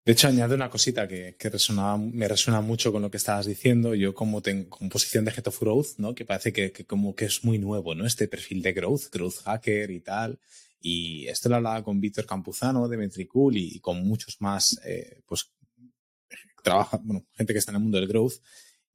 De 0.06 0.12
hecho, 0.12 0.28
añado 0.28 0.56
una 0.56 0.70
cosita 0.70 1.08
que, 1.08 1.38
que 1.40 1.50
me 1.98 2.28
resuena 2.28 2.60
mucho 2.60 2.92
con 2.92 3.02
lo 3.02 3.10
que 3.10 3.16
estabas 3.16 3.46
diciendo. 3.46 3.96
Yo 3.96 4.14
como 4.14 4.42
tengo 4.42 4.68
composición 4.68 5.24
de 5.24 5.32
Head 5.32 5.48
of 5.48 5.62
Growth, 5.62 5.98
¿no? 5.98 6.14
que 6.14 6.26
parece 6.26 6.52
que, 6.52 6.74
que, 6.74 6.84
como 6.86 7.16
que 7.16 7.26
es 7.26 7.46
muy 7.46 7.58
nuevo, 7.58 7.96
¿no? 7.96 8.06
Este 8.06 8.28
perfil 8.28 8.62
de 8.62 8.74
growth, 8.74 9.10
growth 9.14 9.44
hacker 9.46 9.92
y 9.92 10.02
tal. 10.02 10.40
Y 10.82 11.28
esto 11.28 11.48
lo 11.48 11.56
hablaba 11.56 11.82
con 11.84 12.02
Víctor 12.02 12.26
Campuzano 12.26 12.90
de 12.90 12.98
Metricool 12.98 13.56
y, 13.56 13.78
y, 13.78 13.80
con 13.80 14.06
muchos 14.06 14.42
más, 14.42 14.78
eh, 14.84 15.22
pues, 15.26 15.50
trabaja, 16.62 17.00
bueno, 17.02 17.26
gente 17.32 17.54
que 17.54 17.60
está 17.60 17.72
en 17.72 17.78
el 17.78 17.84
mundo 17.84 17.98
del 17.98 18.10
growth. 18.10 18.34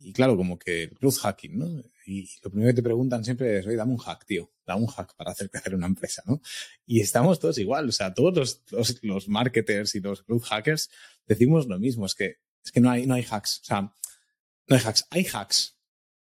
Y 0.01 0.13
claro, 0.13 0.37
como 0.37 0.59
que 0.59 0.91
growth 1.01 1.19
hacking, 1.19 1.59
¿no? 1.59 1.83
Y 2.07 2.29
lo 2.43 2.51
primero 2.51 2.71
que 2.71 2.77
te 2.77 2.83
preguntan 2.83 3.25
siempre 3.25 3.59
es, 3.59 3.67
oye, 3.67 3.77
dame 3.77 3.93
un 3.93 3.99
hack, 3.99 4.25
tío, 4.25 4.51
dame 4.65 4.83
un 4.83 4.87
hack 4.87 5.15
para 5.17 5.33
hacer 5.33 5.51
crecer 5.51 5.75
una 5.75 5.87
empresa, 5.87 6.23
¿no? 6.27 6.41
Y 6.87 7.01
estamos 7.01 7.41
todos 7.41 7.59
igual, 7.59 7.89
o 7.89 7.93
sea, 7.93 8.15
todos 8.15 8.63
los, 8.71 9.03
los, 9.03 9.29
marketers 9.29 9.95
y 9.95 10.01
los 10.01 10.25
growth 10.25 10.45
hackers 10.45 10.91
decimos 11.27 11.67
lo 11.67 11.79
mismo, 11.79 12.07
es 12.07 12.15
que, 12.15 12.37
es 12.65 12.71
que 12.71 12.81
no 12.81 12.91
hay, 12.91 13.07
no 13.07 13.15
hay 13.15 13.27
hacks, 13.29 13.61
o 13.63 13.65
sea, 13.65 13.81
no 13.83 14.77
hay 14.77 14.81
hacks, 14.81 15.07
hay 15.11 15.27
hacks, 15.33 15.79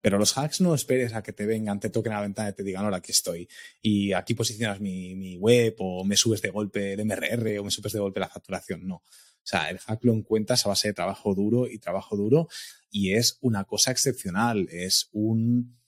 pero 0.02 0.18
los 0.18 0.38
hacks 0.38 0.62
no 0.62 0.74
esperes 0.74 1.14
a 1.14 1.22
que 1.22 1.34
te 1.34 1.46
vengan, 1.46 1.80
te 1.80 1.90
toquen 1.90 2.14
a 2.14 2.16
la 2.16 2.22
ventana 2.22 2.50
y 2.50 2.54
te 2.54 2.64
digan, 2.64 2.86
ahora 2.86 2.98
aquí 2.98 3.12
estoy. 3.12 3.50
Y 3.82 4.14
aquí 4.14 4.34
posicionas 4.34 4.80
mi, 4.80 5.16
mi, 5.16 5.36
web 5.36 5.76
o 5.80 6.06
me 6.06 6.16
subes 6.16 6.42
de 6.42 6.50
golpe 6.50 6.94
el 6.94 7.06
MRR 7.06 7.60
o 7.60 7.66
me 7.66 7.72
subes 7.72 7.92
de 7.92 8.00
golpe 8.00 8.22
la 8.22 8.30
facturación. 8.30 8.88
No. 8.88 9.04
O 9.44 9.48
sea, 9.50 9.70
el 9.70 9.80
hack 9.80 10.04
lo 10.04 10.14
encuentras 10.14 10.66
a 10.66 10.70
base 10.70 10.90
de 10.90 10.94
trabajo 10.94 11.34
duro 11.34 11.68
y 11.68 11.80
trabajo 11.80 12.16
duro 12.16 12.48
y 12.92 13.14
es 13.14 13.38
una 13.42 13.64
cosa 13.64 13.92
excepcional, 13.92 14.68
es 14.70 15.10
un 15.12 15.80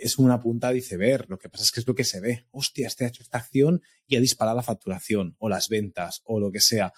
es 0.00 0.18
una 0.18 0.40
punta 0.40 0.72
de 0.72 0.78
iceberg. 0.78 1.28
Lo 1.28 1.38
que 1.38 1.48
pasa 1.48 1.64
es 1.64 1.72
que 1.72 1.80
es 1.80 1.86
lo 1.86 1.94
que 1.94 2.04
se 2.04 2.20
ve. 2.20 2.46
Hostia, 2.50 2.88
este 2.88 3.04
ha 3.04 3.08
hecho 3.08 3.22
esta 3.22 3.38
acción 3.38 3.82
y 4.06 4.16
ha 4.16 4.20
disparado 4.20 4.56
la 4.56 4.62
facturación 4.62 5.36
o 5.38 5.48
las 5.48 5.68
ventas 5.68 6.22
o 6.24 6.40
lo 6.40 6.50
que 6.50 6.60
sea. 6.60 6.92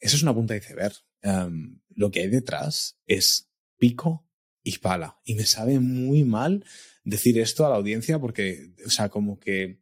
Eso 0.00 0.16
es 0.16 0.22
una 0.22 0.34
punta 0.34 0.54
de 0.54 0.60
iceberg. 0.60 0.94
Um, 1.22 1.80
lo 1.88 2.10
que 2.10 2.20
hay 2.20 2.28
detrás 2.28 2.98
es 3.06 3.48
pico 3.78 4.28
y 4.62 4.78
pala. 4.78 5.18
Y 5.24 5.34
me 5.34 5.46
sabe 5.46 5.80
muy 5.80 6.24
mal 6.24 6.64
decir 7.04 7.38
esto 7.38 7.64
a 7.64 7.70
la 7.70 7.76
audiencia 7.76 8.18
porque, 8.18 8.74
o 8.84 8.90
sea, 8.90 9.08
como 9.08 9.38
que 9.38 9.80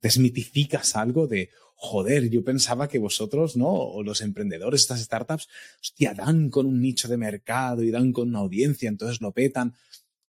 desmitificas 0.00 0.96
algo 0.96 1.26
de, 1.26 1.50
joder, 1.84 2.30
yo 2.30 2.44
pensaba 2.44 2.86
que 2.86 3.00
vosotros, 3.00 3.56
¿no? 3.56 3.66
O 3.66 4.04
los 4.04 4.20
emprendedores, 4.20 4.82
estas 4.82 5.00
startups, 5.00 5.48
hostia, 5.80 6.14
dan 6.14 6.48
con 6.48 6.64
un 6.64 6.80
nicho 6.80 7.08
de 7.08 7.16
mercado 7.16 7.82
y 7.82 7.90
dan 7.90 8.12
con 8.12 8.28
una 8.28 8.38
audiencia, 8.38 8.88
entonces 8.88 9.20
lo 9.20 9.32
petan. 9.32 9.74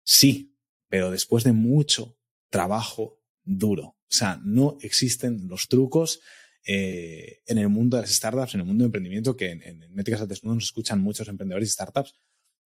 Sí, 0.02 0.56
pero 0.88 1.12
después 1.12 1.44
de 1.44 1.52
mucho 1.52 2.18
trabajo 2.50 3.22
duro. 3.44 3.84
O 3.84 3.96
sea, 4.08 4.40
no 4.44 4.76
existen 4.80 5.46
los 5.46 5.68
trucos 5.68 6.20
eh, 6.66 7.42
en 7.46 7.58
el 7.58 7.68
mundo 7.68 7.96
de 7.96 8.02
las 8.02 8.10
startups, 8.10 8.54
en 8.54 8.62
el 8.62 8.66
mundo 8.66 8.82
de 8.82 8.86
emprendimiento, 8.86 9.36
que 9.36 9.52
en, 9.52 9.62
en 9.62 9.94
Métricas 9.94 10.22
al 10.22 10.28
Desnudo 10.28 10.56
nos 10.56 10.64
escuchan 10.64 11.00
muchos 11.00 11.28
emprendedores 11.28 11.68
y 11.68 11.72
startups. 11.72 12.16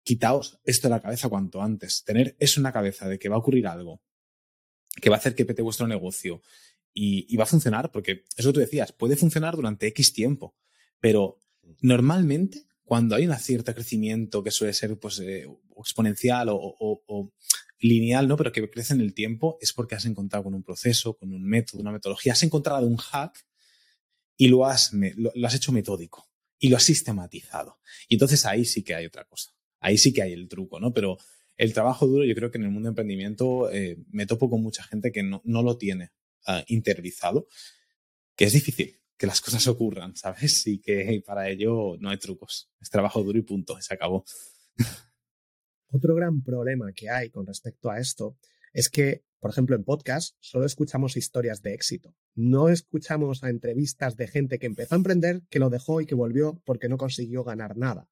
Quitaos 0.04 0.58
esto 0.64 0.88
de 0.88 0.92
la 0.92 1.02
cabeza 1.02 1.28
cuanto 1.28 1.62
antes. 1.62 2.06
Tener 2.06 2.38
eso 2.40 2.62
en 2.62 2.64
la 2.64 2.72
cabeza 2.72 3.10
de 3.10 3.20
que 3.20 3.28
va 3.28 3.36
a 3.36 3.40
ocurrir 3.40 3.68
algo, 3.68 4.02
que 5.02 5.10
va 5.10 5.18
a 5.18 5.20
hacer 5.20 5.36
que 5.36 5.44
pete 5.44 5.62
vuestro 5.62 5.86
negocio, 5.86 6.42
y, 7.02 7.38
va 7.38 7.44
a 7.44 7.48
funcionar, 7.48 7.92
porque 7.92 8.26
eso 8.36 8.52
tú 8.52 8.60
decías, 8.60 8.92
puede 8.92 9.16
funcionar 9.16 9.56
durante 9.56 9.88
X 9.88 10.12
tiempo, 10.12 10.56
pero 11.00 11.40
normalmente 11.82 12.66
cuando 12.84 13.16
hay 13.16 13.26
un 13.26 13.38
cierto 13.38 13.74
crecimiento 13.74 14.44
que 14.44 14.52
suele 14.52 14.74
ser 14.74 15.00
pues, 15.00 15.20
eh, 15.20 15.48
exponencial 15.78 16.50
o, 16.52 17.32
lineal, 17.80 18.28
¿no? 18.28 18.36
pero 18.36 18.52
que 18.52 18.70
crece 18.70 18.94
en 18.94 19.00
el 19.00 19.14
tiempo, 19.14 19.58
es 19.62 19.72
porque 19.72 19.96
has 19.96 20.06
encontrado 20.06 20.44
con 20.44 20.54
un 20.54 20.64
proceso, 20.64 21.14
con 21.14 21.34
un 21.34 21.42
método, 21.44 21.80
una 21.80 21.94
metodología, 21.94 22.34
has 22.34 22.44
encontrado 22.44 22.86
un 22.86 22.98
hack 22.98 23.46
y 24.36 24.50
lo 24.50 24.66
has, 24.66 24.92
lo, 24.94 25.48
has 25.48 25.56
hecho 25.56 25.72
metódico 25.72 26.28
y 26.60 26.68
lo 26.68 26.76
has 26.76 26.84
sistematizado. 26.84 27.80
Y 28.10 28.16
entonces 28.16 28.46
ahí 28.46 28.66
sí 28.66 28.84
que 28.84 28.96
hay 28.96 29.06
otra 29.06 29.24
cosa. 29.24 29.52
Ahí 29.80 29.98
sí 29.98 30.12
que 30.12 30.22
hay 30.22 30.34
el 30.34 30.50
truco, 30.50 30.82
¿no? 30.82 30.92
Pero 30.92 31.18
el 31.56 31.74
trabajo 31.74 32.06
duro, 32.06 32.26
yo 32.26 32.36
creo 32.36 32.52
que 32.52 32.58
en 32.58 32.66
el 32.66 32.72
mundo 32.72 32.88
de 32.88 32.92
emprendimiento 32.92 33.72
eh, 33.72 33.98
me 34.12 34.26
topo 34.26 34.50
con 34.50 34.62
mucha 34.62 34.84
gente 34.84 35.14
que 35.14 35.24
no, 35.24 35.42
no 35.46 35.64
lo 35.64 35.78
tiene 35.78 36.12
uh, 36.48 37.46
que 38.36 38.46
es 38.46 38.54
difícil 38.54 39.00
que 39.20 39.28
las 39.28 39.42
cosas 39.42 39.68
ocurran, 39.68 40.16
¿sabes? 40.16 40.66
Y 40.66 40.80
que 40.80 41.22
para 41.26 41.50
ello 41.50 41.98
no 42.00 42.10
hay 42.10 42.18
trucos. 42.18 42.72
Es 42.80 42.90
trabajo 42.90 43.22
duro 43.22 43.38
y 43.38 43.42
punto, 43.42 43.80
se 43.82 43.94
acabó. 43.94 44.24
Otro 45.92 46.16
gran 46.16 46.42
problema 46.42 46.94
que 46.94 47.10
hay 47.10 47.30
con 47.30 47.46
respecto 47.46 47.92
a 47.92 48.00
esto 48.00 48.38
es 48.72 48.90
que, 48.90 49.26
por 49.42 49.52
ejemplo, 49.52 49.76
en 49.76 49.84
podcast 49.84 50.36
solo 50.40 50.66
escuchamos 50.66 51.18
historias 51.18 51.62
de 51.62 51.74
éxito. 51.74 52.16
No 52.34 52.70
escuchamos 52.70 53.44
a 53.44 53.50
entrevistas 53.50 54.16
de 54.16 54.28
gente 54.28 54.58
que 54.58 54.68
empezó 54.68 54.96
a 54.96 54.98
emprender, 54.98 55.42
que 55.50 55.60
lo 55.60 55.70
dejó 55.70 56.00
y 56.00 56.06
que 56.06 56.16
volvió 56.16 56.62
porque 56.64 56.88
no 56.88 56.98
consiguió 56.98 57.44
ganar 57.44 57.76
nada. 57.76 58.08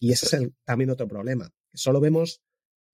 Y 0.00 0.10
ese 0.10 0.36
es 0.36 0.50
también 0.64 0.90
otro 0.90 1.06
problema. 1.06 1.54
Solo 1.72 2.00
vemos 2.00 2.42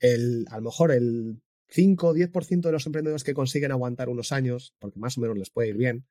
el, 0.00 0.44
a 0.50 0.56
lo 0.56 0.64
mejor 0.64 0.92
el 0.92 1.40
5 1.68 2.08
o 2.08 2.14
10% 2.14 2.60
de 2.60 2.72
los 2.72 2.86
emprendedores 2.86 3.24
que 3.24 3.34
consiguen 3.34 3.72
aguantar 3.72 4.08
unos 4.08 4.32
años, 4.32 4.74
porque 4.78 4.98
más 4.98 5.18
o 5.18 5.20
menos 5.20 5.36
les 5.36 5.50
puede 5.50 5.68
ir 5.68 5.76
bien, 5.76 6.06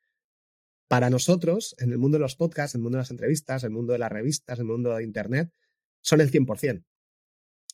para 0.88 1.10
nosotros, 1.10 1.76
en 1.80 1.91
el 1.91 1.98
mundo 1.98 2.17
de 2.17 2.22
los 2.22 2.36
podcasts, 2.36 2.76
en 2.76 2.80
el 2.80 2.84
mundo 2.84 2.98
de 2.98 3.02
las 3.02 3.12
entrevistas, 3.12 3.63
en 3.63 3.67
el 3.67 3.74
mundo 3.74 3.93
de 3.93 4.00
las 4.00 4.12
revistas, 4.12 4.60
en 4.60 4.65
el 4.65 4.72
mundo 4.72 4.96
de 4.96 5.04
Internet, 5.04 5.52
son 6.02 6.22
el 6.22 6.32
100%. 6.32 6.86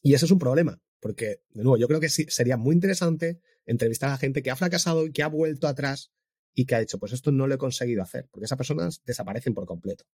Y 0.02 0.14
eso 0.14 0.26
es 0.26 0.32
un 0.32 0.40
problema, 0.40 0.82
porque, 1.00 1.42
de 1.50 1.64
nuevo, 1.64 1.78
yo 1.78 1.88
creo 1.88 2.00
que 2.00 2.10
sí, 2.10 2.26
sería 2.30 2.58
muy 2.58 2.74
interesante 2.74 3.40
entrevistar 3.66 4.10
a 4.10 4.18
gente 4.18 4.42
que 4.42 4.52
ha 4.52 4.56
fracasado 4.56 5.06
y 5.06 5.12
que 5.12 5.24
ha 5.24 5.28
vuelto 5.28 5.68
atrás 5.68 6.12
y 6.54 6.66
que 6.66 6.76
ha 6.76 6.80
dicho, 6.80 7.00
pues 7.00 7.14
esto 7.14 7.32
no 7.32 7.48
lo 7.48 7.56
he 7.56 7.58
conseguido 7.58 8.02
hacer, 8.02 8.28
porque 8.32 8.46
esas 8.46 8.58
personas 8.58 9.02
desaparecen 9.06 9.54
por 9.54 9.66
completo. 9.66 10.06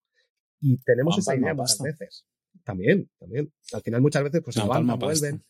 Y 0.59 0.77
tenemos 0.79 1.17
esa 1.17 1.35
idea 1.35 1.53
muchas 1.53 1.79
veces. 1.81 2.25
También, 2.63 3.09
también. 3.17 3.53
Al 3.71 3.81
final 3.81 4.01
muchas 4.01 4.23
veces 4.23 4.41
pues 4.43 4.57
no, 4.57 4.67
vuelven. 4.97 5.43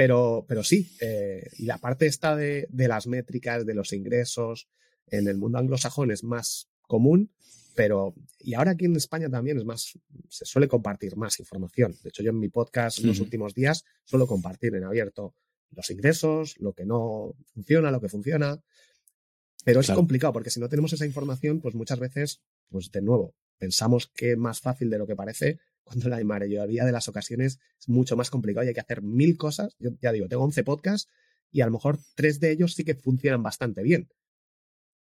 Pero, 0.00 0.46
pero 0.48 0.64
sí, 0.64 0.96
eh, 1.02 1.46
y 1.58 1.66
la 1.66 1.76
parte 1.76 2.06
esta 2.06 2.34
de, 2.34 2.66
de, 2.70 2.88
las 2.88 3.06
métricas, 3.06 3.66
de 3.66 3.74
los 3.74 3.92
ingresos, 3.92 4.66
en 5.08 5.28
el 5.28 5.36
mundo 5.36 5.58
anglosajón 5.58 6.10
es 6.10 6.24
más 6.24 6.70
común, 6.80 7.34
pero, 7.74 8.14
y 8.38 8.54
ahora 8.54 8.70
aquí 8.70 8.86
en 8.86 8.96
España 8.96 9.28
también 9.28 9.58
es 9.58 9.66
más, 9.66 9.98
se 10.30 10.46
suele 10.46 10.68
compartir 10.68 11.18
más 11.18 11.38
información. 11.38 11.94
De 12.02 12.08
hecho, 12.08 12.22
yo 12.22 12.30
en 12.30 12.38
mi 12.38 12.48
podcast 12.48 13.00
en 13.00 13.08
los 13.08 13.20
últimos 13.20 13.52
días 13.52 13.84
suelo 14.04 14.26
compartir 14.26 14.74
en 14.74 14.84
abierto 14.84 15.34
los 15.70 15.90
ingresos, 15.90 16.58
lo 16.60 16.72
que 16.72 16.86
no 16.86 17.34
funciona, 17.52 17.90
lo 17.90 18.00
que 18.00 18.08
funciona. 18.08 18.58
Pero 19.66 19.80
es 19.80 19.90
complicado 19.90 20.32
porque 20.32 20.48
si 20.48 20.60
no 20.60 20.70
tenemos 20.70 20.94
esa 20.94 21.04
información, 21.04 21.60
pues 21.60 21.74
muchas 21.74 21.98
veces, 21.98 22.40
pues 22.70 22.90
de 22.90 23.02
nuevo, 23.02 23.34
pensamos 23.58 24.06
que 24.06 24.32
es 24.32 24.38
más 24.38 24.60
fácil 24.60 24.88
de 24.88 24.96
lo 24.96 25.06
que 25.06 25.14
parece 25.14 25.58
cuando 25.90 26.08
la 26.08 26.22
mayoría 26.22 26.84
de 26.84 26.92
las 26.92 27.08
ocasiones 27.08 27.58
es 27.80 27.88
mucho 27.88 28.16
más 28.16 28.30
complicado 28.30 28.64
y 28.64 28.68
hay 28.68 28.74
que 28.74 28.80
hacer 28.80 29.02
mil 29.02 29.36
cosas. 29.36 29.74
Yo 29.80 29.90
ya 30.00 30.12
digo, 30.12 30.28
tengo 30.28 30.44
11 30.44 30.62
podcasts 30.62 31.10
y 31.50 31.62
a 31.62 31.66
lo 31.66 31.72
mejor 31.72 31.98
tres 32.14 32.38
de 32.38 32.52
ellos 32.52 32.74
sí 32.74 32.84
que 32.84 32.94
funcionan 32.94 33.42
bastante 33.42 33.82
bien. 33.82 34.08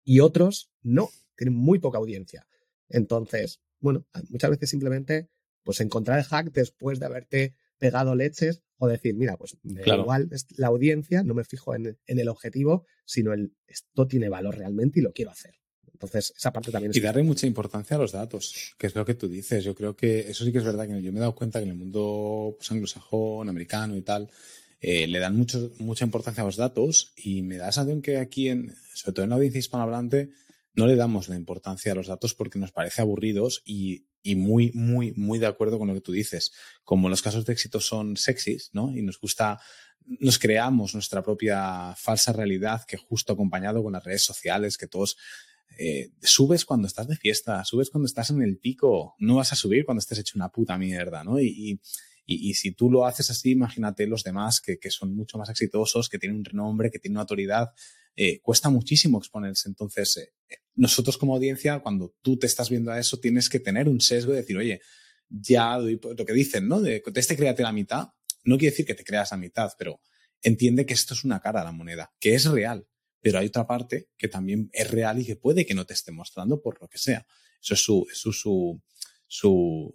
Y 0.05 0.21
otros 0.21 0.71
no, 0.83 1.09
tienen 1.35 1.55
muy 1.55 1.79
poca 1.79 1.97
audiencia. 1.97 2.47
Entonces, 2.87 3.59
bueno, 3.81 4.05
muchas 4.29 4.49
veces 4.49 4.69
simplemente 4.69 5.29
pues 5.63 5.81
encontrar 5.81 6.19
el 6.19 6.23
hack 6.23 6.53
después 6.53 7.01
de 7.01 7.05
haberte 7.05 7.55
pegado 7.77 8.15
leches 8.15 8.63
o 8.77 8.87
decir, 8.87 9.13
mira, 9.13 9.35
pues 9.35 9.57
igual 9.63 10.29
la 10.55 10.67
audiencia, 10.67 11.21
no 11.23 11.33
me 11.33 11.43
fijo 11.43 11.75
en, 11.75 11.97
en, 12.05 12.19
el 12.19 12.29
objetivo, 12.29 12.85
sino 13.03 13.33
el 13.33 13.53
esto 13.67 14.07
tiene 14.07 14.29
valor 14.29 14.55
realmente 14.55 15.01
y 15.01 15.03
lo 15.03 15.11
quiero 15.11 15.31
hacer. 15.31 15.55
Entonces, 15.97 16.31
esa 16.37 16.53
parte 16.53 16.71
también. 16.71 16.91
Y 16.93 16.99
darle 16.99 17.23
mucha 17.23 17.47
importancia 17.47 17.97
a 17.97 17.99
los 17.99 18.11
datos, 18.11 18.75
que 18.77 18.85
es 18.85 18.95
lo 18.95 19.03
que 19.03 19.15
tú 19.15 19.27
dices. 19.27 19.63
Yo 19.63 19.73
creo 19.73 19.95
que 19.95 20.29
eso 20.29 20.45
sí 20.45 20.51
que 20.51 20.59
es 20.59 20.63
verdad 20.63 20.87
que 20.87 21.01
yo 21.01 21.11
me 21.11 21.17
he 21.17 21.21
dado 21.21 21.33
cuenta 21.33 21.57
que 21.57 21.63
en 21.63 21.71
el 21.71 21.77
mundo 21.77 22.55
pues, 22.55 22.71
anglosajón, 22.71 23.49
americano 23.49 23.97
y 23.97 24.03
tal, 24.03 24.29
eh, 24.79 25.07
le 25.07 25.17
dan 25.17 25.35
mucho, 25.35 25.71
mucha 25.79 26.05
importancia 26.05 26.43
a 26.43 26.45
los 26.45 26.55
datos 26.55 27.13
y 27.15 27.41
me 27.41 27.57
da 27.57 27.69
esa 27.69 27.85
que 28.03 28.17
aquí, 28.17 28.49
en, 28.49 28.75
sobre 28.93 29.15
todo 29.15 29.23
en 29.23 29.31
la 29.31 29.37
audiencia 29.37 29.57
hispanohablante, 29.57 30.29
no 30.75 30.85
le 30.85 30.95
damos 30.95 31.29
la 31.29 31.35
importancia 31.35 31.93
a 31.93 31.95
los 31.95 32.05
datos 32.05 32.35
porque 32.35 32.59
nos 32.59 32.71
parece 32.71 33.01
aburridos 33.01 33.63
y, 33.65 34.05
muy, 34.35 34.71
muy, 34.73 35.13
muy 35.13 35.39
de 35.39 35.47
acuerdo 35.47 35.79
con 35.79 35.87
lo 35.87 35.95
que 35.95 36.01
tú 36.01 36.11
dices. 36.11 36.51
Como 36.83 37.09
los 37.09 37.23
casos 37.23 37.45
de 37.45 37.53
éxito 37.53 37.79
son 37.79 38.17
sexys, 38.17 38.69
¿no? 38.73 38.95
Y 38.95 39.01
nos 39.01 39.19
gusta, 39.19 39.59
nos 40.05 40.37
creamos 40.37 40.93
nuestra 40.93 41.23
propia 41.23 41.95
falsa 41.95 42.33
realidad 42.33 42.83
que 42.85 42.97
justo 42.97 43.33
acompañado 43.33 43.81
con 43.81 43.93
las 43.93 44.03
redes 44.03 44.23
sociales, 44.23 44.77
que 44.77 44.85
todos 44.85 45.17
eh, 45.77 46.11
subes 46.21 46.65
cuando 46.65 46.87
estás 46.87 47.07
de 47.07 47.15
fiesta, 47.15 47.63
subes 47.63 47.89
cuando 47.89 48.07
estás 48.07 48.29
en 48.31 48.41
el 48.41 48.57
pico, 48.57 49.15
no 49.19 49.35
vas 49.35 49.53
a 49.53 49.55
subir 49.55 49.85
cuando 49.85 49.99
estés 49.99 50.19
hecho 50.19 50.33
una 50.35 50.49
puta 50.49 50.77
mierda, 50.77 51.23
¿no? 51.23 51.39
Y, 51.39 51.79
Y, 52.29 52.55
si 52.55 52.73
tú 52.73 52.91
lo 52.91 53.05
haces 53.05 53.29
así, 53.29 53.51
imagínate 53.51 54.05
los 54.05 54.21
demás 54.21 54.59
que, 54.59 54.77
son 54.91 55.15
mucho 55.15 55.37
más 55.37 55.49
exitosos, 55.49 56.09
que 56.09 56.19
tienen 56.19 56.39
un 56.39 56.43
renombre, 56.43 56.91
que 56.91 56.99
tienen 56.99 57.15
una 57.15 57.21
autoridad. 57.21 57.69
Eh, 58.17 58.41
cuesta 58.41 58.69
muchísimo 58.69 59.17
exponerse. 59.17 59.69
Entonces, 59.69 60.17
eh, 60.17 60.57
nosotros 60.75 61.17
como 61.17 61.35
audiencia, 61.35 61.79
cuando 61.79 62.13
tú 62.21 62.37
te 62.37 62.45
estás 62.45 62.69
viendo 62.69 62.91
a 62.91 62.99
eso, 62.99 63.17
tienes 63.17 63.47
que 63.47 63.61
tener 63.61 63.87
un 63.87 64.01
sesgo 64.01 64.33
de 64.33 64.39
decir, 64.39 64.57
oye, 64.57 64.81
ya 65.29 65.77
doy 65.77 66.01
lo 66.01 66.25
que 66.25 66.33
dicen, 66.33 66.67
¿no? 66.67 66.81
De, 66.81 67.01
de 67.05 67.19
este 67.19 67.37
créate 67.37 67.63
la 67.63 67.71
mitad. 67.71 68.09
No 68.43 68.57
quiere 68.57 68.71
decir 68.71 68.85
que 68.85 68.95
te 68.95 69.05
creas 69.05 69.31
la 69.31 69.37
mitad, 69.37 69.71
pero 69.77 70.01
entiende 70.41 70.85
que 70.85 70.93
esto 70.93 71.13
es 71.13 71.23
una 71.23 71.39
cara 71.39 71.61
a 71.61 71.63
la 71.63 71.71
moneda, 71.71 72.11
que 72.19 72.35
es 72.35 72.43
real, 72.45 72.87
pero 73.27 73.39
hay 73.39 73.47
otra 73.47 73.67
parte 73.67 74.07
que 74.17 74.29
también 74.29 74.69
es 74.71 74.89
real 74.89 75.19
y 75.19 75.25
que 75.25 75.35
puede 75.35 75.65
que 75.65 75.73
no 75.73 75.85
te 75.85 75.93
esté 75.93 76.13
mostrando 76.13 76.61
por 76.61 76.81
lo 76.81 76.87
que 76.87 76.97
sea. 76.97 77.27
Eso 77.61 77.73
es 77.73 77.83
su, 77.83 78.07
su, 78.13 78.31
su, 79.27 79.93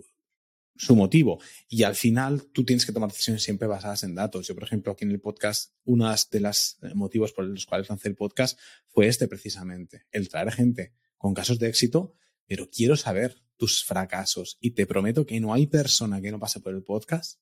su, 0.77 0.95
motivo. 0.95 1.41
Y 1.67 1.85
al 1.85 1.95
final 1.95 2.51
tú 2.53 2.63
tienes 2.67 2.85
que 2.85 2.93
tomar 2.93 3.09
decisiones 3.09 3.43
siempre 3.43 3.67
basadas 3.67 4.03
en 4.03 4.15
datos. 4.15 4.47
Yo, 4.47 4.55
por 4.55 4.65
ejemplo, 4.65 4.93
aquí 4.93 5.07
en 5.07 5.13
el 5.13 5.21
podcast, 5.23 5.73
uno 5.85 6.15
de 6.31 6.41
los 6.41 6.77
eh, 6.83 6.93
motivos 6.95 7.33
por 7.33 7.47
los 7.47 7.65
cuales 7.65 7.89
lancé 7.89 8.09
el 8.09 8.17
podcast 8.17 8.61
fue 8.89 9.07
este 9.07 9.27
precisamente, 9.29 10.05
el 10.11 10.29
traer 10.29 10.53
gente 10.53 10.93
con 11.17 11.33
casos 11.33 11.59
de 11.59 11.69
éxito, 11.69 12.15
pero 12.47 12.69
quiero 12.69 12.99
saber 12.99 13.43
tus 13.57 13.83
fracasos 13.83 14.59
y 14.61 14.73
te 14.73 14.85
prometo 14.85 15.25
que 15.25 15.41
no 15.41 15.55
hay 15.55 15.69
persona 15.69 16.21
que 16.21 16.31
no 16.31 16.39
pase 16.39 16.61
por 16.61 16.75
el 16.75 16.83
podcast 16.83 17.41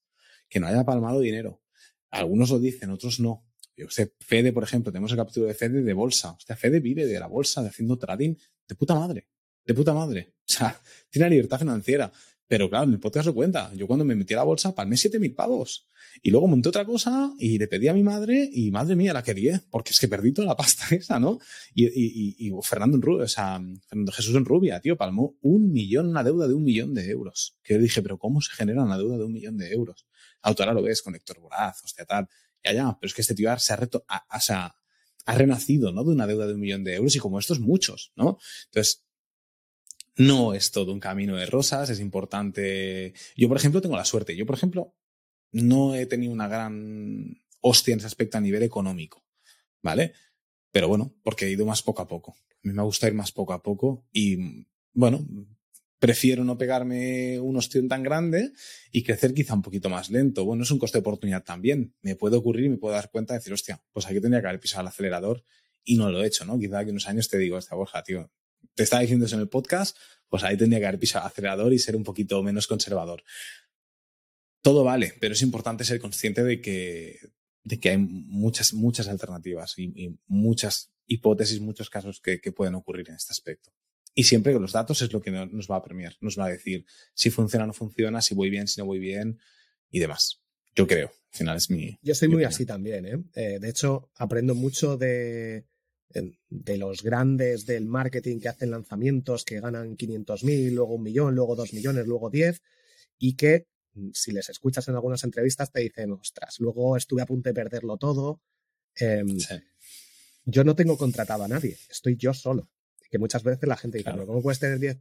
que 0.49 0.61
no 0.61 0.69
haya 0.69 0.85
palmado 0.85 1.19
dinero. 1.19 1.65
Algunos 2.11 2.51
lo 2.51 2.61
dicen, 2.61 2.91
otros 2.91 3.19
no. 3.19 3.50
Yo 3.81 3.89
sé, 3.89 4.13
Fede, 4.21 4.53
por 4.53 4.63
ejemplo, 4.63 4.93
tenemos 4.93 5.11
el 5.11 5.17
capítulo 5.17 5.47
de 5.47 5.55
Fede 5.55 5.83
de 5.83 5.93
bolsa. 5.95 6.33
O 6.33 6.39
sea, 6.39 6.55
Fede 6.55 6.81
vive 6.81 7.07
de 7.07 7.19
la 7.19 7.29
bolsa, 7.29 7.63
de 7.63 7.69
haciendo 7.69 7.97
trading 7.97 8.35
de 8.69 8.75
puta 8.75 8.95
madre. 8.95 9.27
De 9.65 9.73
puta 9.73 9.95
madre. 9.95 10.35
O 10.37 10.53
sea, 10.53 10.79
tiene 11.11 11.31
libertad 11.31 11.59
financiera. 11.59 12.13
Pero 12.47 12.69
claro, 12.69 12.85
en 12.85 12.93
el 12.93 13.01
podcast 13.01 13.27
lo 13.27 13.35
cuenta. 13.35 13.73
Yo 13.75 13.87
cuando 13.87 14.05
me 14.05 14.15
metí 14.15 14.35
a 14.35 14.39
la 14.39 14.43
bolsa 14.43 14.75
palmé 14.75 14.99
siete 14.99 15.19
mil 15.19 15.35
pavos. 15.35 15.87
Y 16.21 16.31
luego 16.31 16.47
monté 16.47 16.69
otra 16.69 16.85
cosa 16.85 17.33
y 17.39 17.59
le 17.59 17.69
pedí 17.69 17.89
a 17.89 17.95
mi 17.95 18.03
madre 18.03 18.51
y 18.53 18.71
madre 18.71 18.97
mía 18.97 19.15
la 19.15 19.23
quería, 19.23 19.63
porque 19.71 19.93
es 19.93 20.01
que 20.01 20.09
perdí 20.09 20.33
toda 20.33 20.49
la 20.49 20.57
pasta 20.57 20.85
esa, 20.95 21.19
¿no? 21.19 21.39
Y, 21.75 21.87
y, 21.87 22.37
y 22.39 22.53
Fernando 22.63 22.97
en 22.97 23.03
Rubia, 23.03 23.25
o 23.25 23.29
sea, 23.29 23.63
Fernando 23.89 24.13
Jesús 24.13 24.35
en 24.35 24.45
Rubia, 24.45 24.81
tío, 24.81 24.97
palmó 24.97 25.39
un 25.41 25.73
millón, 25.73 26.09
una 26.09 26.23
deuda 26.25 26.49
de 26.49 26.55
un 26.55 26.65
millón 26.65 26.93
de 26.93 27.09
euros. 27.09 27.57
Que 27.63 27.75
yo 27.75 27.81
dije, 27.81 28.03
pero 28.03 28.19
¿cómo 28.19 28.41
se 28.43 28.53
genera 28.53 28.83
una 28.83 28.99
deuda 28.99 29.17
de 29.17 29.25
un 29.25 29.33
millón 29.33 29.57
de 29.57 29.71
euros? 29.73 30.05
Autora 30.43 30.75
lo 30.75 30.83
ves 30.83 31.03
con 31.03 31.15
Héctor 31.15 31.41
Boraz, 31.41 31.83
hostia, 31.85 32.05
tal. 32.05 32.29
Ya, 32.65 32.73
ya, 32.73 32.99
pero 33.01 33.09
es 33.09 33.15
que 33.15 33.23
este 33.23 33.35
tío 33.35 33.57
se 33.59 33.73
ha, 33.73 33.77
reto, 33.77 34.05
ha 34.09 35.35
renacido, 35.35 35.93
¿no? 35.93 36.05
De 36.05 36.13
una 36.13 36.27
deuda 36.27 36.47
de 36.47 36.55
un 36.55 36.61
millón 36.61 36.85
de 36.85 36.95
euros 36.95 37.17
y 37.17 37.19
como 37.19 37.39
estos 37.39 37.61
muchos, 37.61 38.13
¿no? 38.17 38.39
Entonces, 38.67 39.07
no 40.17 40.55
es 40.55 40.71
todo 40.71 40.93
un 40.93 41.01
camino 41.01 41.37
de 41.37 41.47
rosas, 41.47 41.89
es 41.91 42.01
importante. 42.01 43.15
Yo, 43.37 43.49
por 43.49 43.57
ejemplo, 43.57 43.81
tengo 43.81 43.97
la 43.97 44.05
suerte. 44.05 44.37
Yo, 44.37 44.45
por 44.45 44.57
ejemplo, 44.57 44.95
no 45.53 45.95
he 45.95 46.07
tenido 46.07 46.33
una 46.33 46.49
gran 46.49 47.39
hostia 47.61 47.93
en 47.93 47.99
ese 47.99 48.07
aspecto 48.07 48.39
a 48.39 48.41
nivel 48.41 48.63
económico, 48.63 49.25
¿vale? 49.83 50.13
Pero 50.71 50.89
bueno, 50.89 51.15
porque 51.23 51.47
he 51.47 51.51
ido 51.51 51.67
más 51.67 51.83
poco 51.83 52.03
a 52.03 52.09
poco. 52.09 52.33
A 52.33 52.69
mí 52.69 52.73
me 52.73 52.83
gusta 52.83 53.07
ir 53.07 53.15
más 53.15 53.33
poco 53.33 53.53
a 53.53 53.63
poco 53.63 54.07
y, 54.13 54.67
bueno, 54.93 55.27
prefiero 56.01 56.43
no 56.43 56.59
pegarme 56.59 57.39
un 57.39 57.57
ostión 57.57 57.87
tan 57.87 58.03
grande 58.03 58.53
y 58.91 59.05
crecer 59.05 59.33
quizá 59.35 59.55
un 59.55 59.63
poquito 59.63 59.89
más 59.89 60.11
lento. 60.11 60.45
Bueno, 60.45 60.65
es 60.65 60.71
un 60.73 60.79
coste 60.79 60.99
de 60.99 61.01
oportunidad 61.01 61.45
también. 61.45 61.95
Me 62.03 62.17
puede 62.17 62.37
ocurrir 62.37 62.65
y 62.65 62.69
me 62.71 62.79
puedo 62.79 62.95
dar 62.95 63.11
cuenta 63.11 63.35
de 63.35 63.39
decir, 63.39 63.53
hostia, 63.53 63.81
pues 63.93 64.07
aquí 64.07 64.21
tendría 64.21 64.41
que 64.41 64.49
haber 64.49 64.61
pisado 64.61 64.81
el 64.81 64.89
acelerador 64.89 65.45
y 65.85 65.97
no 65.97 66.11
lo 66.11 66.25
he 66.25 66.27
hecho, 66.27 66.45
¿no? 66.45 66.59
Quizá 66.59 66.85
que 66.85 66.91
unos 66.91 67.07
años 67.07 67.29
te 67.29 67.39
digo, 67.39 67.59
esta 67.59 67.77
Borja, 67.77 68.03
tío, 68.03 68.31
te 68.75 68.83
estaba 68.83 69.03
diciendo 69.03 69.27
eso 69.27 69.37
en 69.37 69.43
el 69.43 69.49
podcast, 69.49 69.97
pues 70.29 70.43
ahí 70.43 70.57
tendría 70.57 70.81
que 70.81 70.87
haber 70.87 71.01
pisado 71.01 71.27
acelerador 71.27 71.73
y 71.73 71.79
ser 71.79 71.97
un 71.97 72.03
poquito 72.03 72.43
menos 72.43 72.67
conservador. 72.67 73.23
Todo 74.63 74.85
vale, 74.85 75.15
pero 75.21 75.35
es 75.35 75.43
importante 75.43 75.85
ser 75.85 76.01
consciente 76.01 76.43
de 76.45 76.61
que, 76.61 77.19
de 77.63 77.79
que 77.79 77.91
hay 77.91 77.99
muchas, 77.99 78.73
muchas 78.73 79.09
alternativas 79.09 79.79
y, 79.79 80.19
muchas 80.27 80.93
hipótesis, 81.07 81.61
muchos 81.61 81.91
casos 81.91 82.21
que, 82.21 82.39
pueden 82.53 82.75
ocurrir 82.75 83.09
en 83.09 83.17
este 83.17 83.33
aspecto. 83.33 83.71
Y 84.15 84.25
siempre 84.25 84.53
que 84.53 84.59
los 84.59 84.73
datos 84.73 85.03
es 85.03 85.13
lo 85.13 85.21
que 85.21 85.31
nos 85.31 85.71
va 85.71 85.77
a 85.77 85.83
premiar, 85.83 86.17
nos 86.21 86.39
va 86.39 86.47
a 86.47 86.51
decir 86.51 86.85
si 87.15 87.31
funciona 87.31 87.65
o 87.65 87.67
no 87.69 87.73
funciona, 87.73 88.21
si 88.21 88.35
voy 88.35 88.51
bien, 88.51 88.67
si 88.67 88.81
no 88.81 88.87
voy 88.87 88.99
bien 88.99 89.39
y 89.91 90.01
demás. 90.01 90.43
Yo 90.75 90.87
creo, 90.87 91.09
al 91.09 91.39
final 91.39 91.57
es 91.57 91.71
mi. 91.71 91.99
Yo 92.03 92.15
soy 92.15 92.29
muy 92.29 92.45
así 92.45 92.67
también, 92.67 93.07
¿eh? 93.07 93.25
¿eh? 93.35 93.59
De 93.61 93.69
hecho, 93.69 94.11
aprendo 94.17 94.55
mucho 94.55 94.97
de, 94.97 95.67
de 96.09 96.77
los 96.77 97.03
grandes 97.03 97.67
del 97.67 97.87
marketing 97.87 98.41
que 98.41 98.49
hacen 98.49 98.71
lanzamientos 98.71 99.45
que 99.45 99.61
ganan 99.61 99.97
500.000, 99.97 100.73
luego 100.73 100.95
un 100.95 101.03
millón, 101.03 101.35
luego 101.35 101.57
dos 101.57 101.73
millones, 101.73 102.07
luego 102.07 102.31
diez, 102.31 102.63
y 103.19 103.37
que 103.37 103.67
mm, 103.95 104.11
si 104.13 104.33
les 104.33 104.49
escuchas 104.49 104.89
en 104.89 104.95
algunas 104.95 105.23
entrevistas 105.23 105.71
te 105.71 105.81
dicen, 105.81 106.13
ostras, 106.13 106.57
luego 106.59 106.97
estuve 106.97 107.23
a 107.23 107.27
punto 107.27 107.49
de 107.49 107.55
perderlo 107.55 107.97
todo. 107.97 108.41
Em, 108.97 109.39
yo 110.45 110.65
no 110.65 110.75
tengo 110.75 110.97
contratado 110.97 111.45
a 111.45 111.49
nadie, 111.49 111.79
estoy 111.89 112.17
yo 112.17 112.35
solo 112.35 112.69
que 113.11 113.19
muchas 113.19 113.43
veces 113.43 113.69
la 113.69 113.77
gente 113.77 113.99
dice, 113.99 114.13
¿cómo 114.25 114.41
puedes 114.41 114.61
tener 114.61 114.79
10, 114.79 114.99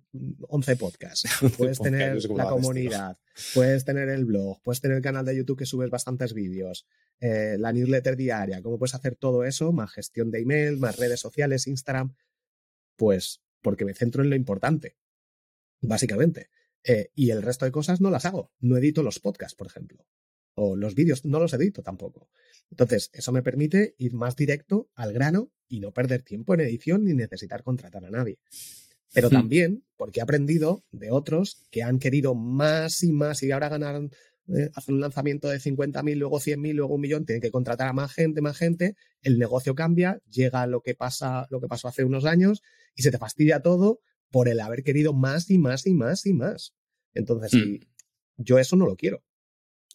11 0.47 0.75
podcasts? 0.77 1.29
Puedes 1.57 1.79
tener 1.79 2.17
la 2.31 2.49
comunidad, 2.49 3.17
puedes 3.53 3.85
tener 3.85 4.09
el 4.09 4.25
blog, 4.25 4.61
puedes 4.63 4.81
tener 4.81 4.97
el 4.97 5.03
canal 5.03 5.25
de 5.25 5.35
YouTube 5.35 5.59
que 5.59 5.65
subes 5.67 5.91
bastantes 5.91 6.33
vídeos, 6.33 6.87
eh, 7.19 7.57
la 7.59 7.71
newsletter 7.71 8.15
diaria, 8.15 8.61
¿cómo 8.63 8.79
puedes 8.79 8.95
hacer 8.95 9.15
todo 9.15 9.43
eso? 9.43 9.71
Más 9.71 9.91
gestión 9.91 10.31
de 10.31 10.39
email, 10.39 10.77
más 10.77 10.97
redes 10.97 11.19
sociales, 11.19 11.67
Instagram. 11.67 12.15
Pues 12.95 13.41
porque 13.61 13.85
me 13.85 13.93
centro 13.93 14.23
en 14.23 14.29
lo 14.29 14.35
importante, 14.35 14.97
básicamente. 15.81 16.49
Eh, 16.83 17.11
y 17.13 17.29
el 17.31 17.41
resto 17.41 17.65
de 17.65 17.71
cosas 17.71 18.01
no 18.01 18.09
las 18.09 18.25
hago. 18.25 18.51
No 18.59 18.77
edito 18.77 19.03
los 19.03 19.19
podcasts, 19.19 19.55
por 19.55 19.67
ejemplo. 19.67 20.07
O 20.55 20.75
los 20.75 20.95
vídeos 20.95 21.25
no 21.25 21.39
los 21.39 21.53
edito 21.53 21.83
tampoco. 21.83 22.29
Entonces, 22.71 23.09
eso 23.13 23.31
me 23.31 23.41
permite 23.41 23.95
ir 23.97 24.13
más 24.13 24.35
directo 24.35 24.89
al 24.95 25.13
grano 25.13 25.51
y 25.67 25.79
no 25.79 25.91
perder 25.91 26.23
tiempo 26.23 26.53
en 26.53 26.61
edición 26.61 27.03
ni 27.03 27.13
necesitar 27.13 27.63
contratar 27.63 28.05
a 28.05 28.09
nadie. 28.09 28.39
Pero 29.13 29.29
hmm. 29.29 29.33
también 29.33 29.83
porque 29.97 30.19
he 30.19 30.23
aprendido 30.23 30.83
de 30.91 31.11
otros 31.11 31.65
que 31.71 31.83
han 31.83 31.99
querido 31.99 32.35
más 32.35 33.03
y 33.03 33.11
más 33.11 33.41
y 33.43 33.51
ahora 33.51 33.69
ganar, 33.69 34.01
eh, 34.47 34.69
hacer 34.73 34.93
un 34.93 35.01
lanzamiento 35.01 35.49
de 35.49 35.59
50.000, 35.59 36.15
luego 36.15 36.39
100.000, 36.39 36.73
luego 36.73 36.95
un 36.95 37.01
millón, 37.01 37.25
tienen 37.25 37.41
que 37.41 37.51
contratar 37.51 37.87
a 37.87 37.93
más 37.93 38.13
gente, 38.13 38.41
más 38.41 38.57
gente, 38.57 38.95
el 39.21 39.39
negocio 39.39 39.75
cambia, 39.75 40.21
llega 40.29 40.65
lo 40.67 40.81
que 40.81 40.95
pasa, 40.95 41.47
lo 41.49 41.59
que 41.59 41.67
pasó 41.67 41.87
hace 41.87 42.03
unos 42.03 42.25
años 42.25 42.61
y 42.95 43.03
se 43.03 43.11
te 43.11 43.17
fastidia 43.17 43.61
todo 43.61 44.01
por 44.31 44.47
el 44.47 44.59
haber 44.59 44.83
querido 44.83 45.13
más 45.13 45.49
y 45.49 45.57
más 45.57 45.87
y 45.87 45.93
más 45.93 46.25
y 46.25 46.33
más. 46.33 46.75
Entonces, 47.13 47.53
hmm. 47.53 47.75
yo 48.37 48.59
eso 48.59 48.75
no 48.75 48.85
lo 48.85 48.95
quiero. 48.95 49.23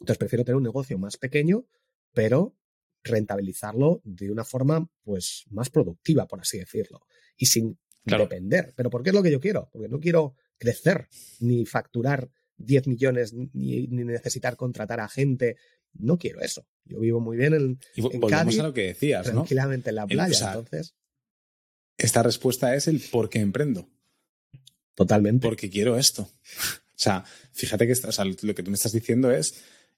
Entonces 0.00 0.18
prefiero 0.18 0.44
tener 0.44 0.56
un 0.56 0.64
negocio 0.64 0.98
más 0.98 1.16
pequeño, 1.16 1.66
pero 2.12 2.56
rentabilizarlo 3.04 4.00
de 4.04 4.30
una 4.30 4.44
forma 4.44 4.88
pues 5.04 5.44
más 5.50 5.70
productiva, 5.70 6.26
por 6.26 6.40
así 6.40 6.58
decirlo, 6.58 7.06
y 7.36 7.46
sin 7.46 7.78
depender. 8.04 8.72
Pero 8.76 8.90
¿por 8.90 9.02
qué 9.02 9.10
es 9.10 9.14
lo 9.14 9.22
que 9.22 9.30
yo 9.30 9.40
quiero? 9.40 9.68
Porque 9.72 9.88
no 9.88 10.00
quiero 10.00 10.34
crecer 10.58 11.08
ni 11.40 11.66
facturar 11.66 12.30
10 12.56 12.86
millones 12.88 13.32
ni, 13.32 13.86
necesitar 13.88 14.56
contratar 14.56 15.00
a 15.00 15.08
gente. 15.08 15.56
No 15.92 16.18
quiero 16.18 16.40
eso. 16.40 16.66
Yo 16.84 16.98
vivo 16.98 17.20
muy 17.20 17.36
bien 17.36 17.54
en, 17.54 17.78
y 17.94 18.00
volvemos 18.00 18.58
a 18.58 18.62
lo 18.62 18.74
que 18.74 18.88
decías, 18.88 19.26
tranquilamente 19.26 19.90
en 19.90 19.96
la 19.96 20.06
playa. 20.06 20.48
entonces, 20.48 20.94
esta 21.96 22.22
respuesta 22.22 22.74
es 22.74 22.88
el 22.88 23.00
por 23.00 23.28
qué 23.28 23.38
emprendo. 23.40 23.88
Totalmente. 24.94 25.46
Porque 25.46 25.70
quiero 25.70 25.96
esto. 25.96 26.28
O 26.96 27.02
sea, 27.04 27.24
fíjate 27.50 27.88
que 27.88 27.94
lo 28.42 28.54
que 28.54 28.62
tú 28.62 28.70
me 28.70 28.76
estás 28.76 28.92
diciendo 28.92 29.28
es 29.32 29.56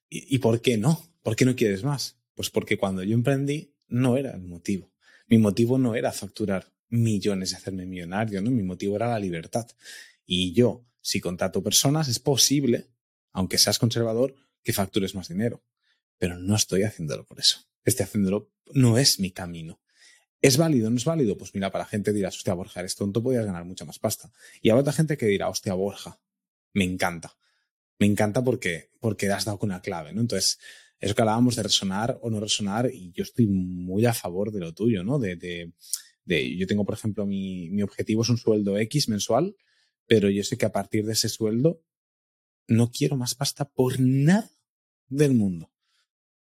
¿y, 0.08 0.38
por 0.38 0.62
qué 0.62 0.78
no? 0.78 1.06
¿Por 1.22 1.36
qué 1.36 1.44
no 1.44 1.54
quieres 1.54 1.84
más? 1.84 2.16
Pues 2.36 2.50
porque 2.50 2.78
cuando 2.78 3.02
yo 3.02 3.14
emprendí 3.14 3.74
no 3.88 4.16
era 4.16 4.30
el 4.30 4.42
motivo. 4.42 4.92
Mi 5.26 5.38
motivo 5.38 5.78
no 5.78 5.96
era 5.96 6.12
facturar 6.12 6.72
millones 6.88 7.50
y 7.50 7.54
hacerme 7.56 7.86
millonario, 7.86 8.40
¿no? 8.42 8.52
Mi 8.52 8.62
motivo 8.62 8.94
era 8.94 9.08
la 9.08 9.18
libertad. 9.18 9.66
Y 10.24 10.52
yo, 10.52 10.86
si 11.00 11.20
contrato 11.20 11.62
personas, 11.62 12.06
es 12.08 12.20
posible, 12.20 12.90
aunque 13.32 13.58
seas 13.58 13.78
conservador, 13.78 14.36
que 14.62 14.72
factures 14.72 15.14
más 15.14 15.28
dinero. 15.28 15.64
Pero 16.18 16.38
no 16.38 16.54
estoy 16.54 16.84
haciéndolo 16.84 17.24
por 17.24 17.40
eso. 17.40 17.66
Estoy 17.84 18.04
haciéndolo, 18.04 18.52
no 18.72 18.98
es 18.98 19.18
mi 19.18 19.30
camino. 19.30 19.80
¿Es 20.42 20.58
válido? 20.58 20.90
¿No 20.90 20.96
es 20.96 21.04
válido? 21.04 21.36
Pues 21.36 21.54
mira, 21.54 21.72
para 21.72 21.86
gente 21.86 22.12
dirás, 22.12 22.36
hostia, 22.36 22.54
Borja, 22.54 22.80
eres 22.80 22.94
tonto, 22.94 23.22
podías 23.22 23.46
ganar 23.46 23.64
mucha 23.64 23.84
más 23.84 23.98
pasta. 23.98 24.30
Y 24.60 24.70
habrá 24.70 24.82
otra 24.82 24.92
gente 24.92 25.16
que 25.16 25.26
dirá, 25.26 25.48
hostia, 25.48 25.74
Borja, 25.74 26.20
me 26.72 26.84
encanta. 26.84 27.36
Me 27.98 28.06
encanta 28.06 28.44
porque, 28.44 28.90
porque 29.00 29.30
has 29.30 29.46
dado 29.46 29.58
una 29.62 29.80
clave, 29.80 30.12
¿no? 30.12 30.20
Entonces, 30.20 30.58
eso 31.00 31.14
que 31.14 31.22
hablábamos 31.22 31.56
de 31.56 31.62
resonar 31.62 32.18
o 32.22 32.30
no 32.30 32.40
resonar, 32.40 32.90
y 32.92 33.12
yo 33.12 33.22
estoy 33.22 33.46
muy 33.46 34.06
a 34.06 34.14
favor 34.14 34.50
de 34.50 34.60
lo 34.60 34.72
tuyo, 34.72 35.04
¿no? 35.04 35.18
De, 35.18 35.36
de, 35.36 36.56
yo 36.56 36.66
tengo, 36.66 36.84
por 36.84 36.94
ejemplo, 36.94 37.26
mi, 37.26 37.70
mi 37.70 37.82
objetivo 37.82 38.22
es 38.22 38.28
un 38.28 38.38
sueldo 38.38 38.78
X 38.78 39.08
mensual, 39.08 39.56
pero 40.06 40.30
yo 40.30 40.42
sé 40.42 40.56
que 40.56 40.66
a 40.66 40.72
partir 40.72 41.04
de 41.04 41.12
ese 41.12 41.28
sueldo 41.28 41.82
no 42.68 42.90
quiero 42.90 43.16
más 43.16 43.34
pasta 43.34 43.68
por 43.68 44.00
nada 44.00 44.50
del 45.08 45.34
mundo. 45.34 45.70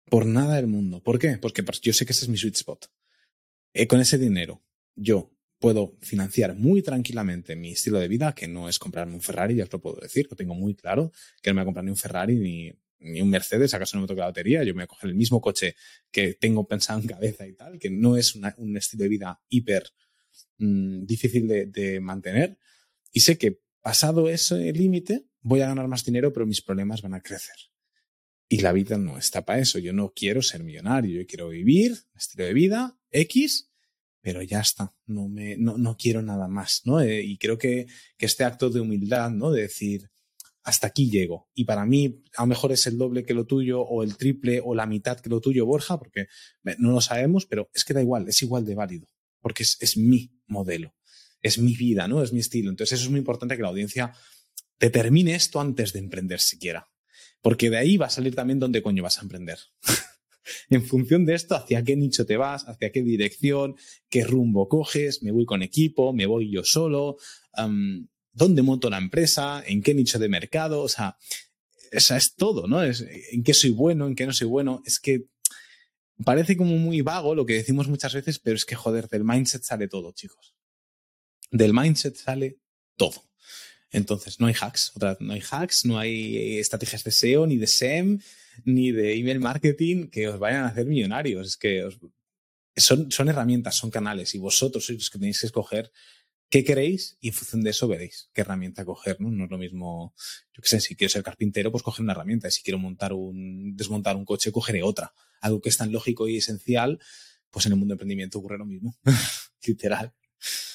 Por 0.10 0.26
nada 0.26 0.56
del 0.56 0.68
mundo. 0.68 1.02
¿Por 1.02 1.18
qué? 1.18 1.38
Porque 1.38 1.64
yo 1.82 1.94
sé 1.94 2.06
que 2.06 2.12
ese 2.12 2.26
es 2.26 2.30
mi 2.30 2.38
sweet 2.38 2.56
spot. 2.56 2.88
Eh, 3.74 3.88
con 3.88 4.00
ese 4.00 4.18
dinero, 4.18 4.64
yo 4.96 5.32
puedo 5.60 5.98
financiar 6.02 6.56
muy 6.56 6.82
tranquilamente 6.82 7.56
mi 7.56 7.72
estilo 7.72 7.98
de 8.00 8.10
vida, 8.10 8.36
que 8.36 8.48
no 8.48 8.68
es 8.68 8.78
comprarme 8.78 9.16
un 9.16 9.22
Ferrari, 9.22 9.56
ya 9.56 9.64
os 9.64 9.72
lo 9.72 9.80
puedo 9.80 10.02
decir, 10.02 10.28
lo 10.30 10.36
tengo 10.36 10.54
muy 10.54 10.76
claro, 10.76 11.12
que 11.42 11.50
no 11.50 11.56
me 11.56 11.62
voy 11.62 11.64
a 11.64 11.66
comprar 11.68 11.86
ni 11.86 11.92
un 11.92 11.98
Ferrari 11.98 12.36
ni, 12.36 12.72
ni 13.04 13.22
un 13.22 13.30
Mercedes, 13.30 13.74
acaso 13.74 13.98
no 13.98 14.02
me 14.02 14.08
toca 14.08 14.22
la 14.22 14.28
lotería, 14.28 14.64
yo 14.64 14.74
me 14.74 14.80
voy 14.80 14.84
a 14.84 14.88
coger 14.88 15.10
el 15.10 15.16
mismo 15.16 15.42
coche 15.42 15.76
que 16.12 16.34
tengo 16.34 16.68
pensado 16.68 17.00
en 17.00 17.08
cabeza 17.08 17.46
y 17.46 17.54
tal, 17.54 17.78
que 17.78 17.90
no 17.90 18.18
es 18.18 18.36
un 18.36 18.78
estilo 18.78 19.04
de 19.04 19.10
vida 19.10 19.42
hiper 19.50 19.84
mm, 20.58 21.06
difícil 21.06 21.48
de, 21.48 22.00
mantener. 22.02 22.58
Y 23.12 23.20
sé 23.22 23.38
que 23.38 23.60
pasado 23.82 24.30
ese 24.30 24.72
límite 24.72 25.26
voy 25.42 25.62
a 25.62 25.68
ganar 25.68 25.88
más 25.88 26.06
dinero, 26.06 26.32
pero 26.34 26.46
mis 26.46 26.62
problemas 26.62 27.02
van 27.02 27.14
a 27.14 27.22
crecer. 27.22 27.56
Y 28.48 28.62
la 28.62 28.72
vida 28.72 28.98
no 28.98 29.18
está 29.18 29.46
para 29.46 29.60
eso. 29.60 29.80
Yo 29.80 29.94
no 29.94 30.14
quiero 30.16 30.42
ser 30.42 30.64
millonario, 30.64 31.22
yo 31.22 31.28
quiero 31.28 31.50
vivir 31.50 31.98
estilo 32.16 32.46
de 32.46 32.54
vida 32.54 32.98
X, 33.12 33.72
pero 34.22 34.42
ya 34.42 34.62
está. 34.62 34.96
No, 35.06 35.28
me, 35.28 35.58
no, 35.58 35.78
no 35.78 35.98
quiero 35.98 36.22
nada 36.22 36.48
más, 36.48 36.82
¿no? 36.86 37.02
Eh, 37.02 37.22
y 37.24 37.38
creo 37.38 37.58
que, 37.58 37.88
que 38.18 38.26
este 38.26 38.44
acto 38.44 38.70
de 38.70 38.80
humildad, 38.80 39.32
¿no? 39.32 39.52
De 39.52 39.64
decir, 39.64 40.10
hasta 40.64 40.88
aquí 40.88 41.10
llego. 41.10 41.50
Y 41.54 41.66
para 41.66 41.86
mí, 41.86 42.24
a 42.38 42.44
lo 42.44 42.48
mejor 42.48 42.72
es 42.72 42.88
el 42.88 42.98
doble 42.98 43.24
que 43.24 43.34
lo 43.34 43.46
tuyo, 43.46 43.82
o 43.82 44.04
el 44.04 44.18
triple, 44.18 44.62
o 44.64 44.74
la 44.74 44.86
mitad 44.86 45.20
que 45.20 45.30
lo 45.30 45.42
tuyo, 45.42 45.66
Borja, 45.66 45.98
porque 45.98 46.28
no 46.78 46.92
lo 46.92 47.02
sabemos, 47.02 47.46
pero 47.46 47.70
es 47.74 47.84
que 47.84 47.94
da 47.94 48.02
igual, 48.02 48.28
es 48.28 48.42
igual 48.42 48.66
de 48.66 48.76
válido, 48.76 49.08
porque 49.42 49.64
es, 49.64 49.78
es 49.82 49.98
mi 49.98 50.32
modelo, 50.48 50.96
es 51.42 51.58
mi 51.58 51.76
vida, 51.76 52.08
¿no? 52.08 52.24
Es 52.24 52.32
mi 52.32 52.40
estilo. 52.40 52.70
Entonces, 52.70 53.00
eso 53.00 53.06
es 53.06 53.12
muy 53.12 53.20
importante 53.20 53.56
que 53.56 53.62
la 53.62 53.70
audiencia 53.70 54.14
determine 54.80 55.36
esto 55.36 55.60
antes 55.60 55.94
de 55.94 56.00
emprender 56.00 56.40
siquiera. 56.40 56.90
Porque 57.42 57.70
de 57.70 57.78
ahí 57.78 57.98
va 57.98 58.06
a 58.06 58.10
salir 58.10 58.36
también 58.36 58.60
dónde 58.60 58.82
coño 58.82 59.04
vas 59.04 59.20
a 59.20 59.22
emprender. 59.22 59.60
en 60.70 60.84
función 60.84 61.26
de 61.26 61.36
esto, 61.36 61.56
hacia 61.56 61.84
qué 61.84 61.96
nicho 61.96 62.26
te 62.26 62.38
vas, 62.38 62.68
hacia 62.68 62.92
qué 62.92 63.02
dirección, 63.02 63.76
qué 64.10 64.24
rumbo 64.24 64.68
coges, 64.68 65.24
me 65.24 65.32
voy 65.32 65.46
con 65.46 65.62
equipo, 65.62 66.14
me 66.14 66.26
voy 66.26 66.52
yo 66.52 66.64
solo, 66.64 67.18
dónde 68.34 68.62
monto 68.62 68.90
la 68.90 68.98
empresa, 68.98 69.64
en 69.66 69.82
qué 69.82 69.94
nicho 69.94 70.20
de 70.20 70.28
mercado, 70.28 70.82
o 70.82 70.90
sea, 70.90 71.18
esa 71.92 72.18
es 72.18 72.36
todo, 72.36 72.68
¿no? 72.68 72.84
Es 72.84 73.06
en 73.32 73.44
qué 73.44 73.54
soy 73.54 73.70
bueno, 73.70 74.08
en 74.08 74.16
qué 74.16 74.26
no 74.26 74.34
soy 74.34 74.48
bueno. 74.48 74.82
Es 74.86 75.00
que 75.00 75.28
parece 76.26 76.58
como 76.58 76.76
muy 76.78 77.02
vago 77.02 77.36
lo 77.36 77.46
que 77.46 77.54
decimos 77.54 77.88
muchas 77.88 78.14
veces, 78.14 78.40
pero 78.40 78.56
es 78.56 78.66
que 78.66 78.76
joder, 78.76 79.08
del 79.08 79.24
mindset 79.24 79.64
sale 79.64 79.88
todo, 79.88 80.12
chicos. 80.12 80.56
Del 81.52 81.74
mindset 81.74 82.16
sale 82.16 82.58
todo. 82.98 83.24
Entonces, 83.92 84.40
no 84.40 84.48
hay 84.48 84.56
hacks. 84.60 84.92
No 85.20 85.34
hay 85.34 85.44
hacks, 85.52 85.86
no 85.86 86.00
hay 86.00 86.58
estrategias 86.58 87.04
de 87.04 87.12
SEO, 87.12 87.46
ni 87.46 87.58
de 87.58 87.68
SEM, 87.68 88.20
ni 88.66 88.92
de 88.92 89.14
email 89.14 89.40
marketing 89.40 90.08
que 90.08 90.28
os 90.28 90.40
vayan 90.40 90.64
a 90.64 90.68
hacer 90.68 90.88
millonarios. 90.88 91.48
Es 91.48 91.58
que 91.58 91.88
son, 92.76 93.12
son 93.12 93.30
herramientas, 93.30 93.76
son 93.76 93.92
canales 93.92 94.34
y 94.34 94.40
vosotros 94.40 94.84
sois 94.84 94.98
los 94.98 95.10
que 95.12 95.20
tenéis 95.20 95.40
que 95.40 95.46
escoger 95.46 95.92
qué 96.54 96.64
queréis 96.64 97.18
y 97.20 97.30
en 97.30 97.34
función 97.34 97.64
de 97.64 97.72
eso 97.72 97.88
veréis 97.88 98.30
qué 98.32 98.42
herramienta 98.42 98.86
coger, 98.86 99.20
¿no? 99.20 99.32
No 99.32 99.46
es 99.46 99.50
lo 99.50 99.58
mismo, 99.58 100.14
yo 100.54 100.62
qué 100.62 100.70
sé, 100.70 100.80
si 100.82 100.96
quiero 100.96 101.10
ser 101.10 101.24
carpintero, 101.24 101.72
pues 101.72 101.82
coger 101.82 102.04
una 102.04 102.14
herramienta. 102.14 102.48
Y 102.48 102.52
si 102.52 102.62
quiero 102.62 102.78
montar 102.78 103.12
un, 103.12 103.76
desmontar 103.76 104.16
un 104.16 104.24
coche, 104.24 104.52
cogeré 104.52 104.84
otra. 104.84 105.16
Algo 105.42 105.62
que 105.62 105.70
es 105.70 105.78
tan 105.78 105.92
lógico 105.92 106.28
y 106.28 106.38
esencial, 106.38 107.00
pues 107.50 107.66
en 107.66 107.72
el 107.72 107.80
mundo 107.80 107.94
de 107.94 107.96
emprendimiento 107.96 108.38
ocurre 108.38 108.60
lo 108.60 108.68
mismo. 108.68 108.96
Literal. 109.66 110.14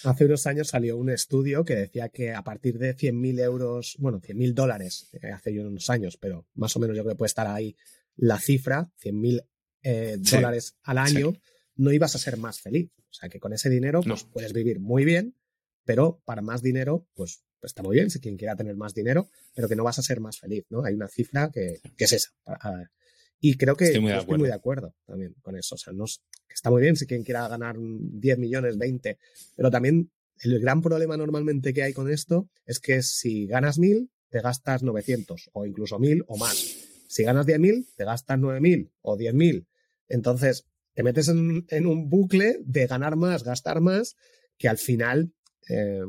Hace 0.03 0.25
unos 0.25 0.49
años 0.49 0.67
salió 0.67 0.97
un 0.97 1.11
estudio 1.11 1.65
que 1.65 1.77
decía 1.77 2.09
que 2.09 2.35
a 2.35 2.43
partir 2.43 2.77
de 2.79 2.97
100.000 2.97 3.39
euros, 3.39 3.95
bueno, 4.01 4.21
100.000 4.21 4.55
dólares, 4.55 5.11
eh, 5.13 5.31
hace 5.31 5.61
unos 5.61 5.89
años, 5.91 6.17
pero 6.17 6.49
más 6.55 6.75
o 6.75 6.81
menos 6.81 6.97
yo 6.97 7.05
creo 7.05 7.15
que 7.15 7.19
puede 7.19 7.29
estar 7.29 7.47
ahí 7.47 7.77
la 8.17 8.41
cifra, 8.41 8.91
100.000 9.01 9.47
eh, 9.85 10.17
dólares 10.19 10.75
al 10.83 10.99
año, 10.99 11.35
no 11.77 11.93
ibas 11.93 12.17
a 12.17 12.19
ser 12.19 12.37
más 12.37 12.61
feliz. 12.61 12.91
O 12.99 13.15
sea 13.15 13.29
que 13.29 13.39
con 13.39 13.53
ese 13.53 13.71
dinero 13.71 14.01
pues, 14.03 14.25
puedes 14.25 14.53
vivir 14.53 14.81
muy 14.81 15.05
bien, 15.05 15.37
pero 15.89 16.21
para 16.27 16.43
más 16.43 16.61
dinero, 16.61 17.07
pues, 17.15 17.45
pues, 17.59 17.71
está 17.71 17.83
muy 17.83 17.97
bien, 17.97 18.11
si 18.11 18.21
quien 18.21 18.37
quiera 18.37 18.55
tener 18.55 18.77
más 18.77 18.93
dinero, 18.93 19.31
pero 19.55 19.71
que 19.71 19.75
no 19.75 19.85
vas 19.85 19.99
a 19.99 20.03
ser 20.03 20.21
más 20.21 20.39
feliz, 20.39 20.67
¿no? 20.69 20.85
Hay 20.85 20.93
una 20.93 21.09
cifra 21.09 21.51
que, 21.51 21.81
que 21.97 22.05
es 22.05 22.13
esa. 22.13 22.31
Y 23.41 23.57
creo 23.57 23.75
que 23.75 23.87
estoy 23.87 24.03
muy, 24.03 24.49
de 24.49 24.53
acuerdo 24.53 24.95
también 25.07 25.35
con 25.41 25.57
eso. 25.57 25.77
O 25.77 25.79
sea, 25.79 25.95
no, 25.95 26.05
está 26.47 26.71
muy 26.71 26.83
bien 26.83 26.95
si 26.97 27.07
quien 27.07 27.25
quiera 27.25 27.49
ganar 27.49 27.77
10 27.79 28.39
millones, 28.39 28.77
20, 28.77 29.19
pero 29.57 29.71
también 29.71 30.11
el 30.43 30.61
gran 30.61 30.83
problema 30.83 31.17
normalmente 31.17 31.73
que 31.73 31.83
hay 31.83 31.95
con 31.95 32.11
esto 32.11 32.51
es 32.67 32.81
que 32.81 33.01
si 33.01 33.47
ganas 33.47 33.79
1000, 33.79 34.11
te 34.29 34.43
gastas 34.43 34.83
900 34.83 35.49
o 35.55 35.65
incluso 35.65 35.99
1000 35.99 36.25
o 36.27 36.37
más. 36.37 36.77
Si 37.09 37.23
ganas 37.23 37.47
10.000, 37.47 37.87
te 37.97 38.05
gastas 38.05 38.39
9.000 38.39 38.91
o 39.01 39.17
10.000. 39.17 39.65
Entonces, 40.11 40.67
te 40.93 41.03
metes 41.03 41.29
en, 41.29 41.65
en, 41.71 41.87
un 41.87 42.11
bucle 42.11 42.59
de 42.61 42.87
ganar 42.87 43.17
más, 43.17 43.43
gastar 43.43 43.81
más, 43.81 44.17
que 44.59 44.69
al 44.69 44.77
final 44.77 45.33
eh, 45.69 46.01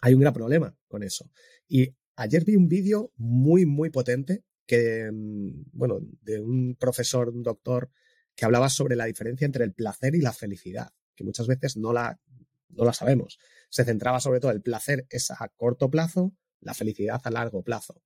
hay 0.00 0.14
un 0.14 0.20
gran 0.20 0.32
problema 0.32 0.76
con 0.88 1.02
eso. 1.02 1.30
Y 1.68 1.94
ayer 2.16 2.44
vi 2.44 2.56
un 2.56 2.68
vídeo 2.68 3.12
muy, 3.16 3.66
muy 3.66 3.90
potente 3.90 4.44
que, 4.66 5.10
mm, 5.10 5.70
bueno, 5.72 6.00
de 6.22 6.40
un 6.40 6.76
profesor, 6.76 7.28
un 7.28 7.42
doctor, 7.42 7.90
que 8.34 8.44
hablaba 8.44 8.68
sobre 8.68 8.96
la 8.96 9.06
diferencia 9.06 9.46
entre 9.46 9.64
el 9.64 9.72
placer 9.72 10.14
y 10.14 10.20
la 10.20 10.32
felicidad, 10.32 10.90
que 11.14 11.24
muchas 11.24 11.46
veces 11.46 11.76
no 11.76 11.92
la, 11.92 12.20
no 12.68 12.84
la 12.84 12.92
sabemos. 12.92 13.38
Se 13.70 13.84
centraba 13.84 14.20
sobre 14.20 14.40
todo 14.40 14.50
el 14.52 14.62
placer 14.62 15.06
es 15.10 15.30
a 15.30 15.48
corto 15.56 15.90
plazo, 15.90 16.34
la 16.60 16.74
felicidad 16.74 17.20
a 17.24 17.30
largo 17.30 17.62
plazo. 17.62 18.02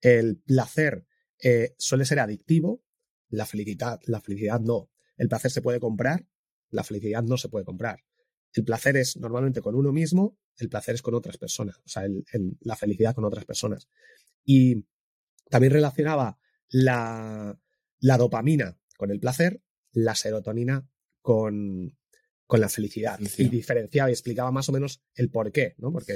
El 0.00 0.38
placer 0.38 1.06
eh, 1.42 1.74
suele 1.78 2.04
ser 2.04 2.20
adictivo, 2.20 2.82
la 3.28 3.44
felicidad, 3.44 4.00
la 4.06 4.20
felicidad 4.20 4.60
no. 4.60 4.90
El 5.16 5.28
placer 5.28 5.50
se 5.50 5.62
puede 5.62 5.80
comprar, 5.80 6.26
la 6.70 6.84
felicidad 6.84 7.22
no 7.22 7.36
se 7.36 7.48
puede 7.48 7.64
comprar. 7.64 8.04
El 8.58 8.64
placer 8.64 8.96
es 8.96 9.16
normalmente 9.16 9.60
con 9.60 9.76
uno 9.76 9.92
mismo, 9.92 10.36
el 10.56 10.68
placer 10.68 10.96
es 10.96 11.02
con 11.02 11.14
otras 11.14 11.36
personas, 11.36 11.78
o 11.78 11.88
sea, 11.88 12.02
la 12.62 12.74
felicidad 12.74 13.14
con 13.14 13.24
otras 13.24 13.44
personas. 13.44 13.88
Y 14.44 14.84
también 15.48 15.72
relacionaba 15.72 16.40
la, 16.68 17.56
dopamina 18.00 18.76
con 18.96 19.12
el 19.12 19.20
placer, 19.20 19.62
la 19.92 20.16
serotonina 20.16 20.90
con, 21.22 21.96
la 22.50 22.68
felicidad. 22.68 23.20
Y 23.36 23.48
diferenciaba 23.48 24.10
y 24.10 24.12
explicaba 24.12 24.50
más 24.50 24.68
o 24.68 24.72
menos 24.72 25.04
el 25.14 25.30
por 25.30 25.52
qué, 25.52 25.76
¿no? 25.78 25.92
Porque 25.92 26.14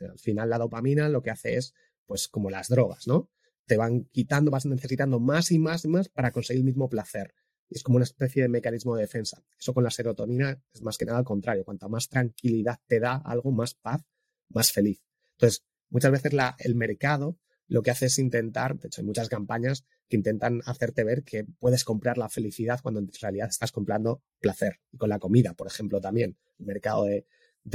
al 0.00 0.18
final 0.18 0.50
la 0.50 0.58
dopamina 0.58 1.08
lo 1.08 1.22
que 1.22 1.30
hace 1.30 1.54
es, 1.54 1.74
pues, 2.06 2.26
como 2.26 2.50
las 2.50 2.66
drogas, 2.66 3.06
¿no? 3.06 3.30
Te 3.66 3.76
van 3.76 4.06
quitando, 4.06 4.50
vas 4.50 4.66
necesitando 4.66 5.20
más 5.20 5.52
y 5.52 5.60
más 5.60 5.84
y 5.84 5.88
más 5.88 6.08
para 6.08 6.32
conseguir 6.32 6.62
el 6.62 6.66
mismo 6.66 6.88
placer. 6.88 7.36
Es 7.70 7.82
como 7.82 7.96
una 7.96 8.04
especie 8.04 8.42
de 8.42 8.48
mecanismo 8.48 8.94
de 8.96 9.02
defensa. 9.02 9.42
Eso 9.58 9.74
con 9.74 9.84
la 9.84 9.90
serotonina 9.90 10.62
es 10.72 10.82
más 10.82 10.98
que 10.98 11.04
nada 11.04 11.18
al 11.18 11.24
contrario. 11.24 11.64
Cuanta 11.64 11.88
más 11.88 12.08
tranquilidad 12.08 12.78
te 12.86 13.00
da 13.00 13.16
algo, 13.16 13.50
más 13.52 13.74
paz, 13.74 14.02
más 14.48 14.72
feliz. 14.72 15.02
Entonces, 15.32 15.64
muchas 15.88 16.12
veces 16.12 16.32
la, 16.32 16.56
el 16.58 16.74
mercado 16.74 17.38
lo 17.66 17.82
que 17.82 17.90
hace 17.90 18.06
es 18.06 18.18
intentar, 18.18 18.78
de 18.78 18.88
hecho 18.88 19.00
hay 19.00 19.06
muchas 19.06 19.28
campañas 19.28 19.84
que 20.08 20.16
intentan 20.16 20.60
hacerte 20.66 21.02
ver 21.02 21.24
que 21.24 21.44
puedes 21.44 21.84
comprar 21.84 22.18
la 22.18 22.28
felicidad 22.28 22.80
cuando 22.82 23.00
en 23.00 23.10
realidad 23.20 23.48
estás 23.48 23.72
comprando 23.72 24.22
placer. 24.38 24.80
Y 24.92 24.98
con 24.98 25.08
la 25.08 25.18
comida, 25.18 25.54
por 25.54 25.66
ejemplo, 25.66 26.00
también. 26.00 26.36
El 26.58 26.66
mercado 26.66 27.04
de, 27.04 27.26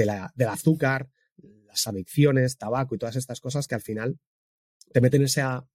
la, 0.05 0.31
del 0.35 0.47
azúcar, 0.49 1.09
las 1.65 1.87
adicciones, 1.87 2.57
tabaco 2.57 2.95
y 2.95 2.97
todas 2.97 3.15
estas 3.15 3.41
cosas 3.41 3.67
que 3.67 3.75
al 3.75 3.81
final 3.81 4.19
te 4.91 5.01
meten 5.01 5.21
en 5.21 5.25
esa, 5.25 5.67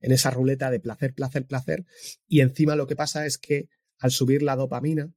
en 0.00 0.12
esa 0.12 0.30
ruleta 0.30 0.70
de 0.70 0.80
placer, 0.80 1.14
placer, 1.14 1.46
placer. 1.46 1.86
Y 2.26 2.40
encima 2.40 2.76
lo 2.76 2.86
que 2.86 2.96
pasa 2.96 3.26
es 3.26 3.38
que 3.38 3.68
al 3.98 4.10
subir 4.10 4.42
la 4.42 4.56
dopamina, 4.56 5.12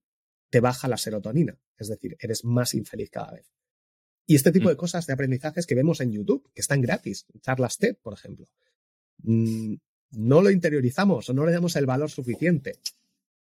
te 0.49 0.59
baja 0.59 0.87
la 0.87 0.97
serotonina. 0.97 1.59
Es 1.77 1.87
decir, 1.87 2.17
eres 2.19 2.43
más 2.43 2.73
infeliz 2.73 3.09
cada 3.09 3.31
vez. 3.31 3.51
Y 4.25 4.35
este 4.35 4.51
tipo 4.51 4.65
mm. 4.67 4.69
de 4.69 4.77
cosas, 4.77 5.07
de 5.07 5.13
aprendizajes 5.13 5.65
que 5.65 5.75
vemos 5.75 6.01
en 6.01 6.11
YouTube, 6.11 6.49
que 6.53 6.61
están 6.61 6.81
gratis, 6.81 7.25
charlas 7.41 7.77
TED, 7.77 7.97
por 8.01 8.13
ejemplo, 8.13 8.47
mm, 9.23 9.75
no 10.11 10.41
lo 10.41 10.51
interiorizamos 10.51 11.29
o 11.29 11.33
no 11.33 11.45
le 11.45 11.51
damos 11.51 11.75
el 11.75 11.85
valor 11.85 12.09
suficiente. 12.09 12.79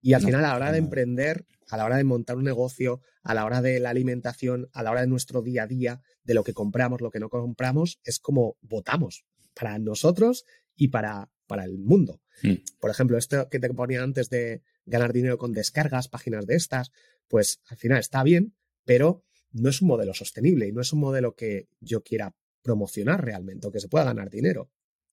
Y 0.00 0.14
al 0.14 0.22
final, 0.22 0.44
a 0.44 0.48
la 0.48 0.56
hora 0.56 0.72
de 0.72 0.78
emprender, 0.78 1.46
a 1.68 1.76
la 1.76 1.84
hora 1.84 1.96
de 1.96 2.04
montar 2.04 2.36
un 2.36 2.44
negocio, 2.44 3.00
a 3.22 3.34
la 3.34 3.44
hora 3.44 3.62
de 3.62 3.78
la 3.78 3.90
alimentación, 3.90 4.68
a 4.72 4.82
la 4.82 4.90
hora 4.90 5.02
de 5.02 5.06
nuestro 5.06 5.42
día 5.42 5.62
a 5.62 5.66
día, 5.68 6.02
de 6.24 6.34
lo 6.34 6.42
que 6.42 6.52
compramos, 6.52 7.00
lo 7.00 7.10
que 7.10 7.20
no 7.20 7.28
compramos, 7.28 8.00
es 8.02 8.18
como 8.18 8.56
votamos 8.60 9.24
para 9.54 9.78
nosotros 9.78 10.44
y 10.76 10.88
para, 10.88 11.30
para 11.46 11.64
el 11.64 11.78
mundo. 11.78 12.20
Mm. 12.42 12.54
Por 12.80 12.90
ejemplo, 12.90 13.18
esto 13.18 13.48
que 13.48 13.58
te 13.58 13.72
ponía 13.72 14.02
antes 14.02 14.30
de 14.30 14.62
ganar 14.86 15.12
dinero 15.12 15.38
con 15.38 15.52
descargas, 15.52 16.08
páginas 16.08 16.46
de 16.46 16.56
estas, 16.56 16.90
pues 17.28 17.60
al 17.66 17.76
final 17.76 17.98
está 17.98 18.22
bien, 18.22 18.54
pero 18.84 19.24
no 19.52 19.68
es 19.68 19.82
un 19.82 19.88
modelo 19.88 20.14
sostenible 20.14 20.66
y 20.66 20.72
no 20.72 20.80
es 20.80 20.92
un 20.92 21.00
modelo 21.00 21.34
que 21.34 21.68
yo 21.80 22.02
quiera 22.02 22.34
promocionar 22.62 23.24
realmente 23.24 23.66
o 23.66 23.72
que 23.72 23.80
se 23.80 23.88
pueda 23.88 24.04
ganar 24.04 24.30
dinero. 24.30 24.70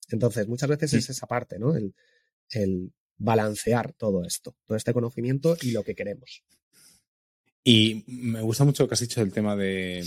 Entonces, 0.09 0.47
muchas 0.47 0.69
veces 0.69 0.93
es 0.93 1.09
esa 1.09 1.27
parte, 1.27 1.59
¿no? 1.59 1.75
El, 1.75 1.93
el 2.49 2.93
balancear 3.17 3.93
todo 3.93 4.23
esto, 4.23 4.55
todo 4.65 4.77
este 4.77 4.93
conocimiento 4.93 5.57
y 5.61 5.71
lo 5.71 5.83
que 5.83 5.95
queremos. 5.95 6.43
Y 7.63 8.03
me 8.07 8.41
gusta 8.41 8.63
mucho 8.63 8.83
lo 8.83 8.89
que 8.89 8.93
has 8.93 9.01
dicho 9.01 9.19
del 9.19 9.33
tema 9.33 9.55
de 9.55 10.03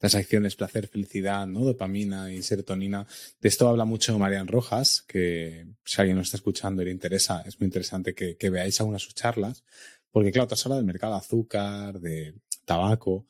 las 0.00 0.14
acciones 0.14 0.56
placer, 0.56 0.88
felicidad, 0.88 1.46
¿no? 1.46 1.60
Dopamina 1.60 2.32
y 2.32 2.42
serotonina. 2.42 3.06
De 3.40 3.48
esto 3.48 3.68
habla 3.68 3.84
mucho 3.84 4.18
Marian 4.18 4.48
Rojas, 4.48 5.02
que 5.06 5.66
si 5.84 6.00
alguien 6.00 6.16
nos 6.16 6.28
está 6.28 6.38
escuchando 6.38 6.82
y 6.82 6.86
le 6.86 6.90
interesa, 6.90 7.42
es 7.46 7.60
muy 7.60 7.66
interesante 7.66 8.14
que, 8.14 8.50
veáis 8.50 8.80
algunas 8.80 9.02
de 9.02 9.06
sus 9.06 9.14
charlas, 9.14 9.62
porque 10.10 10.32
claro, 10.32 10.48
te 10.48 10.54
has 10.54 10.64
del 10.64 10.84
mercado 10.84 11.12
de 11.12 11.18
azúcar, 11.18 12.00
de 12.00 12.34
tabaco, 12.64 13.26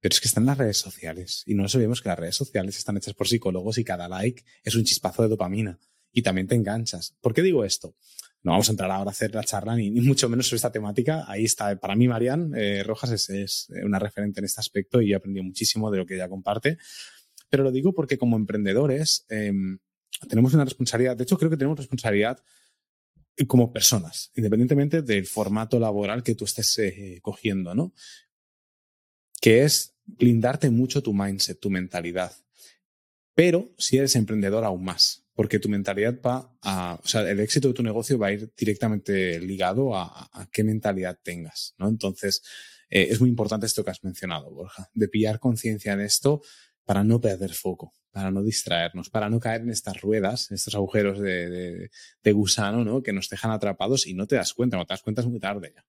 pero 0.00 0.12
es 0.12 0.20
que 0.20 0.28
están 0.28 0.46
las 0.46 0.58
redes 0.58 0.78
sociales 0.78 1.42
y 1.46 1.54
no 1.54 1.62
nos 1.62 1.74
olvidemos 1.74 2.00
que 2.00 2.08
las 2.08 2.18
redes 2.18 2.36
sociales 2.36 2.76
están 2.76 2.96
hechas 2.96 3.14
por 3.14 3.28
psicólogos 3.28 3.78
y 3.78 3.84
cada 3.84 4.08
like 4.08 4.44
es 4.62 4.74
un 4.74 4.84
chispazo 4.84 5.22
de 5.22 5.28
dopamina. 5.28 5.78
y 6.12 6.22
también 6.22 6.48
te 6.48 6.56
enganchas. 6.56 7.14
¿Por 7.20 7.32
qué 7.32 7.40
digo 7.40 7.64
esto? 7.64 7.94
No 8.42 8.52
vamos 8.52 8.68
a 8.68 8.72
entrar 8.72 8.90
ahora 8.90 9.10
a 9.10 9.12
hacer 9.12 9.34
la 9.34 9.44
charla 9.44 9.76
ni, 9.76 9.90
mucho 9.90 10.28
menos 10.28 10.46
sobre 10.46 10.56
esta 10.56 10.72
temática. 10.72 11.24
Ahí 11.28 11.44
está. 11.44 11.78
Para 11.78 11.94
mí, 11.94 12.08
Marian 12.08 12.52
eh, 12.56 12.82
Rojas 12.82 13.28
es, 13.28 13.68
una 13.84 13.98
referente 13.98 14.40
en 14.40 14.46
este 14.46 14.60
aspecto 14.60 15.02
y 15.02 15.12
he 15.12 15.14
aprendido 15.14 15.44
muchísimo 15.44 15.90
de 15.90 15.98
lo 15.98 16.06
que 16.06 16.14
ella 16.14 16.28
comparte. 16.28 16.78
Pero 17.50 17.64
lo 17.64 17.70
digo 17.70 17.92
porque 17.92 18.16
como 18.16 18.36
emprendedores 18.36 19.26
em, 19.28 19.78
tenemos 20.28 20.54
una 20.54 20.64
responsabilidad. 20.64 21.16
De 21.16 21.24
hecho, 21.24 21.36
creo 21.36 21.50
que 21.50 21.56
tenemos 21.56 21.78
responsabilidad 21.78 22.42
como 23.46 23.72
personas, 23.72 24.30
independientemente 24.34 25.02
del 25.02 25.26
formato 25.26 25.78
laboral 25.78 26.22
que 26.22 26.34
tú 26.34 26.44
estés 26.44 26.78
eh, 26.78 27.18
cogiendo, 27.22 27.74
¿no? 27.74 27.94
Que 29.40 29.64
es 29.64 29.94
blindarte 30.04 30.70
mucho 30.70 31.02
tu 31.02 31.14
mindset, 31.14 31.58
tu 31.58 31.70
mentalidad. 31.70 32.32
Pero 33.34 33.72
si 33.78 33.96
eres 33.96 34.16
emprendedor, 34.16 34.64
aún 34.64 34.84
más, 34.84 35.19
porque 35.34 35.58
tu 35.58 35.68
mentalidad 35.68 36.20
va 36.20 36.56
a, 36.62 37.00
o 37.02 37.06
sea, 37.06 37.28
el 37.28 37.40
éxito 37.40 37.68
de 37.68 37.74
tu 37.74 37.82
negocio 37.82 38.18
va 38.18 38.28
a 38.28 38.32
ir 38.32 38.52
directamente 38.56 39.40
ligado 39.40 39.96
a, 39.96 40.30
qué 40.52 40.64
mentalidad 40.64 41.18
tengas, 41.22 41.74
¿no? 41.78 41.88
Entonces, 41.88 42.42
eh, 42.88 43.08
es 43.10 43.20
muy 43.20 43.30
importante 43.30 43.66
esto 43.66 43.84
que 43.84 43.90
has 43.90 44.02
mencionado, 44.04 44.50
Borja, 44.50 44.90
de 44.92 45.08
pillar 45.08 45.38
conciencia 45.38 45.92
en 45.92 46.00
esto 46.00 46.42
para 46.84 47.04
no 47.04 47.20
perder 47.20 47.54
foco, 47.54 47.94
para 48.10 48.30
no 48.30 48.42
distraernos, 48.42 49.10
para 49.10 49.30
no 49.30 49.38
caer 49.38 49.62
en 49.62 49.70
estas 49.70 50.00
ruedas, 50.00 50.50
en 50.50 50.56
estos 50.56 50.74
agujeros 50.74 51.20
de, 51.20 51.90
gusano, 52.32 52.84
¿no? 52.84 53.02
Que 53.02 53.12
nos 53.12 53.28
dejan 53.28 53.52
atrapados 53.52 54.06
y 54.06 54.14
no 54.14 54.26
te 54.26 54.36
das 54.36 54.52
cuenta, 54.52 54.76
no 54.76 54.86
te 54.86 54.94
das 54.94 55.02
cuenta 55.02 55.22
es 55.22 55.28
muy 55.28 55.40
tarde 55.40 55.72
ya. 55.74 55.86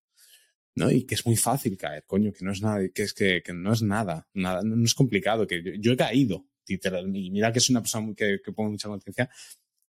¿no? 0.76 0.90
Y 0.92 1.04
que 1.06 1.16
es 1.16 1.26
muy 1.26 1.36
fácil 1.36 1.78
caer, 1.78 2.04
coño, 2.06 2.32
que 2.32 2.46
no 2.46 2.52
es 2.52 2.62
nada, 2.62 2.88
que 2.90 3.04
es 3.04 3.14
que, 3.14 3.44
no 3.54 3.74
es 3.74 3.82
nada, 3.82 4.28
nada, 4.34 4.62
no 4.64 4.86
es 4.86 4.94
complicado, 4.94 5.48
que 5.48 5.78
yo, 5.80 5.92
he 5.92 5.98
caído, 5.98 6.46
y 6.68 7.32
mira 7.32 7.52
que 7.52 7.60
soy 7.60 7.74
una 7.74 7.82
persona 7.82 8.14
que, 8.16 8.40
que 8.44 8.52
pongo 8.52 8.72
mucha 8.72 8.88
conciencia, 8.88 9.30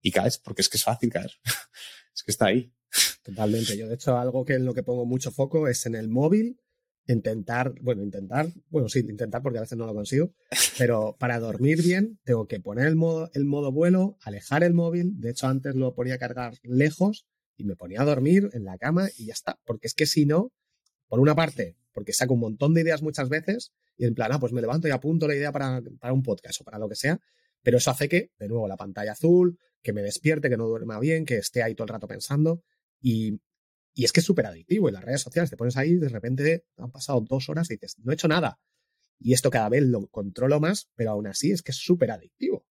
y 0.03 0.11
caes, 0.11 0.39
porque 0.39 0.63
es 0.63 0.69
que 0.69 0.77
es 0.77 0.85
fácil 0.85 1.11
caer. 1.11 1.33
es 2.15 2.23
que 2.23 2.31
está 2.31 2.47
ahí. 2.47 2.73
Totalmente. 3.23 3.77
Yo, 3.77 3.89
de 3.89 3.95
hecho, 3.95 4.17
algo 4.17 4.45
que 4.45 4.55
en 4.55 4.65
lo 4.65 4.75
que 4.75 4.83
pongo 4.83 5.05
mucho 5.07 5.31
foco 5.31 5.69
es 5.69 5.87
en 5.87 5.95
el 5.95 6.09
móvil 6.09 6.61
intentar, 7.07 7.75
bueno, 7.81 8.03
intentar, 8.03 8.49
bueno, 8.69 8.89
sí, 8.89 9.01
intentar 9.01 9.43
porque 9.43 9.59
a 9.59 9.63
veces 9.63 9.77
no 9.77 9.87
lo 9.87 9.95
consigo, 9.95 10.33
pero 10.79 11.17
para 11.19 11.41
dormir 11.41 11.83
bien 11.83 12.21
tengo 12.25 12.47
que 12.47 12.61
poner 12.61 12.87
el 12.87 12.95
modo, 12.95 13.31
el 13.35 13.45
modo 13.45 13.73
vuelo, 13.73 14.17
alejar 14.23 14.63
el 14.63 14.75
móvil, 14.75 15.21
de 15.21 15.31
hecho 15.31 15.49
antes 15.49 15.75
lo 15.75 15.95
ponía 15.95 16.15
a 16.15 16.19
cargar 16.19 16.55
lejos 16.63 17.27
y 17.57 17.65
me 17.65 17.75
ponía 17.75 18.03
a 18.03 18.05
dormir 18.05 18.51
en 18.53 18.65
la 18.65 18.79
cama 18.79 19.09
y 19.17 19.27
ya 19.27 19.33
está, 19.33 19.59
porque 19.65 19.89
es 19.89 19.95
que 19.95 20.07
si 20.07 20.25
no, 20.25 20.53
por 21.11 21.21
una 21.21 21.35
parte, 21.35 21.77
porque 21.93 22.15
saco 22.15 22.33
un 22.33 22.41
montón 22.41 22.73
de 22.73 22.81
ideas 22.81 23.03
muchas 23.03 23.29
veces 23.29 23.73
y 23.99 24.07
en 24.07 24.15
plan, 24.15 24.33
ah, 24.33 24.41
pues 24.41 24.55
me 24.55 24.63
levanto 24.63 24.89
y 24.89 24.93
apunto 24.93 25.29
la 25.29 25.35
idea 25.35 25.53
para, 25.53 25.83
para 25.99 26.15
un 26.15 26.23
podcast 26.23 26.63
o 26.63 26.65
para 26.65 26.79
lo 26.79 26.89
que 26.89 26.95
sea, 26.95 27.21
pero 27.63 27.77
eso 27.77 27.91
hace 27.91 28.09
que, 28.09 28.31
de 28.39 28.49
nuevo, 28.49 28.67
la 28.67 28.79
pantalla 28.79 29.13
azul, 29.13 29.59
que 29.83 29.93
me 29.93 30.01
despierte, 30.01 30.49
que 30.49 30.57
no 30.57 30.67
duerma 30.67 30.99
bien, 30.99 31.27
que 31.27 31.37
esté 31.37 31.63
ahí 31.63 31.75
todo 31.75 31.85
el 31.85 31.91
rato 31.91 32.09
pensando 32.09 32.63
y 33.03 33.39
y 33.95 34.05
es 34.05 34.13
que 34.13 34.21
es 34.21 34.27
súper 34.27 34.47
adictivo. 34.47 34.89
En 34.89 34.95
las 34.95 35.05
redes 35.05 35.21
sociales 35.21 35.51
te 35.51 35.57
pones 35.57 35.77
ahí, 35.77 35.97
de 35.97 36.09
repente 36.09 36.65
han 36.77 36.91
pasado 36.91 37.21
dos 37.21 37.49
horas 37.49 37.71
y 37.71 37.75
dices, 37.75 37.99
no 37.99 38.11
he 38.11 38.15
hecho 38.15 38.29
nada. 38.29 38.59
Y 39.19 39.35
esto 39.35 39.51
cada 39.51 39.69
vez 39.69 39.83
lo 39.83 40.07
controlo 40.07 40.61
más, 40.61 40.89
pero 40.95 41.11
aún 41.11 41.27
así 41.27 41.51
es 41.51 41.63
que 41.63 41.73
es 41.73 41.77
súper 41.77 42.11
adictivo. 42.11 42.65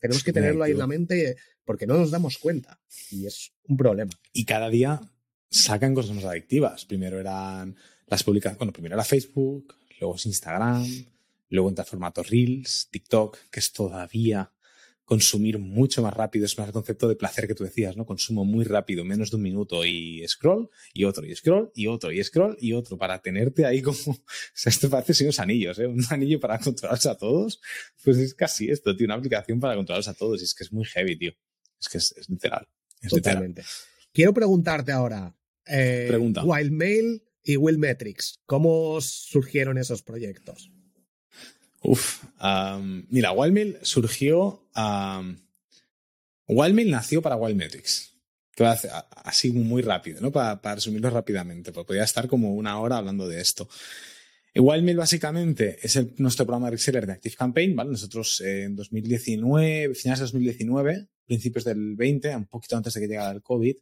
tenemos 0.00 0.24
que 0.24 0.32
tenerlo 0.32 0.64
ahí 0.64 0.72
en 0.72 0.78
la 0.78 0.88
mente 0.88 1.36
porque 1.64 1.86
no 1.86 1.96
nos 1.96 2.10
damos 2.10 2.38
cuenta. 2.38 2.80
Y 3.10 3.26
es 3.26 3.52
un 3.64 3.76
problema. 3.76 4.10
Y 4.32 4.44
cada 4.44 4.70
día 4.70 5.00
sacan 5.50 5.94
cosas 5.94 6.14
más 6.14 6.24
adictivas. 6.24 6.84
Primero 6.84 7.20
eran 7.20 7.76
las 8.06 8.22
publicaciones, 8.22 8.58
bueno, 8.58 8.72
primero 8.72 8.94
era 8.94 9.04
Facebook, 9.04 9.74
luego 10.00 10.16
es 10.16 10.26
Instagram, 10.26 10.86
luego 11.50 11.68
entra 11.68 11.84
formato 11.84 12.22
Reels, 12.22 12.88
TikTok, 12.90 13.36
que 13.50 13.60
es 13.60 13.72
todavía 13.72 14.52
consumir 15.08 15.58
mucho 15.58 16.02
más 16.02 16.12
rápido, 16.12 16.44
es 16.44 16.58
más 16.58 16.66
el 16.66 16.72
concepto 16.74 17.08
de 17.08 17.16
placer 17.16 17.48
que 17.48 17.54
tú 17.54 17.64
decías, 17.64 17.96
¿no? 17.96 18.04
Consumo 18.04 18.44
muy 18.44 18.66
rápido, 18.66 19.06
menos 19.06 19.30
de 19.30 19.36
un 19.36 19.42
minuto 19.42 19.82
y 19.86 20.22
scroll, 20.28 20.68
y 20.92 21.04
otro, 21.04 21.24
y 21.24 21.34
scroll, 21.34 21.72
y 21.74 21.86
otro, 21.86 22.12
y 22.12 22.22
scroll, 22.22 22.58
y 22.60 22.74
otro, 22.74 22.98
para 22.98 23.18
tenerte 23.22 23.64
ahí 23.64 23.80
como, 23.80 23.96
o 24.06 24.22
sea, 24.52 24.68
esto 24.68 24.90
parece 24.90 25.14
sin 25.14 25.28
unos 25.28 25.40
anillos, 25.40 25.78
¿eh? 25.78 25.86
Un 25.86 26.04
anillo 26.10 26.38
para 26.38 26.58
controlarlos 26.58 27.06
a 27.06 27.16
todos, 27.16 27.58
pues 28.04 28.18
es 28.18 28.34
casi 28.34 28.70
esto, 28.70 28.94
tío, 28.94 29.06
una 29.06 29.14
aplicación 29.14 29.58
para 29.58 29.76
controlarlos 29.76 30.08
a 30.08 30.14
todos, 30.14 30.42
y 30.42 30.44
es 30.44 30.54
que 30.54 30.64
es 30.64 30.72
muy 30.74 30.84
heavy, 30.84 31.16
tío. 31.16 31.32
Es 31.80 31.88
que 31.88 31.96
es, 31.96 32.28
literal. 32.28 32.68
Totalmente. 33.08 33.64
Quiero 34.12 34.34
preguntarte 34.34 34.92
ahora, 34.92 35.34
eh, 35.68 36.06
Pregunta. 36.08 36.44
Wildmail 36.44 37.22
y 37.42 37.56
Willmetrics, 37.56 38.40
¿cómo 38.46 39.00
surgieron 39.00 39.78
esos 39.78 40.02
proyectos? 40.02 40.70
Uf, 41.82 42.24
mira, 43.08 43.32
Wildmail 43.32 43.78
surgió. 43.82 44.68
Wildmail 46.48 46.90
nació 46.90 47.22
para 47.22 47.36
Wildmetrics. 47.36 48.14
Así 49.24 49.52
muy 49.52 49.82
rápido, 49.82 50.20
¿no? 50.20 50.32
Para, 50.32 50.74
resumirlo 50.74 51.10
rápidamente, 51.10 51.72
porque 51.72 51.86
podría 51.86 52.04
estar 52.04 52.26
como 52.28 52.54
una 52.54 52.80
hora 52.80 52.96
hablando 52.96 53.28
de 53.28 53.40
esto. 53.40 53.68
Wildmail 54.54 54.96
básicamente 54.96 55.78
es 55.82 55.98
nuestro 56.18 56.44
programa 56.44 56.66
de 56.66 56.72
reseller 56.72 57.06
de 57.06 57.12
Active 57.12 57.36
Campaign, 57.36 57.76
¿vale? 57.76 57.90
Nosotros 57.92 58.40
en 58.40 58.74
2019, 58.74 59.94
finales 59.94 60.18
de 60.18 60.24
2019, 60.24 61.08
principios 61.28 61.64
del 61.64 61.94
20, 61.94 62.34
un 62.34 62.46
poquito 62.46 62.76
antes 62.76 62.94
de 62.94 63.00
que 63.00 63.06
llegara 63.06 63.30
el 63.30 63.42
COVID, 63.42 63.76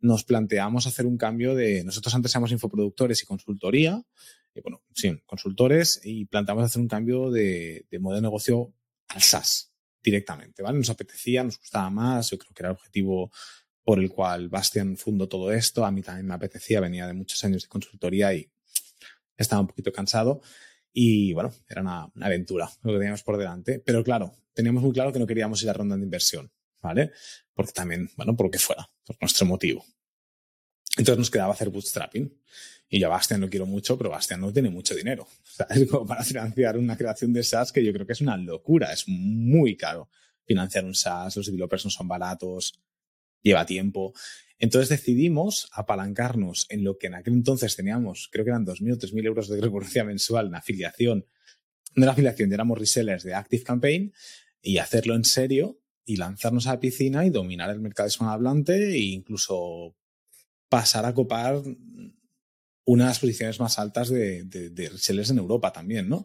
nos 0.00 0.24
planteamos 0.24 0.86
hacer 0.86 1.06
un 1.06 1.16
cambio 1.16 1.54
de, 1.54 1.82
nosotros 1.84 2.14
antes 2.14 2.32
éramos 2.32 2.52
infoproductores 2.52 3.22
y 3.22 3.26
consultoría, 3.26 4.04
bueno, 4.62 4.82
sí, 4.94 5.16
consultores 5.26 6.00
y 6.02 6.26
planteamos 6.26 6.64
hacer 6.64 6.80
un 6.80 6.88
cambio 6.88 7.30
de, 7.30 7.86
modelo 8.00 8.16
de 8.16 8.22
negocio 8.22 8.74
al 9.08 9.22
SaaS 9.22 9.72
directamente, 10.02 10.62
¿vale? 10.62 10.78
Nos 10.78 10.90
apetecía, 10.90 11.44
nos 11.44 11.58
gustaba 11.58 11.90
más, 11.90 12.30
yo 12.30 12.38
creo 12.38 12.52
que 12.54 12.62
era 12.62 12.70
el 12.70 12.76
objetivo 12.76 13.30
por 13.82 13.98
el 14.00 14.10
cual 14.10 14.48
Bastian 14.48 14.96
fundó 14.96 15.28
todo 15.28 15.52
esto, 15.52 15.84
a 15.84 15.90
mí 15.90 16.02
también 16.02 16.26
me 16.26 16.34
apetecía, 16.34 16.80
venía 16.80 17.06
de 17.06 17.14
muchos 17.14 17.42
años 17.44 17.62
de 17.62 17.68
consultoría 17.68 18.34
y 18.34 18.50
estaba 19.36 19.62
un 19.62 19.68
poquito 19.68 19.92
cansado 19.92 20.42
y 20.92 21.32
bueno, 21.32 21.52
era 21.68 21.80
una, 21.80 22.10
aventura 22.20 22.68
lo 22.82 22.92
que 22.92 22.98
teníamos 22.98 23.22
por 23.22 23.38
delante, 23.38 23.80
pero 23.84 24.02
claro, 24.04 24.34
teníamos 24.52 24.82
muy 24.82 24.92
claro 24.92 25.12
que 25.12 25.18
no 25.18 25.26
queríamos 25.26 25.62
ir 25.62 25.70
a 25.70 25.72
ronda 25.72 25.96
de 25.96 26.02
inversión, 26.02 26.50
¿vale? 26.80 27.12
Porque 27.54 27.72
también, 27.72 28.10
bueno, 28.16 28.36
por 28.36 28.46
lo 28.46 28.50
que 28.50 28.58
fuera, 28.58 28.88
por 29.04 29.16
nuestro 29.20 29.46
motivo. 29.46 29.84
Entonces 30.96 31.18
nos 31.18 31.30
quedaba 31.30 31.52
hacer 31.52 31.70
bootstrapping. 31.70 32.32
Y 32.90 33.00
yo 33.00 33.10
Bastian 33.10 33.40
lo 33.40 33.50
quiero 33.50 33.66
mucho, 33.66 33.98
pero 33.98 34.10
Bastian 34.10 34.40
no 34.40 34.52
tiene 34.52 34.70
mucho 34.70 34.94
dinero. 34.94 35.24
O 35.24 35.50
sea, 35.50 35.66
es 35.70 35.88
como 35.88 36.06
para 36.06 36.24
financiar 36.24 36.76
una 36.78 36.96
creación 36.96 37.32
de 37.32 37.44
SaaS 37.44 37.72
que 37.72 37.84
yo 37.84 37.92
creo 37.92 38.06
que 38.06 38.14
es 38.14 38.20
una 38.20 38.36
locura. 38.36 38.92
Es 38.92 39.06
muy 39.06 39.76
caro 39.76 40.08
financiar 40.44 40.84
un 40.84 40.94
SaaS. 40.94 41.36
Los 41.36 41.46
developers 41.46 41.84
no 41.84 41.90
son 41.90 42.08
baratos. 42.08 42.80
Lleva 43.42 43.66
tiempo. 43.66 44.14
Entonces 44.58 44.88
decidimos 44.88 45.68
apalancarnos 45.72 46.66
en 46.68 46.82
lo 46.82 46.98
que 46.98 47.06
en 47.06 47.14
aquel 47.14 47.34
entonces 47.34 47.76
teníamos, 47.76 48.28
creo 48.32 48.44
que 48.44 48.50
eran 48.50 48.66
2.000 48.66 48.94
o 48.94 48.98
3.000 48.98 49.26
euros 49.26 49.48
de 49.48 49.60
recurrencia 49.60 50.02
mensual 50.02 50.48
en 50.48 50.56
afiliación. 50.56 51.26
No 51.94 52.02
era 52.02 52.12
afiliación, 52.12 52.52
éramos 52.52 52.76
resellers 52.76 53.22
de 53.22 53.34
Active 53.34 53.62
Campaign 53.62 54.12
y 54.60 54.78
hacerlo 54.78 55.14
en 55.14 55.24
serio 55.24 55.78
y 56.08 56.16
lanzarnos 56.16 56.66
a 56.66 56.72
la 56.72 56.80
piscina 56.80 57.26
y 57.26 57.30
dominar 57.30 57.68
el 57.68 57.80
mercado 57.80 58.08
hispanohablante 58.08 58.92
e 58.92 58.98
incluso 58.98 59.94
pasar 60.70 61.04
a 61.04 61.12
copar 61.12 61.62
una 62.86 63.04
de 63.04 63.08
las 63.10 63.18
posiciones 63.18 63.60
más 63.60 63.78
altas 63.78 64.08
de, 64.08 64.44
de, 64.44 64.88
resellers 64.88 65.28
en 65.28 65.36
Europa 65.36 65.70
también, 65.70 66.08
¿no? 66.08 66.24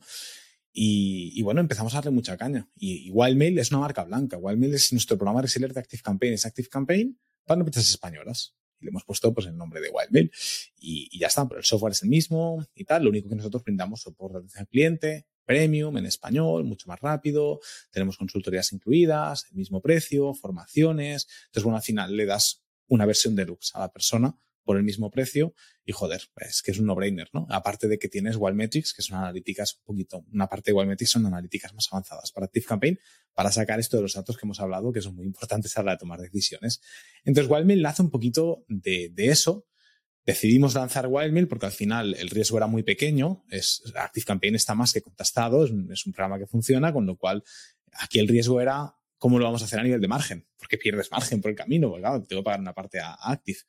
Y, 0.71 1.41
bueno, 1.41 1.59
empezamos 1.59 1.93
a 1.93 1.97
darle 1.97 2.11
mucha 2.11 2.37
caña. 2.37 2.69
Y, 2.77 3.11
Wildmail 3.11 3.59
es 3.59 3.71
una 3.71 3.81
marca 3.81 4.05
blanca. 4.05 4.37
Wildmail 4.37 4.73
es 4.73 4.93
nuestro 4.93 5.17
programa 5.17 5.41
de 5.41 5.47
reseller 5.47 5.73
de 5.73 5.81
Active 5.81 6.01
Campaign. 6.01 6.33
Es 6.33 6.45
Active 6.45 6.69
Campaign 6.69 7.19
para 7.45 7.59
empresas 7.59 7.89
españolas. 7.89 8.55
Y 8.79 8.85
le 8.85 8.89
hemos 8.89 9.03
puesto 9.03 9.33
pues 9.33 9.47
el 9.47 9.57
nombre 9.57 9.81
de 9.81 9.89
Wildmail. 9.89 10.31
Y, 10.79 11.09
y 11.11 11.19
ya 11.19 11.27
está, 11.27 11.45
pero 11.47 11.59
el 11.59 11.65
software 11.65 11.91
es 11.91 12.01
el 12.03 12.09
mismo 12.09 12.65
y 12.73 12.85
tal. 12.85 13.03
Lo 13.03 13.09
único 13.09 13.29
que 13.29 13.35
nosotros 13.35 13.63
brindamos 13.63 14.01
soporte 14.01 14.39
de 14.39 14.59
al 14.59 14.67
cliente, 14.67 15.27
premium 15.45 15.97
en 15.97 16.05
español, 16.05 16.63
mucho 16.63 16.87
más 16.87 16.99
rápido. 16.99 17.59
Tenemos 17.91 18.17
consultorías 18.17 18.71
incluidas, 18.73 19.45
el 19.51 19.57
mismo 19.57 19.81
precio, 19.81 20.33
formaciones. 20.33 21.27
Entonces, 21.45 21.63
bueno, 21.63 21.77
al 21.77 21.83
final 21.83 22.15
le 22.15 22.25
das 22.25 22.63
una 22.87 23.05
versión 23.05 23.35
deluxe 23.35 23.71
a 23.75 23.79
la 23.79 23.91
persona 23.91 24.37
por 24.63 24.77
el 24.77 24.83
mismo 24.83 25.11
precio 25.11 25.53
y 25.83 25.91
joder, 25.91 26.21
es 26.37 26.61
que 26.61 26.71
es 26.71 26.79
un 26.79 26.85
no-brainer, 26.85 27.29
¿no? 27.33 27.45
Aparte 27.49 27.89
de 27.89 27.99
que 27.99 28.07
tienes 28.07 28.37
Wildmetrics, 28.37 28.93
que 28.93 29.01
son 29.01 29.17
analíticas 29.17 29.75
un 29.75 29.83
poquito, 29.83 30.25
una 30.31 30.47
parte 30.47 30.71
de 30.71 30.77
Wildmetrics 30.77 31.11
son 31.11 31.25
analíticas 31.25 31.73
más 31.73 31.89
avanzadas 31.91 32.31
para 32.31 32.45
Active 32.45 32.65
Campaign, 32.65 32.97
para 33.33 33.51
sacar 33.51 33.81
esto 33.81 33.97
de 33.97 34.03
los 34.03 34.13
datos 34.13 34.37
que 34.37 34.45
hemos 34.45 34.61
hablado, 34.61 34.93
que 34.93 35.01
son 35.01 35.15
muy 35.15 35.25
importantes 35.25 35.75
a 35.75 35.81
la 35.81 35.83
hora 35.83 35.91
de 35.93 35.97
tomar 35.97 36.21
decisiones. 36.21 36.81
Entonces, 37.25 37.51
Wildmail 37.51 37.81
nace 37.81 38.03
un 38.03 38.11
poquito 38.11 38.63
de 38.69 39.11
eso. 39.17 39.65
Decidimos 40.25 40.73
lanzar 40.73 41.07
Wildmail 41.07 41.49
porque 41.49 41.65
al 41.65 41.73
final 41.73 42.15
el 42.15 42.29
riesgo 42.29 42.57
era 42.57 42.67
muy 42.67 42.83
pequeño. 42.83 43.43
Es, 43.49 43.83
Active 43.95 44.25
Campaign 44.25 44.55
está 44.55 44.73
más 44.73 44.93
que 44.93 45.01
contestado, 45.01 45.65
es 45.65 45.71
un, 46.05 46.13
programa 46.13 46.39
que 46.39 46.47
funciona, 46.47 46.93
con 46.93 47.05
lo 47.05 47.17
cual 47.17 47.43
aquí 47.91 48.19
el 48.19 48.27
riesgo 48.29 48.61
era 48.61 48.95
cómo 49.17 49.37
lo 49.37 49.45
vamos 49.45 49.61
a 49.61 49.65
hacer 49.65 49.79
a 49.79 49.83
nivel 49.83 49.99
de 49.99 50.07
margen, 50.07 50.47
porque 50.57 50.77
pierdes 50.77 51.11
margen 51.11 51.41
por 51.41 51.51
el 51.51 51.57
camino, 51.57 51.89
porque 51.89 52.01
claro, 52.01 52.23
tengo 52.23 52.41
que 52.41 52.45
pagar 52.45 52.61
una 52.61 52.73
parte 52.73 52.99
a, 53.01 53.13
Active. 53.13 53.59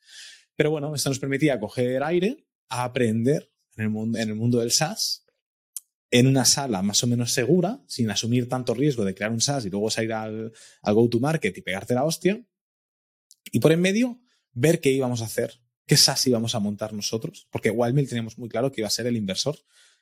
Pero 0.55 0.71
bueno, 0.71 0.95
esto 0.95 1.09
nos 1.09 1.19
permitía 1.19 1.59
coger 1.59 2.01
aire, 2.03 2.47
aprender 2.69 3.51
en 3.75 3.83
el, 3.83 3.89
mundo, 3.89 4.17
en 4.17 4.29
el 4.29 4.35
mundo 4.35 4.59
del 4.59 4.71
SaaS, 4.71 5.25
en 6.09 6.27
una 6.27 6.45
sala 6.45 6.81
más 6.81 7.03
o 7.03 7.07
menos 7.07 7.33
segura, 7.33 7.83
sin 7.87 8.09
asumir 8.09 8.47
tanto 8.47 8.73
riesgo 8.73 9.03
de 9.03 9.13
crear 9.13 9.31
un 9.31 9.41
SaaS 9.41 9.65
y 9.65 9.69
luego 9.69 9.89
salir 9.89 10.13
al, 10.13 10.53
al 10.81 10.93
go-to-market 10.93 11.57
y 11.57 11.61
pegarte 11.61 11.93
la 11.93 12.05
hostia, 12.05 12.41
Y 13.51 13.59
por 13.59 13.73
en 13.73 13.81
medio, 13.81 14.21
ver 14.53 14.79
qué 14.79 14.91
íbamos 14.91 15.21
a 15.21 15.25
hacer, 15.25 15.64
qué 15.85 15.97
SaaS 15.97 16.27
íbamos 16.27 16.55
a 16.55 16.59
montar 16.59 16.93
nosotros, 16.93 17.47
porque 17.51 17.69
Wildmail 17.69 18.07
teníamos 18.07 18.37
muy 18.37 18.49
claro 18.49 18.71
que 18.71 18.81
iba 18.81 18.87
a 18.87 18.91
ser 18.91 19.07
el 19.07 19.17
inversor, 19.17 19.57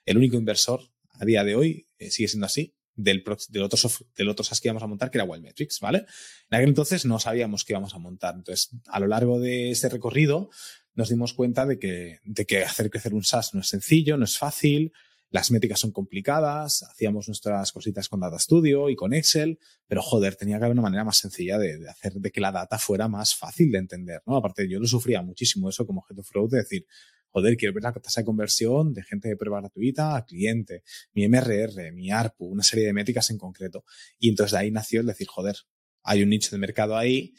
el 0.05 0.17
único 0.17 0.38
inversor 0.38 0.81
a 1.13 1.25
día 1.25 1.43
de 1.43 1.55
hoy, 1.55 1.88
eh, 1.99 2.09
sigue 2.09 2.27
siendo 2.27 2.45
así, 2.45 2.75
del, 2.95 3.23
del, 3.49 3.63
otro 3.63 3.89
del 4.15 4.29
otro 4.29 4.43
SaaS 4.43 4.61
que 4.61 4.67
íbamos 4.67 4.84
a 4.84 4.88
montar, 4.88 5.09
que 5.09 5.17
era 5.17 5.25
Wildmetrics, 5.25 5.79
¿vale? 5.79 6.05
En 6.49 6.57
aquel 6.57 6.69
entonces 6.69 7.05
no 7.05 7.19
sabíamos 7.19 7.65
qué 7.65 7.73
íbamos 7.73 7.93
a 7.95 7.97
montar. 7.97 8.36
Entonces, 8.36 8.69
a 8.88 8.99
lo 8.99 9.07
largo 9.07 9.39
de 9.39 9.71
este 9.71 9.89
recorrido, 9.89 10.49
nos 10.95 11.09
dimos 11.09 11.34
cuenta 11.34 11.65
de 11.65 11.79
que, 11.79 12.19
de 12.23 12.45
que 12.45 12.63
hacer 12.63 12.89
crecer 12.89 13.13
un 13.13 13.23
SaaS 13.23 13.53
no 13.53 13.61
es 13.61 13.67
sencillo, 13.67 14.17
no 14.17 14.25
es 14.25 14.38
fácil, 14.38 14.93
las 15.34 15.49
métricas 15.49 15.79
son 15.79 15.91
complicadas, 15.91 16.84
hacíamos 16.84 17.27
nuestras 17.27 17.71
cositas 17.71 18.07
con 18.07 18.19
Data 18.19 18.38
Studio 18.38 18.91
y 18.91 18.95
con 18.95 19.13
Excel, 19.13 19.57
pero 19.88 20.03
joder, 20.03 20.36
tenía 20.36 20.59
que 20.59 20.65
haber 20.65 20.73
una 20.73 20.84
manera 20.84 21.03
más 21.03 21.17
sencilla 21.17 21.57
de, 21.57 21.89
hacer 21.89 22.13
de 22.13 22.29
que 22.29 22.39
la 22.39 22.51
data 22.51 22.77
fuera 22.77 23.07
más 23.07 23.34
fácil 23.36 23.71
de 23.71 23.79
entender, 23.79 24.21
¿no? 24.27 24.38
Aparte, 24.38 24.69
yo 24.69 24.79
lo 24.79 24.86
sufría 24.86 25.23
muchísimo 25.23 25.69
eso 25.69 25.88
como 25.88 26.05
of 26.07 26.27
Flow, 26.29 26.47
de 26.47 26.59
decir, 26.59 26.86
joder, 27.29 27.57
quiero 27.57 27.73
ver 27.73 27.81
la 27.81 27.91
tasa 27.93 28.21
de 28.21 28.25
conversión 28.25 28.93
de 28.93 29.01
gente 29.01 29.27
de 29.27 29.36
prueba 29.36 29.59
gratuita 29.59 30.15
a 30.15 30.23
cliente, 30.23 30.84
mi 31.15 31.27
MRR, 31.27 31.91
mi 31.93 32.11
ARPU, 32.11 32.45
una 32.45 32.61
serie 32.61 32.86
de 32.86 32.93
métricas 32.93 33.31
en 33.31 33.39
concreto. 33.39 33.86
Y 34.19 34.29
entonces 34.29 34.51
de 34.51 34.59
ahí 34.59 34.69
nació 34.69 34.99
el 34.99 35.07
decir, 35.07 35.25
joder, 35.27 35.55
hay 36.03 36.21
un 36.21 36.29
nicho 36.29 36.51
de 36.51 36.59
mercado 36.59 36.95
ahí 36.95 37.34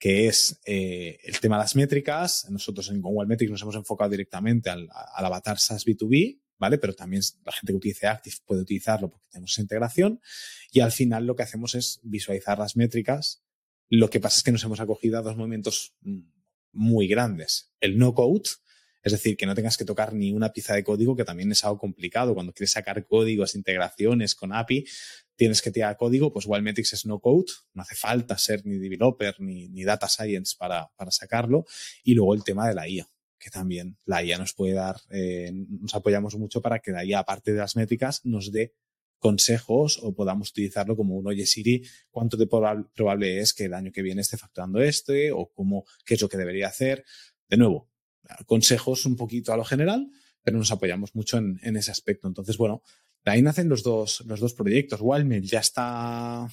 que 0.00 0.26
es 0.26 0.60
eh, 0.66 1.20
el 1.22 1.38
tema 1.38 1.58
de 1.58 1.62
las 1.62 1.76
métricas. 1.76 2.48
Nosotros 2.50 2.90
en 2.90 3.00
Metrics 3.28 3.52
nos 3.52 3.62
hemos 3.62 3.76
enfocado 3.76 4.10
directamente 4.10 4.68
al, 4.68 4.88
al 4.90 5.24
avatar 5.24 5.60
SaaS 5.60 5.86
B2B, 5.86 6.40
¿vale? 6.58 6.78
Pero 6.78 6.94
también 6.94 7.22
la 7.44 7.52
gente 7.52 7.72
que 7.72 7.76
utilice 7.76 8.06
Active 8.06 8.36
puede 8.44 8.62
utilizarlo 8.62 9.10
porque 9.10 9.28
tenemos 9.30 9.52
esa 9.52 9.62
integración. 9.62 10.20
Y 10.72 10.80
al 10.80 10.92
final 10.92 11.26
lo 11.26 11.36
que 11.36 11.42
hacemos 11.42 11.74
es 11.74 12.00
visualizar 12.02 12.58
las 12.58 12.76
métricas. 12.76 13.42
Lo 13.88 14.10
que 14.10 14.20
pasa 14.20 14.38
es 14.38 14.42
que 14.42 14.52
nos 14.52 14.64
hemos 14.64 14.80
acogido 14.80 15.18
a 15.18 15.22
dos 15.22 15.36
momentos 15.36 15.94
mm, 16.00 16.20
muy 16.72 17.06
grandes. 17.06 17.72
El 17.80 17.98
no 17.98 18.14
code, 18.14 18.48
es 19.02 19.12
decir, 19.12 19.36
que 19.36 19.46
no 19.46 19.54
tengas 19.54 19.76
que 19.76 19.84
tocar 19.84 20.12
ni 20.14 20.32
una 20.32 20.52
pieza 20.52 20.74
de 20.74 20.82
código, 20.82 21.14
que 21.14 21.24
también 21.24 21.52
es 21.52 21.64
algo 21.64 21.78
complicado. 21.78 22.34
Cuando 22.34 22.52
quieres 22.52 22.72
sacar 22.72 23.06
códigos, 23.06 23.54
integraciones 23.54 24.34
con 24.34 24.52
API, 24.52 24.84
tienes 25.36 25.62
que 25.62 25.70
tirar 25.70 25.96
código, 25.96 26.32
pues 26.32 26.46
Wildmetrics 26.46 26.94
es 26.94 27.06
no 27.06 27.20
code, 27.20 27.52
no 27.74 27.82
hace 27.82 27.94
falta 27.94 28.36
ser 28.38 28.66
ni 28.66 28.78
developer 28.78 29.40
ni, 29.40 29.68
ni 29.68 29.84
data 29.84 30.08
science 30.08 30.56
para, 30.58 30.90
para 30.96 31.10
sacarlo. 31.10 31.66
Y 32.02 32.14
luego 32.14 32.34
el 32.34 32.42
tema 32.42 32.66
de 32.66 32.74
la 32.74 32.88
IA 32.88 33.08
que 33.46 33.50
también 33.50 33.96
la 34.06 34.24
IA 34.24 34.38
nos 34.38 34.54
puede 34.54 34.72
dar, 34.72 34.96
eh, 35.08 35.52
nos 35.52 35.94
apoyamos 35.94 36.34
mucho 36.34 36.60
para 36.60 36.80
que 36.80 36.90
la 36.90 37.04
IA, 37.04 37.20
aparte 37.20 37.52
de 37.52 37.58
las 37.60 37.76
métricas, 37.76 38.22
nos 38.24 38.50
dé 38.50 38.74
consejos 39.20 40.00
o 40.02 40.12
podamos 40.16 40.50
utilizarlo 40.50 40.96
como 40.96 41.14
un 41.14 41.28
oye 41.28 41.46
Siri, 41.46 41.84
cuánto 42.10 42.36
de 42.36 42.48
probable 42.48 43.38
es 43.38 43.54
que 43.54 43.66
el 43.66 43.74
año 43.74 43.92
que 43.92 44.02
viene 44.02 44.22
esté 44.22 44.36
facturando 44.36 44.82
este 44.82 45.30
o 45.30 45.52
cómo, 45.52 45.84
qué 46.04 46.14
es 46.14 46.22
lo 46.22 46.28
que 46.28 46.38
debería 46.38 46.66
hacer. 46.66 47.04
De 47.48 47.56
nuevo, 47.56 47.88
consejos 48.46 49.06
un 49.06 49.14
poquito 49.14 49.52
a 49.52 49.56
lo 49.56 49.64
general, 49.64 50.10
pero 50.42 50.58
nos 50.58 50.72
apoyamos 50.72 51.14
mucho 51.14 51.38
en, 51.38 51.76
ese 51.76 51.92
aspecto. 51.92 52.26
Entonces, 52.26 52.56
bueno, 52.56 52.82
de 53.24 53.30
ahí 53.30 53.42
nacen 53.42 53.68
los 53.68 53.84
dos, 53.84 54.24
los 54.26 54.40
dos 54.40 54.54
proyectos. 54.54 54.98
Wildmail 55.00 55.44
ya 55.44 55.60
está 55.60 56.48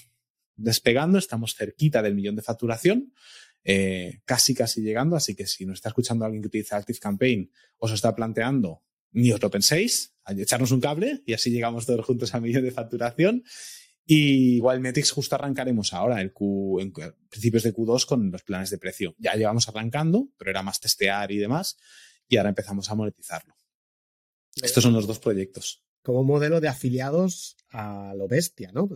despegando, 0.56 1.18
estamos 1.18 1.56
cerquita 1.56 2.04
del 2.04 2.14
millón 2.14 2.36
de 2.36 2.44
facturación. 2.44 3.14
Eh, 3.64 4.22
casi, 4.26 4.54
casi 4.54 4.82
llegando. 4.82 5.16
Así 5.16 5.36
que 5.36 5.48
si 5.48 5.66
nos 5.66 5.76
está 5.76 5.90
escuchando 5.90 6.26
alguien 6.26 6.42
que 6.42 6.48
utiliza 6.48 6.78
Active 6.78 7.00
Campaign, 7.00 7.52
os 7.78 7.92
está 7.92 8.14
planteando, 8.16 8.84
ni 9.12 9.32
os 9.32 9.42
lo 9.42 9.50
penséis, 9.50 10.14
echarnos 10.28 10.72
un 10.72 10.82
cable 10.82 11.22
y 11.26 11.34
así 11.34 11.52
llegamos 11.52 11.86
todos 11.86 12.06
juntos 12.06 12.34
a 12.34 12.40
millón 12.40 12.64
de 12.64 12.72
facturación. 12.72 13.44
Y 14.06 14.56
igual 14.56 14.82
Metrix 14.82 15.12
justo 15.12 15.36
arrancaremos 15.36 15.94
ahora 15.94 16.20
el 16.20 16.34
Q, 16.34 16.80
en 16.82 16.92
principios 17.30 17.64
de 17.64 17.74
Q2 17.74 18.06
con 18.06 18.32
los 18.32 18.44
planes 18.44 18.70
de 18.70 18.78
precio. 18.78 19.16
Ya 19.18 19.34
llevamos 19.36 19.68
arrancando, 19.70 20.30
pero 20.38 20.52
era 20.52 20.62
más 20.62 20.82
testear 20.82 21.32
y 21.32 21.38
demás. 21.38 21.78
Y 22.28 22.38
ahora 22.38 22.50
empezamos 22.50 22.90
a 22.90 22.96
monetizarlo. 22.96 23.56
Estos 24.62 24.84
son 24.84 24.94
los 24.94 25.08
dos 25.08 25.20
proyectos. 25.20 25.84
Como 26.02 26.24
modelo 26.24 26.60
de 26.60 26.68
afiliados 26.68 27.56
a 27.70 28.14
lo 28.16 28.28
bestia, 28.28 28.72
¿no? 28.74 28.90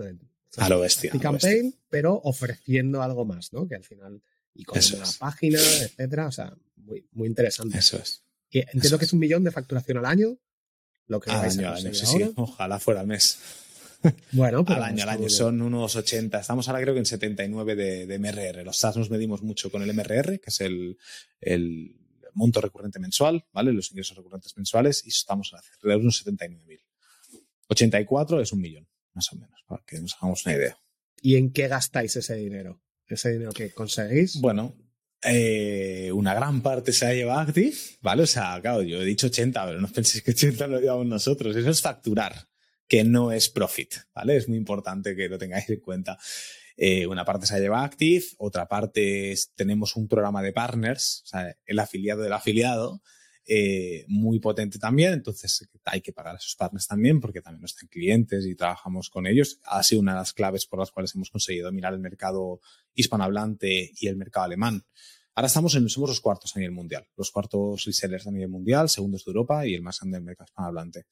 A 0.57 0.69
lo 0.69 0.79
bestia. 0.81 1.11
Campaign, 1.21 1.73
pero 1.89 2.15
ofreciendo 2.23 3.01
algo 3.01 3.23
más, 3.23 3.53
¿no? 3.53 3.65
Que 3.65 3.75
al 3.75 3.85
final 3.85 4.21
y 4.57 4.63
con 4.63 4.79
Eso 4.79 4.97
una 4.97 5.05
página, 5.19 5.59
etcétera. 5.59 6.27
O 6.27 6.31
sea, 6.31 6.53
muy, 6.75 7.07
muy 7.11 7.27
interesante. 7.27 7.77
Eso 7.77 7.97
es. 7.97 8.23
Y 8.49 8.59
entiendo 8.59 8.97
que 8.97 9.05
es 9.05 9.13
un 9.13 9.19
millón 9.19 9.43
de 9.43 9.51
facturación 9.51 9.99
al 9.99 10.05
año. 10.05 10.37
Lo 11.05 11.19
que 11.19 11.29
al 11.29 11.45
año, 11.45 11.67
al 11.69 11.75
año, 11.75 11.93
sí, 11.93 12.05
sí. 12.05 12.33
Ojalá 12.35 12.79
fuera 12.79 13.01
al 13.01 13.07
mes. 13.07 13.37
Bueno, 14.31 14.63
pero 14.65 14.77
al 14.77 14.83
año, 14.83 15.03
al 15.03 15.09
año 15.09 15.29
son 15.29 15.61
unos 15.61 15.95
80. 15.95 16.39
Estamos 16.39 16.67
ahora 16.67 16.81
creo 16.81 16.93
que 16.93 16.99
en 16.99 17.05
79 17.05 17.75
de, 17.75 18.05
de 18.05 18.19
MRR. 18.19 18.63
Los 18.63 18.77
SaaS 18.77 18.97
nos 18.97 19.09
medimos 19.09 19.41
mucho 19.41 19.71
con 19.71 19.81
el 19.81 19.93
MRR, 19.93 20.39
que 20.39 20.49
es 20.49 20.61
el, 20.61 20.97
el 21.41 21.95
monto 22.33 22.61
recurrente 22.61 22.99
mensual, 22.99 23.45
¿vale? 23.51 23.73
Los 23.73 23.91
ingresos 23.91 24.17
recurrentes 24.17 24.55
mensuales 24.55 25.03
y 25.05 25.09
estamos 25.09 25.53
alrededor 25.53 25.99
de 25.99 26.03
unos 26.03 26.25
79.000. 26.25 26.79
84 27.69 28.41
es 28.41 28.53
un 28.53 28.61
millón, 28.61 28.87
más 29.13 29.31
o 29.33 29.35
menos, 29.35 29.63
para 29.67 29.83
que 29.85 29.99
nos 29.99 30.15
hagamos 30.15 30.45
una 30.45 30.55
idea. 30.55 30.77
¿Y 31.21 31.35
en 31.35 31.51
qué 31.51 31.67
gastáis 31.67 32.15
ese 32.15 32.35
dinero? 32.35 32.81
Ese 33.15 33.31
dinero 33.33 33.51
que 33.51 33.71
conseguís? 33.71 34.39
Bueno, 34.39 34.75
eh, 35.23 36.11
una 36.13 36.33
gran 36.33 36.61
parte 36.61 36.93
se 36.93 37.05
ha 37.05 37.13
llevado 37.13 37.39
Active, 37.39 37.75
¿vale? 38.01 38.23
O 38.23 38.27
sea, 38.27 38.59
claro, 38.61 38.81
yo 38.83 39.01
he 39.01 39.05
dicho 39.05 39.27
80, 39.27 39.65
pero 39.65 39.81
no 39.81 39.87
penséis 39.87 40.23
que 40.23 40.31
80 40.31 40.67
lo 40.67 40.79
llevamos 40.79 41.07
nosotros. 41.07 41.55
Eso 41.55 41.69
es 41.69 41.81
facturar, 41.81 42.47
que 42.87 43.03
no 43.03 43.31
es 43.31 43.49
profit, 43.49 43.95
¿vale? 44.13 44.37
Es 44.37 44.47
muy 44.47 44.57
importante 44.57 45.15
que 45.15 45.27
lo 45.27 45.37
tengáis 45.37 45.69
en 45.69 45.79
cuenta. 45.79 46.17
Eh, 46.75 47.07
una 47.07 47.25
parte 47.25 47.47
se 47.47 47.59
lleva 47.59 47.83
Active, 47.83 48.23
otra 48.37 48.67
parte 48.67 49.35
tenemos 49.55 49.95
un 49.95 50.07
programa 50.07 50.43
de 50.43 50.53
partners, 50.53 51.23
o 51.23 51.27
sea, 51.27 51.57
el 51.65 51.79
afiliado 51.79 52.21
del 52.21 52.33
afiliado, 52.33 53.01
eh, 53.49 54.03
muy 54.09 54.39
potente 54.39 54.77
también. 54.77 55.13
Entonces 55.13 55.67
hay 55.85 56.01
que 56.01 56.11
pagar 56.11 56.35
a 56.35 56.37
esos 56.37 56.55
partners 56.55 56.85
también 56.85 57.21
porque 57.21 57.41
también 57.41 57.61
nos 57.61 57.71
están 57.71 57.87
clientes 57.87 58.45
y 58.45 58.55
trabajamos 58.55 59.09
con 59.09 59.25
ellos. 59.25 59.61
Ha 59.63 59.81
sido 59.83 60.01
una 60.01 60.11
de 60.11 60.19
las 60.19 60.33
claves 60.33 60.65
por 60.65 60.79
las 60.79 60.91
cuales 60.91 61.15
hemos 61.15 61.29
conseguido 61.29 61.71
mirar 61.71 61.93
el 61.93 61.99
mercado 61.99 62.59
hispanohablante 62.93 63.93
y 63.97 64.07
el 64.07 64.17
mercado 64.17 64.45
alemán. 64.45 64.83
Ahora 65.33 65.47
estamos 65.47 65.73
en, 65.75 65.87
somos 65.87 66.09
los 66.09 66.19
cuartos 66.19 66.55
a 66.55 66.59
nivel 66.59 66.73
mundial, 66.73 67.07
los 67.15 67.31
cuartos 67.31 67.85
resellers 67.85 68.27
a 68.27 68.31
nivel 68.31 68.49
mundial, 68.49 68.89
segundos 68.89 69.23
de 69.23 69.29
Europa 69.29 69.65
y 69.65 69.75
el 69.75 69.81
más 69.81 69.99
grande 69.99 70.17
del 70.17 70.25
mercado 70.25 70.47
hispanohablante. 70.47 71.05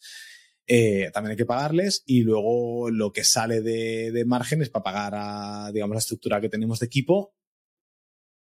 Eh, 0.68 1.12
también 1.14 1.32
hay 1.32 1.38
que 1.38 1.46
pagarles 1.46 2.04
y 2.06 2.24
luego 2.24 2.90
lo 2.90 3.14
que 3.14 3.24
sale 3.24 3.62
de, 3.62 4.12
de 4.12 4.26
margen 4.26 4.62
es 4.62 4.70
para 4.70 4.84
pagar 4.84 5.14
a, 5.16 5.72
digamos, 5.72 5.96
la 5.96 6.00
estructura 6.00 6.42
que 6.42 6.50
tenemos 6.50 6.80
de 6.80 6.88
equipo 6.88 7.36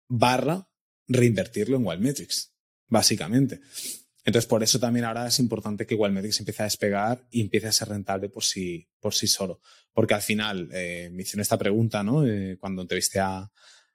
barra 0.08 0.68
reinvertirlo 1.08 1.78
en 1.78 1.86
Wildmetrics 1.86 2.51
básicamente. 2.93 3.61
Entonces, 4.24 4.47
por 4.47 4.62
eso 4.62 4.78
también 4.78 5.07
ahora 5.07 5.26
es 5.26 5.38
importante 5.40 5.86
que 5.86 5.95
Wildmetrics 5.95 6.40
empiece 6.40 6.62
a 6.62 6.66
despegar 6.66 7.26
y 7.30 7.40
empiece 7.40 7.66
a 7.66 7.72
ser 7.72 7.88
rentable 7.88 8.28
por 8.28 8.45
sí, 8.45 8.86
por 9.01 9.14
sí 9.14 9.26
solo. 9.26 9.61
Porque 9.93 10.14
al 10.14 10.20
final, 10.20 10.68
eh, 10.72 11.09
me 11.11 11.22
hicieron 11.22 11.40
esta 11.40 11.59
pregunta, 11.59 12.03
¿no? 12.05 12.24
Eh, 12.26 12.59
cuando 12.61 12.82
entrevisté 12.82 13.18
a, 13.18 13.51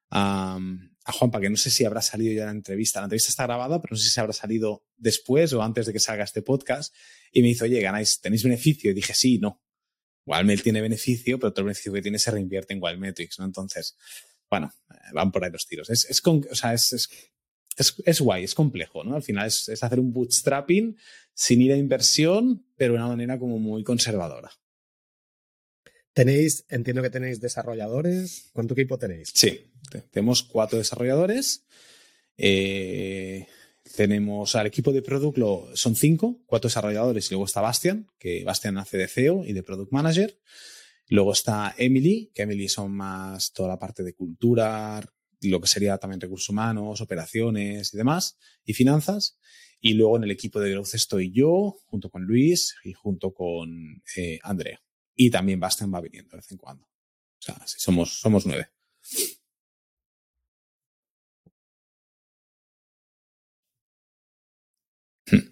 a, 0.09 0.59
a 1.05 1.11
Juanpa, 1.11 1.39
que 1.39 1.49
no 1.49 1.57
sé 1.57 1.69
si 1.69 1.85
habrá 1.85 2.01
salido 2.01 2.33
ya 2.33 2.45
la 2.45 2.51
entrevista. 2.51 2.99
La 2.99 3.05
entrevista 3.05 3.29
está 3.29 3.43
grabada, 3.43 3.79
pero 3.81 3.93
no 3.93 3.97
sé 3.97 4.09
si 4.09 4.19
habrá 4.19 4.33
salido 4.33 4.83
después 4.97 5.53
o 5.53 5.61
antes 5.61 5.85
de 5.85 5.93
que 5.93 5.99
salga 5.99 6.23
este 6.23 6.41
podcast. 6.41 6.93
Y 7.31 7.41
me 7.43 7.49
dice, 7.49 7.65
oye, 7.65 7.79
ganáis, 7.79 8.19
¿tenéis 8.19 8.43
beneficio? 8.43 8.89
Y 8.91 8.95
dije, 8.95 9.13
sí, 9.13 9.37
no. 9.37 9.61
Wildmail 10.25 10.61
tiene 10.63 10.81
beneficio, 10.81 11.37
pero 11.39 11.49
otro 11.49 11.63
beneficio 11.63 11.93
que 11.93 12.01
tiene 12.01 12.19
se 12.19 12.31
reinvierte 12.31 12.73
en 12.73 12.81
Wildmetrics, 12.81 13.39
¿no? 13.39 13.45
Entonces, 13.45 13.95
bueno, 14.49 14.73
eh, 14.89 14.95
van 15.13 15.31
por 15.31 15.45
ahí 15.45 15.51
los 15.51 15.67
tiros. 15.67 15.89
Es, 15.89 16.05
es, 16.09 16.19
con, 16.19 16.43
o 16.51 16.55
sea, 16.55 16.73
es, 16.73 16.91
es 16.91 17.07
es, 17.77 17.95
es, 18.05 18.21
guay, 18.21 18.43
es 18.43 18.55
complejo, 18.55 19.03
¿no? 19.03 19.15
Al 19.15 19.23
final 19.23 19.47
es, 19.47 19.69
es, 19.69 19.83
hacer 19.83 19.99
un 19.99 20.11
bootstrapping 20.11 20.97
sin 21.33 21.61
ir 21.61 21.71
a 21.71 21.77
inversión, 21.77 22.65
pero 22.75 22.93
de 22.93 22.99
una 22.99 23.07
manera 23.07 23.37
como 23.37 23.59
muy 23.59 23.83
conservadora. 23.83 24.51
Tenéis, 26.13 26.65
entiendo 26.69 27.03
que 27.03 27.11
tenéis 27.11 27.39
desarrolladores. 27.39 28.49
¿Cuánto 28.51 28.73
equipo 28.73 28.97
tenéis? 28.97 29.31
Sí, 29.35 29.71
tenemos 30.09 30.41
cuatro 30.41 30.79
desarrolladores. 30.79 31.67
Eh, 32.37 33.45
tenemos 33.95 34.55
al 34.55 34.67
equipo 34.67 34.91
de 34.91 35.01
product, 35.01 35.37
lo, 35.37 35.69
son 35.75 35.95
cinco, 35.95 36.41
cuatro 36.45 36.69
desarrolladores 36.69 37.27
y 37.27 37.35
luego 37.35 37.45
está 37.45 37.61
Bastian, 37.61 38.07
que 38.17 38.43
Bastian 38.43 38.77
hace 38.77 38.97
de 38.97 39.07
CEO 39.07 39.45
y 39.45 39.53
de 39.53 39.63
product 39.63 39.91
manager. 39.91 40.39
Luego 41.09 41.33
está 41.33 41.73
Emily, 41.77 42.31
que 42.33 42.41
Emily 42.41 42.67
son 42.67 42.91
más 42.91 43.53
toda 43.53 43.69
la 43.69 43.79
parte 43.79 44.03
de 44.03 44.13
cultura, 44.13 45.01
lo 45.41 45.61
que 45.61 45.67
sería 45.67 45.97
también 45.97 46.21
recursos 46.21 46.49
humanos, 46.49 47.01
operaciones 47.01 47.93
y 47.93 47.97
demás, 47.97 48.37
y 48.65 48.73
finanzas. 48.73 49.37
Y 49.79 49.93
luego 49.93 50.17
en 50.17 50.23
el 50.23 50.31
equipo 50.31 50.59
de 50.59 50.71
growth 50.71 50.93
estoy 50.93 51.31
yo, 51.31 51.75
junto 51.85 52.09
con 52.09 52.23
Luis 52.23 52.75
y 52.83 52.93
junto 52.93 53.33
con 53.33 54.01
eh, 54.15 54.39
Andrea. 54.43 54.81
Y 55.15 55.29
también 55.29 55.59
Bastian 55.59 55.93
va 55.93 56.01
viniendo 56.01 56.31
de 56.31 56.37
vez 56.37 56.51
en 56.51 56.57
cuando. 56.57 56.85
O 56.85 57.41
sea, 57.41 57.61
somos, 57.65 58.19
somos 58.19 58.45
nueve. 58.45 58.69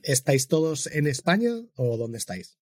¿Estáis 0.04 0.48
todos 0.48 0.88
en 0.88 1.08
España 1.08 1.52
o 1.76 1.98
dónde 1.98 2.18
estáis? 2.18 2.58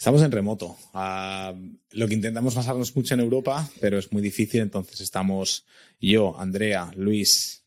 Estamos 0.00 0.22
en 0.22 0.32
remoto. 0.32 0.78
Ah, 0.94 1.54
lo 1.90 2.08
que 2.08 2.14
intentamos 2.14 2.54
basarnos 2.54 2.96
mucho 2.96 3.12
en 3.12 3.20
Europa, 3.20 3.68
pero 3.82 3.98
es 3.98 4.10
muy 4.12 4.22
difícil. 4.22 4.62
Entonces 4.62 5.02
estamos 5.02 5.66
yo, 6.00 6.40
Andrea, 6.40 6.90
Luis 6.96 7.66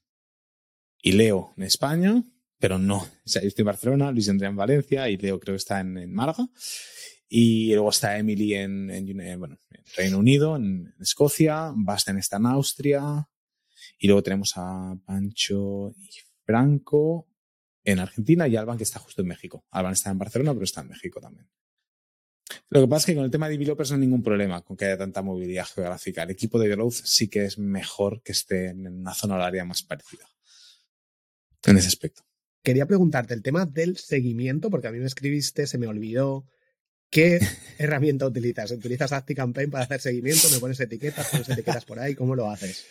y 0.99 1.11
Leo 1.11 1.53
en 1.57 1.63
España, 1.65 2.23
pero 2.57 2.79
no. 2.79 2.97
O 2.97 3.07
sea, 3.23 3.43
yo 3.43 3.49
estoy 3.49 3.61
en 3.61 3.67
Barcelona, 3.67 4.11
Luis 4.11 4.25
y 4.25 4.29
Andrea 4.31 4.49
en 4.49 4.55
Valencia 4.55 5.07
y 5.09 5.17
Leo 5.17 5.39
creo 5.39 5.53
que 5.53 5.57
está 5.57 5.79
en, 5.79 6.11
Málaga. 6.11 6.47
Y 7.29 7.71
luego 7.75 7.91
está 7.91 8.17
Emily 8.17 8.55
en, 8.55 8.87
bueno, 9.37 9.59
en 9.69 9.83
Reino 9.95 10.17
Unido, 10.17 10.55
en, 10.55 10.91
Escocia, 10.99 11.71
Basten 11.75 12.17
está 12.17 12.37
en 12.37 12.47
Austria. 12.47 13.29
Y 13.99 14.07
luego 14.07 14.23
tenemos 14.23 14.53
a 14.55 14.97
Pancho 15.05 15.93
y 15.99 16.09
Franco 16.43 17.27
en 17.83 17.99
Argentina 17.99 18.47
y 18.47 18.55
Alban 18.55 18.77
que 18.77 18.85
está 18.85 18.97
justo 18.97 19.21
en 19.21 19.27
México. 19.27 19.67
Alban 19.69 19.93
está 19.93 20.09
en 20.09 20.17
Barcelona, 20.17 20.53
pero 20.53 20.63
está 20.63 20.81
en 20.81 20.87
México 20.87 21.21
también. 21.21 21.47
Lo 22.69 22.81
que 22.81 22.87
pasa 22.87 22.99
es 22.99 23.05
que 23.07 23.15
con 23.15 23.25
el 23.25 23.31
tema 23.31 23.47
de 23.47 23.53
developers 23.53 23.91
no 23.91 23.95
hay 23.95 24.01
ningún 24.01 24.23
problema 24.23 24.61
con 24.61 24.77
que 24.77 24.85
haya 24.85 24.97
tanta 24.97 25.21
movilidad 25.21 25.65
geográfica. 25.65 26.23
El 26.23 26.31
equipo 26.31 26.59
de 26.59 26.69
growth 26.69 27.01
sí 27.03 27.27
que 27.27 27.45
es 27.45 27.57
mejor 27.57 28.21
que 28.23 28.31
esté 28.31 28.67
en 28.69 28.87
una 28.87 29.13
zona 29.13 29.35
horaria 29.35 29.65
más 29.65 29.83
parecida. 29.83 30.25
En 31.65 31.77
ese 31.77 31.87
aspecto. 31.87 32.23
Quería 32.63 32.85
preguntarte 32.85 33.33
el 33.33 33.41
tema 33.41 33.65
del 33.65 33.97
seguimiento, 33.97 34.69
porque 34.69 34.87
a 34.87 34.91
mí 34.91 34.99
me 34.99 35.05
escribiste, 35.05 35.67
se 35.67 35.77
me 35.77 35.87
olvidó. 35.87 36.45
¿Qué 37.09 37.39
herramienta 37.77 38.25
utilizas? 38.25 38.71
¿Utilizas 38.71 39.11
ActiveCampaign 39.11 39.69
para 39.69 39.83
hacer 39.83 40.01
seguimiento? 40.01 40.49
¿Me 40.49 40.59
pones 40.59 40.79
etiquetas? 40.79 41.27
¿Pones 41.29 41.49
etiquetas 41.49 41.85
por 41.85 41.99
ahí? 41.99 42.15
¿Cómo 42.15 42.35
lo 42.35 42.49
haces? 42.49 42.85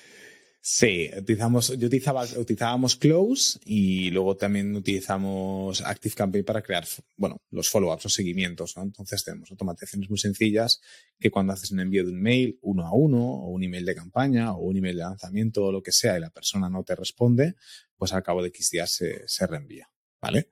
Sí, 0.65 1.11
utilizamos, 1.19 1.77
yo 1.77 1.89
utilizaba, 1.89 2.23
utilizábamos 2.37 2.95
Close 2.95 3.59
y 3.65 4.11
luego 4.11 4.37
también 4.37 4.77
utilizamos 4.77 5.81
ActiveCampaign 5.81 6.45
para 6.45 6.63
crear, 6.63 6.87
bueno, 7.17 7.43
los 7.51 7.69
follow-ups, 7.69 8.05
los 8.05 8.15
seguimientos, 8.15 8.77
¿no? 8.77 8.85
Entonces 8.85 9.25
tenemos 9.25 9.51
automatizaciones 9.51 10.09
muy 10.09 10.21
sencillas 10.21 10.81
que 11.19 11.33
cuando 11.33 11.53
haces 11.53 11.73
un 11.73 11.81
envío 11.81 12.05
de 12.05 12.13
un 12.13 12.23
mail 12.23 12.61
uno 12.63 12.87
a 12.87 12.95
uno 12.95 13.19
o 13.19 13.49
un 13.49 13.65
email 13.65 13.85
de 13.85 13.97
campaña 13.97 14.53
o 14.53 14.61
un 14.61 14.77
email 14.77 14.99
de 14.99 15.03
lanzamiento 15.03 15.65
o 15.65 15.73
lo 15.73 15.83
que 15.83 15.91
sea 15.91 16.17
y 16.17 16.21
la 16.21 16.31
persona 16.31 16.71
no 16.71 16.85
te 16.85 16.95
responde, 16.95 17.57
pues 17.97 18.13
al 18.13 18.23
cabo 18.23 18.41
de 18.41 18.51
X 18.51 18.71
días 18.71 18.93
se, 18.93 19.27
se 19.27 19.49
reenvía, 19.49 19.91
¿vale? 20.21 20.49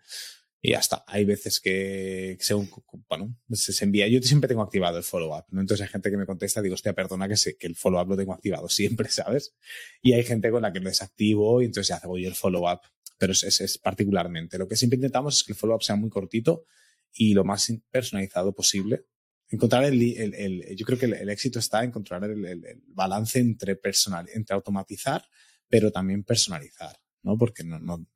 Y 0.62 0.72
ya 0.72 0.78
está. 0.78 1.04
Hay 1.06 1.24
veces 1.24 1.60
que, 1.60 2.36
según, 2.40 2.70
bueno, 3.08 3.34
se, 3.50 3.84
envía. 3.84 4.06
Yo 4.08 4.20
siempre 4.22 4.48
tengo 4.48 4.62
activado 4.62 4.98
el 4.98 5.04
follow-up, 5.04 5.44
¿no? 5.50 5.60
Entonces 5.60 5.86
hay 5.86 5.92
gente 5.92 6.10
que 6.10 6.16
me 6.16 6.26
contesta, 6.26 6.60
digo, 6.60 6.74
hostia, 6.74 6.92
perdona 6.92 7.28
que, 7.28 7.36
sé, 7.36 7.56
que 7.56 7.66
el 7.66 7.76
follow-up 7.76 8.10
lo 8.10 8.16
tengo 8.16 8.34
activado 8.34 8.68
siempre, 8.68 9.08
¿sabes? 9.10 9.54
Y 10.02 10.12
hay 10.12 10.22
gente 10.22 10.50
con 10.50 10.62
la 10.62 10.72
que 10.72 10.80
lo 10.80 10.88
desactivo 10.88 11.62
y 11.62 11.66
entonces 11.66 11.96
hago 11.96 12.18
yo 12.18 12.28
el 12.28 12.34
follow-up. 12.34 12.80
Pero 13.16 13.32
es, 13.32 13.60
es, 13.60 13.78
particularmente. 13.78 14.58
Lo 14.58 14.66
que 14.66 14.76
siempre 14.76 14.96
intentamos 14.96 15.36
es 15.36 15.44
que 15.44 15.52
el 15.52 15.58
follow-up 15.58 15.82
sea 15.82 15.96
muy 15.96 16.10
cortito 16.10 16.64
y 17.12 17.34
lo 17.34 17.44
más 17.44 17.72
personalizado 17.90 18.54
posible. 18.54 19.06
Encontrar 19.48 19.84
el, 19.84 20.76
yo 20.76 20.86
creo 20.86 20.98
que 20.98 21.06
el, 21.06 21.28
éxito 21.28 21.58
está 21.58 21.82
en 21.82 21.88
encontrar 21.88 22.22
el, 22.24 22.82
balance 22.86 23.38
entre 23.38 23.74
personal, 23.76 24.28
entre 24.32 24.54
automatizar, 24.54 25.24
pero 25.68 25.90
también 25.90 26.22
personalizar, 26.22 26.96
¿no? 27.22 27.36
Porque 27.36 27.64
no, 27.64 28.06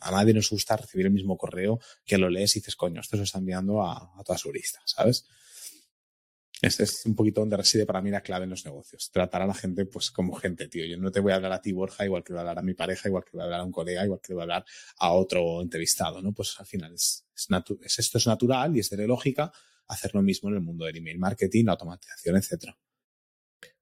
a 0.00 0.10
nadie 0.10 0.34
nos 0.34 0.50
gusta 0.50 0.76
recibir 0.76 1.06
el 1.06 1.12
mismo 1.12 1.36
correo 1.36 1.78
que 2.04 2.18
lo 2.18 2.28
lees 2.28 2.56
y 2.56 2.60
dices, 2.60 2.76
coño, 2.76 3.00
esto 3.00 3.16
se 3.16 3.24
está 3.24 3.38
enviando 3.38 3.82
a, 3.82 4.12
a 4.18 4.22
toda 4.24 4.38
su 4.38 4.52
lista, 4.52 4.80
¿sabes? 4.84 5.26
Este 6.62 6.84
es 6.84 7.04
un 7.04 7.14
poquito 7.14 7.40
donde 7.40 7.56
reside 7.56 7.84
para 7.84 8.00
mí 8.00 8.10
la 8.10 8.22
clave 8.22 8.44
en 8.44 8.50
los 8.50 8.64
negocios. 8.64 9.10
Tratar 9.12 9.42
a 9.42 9.46
la 9.46 9.54
gente 9.54 9.84
pues 9.84 10.10
como 10.10 10.34
gente, 10.36 10.68
tío. 10.68 10.86
Yo 10.86 10.96
no 10.96 11.10
te 11.10 11.20
voy 11.20 11.32
a 11.32 11.36
hablar 11.36 11.52
a 11.52 11.60
ti, 11.60 11.72
Borja, 11.72 12.04
igual 12.04 12.24
que 12.24 12.32
voy 12.32 12.38
a 12.38 12.40
hablar 12.40 12.58
a 12.58 12.62
mi 12.62 12.72
pareja, 12.72 13.08
igual 13.08 13.24
que 13.24 13.32
voy 13.34 13.42
a 13.42 13.44
hablar 13.44 13.60
a 13.60 13.64
un 13.64 13.72
colega, 13.72 14.04
igual 14.04 14.20
que 14.22 14.32
voy 14.32 14.40
a 14.40 14.44
hablar 14.44 14.64
a 14.98 15.12
otro 15.12 15.60
entrevistado, 15.60 16.22
¿no? 16.22 16.32
Pues 16.32 16.58
al 16.58 16.66
final 16.66 16.94
es, 16.94 17.26
es, 17.34 17.98
esto 17.98 18.18
es 18.18 18.26
natural 18.26 18.74
y 18.74 18.80
es 18.80 18.88
de 18.88 19.06
lógica 19.06 19.52
hacer 19.88 20.14
lo 20.14 20.22
mismo 20.22 20.48
en 20.48 20.56
el 20.56 20.62
mundo 20.62 20.86
del 20.86 20.96
email 20.96 21.18
marketing, 21.18 21.66
la 21.66 21.72
automatización, 21.72 22.36
etcétera. 22.36 22.76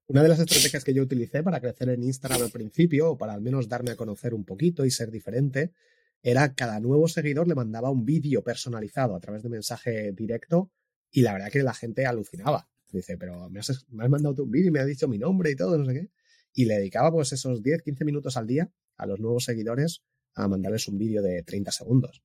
Una 0.07 0.21
de 0.21 0.29
las 0.29 0.39
estrategias 0.39 0.83
que 0.83 0.93
yo 0.93 1.01
utilicé 1.01 1.41
para 1.41 1.59
crecer 1.59 1.89
en 1.89 2.03
Instagram 2.03 2.43
al 2.43 2.51
principio, 2.51 3.11
o 3.11 3.17
para 3.17 3.33
al 3.33 3.41
menos 3.41 3.67
darme 3.67 3.91
a 3.91 3.95
conocer 3.95 4.35
un 4.35 4.45
poquito 4.45 4.85
y 4.85 4.91
ser 4.91 5.09
diferente, 5.09 5.73
era 6.21 6.53
cada 6.53 6.79
nuevo 6.79 7.07
seguidor 7.07 7.47
le 7.47 7.55
mandaba 7.55 7.89
un 7.89 8.05
vídeo 8.05 8.43
personalizado 8.43 9.15
a 9.15 9.19
través 9.19 9.41
de 9.41 9.49
mensaje 9.49 10.11
directo 10.11 10.71
y 11.11 11.21
la 11.21 11.33
verdad 11.33 11.49
que 11.51 11.63
la 11.63 11.73
gente 11.73 12.05
alucinaba. 12.05 12.69
Dice, 12.91 13.17
pero 13.17 13.49
me 13.49 13.59
has, 13.59 13.85
mandado 13.89 14.43
un 14.43 14.51
vídeo 14.51 14.67
y 14.67 14.71
me 14.71 14.79
has 14.79 14.87
dicho 14.87 15.07
mi 15.07 15.17
nombre 15.17 15.51
y 15.51 15.55
todo, 15.55 15.77
no 15.77 15.85
sé 15.85 15.93
qué. 15.93 16.09
Y 16.53 16.65
le 16.65 16.75
dedicaba 16.75 17.11
pues 17.11 17.33
esos 17.33 17.63
10, 17.63 17.81
15 17.81 18.05
minutos 18.05 18.37
al 18.37 18.45
día 18.45 18.71
a 18.97 19.05
los 19.07 19.19
nuevos 19.19 19.43
seguidores 19.43 20.03
a 20.35 20.47
mandarles 20.47 20.87
un 20.87 20.97
vídeo 20.97 21.21
de 21.23 21.41
30 21.43 21.71
segundos. 21.71 22.21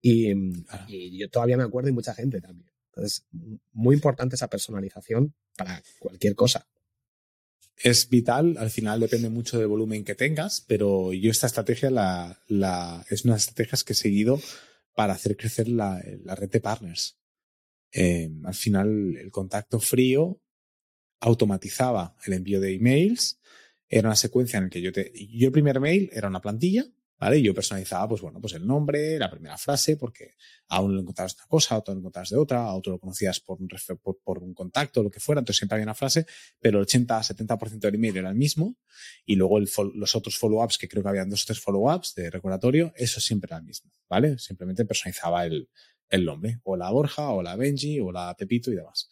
Y, 0.00 0.32
y, 0.88 1.18
yo 1.18 1.28
todavía 1.28 1.56
me 1.56 1.64
acuerdo 1.64 1.90
y 1.90 1.92
mucha 1.92 2.14
gente 2.14 2.40
también. 2.40 2.70
Entonces, 2.86 3.26
muy 3.72 3.94
importante 3.94 4.36
esa 4.36 4.48
personalización 4.48 5.34
para 5.56 5.82
cualquier 6.00 6.34
cosa 6.34 6.66
es 7.82 8.08
vital, 8.08 8.56
al 8.58 8.70
final 8.70 9.00
depende 9.00 9.30
mucho 9.30 9.58
del 9.58 9.68
volumen 9.68 10.04
que 10.04 10.14
tengas, 10.14 10.64
pero 10.66 11.12
yo 11.12 11.30
esta 11.30 11.46
estrategia 11.46 11.90
la, 11.90 12.42
la, 12.48 13.04
es 13.08 13.24
una 13.24 13.34
de 13.34 13.36
las 13.36 13.48
estrategias 13.48 13.84
que 13.84 13.92
he 13.92 13.96
seguido 13.96 14.40
para 14.94 15.12
hacer 15.12 15.36
crecer 15.36 15.68
la, 15.68 16.02
la 16.24 16.34
red 16.34 16.50
de 16.50 16.60
partners. 16.60 17.18
Eh, 17.92 18.30
al 18.44 18.54
final, 18.54 19.16
el 19.16 19.30
contacto 19.30 19.80
frío 19.80 20.40
automatizaba 21.20 22.16
el 22.26 22.32
envío 22.34 22.60
de 22.60 22.74
emails. 22.74 23.40
Era 23.88 24.08
una 24.08 24.16
secuencia 24.16 24.58
en 24.58 24.64
la 24.64 24.70
que 24.70 24.82
yo 24.82 24.92
te. 24.92 25.12
Yo 25.14 25.46
el 25.46 25.52
primer 25.52 25.80
mail 25.80 26.10
era 26.12 26.28
una 26.28 26.40
plantilla 26.40 26.84
¿vale? 27.18 27.42
Yo 27.42 27.54
personalizaba, 27.54 28.08
pues 28.08 28.20
bueno, 28.20 28.40
pues 28.40 28.54
el 28.54 28.66
nombre, 28.66 29.18
la 29.18 29.30
primera 29.30 29.58
frase, 29.58 29.96
porque 29.96 30.34
a 30.68 30.80
uno 30.80 30.94
lo 30.94 31.00
encontrabas 31.00 31.34
una 31.36 31.46
cosa, 31.46 31.74
a 31.74 31.78
otro 31.78 31.94
lo 31.94 32.00
encontrabas 32.00 32.30
de 32.30 32.36
otra, 32.36 32.64
a 32.64 32.74
otro 32.74 32.92
lo 32.92 32.98
conocías 32.98 33.40
por 33.40 33.60
un, 33.60 33.68
por, 34.02 34.18
por 34.20 34.38
un 34.38 34.54
contacto, 34.54 35.02
lo 35.02 35.10
que 35.10 35.20
fuera, 35.20 35.40
entonces 35.40 35.58
siempre 35.58 35.76
había 35.76 35.84
una 35.84 35.94
frase, 35.94 36.26
pero 36.60 36.78
el 36.78 36.86
80-70% 36.86 37.78
del 37.78 37.94
email 37.96 38.16
era 38.16 38.30
el 38.30 38.36
mismo, 38.36 38.76
y 39.24 39.36
luego 39.36 39.58
los 39.60 40.14
otros 40.14 40.38
follow-ups, 40.38 40.78
que 40.78 40.88
creo 40.88 41.02
que 41.02 41.08
habían 41.08 41.28
dos 41.28 41.42
o 41.42 41.46
tres 41.46 41.60
follow-ups 41.60 42.14
de 42.14 42.30
recordatorio, 42.30 42.92
eso 42.96 43.20
siempre 43.20 43.48
era 43.48 43.58
el 43.58 43.64
mismo, 43.64 43.90
¿vale? 44.08 44.38
Simplemente 44.38 44.84
personalizaba 44.84 45.44
el, 45.44 45.68
el 46.10 46.24
nombre, 46.24 46.60
o 46.62 46.76
la 46.76 46.90
Borja, 46.90 47.30
o 47.30 47.42
la 47.42 47.56
Benji, 47.56 48.00
o 48.00 48.12
la 48.12 48.34
Pepito 48.36 48.70
y 48.70 48.76
demás. 48.76 49.08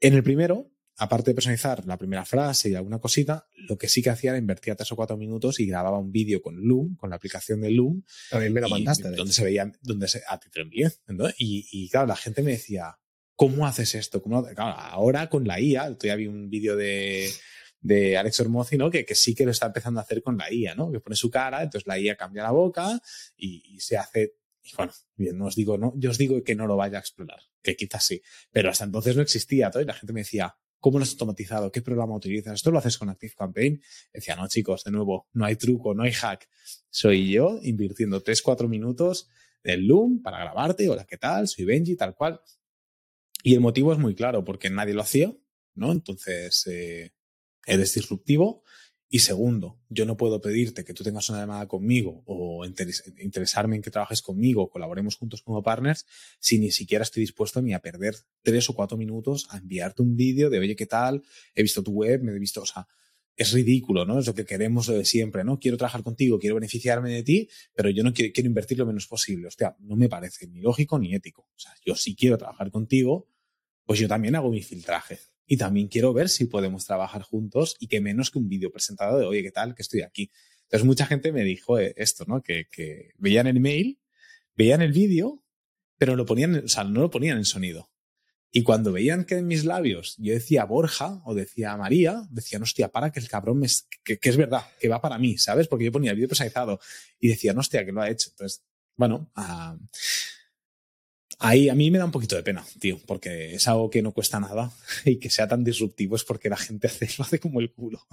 En 0.00 0.14
el 0.14 0.22
primero, 0.22 0.70
aparte 1.00 1.30
de 1.30 1.34
personalizar 1.34 1.86
la 1.86 1.96
primera 1.96 2.26
frase 2.26 2.68
y 2.68 2.74
alguna 2.74 2.98
cosita, 2.98 3.46
lo 3.56 3.78
que 3.78 3.88
sí 3.88 4.02
que 4.02 4.10
hacía 4.10 4.30
era 4.30 4.38
invertir 4.38 4.74
tres 4.76 4.92
o 4.92 4.96
cuatro 4.96 5.16
minutos 5.16 5.58
y 5.58 5.64
grababa 5.64 5.98
un 5.98 6.12
vídeo 6.12 6.42
con 6.42 6.60
Loom, 6.60 6.96
con 6.96 7.08
la 7.08 7.16
aplicación 7.16 7.62
de 7.62 7.70
Loom. 7.70 8.04
También 8.28 8.52
me 8.52 8.60
lo 8.60 8.68
mandaste. 8.68 9.10
Donde 9.10 9.32
se 9.32 9.42
veía, 9.42 9.72
donde 9.80 10.08
se, 10.08 10.20
a 10.28 10.38
ti 10.38 10.50
te 10.50 10.58
lo 10.58 10.64
envié. 10.64 10.92
Y, 11.38 11.66
y, 11.72 11.88
claro, 11.88 12.06
la 12.06 12.16
gente 12.16 12.42
me 12.42 12.50
decía, 12.50 12.98
¿cómo 13.34 13.66
haces 13.66 13.94
esto? 13.94 14.20
¿Cómo? 14.20 14.44
Claro, 14.44 14.78
ahora 14.78 15.30
con 15.30 15.46
la 15.46 15.58
IA, 15.58 15.96
todavía 15.96 16.16
vi 16.16 16.26
un 16.26 16.50
vídeo 16.50 16.76
de, 16.76 17.30
de 17.80 18.18
Alex 18.18 18.40
Ormozzi, 18.40 18.76
¿no? 18.76 18.90
Que, 18.90 19.06
que, 19.06 19.14
sí 19.14 19.34
que 19.34 19.46
lo 19.46 19.52
está 19.52 19.66
empezando 19.66 20.00
a 20.00 20.02
hacer 20.02 20.22
con 20.22 20.36
la 20.36 20.52
IA, 20.52 20.74
¿no? 20.74 20.92
Que 20.92 21.00
pone 21.00 21.16
su 21.16 21.30
cara, 21.30 21.62
entonces 21.62 21.86
la 21.86 21.98
IA 21.98 22.16
cambia 22.16 22.42
la 22.42 22.50
boca 22.50 23.00
y, 23.38 23.62
y 23.74 23.80
se 23.80 23.96
hace 23.96 24.34
y 24.62 24.76
bueno, 24.76 24.92
bien, 25.16 25.38
no 25.38 25.46
os 25.46 25.56
digo, 25.56 25.78
no, 25.78 25.94
yo 25.96 26.10
os 26.10 26.18
digo 26.18 26.42
que 26.44 26.54
no 26.54 26.66
lo 26.66 26.76
vaya 26.76 26.98
a 26.98 27.00
explorar, 27.00 27.40
que 27.62 27.76
quizás 27.76 28.04
sí, 28.04 28.20
pero 28.50 28.70
hasta 28.70 28.84
entonces 28.84 29.16
no 29.16 29.22
existía 29.22 29.70
todo 29.70 29.82
y 29.82 29.86
la 29.86 29.94
gente 29.94 30.12
me 30.12 30.20
decía, 30.20 30.54
¿Cómo 30.80 30.98
lo 30.98 31.04
has 31.04 31.12
automatizado? 31.12 31.70
¿Qué 31.70 31.82
programa 31.82 32.16
utilizas? 32.16 32.54
¿Esto 32.54 32.70
lo 32.70 32.78
haces 32.78 32.96
con 32.96 33.10
ActiveCampaign? 33.10 33.82
Decía, 34.12 34.34
no, 34.36 34.48
chicos, 34.48 34.82
de 34.84 34.90
nuevo, 34.90 35.28
no 35.34 35.44
hay 35.44 35.56
truco, 35.56 35.94
no 35.94 36.02
hay 36.02 36.12
hack. 36.12 36.48
Soy 36.88 37.30
yo 37.30 37.60
invirtiendo 37.62 38.22
3-4 38.24 38.66
minutos 38.66 39.28
del 39.62 39.86
Loom 39.86 40.22
para 40.22 40.38
grabarte. 40.38 40.88
Hola, 40.88 41.06
¿qué 41.06 41.18
tal? 41.18 41.48
Soy 41.48 41.66
Benji, 41.66 41.96
tal 41.96 42.14
cual. 42.14 42.40
Y 43.42 43.54
el 43.54 43.60
motivo 43.60 43.92
es 43.92 43.98
muy 43.98 44.14
claro, 44.14 44.44
porque 44.44 44.70
nadie 44.70 44.94
lo 44.94 45.02
hacía, 45.02 45.34
¿no? 45.74 45.92
Entonces, 45.92 46.66
eh, 46.66 47.12
eres 47.66 47.94
disruptivo 47.94 48.64
y 49.12 49.18
segundo, 49.18 49.80
yo 49.88 50.06
no 50.06 50.16
puedo 50.16 50.40
pedirte 50.40 50.84
que 50.84 50.94
tú 50.94 51.02
tengas 51.02 51.28
una 51.30 51.40
llamada 51.40 51.66
conmigo 51.66 52.22
o 52.26 52.64
interesarme 52.64 53.74
en 53.74 53.82
que 53.82 53.90
trabajes 53.90 54.22
conmigo, 54.22 54.70
colaboremos 54.70 55.16
juntos 55.16 55.42
como 55.42 55.64
partners, 55.64 56.06
si 56.38 56.60
ni 56.60 56.70
siquiera 56.70 57.02
estoy 57.02 57.22
dispuesto 57.22 57.60
ni 57.60 57.74
a 57.74 57.80
perder 57.80 58.14
tres 58.42 58.70
o 58.70 58.72
cuatro 58.72 58.96
minutos 58.96 59.48
a 59.50 59.58
enviarte 59.58 60.02
un 60.02 60.14
vídeo 60.14 60.48
de, 60.48 60.60
oye, 60.60 60.76
¿qué 60.76 60.86
tal? 60.86 61.24
He 61.56 61.62
visto 61.62 61.82
tu 61.82 61.90
web, 61.90 62.22
me 62.22 62.30
he 62.30 62.38
visto, 62.38 62.62
o 62.62 62.66
sea, 62.66 62.86
es 63.34 63.50
ridículo, 63.50 64.04
¿no? 64.04 64.20
Es 64.20 64.28
lo 64.28 64.34
que 64.34 64.44
queremos 64.44 64.86
de 64.86 65.04
siempre, 65.04 65.42
¿no? 65.42 65.58
Quiero 65.58 65.76
trabajar 65.76 66.04
contigo, 66.04 66.38
quiero 66.38 66.54
beneficiarme 66.54 67.10
de 67.10 67.24
ti, 67.24 67.48
pero 67.74 67.90
yo 67.90 68.04
no 68.04 68.14
quiero, 68.14 68.32
quiero 68.32 68.46
invertir 68.46 68.78
lo 68.78 68.86
menos 68.86 69.08
posible. 69.08 69.48
Hostia, 69.48 69.74
no 69.80 69.96
me 69.96 70.08
parece 70.08 70.46
ni 70.46 70.60
lógico 70.60 71.00
ni 71.00 71.16
ético. 71.16 71.48
O 71.52 71.58
sea, 71.58 71.74
yo 71.84 71.96
sí 71.96 72.14
quiero 72.14 72.38
trabajar 72.38 72.70
contigo, 72.70 73.28
pues 73.86 73.98
yo 73.98 74.06
también 74.06 74.36
hago 74.36 74.52
mi 74.52 74.62
filtraje 74.62 75.18
y 75.52 75.56
también 75.56 75.88
quiero 75.88 76.12
ver 76.12 76.28
si 76.28 76.44
podemos 76.44 76.86
trabajar 76.86 77.22
juntos 77.22 77.76
y 77.80 77.88
que 77.88 78.00
menos 78.00 78.30
que 78.30 78.38
un 78.38 78.48
vídeo 78.48 78.70
presentado 78.70 79.18
de, 79.18 79.26
oye, 79.26 79.42
¿qué 79.42 79.50
tal? 79.50 79.74
Que 79.74 79.82
estoy 79.82 80.02
aquí. 80.02 80.30
Entonces 80.62 80.86
mucha 80.86 81.06
gente 81.06 81.32
me 81.32 81.42
dijo 81.42 81.76
eh, 81.76 81.92
esto, 81.96 82.24
¿no? 82.28 82.40
Que, 82.40 82.68
que 82.70 83.10
veían 83.18 83.48
el 83.48 83.58
mail, 83.58 83.98
veían 84.54 84.80
el 84.80 84.92
vídeo, 84.92 85.42
pero 85.98 86.14
lo 86.14 86.24
ponían, 86.24 86.54
o 86.54 86.68
sea, 86.68 86.84
no 86.84 87.00
lo 87.00 87.10
ponían 87.10 87.36
en 87.36 87.44
sonido. 87.44 87.90
Y 88.52 88.62
cuando 88.62 88.92
veían 88.92 89.24
que 89.24 89.38
en 89.38 89.48
mis 89.48 89.64
labios 89.64 90.14
yo 90.18 90.32
decía 90.32 90.64
Borja 90.66 91.20
o 91.24 91.34
decía 91.34 91.76
María, 91.76 92.22
decían, 92.30 92.62
hostia, 92.62 92.86
para 92.86 93.10
que 93.10 93.18
el 93.18 93.28
cabrón 93.28 93.58
me, 93.58 93.66
que, 94.04 94.20
es 94.22 94.36
verdad, 94.36 94.62
que 94.78 94.86
va 94.86 95.00
para 95.00 95.18
mí, 95.18 95.36
¿sabes? 95.36 95.66
Porque 95.66 95.86
yo 95.86 95.90
ponía 95.90 96.12
el 96.12 96.16
vídeo 96.16 96.28
personalizado 96.28 96.78
y 97.18 97.26
decían, 97.26 97.58
hostia, 97.58 97.84
que 97.84 97.90
lo 97.90 98.02
ha 98.02 98.08
hecho. 98.08 98.30
Entonces, 98.30 98.62
bueno, 98.94 99.32
uh, 99.36 99.76
Ahí 101.42 101.70
a 101.70 101.74
mí 101.74 101.90
me 101.90 101.96
da 101.96 102.04
un 102.04 102.10
poquito 102.10 102.36
de 102.36 102.42
pena, 102.42 102.62
tío, 102.78 102.98
porque 103.06 103.54
es 103.54 103.66
algo 103.66 103.88
que 103.88 104.02
no 104.02 104.12
cuesta 104.12 104.38
nada 104.38 104.70
y 105.06 105.16
que 105.16 105.30
sea 105.30 105.48
tan 105.48 105.64
disruptivo 105.64 106.14
es 106.14 106.24
porque 106.24 106.50
la 106.50 106.56
gente 106.56 106.86
hace, 106.86 107.08
lo 107.18 107.24
hace 107.24 107.40
como 107.40 107.60
el 107.60 107.72
culo. 107.72 108.06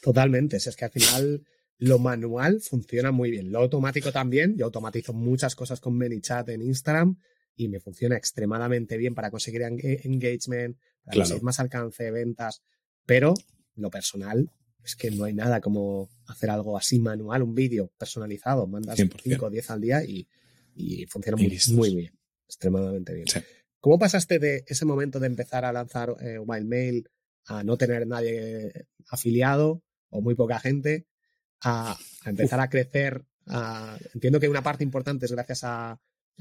Totalmente, 0.00 0.56
es 0.56 0.74
que 0.74 0.84
al 0.86 0.90
final 0.90 1.46
lo 1.76 1.98
manual 1.98 2.60
funciona 2.62 3.10
muy 3.12 3.30
bien. 3.30 3.52
Lo 3.52 3.60
automático 3.60 4.12
también. 4.12 4.56
Yo 4.56 4.64
automatizo 4.64 5.12
muchas 5.12 5.54
cosas 5.54 5.78
con 5.78 5.96
ManyChat 5.96 6.48
en 6.48 6.62
Instagram 6.62 7.18
y 7.54 7.68
me 7.68 7.80
funciona 7.80 8.16
extremadamente 8.16 8.96
bien 8.96 9.14
para 9.14 9.30
conseguir 9.30 9.62
engagement, 9.62 10.78
para 11.04 11.18
conseguir 11.18 11.42
más 11.42 11.60
alcance 11.60 12.04
de 12.04 12.10
ventas. 12.10 12.62
Pero 13.04 13.34
lo 13.76 13.90
personal 13.90 14.50
es 14.82 14.96
que 14.96 15.10
no 15.10 15.24
hay 15.24 15.34
nada 15.34 15.60
como 15.60 16.08
hacer 16.26 16.48
algo 16.48 16.78
así 16.78 16.98
manual, 16.98 17.42
un 17.42 17.54
vídeo 17.54 17.92
personalizado. 17.98 18.66
Mandas 18.66 18.98
5 19.22 19.46
o 19.46 19.50
10 19.50 19.70
al 19.70 19.80
día 19.82 20.02
y, 20.02 20.26
funciona 21.08 21.36
muy, 21.36 21.58
muy, 21.72 21.94
bien. 21.94 22.18
Extremadamente 22.46 23.14
bien. 23.14 23.26
¿Cómo 23.80 23.98
pasaste 23.98 24.38
de 24.38 24.64
ese 24.66 24.84
momento 24.84 25.20
de 25.20 25.26
empezar 25.26 25.64
a 25.64 25.72
lanzar 25.72 26.14
eh, 26.20 26.38
Wildmail 26.38 27.08
a 27.46 27.64
no 27.64 27.76
tener 27.76 28.06
nadie 28.06 28.86
afiliado 29.08 29.82
o 30.10 30.20
muy 30.20 30.34
poca 30.34 30.60
gente 30.60 31.06
a, 31.62 31.96
empezar 32.24 32.60
a 32.60 32.68
crecer? 32.68 33.24
entiendo 34.14 34.38
que 34.38 34.48
una 34.48 34.62
parte 34.62 34.84
importante 34.84 35.26
es 35.26 35.32
gracias 35.32 35.64
a, 35.64 35.98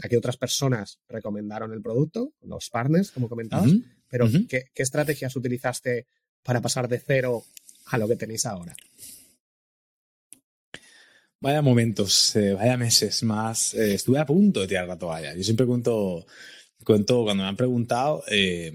que 0.07 0.17
otras 0.17 0.37
personas 0.37 0.99
recomendaron 1.07 1.73
el 1.73 1.81
producto, 1.81 2.33
los 2.41 2.69
partners, 2.69 3.11
como 3.11 3.27
comentabas, 3.27 3.71
pero 4.07 4.27
¿qué, 4.47 4.65
estrategias 4.75 5.35
utilizaste 5.35 6.07
para 6.43 6.61
pasar 6.61 6.87
de 6.87 6.99
cero 6.99 7.43
a 7.87 7.97
lo 7.97 8.07
que 8.07 8.15
tenéis 8.15 8.45
ahora? 8.45 8.75
Vaya 11.41 11.61
momentos, 11.61 12.35
eh, 12.35 12.53
vaya 12.53 12.75
meses 12.75 13.23
más. 13.23 13.73
Eh, 13.73 13.93
estuve 13.93 14.19
a 14.19 14.25
punto 14.25 14.59
de 14.59 14.67
tirar 14.67 14.87
la 14.87 14.97
toalla. 14.97 15.33
Yo 15.35 15.43
siempre 15.43 15.65
cuento, 15.65 16.25
cuento 16.83 17.23
cuando 17.23 17.43
me 17.43 17.49
han 17.49 17.55
preguntado, 17.55 18.23
eh, 18.29 18.71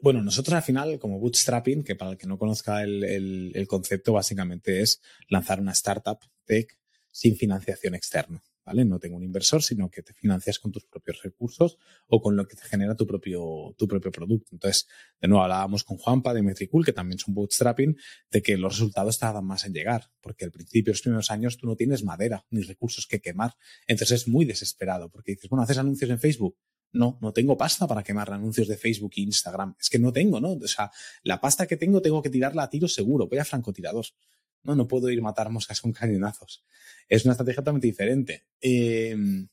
bueno, 0.00 0.22
nosotros 0.22 0.54
al 0.54 0.62
final, 0.62 1.00
como 1.00 1.18
bootstrapping, 1.18 1.82
que 1.82 1.96
para 1.96 2.12
el 2.12 2.16
que 2.16 2.28
no 2.28 2.38
conozca 2.38 2.82
el, 2.82 3.52
el, 3.54 3.66
concepto, 3.66 4.12
básicamente 4.12 4.80
es 4.82 5.00
lanzar 5.28 5.60
una 5.60 5.72
startup 5.72 6.18
tech 6.44 6.78
sin 7.10 7.36
financiación 7.36 7.96
externa. 7.96 8.40
¿Vale? 8.64 8.84
No 8.84 8.98
tengo 8.98 9.16
un 9.16 9.22
inversor, 9.22 9.62
sino 9.62 9.90
que 9.90 10.02
te 10.02 10.12
financias 10.12 10.58
con 10.58 10.70
tus 10.70 10.84
propios 10.84 11.22
recursos 11.22 11.78
o 12.06 12.20
con 12.20 12.36
lo 12.36 12.46
que 12.46 12.56
te 12.56 12.62
genera 12.62 12.94
tu 12.94 13.06
propio, 13.06 13.74
tu 13.76 13.88
propio 13.88 14.12
producto. 14.12 14.50
Entonces, 14.52 14.86
de 15.20 15.28
nuevo, 15.28 15.42
hablábamos 15.42 15.82
con 15.82 15.96
Juanpa 15.96 16.34
de 16.34 16.42
Metricool, 16.42 16.84
que 16.84 16.92
también 16.92 17.18
es 17.18 17.26
un 17.26 17.34
bootstrapping, 17.34 17.96
de 18.30 18.42
que 18.42 18.56
los 18.56 18.74
resultados 18.74 19.18
tardan 19.18 19.44
más 19.44 19.64
en 19.64 19.72
llegar, 19.72 20.10
porque 20.20 20.44
al 20.44 20.52
principio, 20.52 20.92
los 20.92 21.02
primeros 21.02 21.30
años, 21.30 21.56
tú 21.56 21.66
no 21.66 21.74
tienes 21.74 22.04
madera 22.04 22.44
ni 22.50 22.62
recursos 22.62 23.06
que 23.06 23.20
quemar. 23.20 23.54
Entonces 23.86 24.22
es 24.22 24.28
muy 24.28 24.44
desesperado, 24.44 25.10
porque 25.10 25.32
dices, 25.32 25.48
bueno, 25.48 25.62
haces 25.62 25.78
anuncios 25.78 26.10
en 26.10 26.18
Facebook, 26.18 26.56
no, 26.92 27.18
no 27.20 27.32
tengo 27.32 27.56
pasta 27.56 27.86
para 27.86 28.02
quemar 28.02 28.32
anuncios 28.32 28.66
de 28.68 28.76
Facebook 28.76 29.12
e 29.16 29.20
Instagram. 29.22 29.76
Es 29.78 29.88
que 29.88 29.98
no 29.98 30.12
tengo, 30.12 30.40
¿no? 30.40 30.52
O 30.52 30.68
sea, 30.68 30.90
la 31.22 31.40
pasta 31.40 31.66
que 31.66 31.76
tengo 31.76 32.02
tengo 32.02 32.20
que 32.20 32.30
tirarla 32.30 32.64
a 32.64 32.70
tiro 32.70 32.88
seguro. 32.88 33.28
Voy 33.28 33.38
a 33.38 33.44
francotirados. 33.44 34.16
No, 34.62 34.74
no 34.74 34.88
puedo 34.88 35.10
ir 35.10 35.18
a 35.20 35.22
matar 35.22 35.50
moscas 35.50 35.80
con 35.80 35.92
cañonazos. 35.92 36.64
Es 37.08 37.24
una 37.24 37.32
estrategia 37.32 37.62
totalmente 37.62 37.86
diferente. 37.86 38.46
Em, 38.60 39.48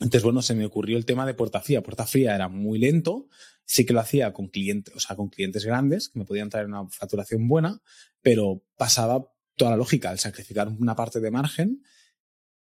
entonces, 0.00 0.22
bueno, 0.22 0.42
se 0.42 0.54
me 0.54 0.64
ocurrió 0.64 0.96
el 0.96 1.04
tema 1.04 1.26
de 1.26 1.34
puerta 1.34 1.60
fría. 1.60 1.82
Puerta 1.82 2.06
fría 2.06 2.34
era 2.34 2.48
muy 2.48 2.78
lento. 2.78 3.28
Sí 3.64 3.84
que 3.84 3.92
lo 3.92 4.00
hacía 4.00 4.32
con 4.32 4.48
clientes, 4.48 4.94
o 4.94 5.00
sea, 5.00 5.16
con 5.16 5.28
clientes 5.28 5.64
grandes 5.64 6.08
que 6.08 6.18
me 6.18 6.24
podían 6.24 6.48
traer 6.50 6.66
una 6.66 6.88
facturación 6.88 7.46
buena, 7.46 7.80
pero 8.20 8.64
pasaba 8.76 9.30
toda 9.56 9.72
la 9.72 9.76
lógica 9.76 10.10
al 10.10 10.18
sacrificar 10.18 10.68
una 10.68 10.96
parte 10.96 11.20
de 11.20 11.30
margen 11.30 11.82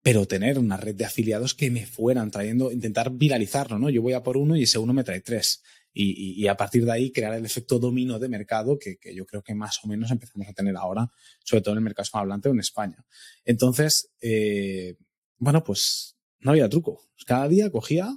pero 0.01 0.25
tener 0.25 0.57
una 0.57 0.77
red 0.77 0.95
de 0.95 1.05
afiliados 1.05 1.53
que 1.53 1.69
me 1.69 1.85
fueran 1.85 2.31
trayendo, 2.31 2.71
intentar 2.71 3.11
viralizarlo, 3.11 3.79
¿no? 3.79 3.89
Yo 3.89 4.01
voy 4.01 4.13
a 4.13 4.23
por 4.23 4.37
uno 4.37 4.55
y 4.55 4.63
ese 4.63 4.79
uno 4.79 4.93
me 4.93 5.03
trae 5.03 5.21
tres. 5.21 5.61
Y, 5.91 6.47
a 6.47 6.55
partir 6.55 6.85
de 6.85 6.91
ahí 6.91 7.11
crear 7.11 7.33
el 7.33 7.45
efecto 7.45 7.79
domino 7.79 8.19
de 8.19 8.29
mercado 8.29 8.77
que, 8.77 8.97
yo 9.13 9.25
creo 9.25 9.43
que 9.43 9.55
más 9.55 9.79
o 9.83 9.87
menos 9.87 10.11
empezamos 10.11 10.47
a 10.47 10.53
tener 10.53 10.77
ahora, 10.77 11.09
sobre 11.43 11.61
todo 11.61 11.73
en 11.73 11.79
el 11.79 11.83
mercado 11.83 12.03
hispanohablante 12.03 12.49
o 12.49 12.51
en 12.51 12.59
España. 12.59 13.05
Entonces, 13.43 14.11
eh, 14.21 14.95
bueno, 15.37 15.63
pues 15.63 16.15
no 16.39 16.51
había 16.51 16.69
truco. 16.69 17.09
Cada 17.25 17.47
día 17.47 17.69
cogía 17.71 18.15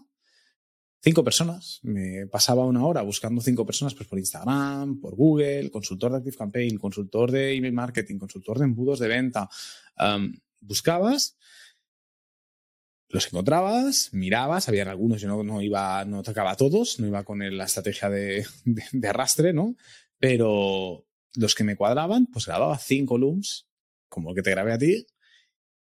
cinco 1.01 1.25
personas, 1.25 1.81
me 1.83 2.27
pasaba 2.29 2.65
una 2.65 2.87
hora 2.87 3.03
buscando 3.03 3.41
cinco 3.41 3.67
personas 3.67 3.95
pues 3.95 4.09
por 4.09 4.19
Instagram, 4.19 5.01
por 5.01 5.17
Google, 5.17 5.71
consultor 5.71 6.13
de 6.13 6.19
Active 6.19 6.37
Campaign, 6.37 6.79
consultor 6.79 7.31
de 7.31 7.55
email 7.55 7.73
marketing, 7.73 8.19
consultor 8.19 8.59
de 8.59 8.65
embudos 8.65 9.01
de 9.01 9.09
venta. 9.09 9.49
buscabas 10.61 11.37
los 13.13 13.27
encontrabas, 13.27 14.09
mirabas, 14.13 14.69
habían 14.69 14.89
algunos, 14.89 15.21
yo 15.21 15.29
no, 15.29 15.45
no 15.45 15.61
iba, 15.61 16.03
no 16.07 16.23
tocaba 16.23 16.53
a 16.53 16.57
todos, 16.57 16.99
no 16.99 17.07
iba 17.07 17.25
con 17.25 17.41
la 17.57 17.65
estrategia 17.65 18.09
de, 18.09 18.47
de, 18.65 19.09
arrastre, 19.09 19.53
¿no? 19.53 19.77
Pero 20.19 21.07
los 21.35 21.55
que 21.55 21.63
me 21.63 21.77
cuadraban, 21.77 22.27
pues 22.27 22.47
grababa 22.47 22.79
cinco 22.79 23.19
looms, 23.19 23.69
como 24.09 24.31
el 24.31 24.37
que 24.37 24.43
te 24.43 24.51
grabé 24.51 24.73
a 24.73 24.79
ti, 24.79 25.07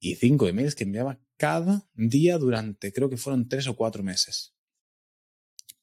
y 0.00 0.14
cinco 0.14 0.48
emails 0.48 0.74
que 0.74 0.84
enviaba 0.84 1.20
cada 1.36 1.86
día 1.92 2.38
durante, 2.38 2.94
creo 2.94 3.10
que 3.10 3.18
fueron 3.18 3.46
tres 3.46 3.66
o 3.66 3.76
cuatro 3.76 4.02
meses. 4.02 4.54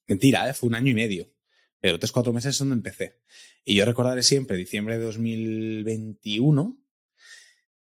Mentira, 0.07 0.49
¿eh? 0.49 0.53
fue 0.55 0.69
un 0.69 0.75
año 0.75 0.89
y 0.89 0.95
medio. 0.95 1.31
Pero 1.79 1.99
tres 1.99 2.09
o 2.09 2.13
cuatro 2.13 2.33
meses 2.33 2.55
es 2.55 2.59
donde 2.59 2.73
empecé. 2.73 3.21
Y 3.63 3.75
yo 3.75 3.85
recordaré 3.85 4.23
siempre, 4.23 4.57
diciembre 4.57 4.97
de 4.97 5.03
2021, 5.05 6.83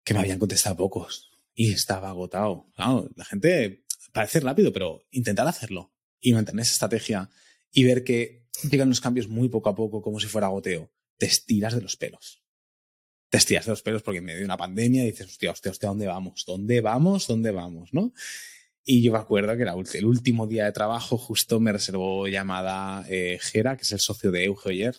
que 0.02 0.14
me 0.14 0.20
habían 0.20 0.40
contestado 0.40 0.76
pocos 0.76 1.33
y 1.54 1.72
estaba 1.72 2.10
agotado. 2.10 2.66
la 2.76 3.24
gente 3.24 3.84
parece 4.12 4.40
rápido, 4.40 4.72
pero 4.72 5.06
intentar 5.10 5.46
hacerlo 5.46 5.92
y 6.20 6.32
mantener 6.32 6.62
esa 6.62 6.72
estrategia 6.72 7.30
y 7.72 7.84
ver 7.84 8.04
que 8.04 8.46
llegan 8.70 8.88
los 8.88 9.00
cambios 9.00 9.28
muy 9.28 9.48
poco 9.48 9.68
a 9.68 9.74
poco, 9.74 10.02
como 10.02 10.20
si 10.20 10.26
fuera 10.26 10.48
goteo, 10.48 10.90
te 11.16 11.26
estiras 11.26 11.74
de 11.74 11.82
los 11.82 11.96
pelos. 11.96 12.42
Te 13.28 13.38
estiras 13.38 13.66
de 13.66 13.72
los 13.72 13.82
pelos 13.82 14.02
porque 14.02 14.18
en 14.18 14.24
medio 14.24 14.38
de 14.40 14.44
una 14.44 14.56
pandemia 14.56 15.04
dices, 15.04 15.26
hostia, 15.26 15.50
hostia, 15.50 15.70
hostia, 15.70 15.88
¿dónde 15.88 16.06
vamos? 16.06 16.44
¿Dónde 16.46 16.80
vamos? 16.80 17.26
¿Dónde 17.26 17.50
vamos? 17.50 17.92
¿No? 17.92 18.12
Y 18.84 19.02
yo 19.02 19.12
me 19.12 19.18
acuerdo 19.18 19.56
que 19.56 19.98
el 19.98 20.04
último 20.04 20.46
día 20.46 20.66
de 20.66 20.72
trabajo, 20.72 21.16
justo 21.16 21.58
me 21.58 21.72
reservó 21.72 22.28
llamada 22.28 23.04
eh, 23.08 23.40
que 23.52 23.60
es 23.80 23.92
el 23.92 24.00
socio 24.00 24.30
de 24.30 24.44
Euge. 24.44 24.92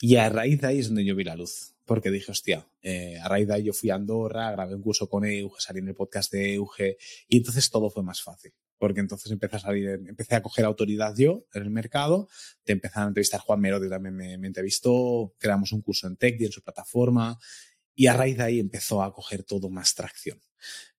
Y 0.00 0.16
a 0.16 0.28
raíz 0.28 0.60
de 0.60 0.66
ahí 0.66 0.78
es 0.80 0.88
donde 0.88 1.04
yo 1.04 1.14
vi 1.14 1.24
la 1.24 1.36
luz 1.36 1.73
porque 1.84 2.10
dije, 2.10 2.32
hostia, 2.32 2.66
eh, 2.82 3.18
a 3.22 3.28
raíz 3.28 3.46
de 3.46 3.54
ahí 3.54 3.64
yo 3.64 3.72
fui 3.72 3.90
a 3.90 3.96
Andorra, 3.96 4.50
grabé 4.52 4.74
un 4.74 4.82
curso 4.82 5.08
con 5.08 5.24
Euge, 5.24 5.60
salí 5.60 5.80
en 5.80 5.88
el 5.88 5.94
podcast 5.94 6.32
de 6.32 6.54
Euge 6.54 6.96
y 7.28 7.38
entonces 7.38 7.70
todo 7.70 7.90
fue 7.90 8.02
más 8.02 8.22
fácil. 8.22 8.52
Porque 8.78 9.00
entonces 9.00 9.30
empecé 9.30 9.56
a 9.56 9.60
salir, 9.60 9.88
empecé 9.88 10.34
a 10.34 10.42
coger 10.42 10.64
autoridad 10.64 11.14
yo 11.16 11.46
en 11.54 11.62
el 11.62 11.70
mercado, 11.70 12.28
te 12.64 12.72
empezaron 12.72 13.06
a 13.06 13.08
entrevistar 13.08 13.40
Juan 13.40 13.60
Merodi 13.60 13.88
también 13.88 14.16
me, 14.16 14.34
entrevistó, 14.34 15.34
creamos 15.38 15.72
un 15.72 15.82
curso 15.82 16.06
en 16.06 16.16
Tech 16.16 16.40
y 16.40 16.46
en 16.46 16.52
su 16.52 16.62
plataforma 16.62 17.38
y 17.94 18.06
a 18.08 18.14
raíz 18.14 18.36
de 18.36 18.42
ahí 18.42 18.60
empezó 18.60 19.02
a 19.02 19.12
coger 19.12 19.44
todo 19.44 19.70
más 19.70 19.94
tracción. 19.94 20.40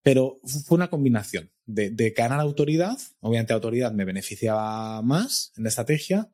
Pero 0.01 0.39
fue 0.43 0.75
una 0.75 0.89
combinación 0.89 1.51
de, 1.65 1.89
de 1.89 2.11
ganar 2.11 2.39
autoridad, 2.39 2.97
obviamente 3.19 3.53
autoridad 3.53 3.91
me 3.91 4.05
beneficiaba 4.05 5.01
más 5.01 5.51
en 5.57 5.63
la 5.63 5.69
estrategia 5.69 6.29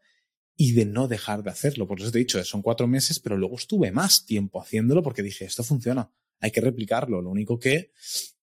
y 0.62 0.74
de 0.74 0.86
no 0.86 1.07
dejar 1.07 1.41
de 1.41 1.49
hacerlo. 1.49 1.88
Por 1.88 1.99
eso 1.99 2.12
te 2.12 2.20
he 2.20 2.22
dicho, 2.22 2.43
son 2.43 2.62
cuatro 2.62 2.86
meses, 2.86 3.20
pero 3.20 3.36
luego 3.36 3.55
estuve 3.55 3.91
más 3.91 4.26
tiempo 4.28 4.62
haciéndolo 4.62 5.01
porque 5.01 5.24
dije, 5.24 5.43
esto 5.43 5.64
funciona, 5.64 6.12
hay 6.39 6.51
que 6.51 6.62
replicarlo. 6.62 7.20
Lo 7.20 7.32
único 7.32 7.57
que 7.57 7.89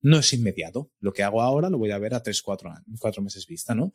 no 0.00 0.18
es 0.18 0.32
inmediato. 0.32 0.90
Lo 0.98 1.12
que 1.12 1.22
hago 1.22 1.42
ahora 1.42 1.70
lo 1.70 1.78
voy 1.78 1.92
a 1.92 1.98
ver 1.98 2.14
a 2.14 2.22
tres, 2.24 2.42
cuatro, 2.42 2.74
cuatro 2.98 3.22
meses 3.22 3.46
vista, 3.46 3.72
¿no? 3.72 3.94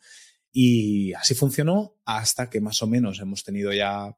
Y 0.50 1.12
así 1.12 1.34
funcionó 1.34 1.98
hasta 2.06 2.48
que 2.48 2.62
más 2.62 2.80
o 2.80 2.86
menos 2.86 3.20
hemos 3.20 3.44
tenido 3.44 3.74
ya 3.74 4.16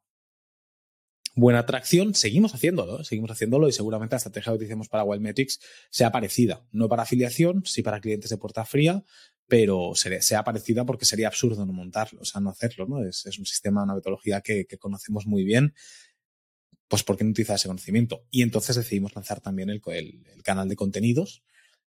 buena 1.35 1.59
atracción. 1.59 2.15
Seguimos 2.15 2.55
haciéndolo, 2.55 3.03
seguimos 3.03 3.33
haciéndolo 3.33 3.67
y 3.69 3.73
seguramente 3.73 4.15
la 4.15 4.19
estrategia 4.19 4.53
que 4.53 4.57
utilicemos 4.57 4.89
para 4.89 5.03
Wildmetrics 5.03 5.59
sea 5.91 6.13
parecida. 6.13 6.65
No 6.71 6.89
para 6.89 7.03
afiliación, 7.03 7.65
sí 7.65 7.83
para 7.83 8.01
clientes 8.01 8.31
de 8.31 8.37
puerta 8.37 8.65
fría, 8.65 9.03
pero 9.49 9.93
sea 9.95 10.45
parecida 10.45 10.85
porque 10.85 11.05
sería 11.05 11.29
absurdo 11.29 11.65
no 11.65 11.73
montarlo, 11.73 12.21
o 12.23 12.25
sea, 12.25 12.41
no 12.41 12.51
hacerlo, 12.51 12.87
¿no? 12.87 13.05
Es, 13.05 13.25
un 13.39 13.47
sistema, 13.47 13.85
una 13.85 13.95
metodología 13.95 14.41
que, 14.41 14.67
conocemos 14.79 15.27
muy 15.27 15.45
bien, 15.45 15.75
pues 16.89 17.03
¿por 17.03 17.17
qué 17.17 17.25
no 17.25 17.31
utilizar 17.31 17.57
ese 17.57 17.69
conocimiento? 17.69 18.27
Y 18.31 18.43
entonces 18.43 18.77
decidimos 18.77 19.15
lanzar 19.15 19.41
también 19.41 19.71
el, 19.71 19.81
el, 19.87 20.43
canal 20.43 20.69
de 20.69 20.77
contenidos 20.77 21.43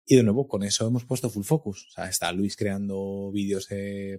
y 0.06 0.16
de 0.16 0.24
nuevo 0.24 0.48
con 0.48 0.64
eso 0.64 0.88
hemos 0.88 1.06
puesto 1.06 1.30
full 1.30 1.44
focus. 1.44 1.88
O 1.88 1.92
sea, 1.92 2.10
está 2.10 2.32
Luis 2.32 2.56
creando 2.56 3.32
vídeos 3.32 3.68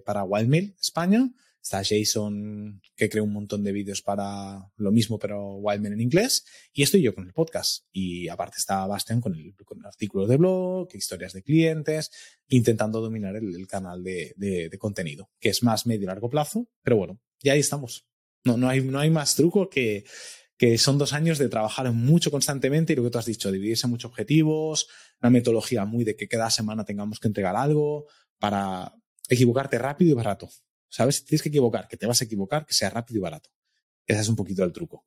para 0.05 0.23
Wildmail 0.23 0.75
España, 0.79 1.29
Está 1.61 1.83
Jason, 1.83 2.81
que 2.95 3.09
crea 3.09 3.23
un 3.23 3.33
montón 3.33 3.63
de 3.63 3.71
vídeos 3.71 4.01
para 4.01 4.71
lo 4.77 4.91
mismo, 4.91 5.19
pero 5.19 5.55
Wildman 5.55 5.93
en 5.93 6.01
inglés. 6.01 6.45
Y 6.71 6.83
estoy 6.83 7.01
yo 7.01 7.13
con 7.13 7.25
el 7.25 7.33
podcast. 7.33 7.83
Y 7.91 8.29
aparte 8.29 8.57
está 8.57 8.85
Bastian 8.87 9.19
con, 9.19 9.35
el, 9.35 9.53
con 9.65 9.85
artículos 9.85 10.29
de 10.29 10.37
blog, 10.37 10.87
historias 10.93 11.33
de 11.33 11.43
clientes, 11.43 12.09
intentando 12.47 13.01
dominar 13.01 13.35
el, 13.35 13.67
canal 13.67 14.03
de, 14.03 14.69
contenido, 14.79 15.29
que 15.39 15.49
es 15.49 15.61
más 15.63 15.85
medio 15.85 16.07
largo 16.07 16.29
plazo. 16.29 16.69
Pero 16.83 16.97
bueno, 16.97 17.19
ya 17.41 17.53
ahí 17.53 17.59
estamos. 17.59 18.05
No, 18.45 18.55
no, 18.55 18.69
hay, 18.69 18.81
no 18.81 18.99
hay 18.99 19.09
más 19.09 19.35
truco 19.35 19.69
que, 19.69 20.05
que 20.57 20.77
son 20.77 20.97
dos 20.97 21.13
años 21.13 21.37
de 21.37 21.49
trabajar 21.49 21.91
mucho 21.91 22.31
constantemente 22.31 22.93
y 22.93 22.95
lo 22.95 23.03
que 23.03 23.11
tú 23.11 23.17
has 23.19 23.25
dicho, 23.25 23.51
dividirse 23.51 23.85
en 23.85 23.91
muchos 23.91 24.09
objetivos, 24.09 24.87
una 25.21 25.29
metodología 25.29 25.85
muy 25.85 26.03
de 26.03 26.15
que 26.15 26.27
cada 26.27 26.49
semana 26.49 26.83
tengamos 26.83 27.19
que 27.19 27.27
entregar 27.27 27.55
algo 27.55 28.07
para 28.39 28.93
equivocarte 29.29 29.77
rápido 29.77 30.11
y 30.11 30.15
barato. 30.15 30.49
¿Sabes? 30.89 31.25
Tienes 31.25 31.41
que 31.41 31.49
equivocar, 31.49 31.87
que 31.87 31.97
te 31.97 32.05
vas 32.05 32.21
a 32.21 32.25
equivocar, 32.25 32.65
que 32.65 32.73
sea 32.73 32.89
rápido 32.89 33.19
y 33.19 33.21
barato. 33.21 33.49
Ese 34.05 34.21
es 34.21 34.29
un 34.29 34.35
poquito 34.35 34.63
el 34.63 34.71
truco. 34.71 35.05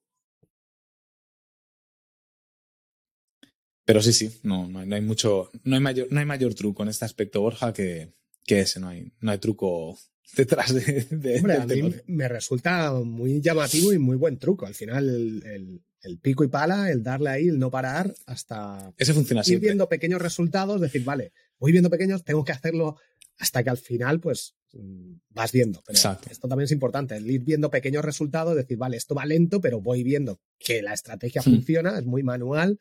Pero 3.85 4.03
sí, 4.03 4.13
sí, 4.13 4.41
no, 4.45 4.69
no, 4.69 4.95
hay, 4.95 5.01
mucho, 5.01 5.51
no 5.65 5.75
hay 5.75 5.83
mayor, 5.83 6.07
no 6.11 6.21
hay 6.21 6.27
mayor 6.27 6.55
truco 6.55 6.83
en 6.83 6.91
este 6.91 7.05
aspecto, 7.05 7.41
Borja, 7.41 7.73
que, 7.73 8.13
que 8.45 8.61
ese. 8.61 8.79
No 8.79 8.89
hay, 8.89 9.13
no 9.21 9.33
hay 9.33 9.39
truco 9.39 9.99
detrás 10.37 10.73
de, 10.73 11.07
de 11.11 11.39
Hombre, 11.39 11.55
a 11.57 11.67
mí 11.67 11.95
me 12.07 12.29
resulta 12.29 12.93
muy 12.93 13.41
llamativo 13.41 13.93
y 13.93 13.99
muy 13.99 14.17
buen 14.17 14.39
truco. 14.39 14.67
Al 14.67 14.75
final, 14.75 15.09
el, 15.09 15.43
el, 15.45 15.83
el, 16.03 16.19
pico 16.19 16.45
y 16.45 16.49
pala, 16.49 16.91
el 16.91 17.03
darle 17.03 17.31
ahí, 17.31 17.49
el 17.49 17.59
no 17.59 17.71
parar, 17.71 18.15
hasta 18.27 18.93
Ese 18.97 19.13
funciona 19.13 19.41
ir 19.41 19.47
siempre. 19.47 19.71
viendo 19.71 19.89
pequeños 19.89 20.23
resultados, 20.23 20.81
decir, 20.81 21.03
vale, 21.03 21.33
voy 21.59 21.73
viendo 21.73 21.91
pequeños, 21.91 22.23
tengo 22.23 22.45
que 22.45 22.53
hacerlo 22.53 22.97
hasta 23.41 23.65
que 23.65 23.71
al 23.71 23.79
final, 23.79 24.21
pues, 24.21 24.55
mm, 24.73 25.15
vas 25.31 25.51
viendo. 25.51 25.83
Pero 25.85 25.97
Exacto. 25.97 26.29
esto 26.31 26.47
también 26.47 26.67
es 26.67 26.73
importante, 26.73 27.17
el 27.17 27.29
ir 27.29 27.43
viendo 27.43 27.71
pequeños 27.71 28.05
resultados, 28.05 28.55
decir, 28.55 28.77
vale, 28.77 28.99
esto 28.99 29.15
va 29.15 29.25
lento, 29.25 29.61
pero 29.61 29.81
voy 29.81 30.05
viendo 30.05 30.41
que 30.59 30.83
la 30.83 30.93
estrategia 30.93 31.43
funciona, 31.43 31.99
es 31.99 32.05
muy 32.05 32.23
manual, 32.23 32.79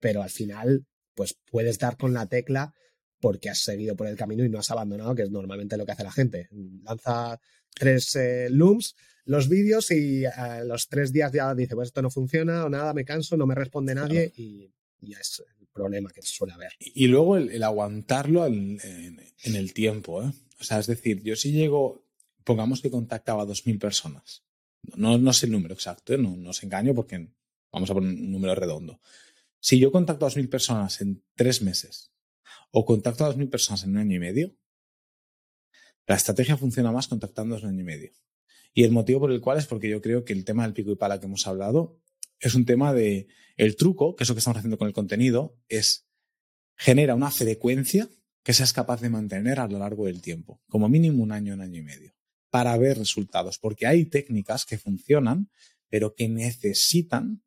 pero 0.00 0.22
al 0.22 0.30
final, 0.30 0.86
pues 1.14 1.36
puedes 1.50 1.78
dar 1.78 1.96
con 1.98 2.14
la 2.14 2.26
tecla 2.26 2.72
porque 3.20 3.50
has 3.50 3.58
seguido 3.58 3.96
por 3.96 4.06
el 4.06 4.16
camino 4.16 4.44
y 4.44 4.48
no 4.48 4.58
has 4.58 4.70
abandonado, 4.70 5.14
que 5.14 5.22
es 5.22 5.30
normalmente 5.30 5.76
lo 5.76 5.84
que 5.84 5.92
hace 5.92 6.04
la 6.04 6.12
gente. 6.12 6.48
Lanza 6.84 7.38
tres 7.74 8.16
eh, 8.16 8.48
looms, 8.50 8.94
los 9.24 9.48
vídeos 9.48 9.90
y 9.90 10.24
a 10.24 10.64
los 10.64 10.88
tres 10.88 11.12
días 11.12 11.32
ya 11.32 11.54
dice, 11.54 11.74
pues 11.74 11.88
esto 11.88 12.00
no 12.00 12.10
funciona 12.10 12.64
o 12.64 12.70
nada, 12.70 12.94
me 12.94 13.04
canso, 13.04 13.36
no 13.36 13.46
me 13.46 13.54
responde 13.54 13.94
nadie 13.94 14.32
y, 14.36 14.72
y 15.00 15.10
ya 15.10 15.18
es 15.18 15.42
problema 15.78 16.10
que 16.10 16.22
suele 16.22 16.52
haber. 16.52 16.72
Y 16.80 17.06
luego 17.06 17.36
el, 17.36 17.62
aguantarlo 17.62 18.46
en, 18.46 18.78
el 19.44 19.72
tiempo. 19.72 20.22
¿eh? 20.22 20.32
O 20.60 20.64
sea, 20.64 20.78
es 20.78 20.86
decir, 20.86 21.22
yo 21.22 21.36
si 21.36 21.52
llego, 21.52 22.04
pongamos 22.44 22.82
que 22.82 22.90
contactaba 22.90 23.42
a 23.42 23.46
2.000 23.46 23.78
personas. 23.78 24.44
No, 24.96 25.18
no 25.18 25.32
sé 25.32 25.46
el 25.46 25.52
número 25.52 25.74
exacto, 25.74 26.14
¿eh? 26.14 26.18
no, 26.18 26.36
no 26.36 26.50
os 26.50 26.62
engaño 26.62 26.94
porque 26.94 27.28
vamos 27.72 27.90
a 27.90 27.94
poner 27.94 28.10
un 28.10 28.30
número 28.30 28.54
redondo. 28.54 29.00
Si 29.60 29.78
yo 29.78 29.90
contacto 29.90 30.26
a 30.26 30.30
2.000 30.30 30.48
personas 30.48 31.00
en 31.00 31.22
tres 31.34 31.62
meses 31.62 32.12
o 32.70 32.84
contacto 32.84 33.24
a 33.24 33.34
2.000 33.34 33.50
personas 33.50 33.84
en 33.84 33.90
un 33.90 33.98
año 33.98 34.16
y 34.16 34.20
medio, 34.20 34.56
la 36.06 36.16
estrategia 36.16 36.56
funciona 36.56 36.90
más 36.90 37.08
contactando 37.08 37.56
en 37.56 37.64
un 37.64 37.70
año 37.70 37.80
y 37.80 37.84
medio. 37.84 38.12
Y 38.72 38.84
el 38.84 38.92
motivo 38.92 39.20
por 39.20 39.32
el 39.32 39.40
cual 39.40 39.58
es 39.58 39.66
porque 39.66 39.88
yo 39.88 40.00
creo 40.00 40.24
que 40.24 40.32
el 40.32 40.44
tema 40.44 40.62
del 40.62 40.72
pico 40.72 40.90
y 40.90 40.96
pala 40.96 41.18
que 41.18 41.26
hemos 41.26 41.46
hablado 41.46 42.00
es 42.40 42.54
un 42.54 42.64
tema 42.64 42.92
de 42.92 43.28
el 43.56 43.76
truco, 43.76 44.14
que 44.14 44.24
es 44.24 44.28
lo 44.28 44.34
que 44.34 44.40
estamos 44.40 44.58
haciendo 44.58 44.78
con 44.78 44.88
el 44.88 44.94
contenido, 44.94 45.56
es 45.68 46.06
genera 46.76 47.14
una 47.14 47.30
frecuencia 47.30 48.08
que 48.42 48.54
seas 48.54 48.72
capaz 48.72 49.00
de 49.00 49.10
mantener 49.10 49.60
a 49.60 49.68
lo 49.68 49.78
largo 49.78 50.06
del 50.06 50.22
tiempo, 50.22 50.62
como 50.68 50.88
mínimo 50.88 51.22
un 51.22 51.32
año, 51.32 51.54
un 51.54 51.60
año 51.60 51.80
y 51.80 51.82
medio, 51.82 52.14
para 52.50 52.76
ver 52.78 52.98
resultados, 52.98 53.58
porque 53.58 53.86
hay 53.86 54.06
técnicas 54.06 54.64
que 54.64 54.78
funcionan, 54.78 55.50
pero 55.88 56.14
que 56.14 56.28
necesitan 56.28 57.42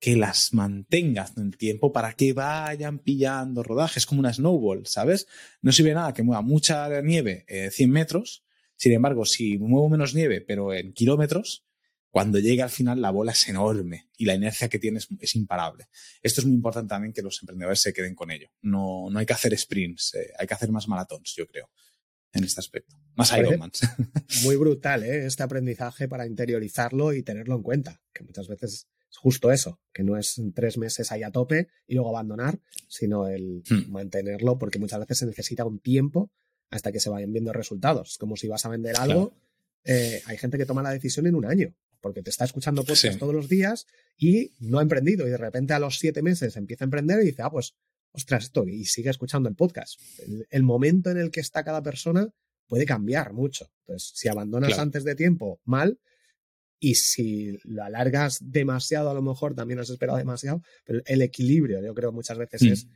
que 0.00 0.16
las 0.16 0.54
mantengas 0.54 1.36
en 1.36 1.46
el 1.46 1.56
tiempo 1.56 1.92
para 1.92 2.12
que 2.12 2.32
vayan 2.32 3.00
pillando 3.00 3.62
rodajes 3.62 4.06
como 4.06 4.20
una 4.20 4.32
snowball, 4.32 4.86
¿sabes? 4.86 5.26
No 5.60 5.72
sirve 5.72 5.94
nada 5.94 6.14
que 6.14 6.22
mueva 6.22 6.42
mucha 6.42 7.00
nieve 7.02 7.44
eh, 7.48 7.70
100 7.72 7.90
metros, 7.90 8.44
sin 8.76 8.92
embargo, 8.92 9.24
si 9.24 9.58
muevo 9.58 9.88
menos 9.88 10.14
nieve, 10.14 10.40
pero 10.40 10.72
en 10.72 10.92
kilómetros, 10.92 11.66
cuando 12.10 12.38
llegue 12.38 12.62
al 12.62 12.70
final 12.70 13.00
la 13.00 13.10
bola 13.10 13.32
es 13.32 13.48
enorme 13.48 14.08
y 14.16 14.24
la 14.24 14.34
inercia 14.34 14.68
que 14.68 14.78
tienes 14.78 15.08
es 15.20 15.34
imparable. 15.36 15.88
Esto 16.22 16.40
es 16.40 16.46
muy 16.46 16.56
importante 16.56 16.88
también 16.88 17.12
que 17.12 17.22
los 17.22 17.40
emprendedores 17.42 17.80
se 17.80 17.92
queden 17.92 18.14
con 18.14 18.30
ello. 18.30 18.48
No, 18.62 19.08
no 19.10 19.18
hay 19.18 19.26
que 19.26 19.34
hacer 19.34 19.56
sprints, 19.56 20.14
eh, 20.14 20.32
hay 20.38 20.46
que 20.46 20.54
hacer 20.54 20.70
más 20.70 20.88
maratones, 20.88 21.34
yo 21.36 21.46
creo, 21.46 21.70
en 22.32 22.44
este 22.44 22.60
aspecto. 22.60 22.96
Más 23.14 23.36
Ironmans. 23.36 23.80
Muy 24.44 24.56
brutal, 24.56 25.02
¿eh? 25.02 25.26
Este 25.26 25.42
aprendizaje 25.42 26.08
para 26.08 26.26
interiorizarlo 26.26 27.12
y 27.12 27.22
tenerlo 27.22 27.56
en 27.56 27.62
cuenta, 27.62 28.00
que 28.12 28.24
muchas 28.24 28.48
veces 28.48 28.88
es 29.10 29.16
justo 29.16 29.50
eso, 29.50 29.80
que 29.92 30.02
no 30.02 30.16
es 30.16 30.40
tres 30.54 30.78
meses 30.78 31.12
ahí 31.12 31.22
a 31.22 31.30
tope 31.30 31.68
y 31.86 31.94
luego 31.94 32.10
abandonar, 32.10 32.58
sino 32.88 33.26
el 33.26 33.62
hmm. 33.68 33.90
mantenerlo, 33.90 34.58
porque 34.58 34.78
muchas 34.78 35.00
veces 35.00 35.18
se 35.18 35.26
necesita 35.26 35.64
un 35.64 35.80
tiempo 35.80 36.30
hasta 36.70 36.92
que 36.92 37.00
se 37.00 37.10
vayan 37.10 37.32
viendo 37.32 37.52
resultados. 37.52 38.16
Como 38.18 38.36
si 38.36 38.48
vas 38.48 38.64
a 38.66 38.68
vender 38.68 38.96
algo, 38.96 39.30
claro. 39.30 39.42
eh, 39.84 40.22
hay 40.26 40.36
gente 40.36 40.58
que 40.58 40.66
toma 40.66 40.82
la 40.82 40.90
decisión 40.90 41.26
en 41.26 41.34
un 41.34 41.44
año, 41.44 41.74
porque 42.00 42.22
te 42.22 42.30
está 42.30 42.44
escuchando 42.44 42.84
podcast 42.84 43.14
sí. 43.14 43.18
todos 43.18 43.34
los 43.34 43.48
días 43.48 43.86
y 44.16 44.52
no 44.60 44.78
ha 44.78 44.82
emprendido, 44.82 45.26
y 45.26 45.30
de 45.30 45.36
repente 45.36 45.72
a 45.74 45.78
los 45.78 45.98
siete 45.98 46.22
meses 46.22 46.56
empieza 46.56 46.84
a 46.84 46.86
emprender 46.86 47.20
y 47.22 47.26
dice, 47.26 47.42
ah, 47.42 47.50
pues, 47.50 47.74
ostras, 48.12 48.44
esto, 48.44 48.66
y 48.66 48.84
sigue 48.84 49.10
escuchando 49.10 49.48
el 49.48 49.54
podcast. 49.54 50.00
El, 50.18 50.46
el 50.50 50.62
momento 50.62 51.10
en 51.10 51.18
el 51.18 51.30
que 51.30 51.40
está 51.40 51.64
cada 51.64 51.82
persona 51.82 52.28
puede 52.66 52.86
cambiar 52.86 53.32
mucho. 53.32 53.70
Entonces, 53.80 54.12
si 54.14 54.28
abandonas 54.28 54.68
claro. 54.68 54.82
antes 54.82 55.04
de 55.04 55.14
tiempo, 55.14 55.60
mal, 55.64 55.98
y 56.80 56.94
si 56.94 57.58
lo 57.64 57.82
alargas 57.82 58.38
demasiado, 58.40 59.10
a 59.10 59.14
lo 59.14 59.22
mejor 59.22 59.54
también 59.54 59.80
has 59.80 59.90
esperado 59.90 60.18
demasiado, 60.18 60.62
pero 60.84 61.00
el 61.04 61.22
equilibrio, 61.22 61.82
yo 61.82 61.94
creo 61.94 62.12
muchas 62.12 62.38
veces 62.38 62.62
mm. 62.62 62.66
es 62.66 62.88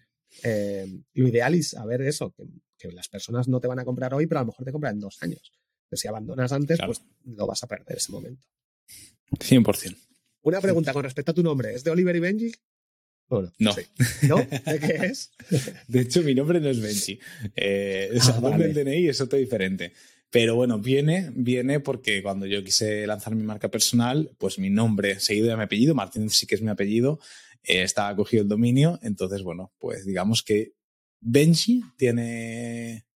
eh, 0.45 0.87
lo 1.15 1.29
ideal 1.29 1.55
y 1.55 1.63
saber 1.63 2.03
eso, 2.03 2.33
que, 2.33 2.45
que, 2.79 2.93
las 2.93 3.09
personas 3.09 3.49
no 3.49 3.61
te 3.61 3.69
van 3.69 3.81
a 3.81 3.85
comprar 3.85 4.15
hoy, 4.15 4.27
pero 4.27 4.41
a 4.41 4.43
lo 4.43 4.49
mejor 4.49 4.65
te 4.65 4.73
compran 4.73 4.95
en 4.95 5.01
dos 5.01 5.19
años. 5.23 5.53
Pero 5.89 6.01
si 6.01 6.09
abandonas 6.09 6.53
antes, 6.53 6.79
claro. 6.79 6.93
pues 6.93 7.05
lo 7.25 7.47
vas 7.47 7.63
a 7.63 7.67
perder 7.67 7.97
ese 7.97 8.13
momento. 8.13 8.47
100%. 9.39 9.97
Una 10.43 10.61
pregunta 10.61 10.93
con 10.93 11.05
respecto 11.05 11.31
a 11.31 11.35
tu 11.35 11.43
nombre, 11.43 11.75
¿es 11.75 11.85
de 11.85 11.91
Oliver 11.91 12.17
y 12.17 12.21
Benji? 12.21 12.53
¿O 13.29 13.43
no? 13.43 13.53
No. 13.59 13.73
Sí. 13.73 13.83
¿No? 14.29 14.37
¿De 14.37 14.81
qué 14.81 15.07
es? 15.07 15.31
De 15.89 16.01
hecho, 16.01 16.23
mi 16.23 16.35
nombre 16.35 16.61
no 16.61 16.69
es 16.69 16.81
Benji. 16.81 17.19
Eh, 17.57 18.11
o 18.15 18.21
sea, 18.21 18.35
ah, 18.37 18.41
vale. 18.41 18.67
el 18.67 18.75
DNI 18.75 19.09
es 19.09 19.21
otro 19.21 19.39
diferente. 19.39 19.93
Pero 20.31 20.55
bueno, 20.55 20.79
viene, 20.79 21.31
viene 21.35 21.81
porque 21.81 22.23
cuando 22.23 22.47
yo 22.47 22.65
quise 22.65 23.07
lanzar 23.07 23.35
mi 23.35 23.43
marca 23.43 23.71
personal, 23.71 24.31
pues 24.39 24.59
mi 24.59 24.71
nombre 24.71 25.21
seguido 25.21 25.49
de 25.49 25.57
mi 25.57 25.63
apellido, 25.63 25.95
Martínez 25.95 26.33
sí 26.33 26.47
que 26.47 26.55
es 26.55 26.63
mi 26.63 26.71
apellido, 26.71 27.21
eh, 27.63 27.83
estaba 27.83 28.17
cogido 28.17 28.43
el 28.43 28.49
dominio. 28.49 28.99
Entonces, 29.03 29.43
bueno, 29.43 29.73
pues 29.79 30.05
digamos 30.05 30.43
que 30.43 30.73
Benji 31.21 31.85
tiene 31.97 33.07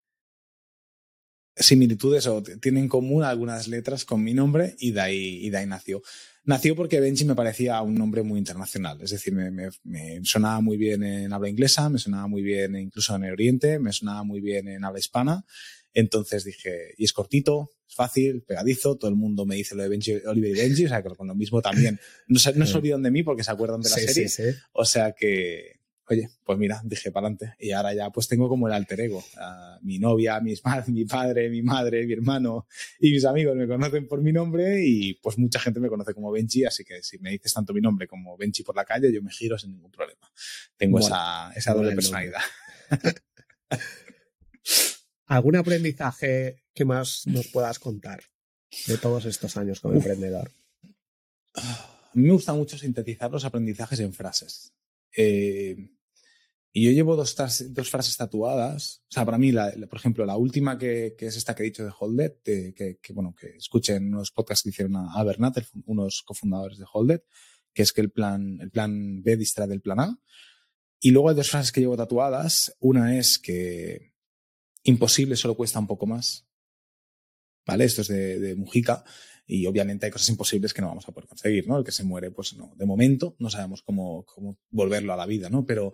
similitudes 1.57 2.27
o 2.27 2.43
tiene 2.43 2.81
en 2.81 2.89
común 2.89 3.25
algunas 3.25 3.67
letras 3.67 4.05
con 4.05 4.23
mi 4.23 4.35
nombre 4.35 4.75
y 4.79 4.93
de 4.93 5.01
ahí, 5.01 5.39
y 5.43 5.51
de 5.51 5.59
ahí 5.59 5.67
nació. 5.67 6.03
Nació 6.45 6.77
porque 6.77 7.01
Benji 7.01 7.25
me 7.25 7.35
parecía 7.35 7.81
un 7.83 7.95
nombre 7.95 8.23
muy 8.23 8.39
internacional, 8.39 9.01
es 9.03 9.11
decir, 9.11 9.35
me, 9.35 9.51
me, 9.51 9.71
me, 9.83 10.21
sonaba 10.23 10.61
muy 10.61 10.77
bien 10.77 11.03
en 11.03 11.33
habla 11.33 11.49
inglesa, 11.49 11.89
me 11.89 11.99
sonaba 11.99 12.29
muy 12.29 12.43
bien 12.43 12.77
incluso 12.77 13.17
en 13.17 13.25
el 13.25 13.33
Oriente, 13.33 13.81
me 13.81 13.93
sonaba 13.93 14.23
muy 14.23 14.41
bien 14.41 14.69
en 14.69 14.85
habla 14.85 15.01
hispana. 15.01 15.45
Entonces 15.93 16.45
dije, 16.45 16.95
y 16.99 17.05
es 17.05 17.13
cortito, 17.13 17.71
es 17.89 17.95
fácil, 17.95 18.43
pegadizo, 18.43 18.97
todo 18.97 19.11
el 19.11 19.17
mundo 19.17 19.47
me 19.47 19.57
dice 19.57 19.75
lo 19.75 19.83
de 19.83 19.89
Benji, 19.89 20.13
Oliver 20.27 20.51
y 20.51 20.55
Benji, 20.55 20.85
o 20.85 20.89
sea 20.89 21.03
que 21.03 21.09
con 21.09 21.27
lo 21.27 21.35
mismo 21.35 21.63
también 21.63 21.99
no 22.29 22.39
se, 22.39 22.53
no 22.53 22.67
se 22.67 22.77
olvidan 22.77 23.03
de 23.03 23.11
mí 23.11 23.23
porque 23.23 23.43
se 23.43 23.51
acuerdan 23.51 23.81
de 23.81 23.89
la 23.89 23.97
sí, 23.97 24.07
serie. 24.07 24.29
Sí, 24.29 24.43
sí. 24.53 24.59
O 24.73 24.85
sea 24.85 25.13
que, 25.13 25.81
oye, 26.09 26.31
pues 26.45 26.59
mira, 26.59 26.81
dije 26.85 27.11
para 27.11 27.27
adelante. 27.27 27.55
Y 27.59 27.73
ahora 27.73 27.95
ya 27.95 28.11
pues 28.11 28.29
tengo 28.29 28.49
como 28.49 28.69
el 28.69 28.75
alter 28.75 29.01
ego. 29.01 29.19
Uh, 29.19 29.79
mi 29.83 29.99
novia, 29.99 30.41
mis, 30.41 30.63
mi 30.89 31.05
padre, 31.05 31.49
mi 31.49 31.63
madre, 31.63 32.07
mi 32.07 32.13
hermano 32.13 32.67
y 33.01 33.13
mis 33.13 33.25
amigos 33.25 33.57
me 33.57 33.67
conocen 33.67 34.07
por 34.07 34.23
mi 34.23 34.33
nombre 34.33 34.83
y 34.85 35.15
pues 35.15 35.39
mucha 35.39 35.59
gente 35.59 35.81
me 35.81 35.89
conoce 35.89 36.15
como 36.15 36.31
Benji, 36.31 36.65
así 36.65 36.85
que 36.85 37.03
si 37.03 37.19
me 37.19 37.31
dices 37.31 37.53
tanto 37.53 37.73
mi 37.73 37.81
nombre 37.81 38.07
como 38.07 38.37
Benji 38.37 38.63
por 38.63 38.77
la 38.77 38.85
calle, 38.85 39.13
yo 39.13 39.23
me 39.23 39.31
giro 39.31 39.59
sin 39.59 39.73
ningún 39.73 39.91
problema. 39.91 40.31
Tengo 40.77 40.99
bueno, 40.99 41.07
esa, 41.07 41.53
esa 41.55 41.75
doble 41.75 41.93
personalidad. 41.93 42.41
¿Algún 45.27 45.57
aprendizaje 45.57 46.63
que 46.73 46.85
más 46.85 47.27
nos 47.27 47.49
puedas 47.49 47.79
contar 47.79 48.23
de 48.87 48.99
todos 48.99 49.25
estos 49.25 49.57
años 49.57 49.81
como 49.81 49.95
Uf. 49.95 50.05
emprendedor? 50.05 50.51
A 51.55 52.11
mí 52.15 52.23
me 52.23 52.33
gusta 52.33 52.53
mucho 52.53 52.79
sintetizar 52.79 53.31
los 53.31 53.45
aprendizajes 53.45 53.99
en 54.01 54.13
frases. 54.13 54.73
Eh, 55.17 55.96
y 56.77 56.85
yo 56.85 56.91
llevo 56.91 57.17
dos, 57.17 57.35
dos, 57.71 57.89
frases 57.89 58.19
tatuadas. 58.19 59.01
O 59.09 59.13
sea, 59.15 59.25
para 59.25 59.39
mí, 59.39 59.51
la, 59.51 59.73
la, 59.75 59.87
por 59.87 59.99
ejemplo, 59.99 60.27
la 60.27 60.37
última 60.37 60.77
que, 60.77 61.15
que, 61.17 61.25
es 61.25 61.35
esta 61.35 61.55
que 61.55 61.63
he 61.63 61.65
dicho 61.65 61.83
de 61.83 61.91
Holded, 61.99 62.33
que, 62.45 62.75
que, 62.75 62.99
que, 63.01 63.15
bueno, 63.15 63.35
que 63.35 63.57
escuchen 63.57 64.13
unos 64.13 64.31
podcasts 64.31 64.63
que 64.63 64.69
hicieron 64.69 64.95
a 64.97 65.15
Albert 65.15 65.41
unos 65.87 66.23
cofundadores 66.23 66.77
de 66.77 66.85
Holded, 66.93 67.23
que 67.73 67.81
es 67.81 67.95
que 67.95 68.03
el 68.03 68.11
plan, 68.11 68.59
el 68.61 68.71
plan 68.71 69.23
B 69.23 69.39
distrae 69.39 69.69
del 69.69 69.81
plan 69.81 70.01
A. 70.01 70.21
Y 71.01 71.13
luego 71.13 71.31
hay 71.31 71.35
dos 71.35 71.49
frases 71.49 71.73
que 71.73 71.81
llevo 71.81 71.97
tatuadas. 71.97 72.77
Una 72.79 73.19
es 73.19 73.39
que 73.39 74.13
imposible 74.83 75.37
solo 75.37 75.57
cuesta 75.57 75.79
un 75.79 75.87
poco 75.87 76.07
más. 76.07 76.47
¿Vale? 77.67 77.85
Esto 77.85 78.03
es 78.03 78.09
de, 78.09 78.39
de 78.39 78.55
Mujica. 78.55 79.03
Y 79.47 79.67
obviamente 79.67 80.07
hay 80.07 80.13
cosas 80.13 80.29
imposibles 80.29 80.75
que 80.75 80.83
no 80.83 80.89
vamos 80.89 81.09
a 81.09 81.13
poder 81.13 81.29
conseguir, 81.29 81.69
¿no? 81.69 81.79
El 81.79 81.85
que 81.85 81.93
se 81.93 82.03
muere, 82.03 82.31
pues 82.31 82.55
no. 82.55 82.73
De 82.77 82.85
momento 82.85 83.37
no 83.39 83.49
sabemos 83.49 83.83
cómo, 83.83 84.25
cómo 84.25 84.59
volverlo 84.71 85.13
a 85.13 85.17
la 85.17 85.27
vida, 85.27 85.49
¿no? 85.49 85.65
Pero 85.65 85.93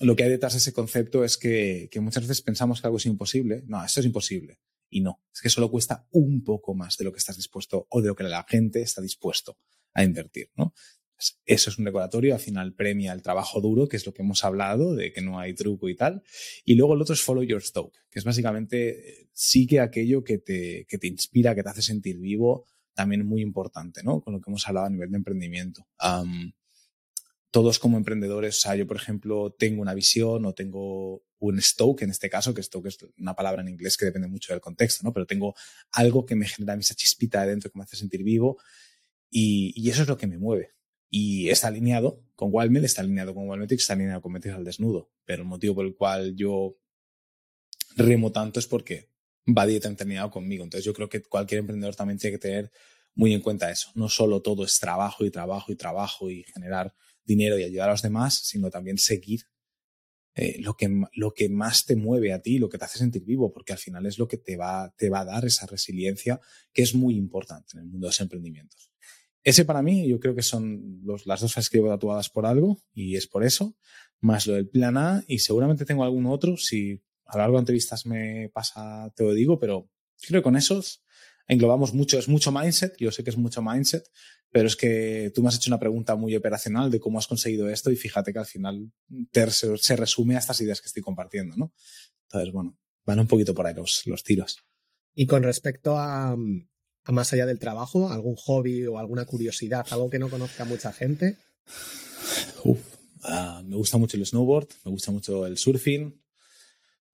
lo 0.00 0.16
que 0.16 0.24
hay 0.24 0.30
detrás 0.30 0.52
de 0.52 0.58
ese 0.58 0.72
concepto 0.72 1.24
es 1.24 1.38
que, 1.38 1.88
que, 1.90 2.00
muchas 2.00 2.24
veces 2.24 2.42
pensamos 2.42 2.80
que 2.80 2.86
algo 2.86 2.98
es 2.98 3.06
imposible. 3.06 3.62
No, 3.66 3.84
esto 3.84 4.00
es 4.00 4.06
imposible. 4.06 4.60
Y 4.90 5.00
no, 5.00 5.22
es 5.32 5.40
que 5.40 5.48
solo 5.48 5.70
cuesta 5.70 6.06
un 6.10 6.42
poco 6.42 6.74
más 6.74 6.96
de 6.98 7.04
lo 7.04 7.12
que 7.12 7.18
estás 7.18 7.36
dispuesto 7.36 7.86
o 7.88 8.02
de 8.02 8.08
lo 8.08 8.14
que 8.16 8.24
la 8.24 8.44
gente 8.48 8.82
está 8.82 9.00
dispuesto 9.00 9.56
a 9.94 10.04
invertir, 10.04 10.50
¿no? 10.56 10.74
Eso 11.44 11.68
es 11.68 11.78
un 11.78 11.84
recordatorio, 11.84 12.34
al 12.34 12.40
final 12.40 12.74
premia 12.74 13.12
el 13.12 13.22
trabajo 13.22 13.60
duro, 13.60 13.88
que 13.88 13.98
es 13.98 14.06
lo 14.06 14.14
que 14.14 14.22
hemos 14.22 14.42
hablado, 14.42 14.94
de 14.94 15.12
que 15.12 15.20
no 15.20 15.38
hay 15.38 15.54
truco 15.54 15.88
y 15.88 15.94
tal. 15.94 16.22
Y 16.64 16.74
luego 16.74 16.94
el 16.94 17.02
otro 17.02 17.14
es 17.14 17.20
Follow 17.20 17.42
Your 17.42 17.62
Stoke, 17.62 17.98
que 18.10 18.18
es 18.18 18.24
básicamente 18.24 19.28
sigue 19.32 19.80
aquello 19.80 20.24
que 20.24 20.38
te, 20.38 20.86
que 20.88 20.98
te 20.98 21.06
inspira, 21.08 21.54
que 21.54 21.62
te 21.62 21.68
hace 21.68 21.82
sentir 21.82 22.18
vivo, 22.18 22.64
también 22.94 23.26
muy 23.26 23.42
importante, 23.42 24.02
¿no? 24.02 24.20
Con 24.20 24.34
lo 24.34 24.40
que 24.40 24.50
hemos 24.50 24.66
hablado 24.68 24.86
a 24.86 24.90
nivel 24.90 25.10
de 25.10 25.16
emprendimiento. 25.16 25.86
todos 27.50 27.78
como 27.80 27.96
emprendedores, 27.96 28.58
o 28.58 28.60
sea, 28.60 28.76
yo 28.76 28.86
por 28.86 28.96
ejemplo 28.96 29.52
tengo 29.58 29.82
una 29.82 29.92
visión 29.92 30.44
o 30.46 30.54
tengo 30.54 31.24
un 31.40 31.60
stoke 31.60 32.02
en 32.02 32.10
este 32.10 32.30
caso, 32.30 32.54
que 32.54 32.62
stoke 32.62 32.86
es 32.86 32.98
una 33.18 33.34
palabra 33.34 33.62
en 33.62 33.68
inglés 33.68 33.96
que 33.96 34.04
depende 34.04 34.28
mucho 34.28 34.52
del 34.52 34.60
contexto, 34.60 35.02
¿no? 35.04 35.12
Pero 35.12 35.26
tengo 35.26 35.54
algo 35.92 36.24
que 36.24 36.36
me 36.36 36.46
genera 36.46 36.74
esa 36.74 36.94
chispita 36.94 37.42
de 37.42 37.48
dentro 37.48 37.70
que 37.70 37.78
me 37.78 37.84
hace 37.84 37.96
sentir 37.96 38.22
vivo 38.22 38.58
y, 39.30 39.72
y 39.74 39.90
eso 39.90 40.02
es 40.02 40.08
lo 40.08 40.16
que 40.16 40.26
me 40.26 40.38
mueve. 40.38 40.74
Y 41.08 41.48
está 41.48 41.68
alineado 41.68 42.22
con 42.36 42.50
Wildmail, 42.52 42.84
está 42.84 43.02
alineado 43.02 43.34
con 43.34 43.48
Wildmetrics, 43.48 43.82
está 43.82 43.94
alineado 43.94 44.22
con 44.22 44.32
Metrics 44.32 44.56
al 44.56 44.64
desnudo. 44.64 45.10
Pero 45.24 45.42
el 45.42 45.48
motivo 45.48 45.74
por 45.74 45.86
el 45.86 45.96
cual 45.96 46.36
yo 46.36 46.76
remo 47.96 48.30
tanto 48.30 48.60
es 48.60 48.66
porque 48.66 49.09
va 49.46 49.66
directamente 49.66 50.04
alineado 50.04 50.30
conmigo. 50.30 50.64
Entonces 50.64 50.84
yo 50.84 50.92
creo 50.92 51.08
que 51.08 51.22
cualquier 51.22 51.60
emprendedor 51.60 51.94
también 51.94 52.18
tiene 52.18 52.36
que 52.36 52.40
tener 52.40 52.70
muy 53.14 53.34
en 53.34 53.40
cuenta 53.40 53.70
eso. 53.70 53.90
No 53.94 54.08
solo 54.08 54.40
todo 54.42 54.64
es 54.64 54.78
trabajo 54.78 55.24
y 55.24 55.30
trabajo 55.30 55.72
y 55.72 55.76
trabajo 55.76 56.30
y 56.30 56.44
generar 56.44 56.94
dinero 57.24 57.58
y 57.58 57.64
ayudar 57.64 57.88
a 57.88 57.92
los 57.92 58.02
demás, 58.02 58.34
sino 58.34 58.70
también 58.70 58.98
seguir 58.98 59.42
eh, 60.34 60.60
lo, 60.60 60.74
que, 60.74 60.88
lo 61.14 61.32
que 61.32 61.48
más 61.48 61.84
te 61.84 61.96
mueve 61.96 62.32
a 62.32 62.40
ti, 62.40 62.58
lo 62.58 62.68
que 62.68 62.78
te 62.78 62.84
hace 62.84 62.98
sentir 62.98 63.24
vivo, 63.24 63.52
porque 63.52 63.72
al 63.72 63.78
final 63.78 64.06
es 64.06 64.18
lo 64.18 64.28
que 64.28 64.36
te 64.36 64.56
va, 64.56 64.94
te 64.96 65.10
va 65.10 65.20
a 65.20 65.24
dar 65.24 65.44
esa 65.44 65.66
resiliencia 65.66 66.40
que 66.72 66.82
es 66.82 66.94
muy 66.94 67.16
importante 67.16 67.72
en 67.74 67.80
el 67.80 67.86
mundo 67.86 68.06
de 68.06 68.08
los 68.08 68.20
emprendimientos. 68.20 68.92
Ese 69.42 69.64
para 69.64 69.82
mí, 69.82 70.06
yo 70.06 70.20
creo 70.20 70.34
que 70.34 70.42
son 70.42 71.02
las 71.24 71.40
dos 71.40 71.54
que 71.68 71.78
llevo 71.78 71.88
tatuadas 71.88 72.28
por 72.28 72.46
algo, 72.46 72.80
y 72.92 73.16
es 73.16 73.26
por 73.26 73.42
eso, 73.42 73.76
más 74.20 74.46
lo 74.46 74.54
del 74.54 74.68
plan 74.68 74.96
A, 74.96 75.24
y 75.26 75.38
seguramente 75.38 75.84
tengo 75.84 76.04
algún 76.04 76.26
otro, 76.26 76.56
si 76.56 77.02
a 77.30 77.36
lo 77.36 77.42
largo 77.42 77.56
de 77.56 77.60
entrevistas 77.60 78.06
me 78.06 78.50
pasa, 78.52 79.12
te 79.14 79.22
lo 79.22 79.32
digo, 79.32 79.58
pero 79.58 79.88
creo 80.20 80.40
que 80.40 80.44
con 80.44 80.56
esos 80.56 81.02
englobamos 81.46 81.94
mucho, 81.94 82.18
es 82.18 82.28
mucho 82.28 82.52
mindset, 82.52 82.96
yo 82.98 83.10
sé 83.10 83.24
que 83.24 83.30
es 83.30 83.36
mucho 83.36 83.62
mindset, 83.62 84.04
pero 84.50 84.66
es 84.66 84.76
que 84.76 85.32
tú 85.34 85.42
me 85.42 85.48
has 85.48 85.56
hecho 85.56 85.70
una 85.70 85.78
pregunta 85.78 86.16
muy 86.16 86.34
operacional 86.34 86.90
de 86.90 87.00
cómo 87.00 87.18
has 87.18 87.26
conseguido 87.26 87.68
esto 87.68 87.90
y 87.90 87.96
fíjate 87.96 88.32
que 88.32 88.38
al 88.38 88.46
final 88.46 88.92
te, 89.30 89.48
se, 89.50 89.96
resume 89.96 90.36
a 90.36 90.38
estas 90.38 90.60
ideas 90.60 90.80
que 90.80 90.86
estoy 90.86 91.02
compartiendo, 91.02 91.56
¿no? 91.56 91.72
Entonces, 92.24 92.52
bueno, 92.52 92.76
van 93.04 93.20
un 93.20 93.26
poquito 93.26 93.54
por 93.54 93.66
ahí 93.66 93.74
los, 93.74 94.06
los 94.06 94.22
tiros. 94.22 94.58
Y 95.14 95.26
con 95.26 95.42
respecto 95.42 95.98
a, 95.98 96.36
más 97.06 97.32
allá 97.32 97.46
del 97.46 97.58
trabajo, 97.58 98.10
algún 98.10 98.36
hobby 98.36 98.86
o 98.86 98.98
alguna 98.98 99.24
curiosidad, 99.24 99.86
algo 99.90 100.10
que 100.10 100.18
no 100.18 100.28
conozca 100.28 100.64
mucha 100.64 100.92
gente? 100.92 101.36
Ah, 103.22 103.62
me 103.64 103.76
gusta 103.76 103.98
mucho 103.98 104.16
el 104.16 104.26
snowboard, 104.26 104.68
me 104.84 104.92
gusta 104.92 105.10
mucho 105.10 105.46
el 105.46 105.58
surfing. 105.58 106.20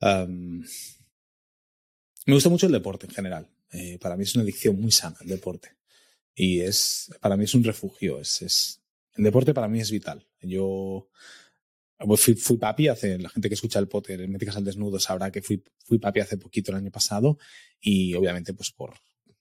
Me 0.01 0.65
gusta 2.35 2.49
mucho 2.49 2.67
el 2.67 2.73
deporte 2.73 3.07
en 3.07 3.13
general. 3.13 3.51
Eh, 3.73 3.99
para 3.99 4.17
mí 4.17 4.25
es 4.25 4.35
una 4.35 4.43
adicción 4.43 4.81
muy 4.81 4.93
sana 4.93 5.17
el 5.21 5.29
deporte. 5.29 5.77
Y 6.35 6.61
es, 6.61 7.11
para 7.21 7.37
mí 7.37 7.45
es 7.45 7.55
un 7.55 7.65
refugio. 7.65 8.19
El 8.19 9.25
deporte 9.25 9.55
para 9.55 9.69
mí 9.69 9.81
es 9.81 9.91
vital. 9.91 10.27
Yo 10.41 11.09
fui, 12.17 12.35
fui 12.35 12.59
papi 12.59 12.89
hace, 12.89 13.19
la 13.19 13.31
gente 13.31 13.49
que 13.49 13.55
escucha 13.55 13.79
el 13.79 13.89
potter, 13.89 14.21
el 14.21 14.29
Métricas 14.29 14.57
al 14.57 14.65
Desnudo, 14.65 15.01
sabrá 15.01 15.31
que 15.31 15.41
fui, 15.41 15.63
fui 15.85 15.99
papi 15.99 16.21
hace 16.21 16.37
poquito 16.37 16.71
el 16.71 16.79
año 16.79 16.91
pasado 16.91 17.39
y 17.81 18.15
obviamente 18.15 18.53
pues 18.53 18.71
por, 18.71 18.95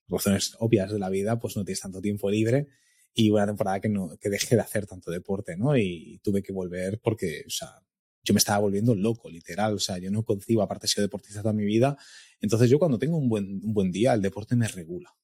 razones 0.08 0.56
obvias 0.60 0.92
de 0.92 1.00
la 1.00 1.10
vida, 1.10 1.40
pues 1.40 1.56
no 1.56 1.64
tienes 1.64 1.82
tanto 1.82 2.02
tiempo 2.02 2.30
libre 2.30 2.68
y 3.14 3.30
una 3.30 3.46
temporada 3.46 3.80
que, 3.80 3.90
no, 3.90 4.18
que 4.20 4.30
dejé 4.30 4.56
de 4.56 4.62
hacer 4.62 4.86
tanto 4.86 5.12
deporte, 5.12 5.56
¿no? 5.56 5.78
Y 5.78 6.20
tuve 6.24 6.44
que 6.44 6.52
volver 6.52 7.00
porque, 7.00 7.44
o 7.48 7.50
sea, 7.50 7.82
yo 8.26 8.34
me 8.34 8.40
estaba 8.40 8.60
volviendo 8.60 8.96
loco, 8.96 9.30
literal. 9.30 9.76
O 9.76 9.80
sea, 9.80 9.98
yo 10.00 10.12
no 10.12 10.24
concibo, 10.24 10.62
aparte 10.64 10.88
he 10.88 10.90
sido 10.90 11.04
deportista 11.04 11.42
toda 11.42 11.54
mi 11.54 11.64
vida. 11.64 11.98
Entonces 12.42 12.70
yo 12.70 12.80
cuando 12.80 12.98
tengo 12.98 13.18
un 13.18 13.30
buen, 13.30 13.62
un 13.64 13.74
buen 13.74 13.92
día, 13.92 14.14
el 14.14 14.22
deporte 14.22 14.56
me 14.56 14.68
regula. 14.68 15.16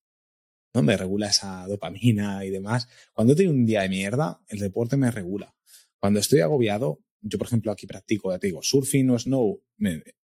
¿no? 0.73 0.83
Me 0.83 0.95
regula 0.95 1.27
esa 1.27 1.65
dopamina 1.67 2.45
y 2.45 2.51
demás. 2.51 2.87
Cuando 3.13 3.35
tengo 3.35 3.51
un 3.51 3.65
día 3.65 3.81
de 3.81 3.89
mierda, 3.89 4.39
el 4.47 4.59
deporte 4.59 4.95
me 4.95 5.11
regula. 5.11 5.53
Cuando 5.99 6.19
estoy 6.19 6.41
agobiado, 6.41 6.99
yo 7.21 7.37
por 7.37 7.47
ejemplo 7.47 7.71
aquí 7.71 7.87
practico, 7.87 8.31
ya 8.31 8.39
te 8.39 8.47
digo, 8.47 8.61
surfing 8.61 9.09
o 9.09 9.19
snow, 9.19 9.61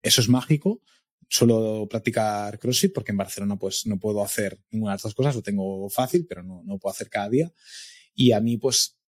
eso 0.01 0.21
es 0.21 0.29
mágico, 0.29 0.81
suelo 1.27 1.87
practicar 1.89 2.59
CrossFit 2.59 2.93
porque 2.93 3.11
en 3.11 3.17
Barcelona 3.17 3.57
pues 3.57 3.87
no 3.87 3.99
puedo 3.99 4.23
hacer 4.23 4.59
ninguna 4.69 4.93
de 4.93 4.97
estas 4.97 5.15
cosas, 5.15 5.35
lo 5.35 5.41
tengo 5.41 5.89
fácil, 5.89 6.25
pero 6.27 6.43
no, 6.43 6.61
no 6.63 6.77
puedo 6.77 6.91
hacer 6.91 7.09
cada 7.09 7.29
día. 7.29 7.51
Y 8.13 8.33
a 8.33 8.39
mí 8.39 8.57
pues 8.57 8.99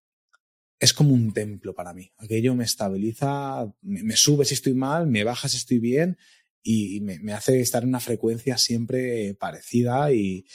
es 0.85 0.93
como 0.93 1.13
un 1.13 1.33
templo 1.33 1.73
para 1.73 1.93
mí. 1.93 2.11
Aquello 2.17 2.55
me 2.55 2.63
estabiliza, 2.63 3.65
me, 3.81 4.15
sube 4.15 4.45
si 4.45 4.53
estoy 4.53 4.73
mal, 4.73 5.07
me 5.07 5.23
baja 5.23 5.49
si 5.49 5.57
estoy 5.57 5.79
bien 5.79 6.17
y 6.61 7.01
me, 7.01 7.33
hace 7.33 7.59
estar 7.59 7.83
en 7.83 7.89
una 7.89 7.99
frecuencia 7.99 8.57
siempre 8.57 9.35
parecida 9.35 10.11
y, 10.11 10.45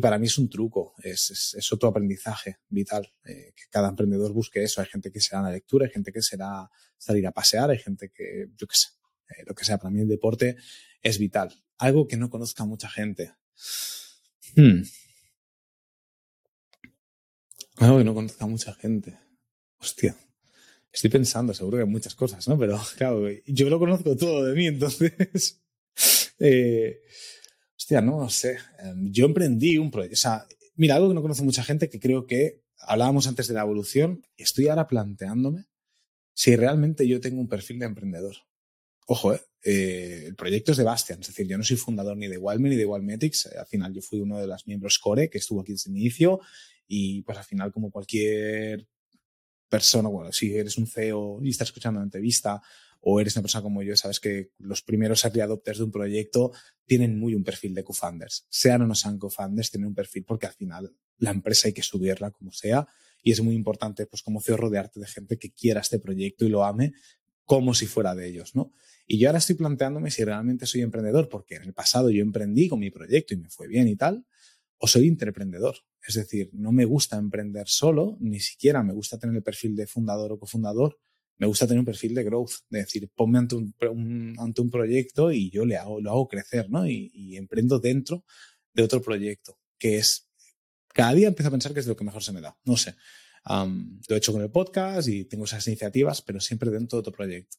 para 0.00 0.18
mí 0.18 0.26
es 0.26 0.36
un 0.36 0.50
truco, 0.50 0.94
es 1.02 1.72
otro 1.72 1.88
aprendizaje 1.88 2.58
vital, 2.68 3.10
eh, 3.24 3.54
que 3.56 3.62
cada 3.70 3.88
emprendedor 3.88 4.32
busque 4.34 4.62
eso. 4.62 4.82
Hay 4.82 4.86
gente 4.88 5.10
que 5.10 5.20
será 5.20 5.40
la 5.40 5.50
lectura, 5.50 5.86
hay 5.86 5.92
gente 5.92 6.12
que 6.12 6.20
será 6.20 6.70
salir 6.98 7.26
a 7.26 7.32
pasear, 7.32 7.70
hay 7.70 7.78
gente 7.78 8.10
que, 8.14 8.48
yo 8.56 8.66
qué 8.66 8.74
sé, 8.74 8.88
eh, 9.30 9.44
lo 9.46 9.54
que 9.54 9.64
sea, 9.64 9.78
para 9.78 9.90
mí 9.90 10.02
el 10.02 10.08
deporte 10.08 10.56
es 11.02 11.18
vital. 11.18 11.64
Algo 11.78 12.06
que 12.06 12.18
no 12.18 12.28
conozca 12.28 12.66
mucha 12.66 12.90
gente. 12.90 13.32
Hmm. 14.54 14.82
Algo 17.78 17.98
que 17.98 18.04
no 18.04 18.14
conozca 18.14 18.46
mucha 18.46 18.74
gente. 18.74 19.18
Hostia. 19.78 20.16
Estoy 20.92 21.10
pensando, 21.10 21.52
seguro 21.52 21.76
que 21.76 21.82
hay 21.84 21.88
muchas 21.88 22.14
cosas, 22.14 22.46
¿no? 22.48 22.58
Pero 22.58 22.80
claro, 22.96 23.28
yo 23.46 23.68
lo 23.68 23.78
conozco 23.78 24.16
todo 24.16 24.44
de 24.44 24.54
mí, 24.54 24.66
entonces. 24.66 25.60
eh, 26.38 27.00
hostia, 27.76 28.00
no 28.00 28.28
sé. 28.30 28.58
Em, 28.78 29.12
yo 29.12 29.26
emprendí 29.26 29.76
un 29.78 29.90
proyecto. 29.90 30.14
O 30.14 30.16
sea, 30.16 30.46
mira, 30.76 30.96
algo 30.96 31.08
que 31.08 31.14
no 31.14 31.22
conoce 31.22 31.42
mucha 31.42 31.62
gente 31.62 31.90
que 31.90 32.00
creo 32.00 32.26
que 32.26 32.62
hablábamos 32.78 33.26
antes 33.26 33.48
de 33.48 33.54
la 33.54 33.62
evolución. 33.62 34.24
Estoy 34.36 34.68
ahora 34.68 34.86
planteándome 34.86 35.66
si 36.32 36.54
realmente 36.54 37.06
yo 37.08 37.20
tengo 37.20 37.40
un 37.40 37.48
perfil 37.48 37.78
de 37.78 37.86
emprendedor. 37.86 38.36
Ojo, 39.06 39.34
eh, 39.34 39.40
eh, 39.62 40.24
el 40.26 40.36
proyecto 40.36 40.72
es 40.72 40.78
de 40.78 40.84
Bastian, 40.84 41.20
es 41.20 41.28
decir, 41.28 41.46
yo 41.46 41.56
no 41.56 41.64
soy 41.64 41.76
fundador 41.76 42.16
ni 42.16 42.28
de 42.28 42.38
Wildme 42.38 42.70
ni 42.70 42.76
de 42.76 42.86
Wildmetrics. 42.86 43.46
Eh, 43.46 43.58
al 43.58 43.66
final 43.66 43.92
yo 43.92 44.02
fui 44.02 44.20
uno 44.20 44.38
de 44.38 44.46
los 44.46 44.66
miembros 44.66 44.98
core 44.98 45.30
que 45.30 45.38
estuvo 45.38 45.60
aquí 45.60 45.72
desde 45.72 45.90
el 45.90 45.96
inicio 45.96 46.40
y 46.86 47.22
pues 47.22 47.38
al 47.38 47.44
final 47.44 47.72
como 47.72 47.90
cualquier 47.90 48.86
persona, 49.68 50.08
bueno, 50.08 50.32
si 50.32 50.54
eres 50.54 50.78
un 50.78 50.86
CEO 50.86 51.40
y 51.42 51.50
estás 51.50 51.68
escuchando 51.68 51.98
una 51.98 52.04
entrevista 52.04 52.60
o 53.00 53.20
eres 53.20 53.36
una 53.36 53.42
persona 53.42 53.62
como 53.62 53.82
yo, 53.82 53.96
sabes 53.96 54.20
que 54.20 54.50
los 54.58 54.82
primeros 54.82 55.24
early 55.24 55.40
adopters 55.40 55.78
de 55.78 55.84
un 55.84 55.92
proyecto 55.92 56.52
tienen 56.86 57.18
muy 57.18 57.34
un 57.34 57.44
perfil 57.44 57.74
de 57.74 57.84
co-founders. 57.84 58.46
Sean 58.48 58.82
o 58.82 58.86
no 58.86 58.94
sean 58.94 59.18
co-founders, 59.18 59.70
tienen 59.70 59.88
un 59.88 59.94
perfil 59.94 60.24
porque 60.24 60.46
al 60.46 60.54
final 60.54 60.92
la 61.18 61.30
empresa 61.30 61.68
hay 61.68 61.74
que 61.74 61.82
subirla 61.82 62.30
como 62.30 62.52
sea 62.52 62.86
y 63.22 63.32
es 63.32 63.40
muy 63.40 63.54
importante, 63.54 64.06
pues 64.06 64.22
como 64.22 64.40
CEO, 64.40 64.56
rodearte 64.56 65.00
de 65.00 65.06
gente 65.06 65.38
que 65.38 65.52
quiera 65.52 65.80
este 65.80 65.98
proyecto 65.98 66.44
y 66.44 66.48
lo 66.48 66.64
ame 66.64 66.92
como 67.44 67.74
si 67.74 67.86
fuera 67.86 68.14
de 68.14 68.26
ellos, 68.26 68.56
¿no? 68.56 68.72
Y 69.06 69.18
yo 69.18 69.28
ahora 69.28 69.38
estoy 69.38 69.54
planteándome 69.54 70.10
si 70.10 70.24
realmente 70.24 70.66
soy 70.66 70.82
emprendedor, 70.82 71.28
porque 71.28 71.54
en 71.54 71.62
el 71.62 71.72
pasado 71.72 72.10
yo 72.10 72.22
emprendí 72.22 72.68
con 72.68 72.80
mi 72.80 72.90
proyecto 72.90 73.34
y 73.34 73.36
me 73.36 73.48
fue 73.48 73.68
bien 73.68 73.86
y 73.86 73.94
tal, 73.94 74.26
o 74.78 74.86
soy 74.86 75.06
interemprendedor. 75.06 75.76
Es 76.06 76.14
decir, 76.14 76.50
no 76.52 76.72
me 76.72 76.84
gusta 76.84 77.16
emprender 77.16 77.68
solo, 77.68 78.16
ni 78.20 78.40
siquiera 78.40 78.82
me 78.82 78.92
gusta 78.92 79.18
tener 79.18 79.36
el 79.36 79.42
perfil 79.42 79.74
de 79.76 79.86
fundador 79.86 80.32
o 80.32 80.38
cofundador, 80.38 80.98
me 81.38 81.46
gusta 81.46 81.66
tener 81.66 81.80
un 81.80 81.86
perfil 81.86 82.14
de 82.14 82.24
growth, 82.24 82.52
de 82.70 82.80
decir, 82.80 83.10
ponme 83.14 83.38
ante 83.38 83.56
un, 83.56 84.34
ante 84.38 84.60
un 84.62 84.70
proyecto 84.70 85.32
y 85.32 85.50
yo 85.50 85.66
le 85.66 85.76
hago, 85.76 86.00
lo 86.00 86.10
hago 86.10 86.28
crecer, 86.28 86.70
¿no? 86.70 86.88
Y, 86.88 87.36
emprendo 87.36 87.78
dentro 87.78 88.24
de 88.72 88.82
otro 88.82 89.02
proyecto, 89.02 89.58
que 89.78 89.98
es, 89.98 90.30
cada 90.94 91.12
día 91.12 91.28
empiezo 91.28 91.48
a 91.48 91.50
pensar 91.50 91.74
que 91.74 91.80
es 91.80 91.86
lo 91.86 91.96
que 91.96 92.04
mejor 92.04 92.22
se 92.22 92.32
me 92.32 92.40
da, 92.40 92.56
no 92.64 92.76
sé. 92.76 92.94
lo 93.46 94.14
he 94.14 94.18
hecho 94.18 94.32
con 94.32 94.42
el 94.42 94.50
podcast 94.50 95.08
y 95.08 95.24
tengo 95.24 95.44
esas 95.44 95.66
iniciativas, 95.66 96.22
pero 96.22 96.40
siempre 96.40 96.70
dentro 96.70 96.96
de 96.96 97.00
otro 97.00 97.12
proyecto. 97.12 97.58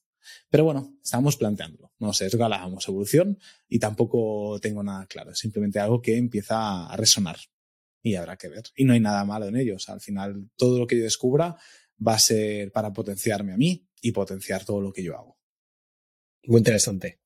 Pero 0.50 0.64
bueno, 0.64 0.98
estamos 1.04 1.38
planteándolo. 1.38 1.92
No 2.00 2.14
sé, 2.14 2.28
es 2.28 2.34
la 2.34 2.64
evolución 2.66 3.40
y 3.68 3.80
tampoco 3.80 4.60
tengo 4.62 4.84
nada 4.84 5.06
claro. 5.08 5.32
Es 5.32 5.40
simplemente 5.40 5.80
algo 5.80 6.02
que 6.02 6.18
empieza 6.18 6.88
a 6.88 6.96
resonar 6.96 7.38
y 8.02 8.16
habrá 8.16 8.38
que 8.38 8.50
ver. 8.50 8.64
Y 8.76 8.86
no 8.86 8.94
hay 8.94 9.00
nada 9.00 9.26
malo 9.26 9.48
en 9.48 9.58
ello. 9.58 9.78
al 9.88 10.02
final, 10.02 10.50
todo 10.56 10.80
lo 10.80 10.88
que 10.88 10.98
yo 10.98 11.04
descubra 11.04 11.58
va 12.06 12.14
a 12.14 12.20
ser 12.20 12.72
para 12.72 12.94
potenciarme 12.94 13.54
a 13.54 13.58
mí 13.58 13.88
y 14.02 14.12
potenciar 14.12 14.66
todo 14.66 14.82
lo 14.82 14.94
que 14.94 15.04
yo 15.04 15.18
hago. 15.18 15.38
Muy 16.44 16.60
interesante. 16.60 17.20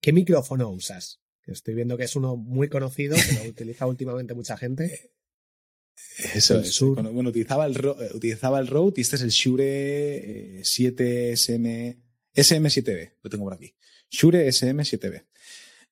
¿Qué 0.00 0.12
micrófono 0.12 0.70
usas? 0.70 1.20
Estoy 1.46 1.74
viendo 1.74 1.96
que 1.96 2.04
es 2.04 2.14
uno 2.14 2.36
muy 2.36 2.68
conocido, 2.68 3.16
que 3.16 3.44
lo 3.44 3.50
utiliza 3.50 3.86
últimamente 3.86 4.34
mucha 4.34 4.56
gente. 4.56 5.12
Eso 6.34 6.60
es. 6.60 6.80
Bueno, 6.80 7.30
utilizaba 7.30 7.66
el, 7.66 7.76
utilizaba 8.14 8.60
el 8.60 8.68
Rode 8.68 8.94
y 8.96 9.00
este 9.00 9.16
es 9.16 9.22
el 9.22 9.30
Shure 9.30 10.60
7SM 10.62 11.66
eh, 11.66 11.98
SM7B, 12.34 13.14
lo 13.22 13.30
tengo 13.30 13.44
por 13.44 13.54
aquí. 13.54 13.74
Shure 14.10 14.48
SM7B. 14.48 15.26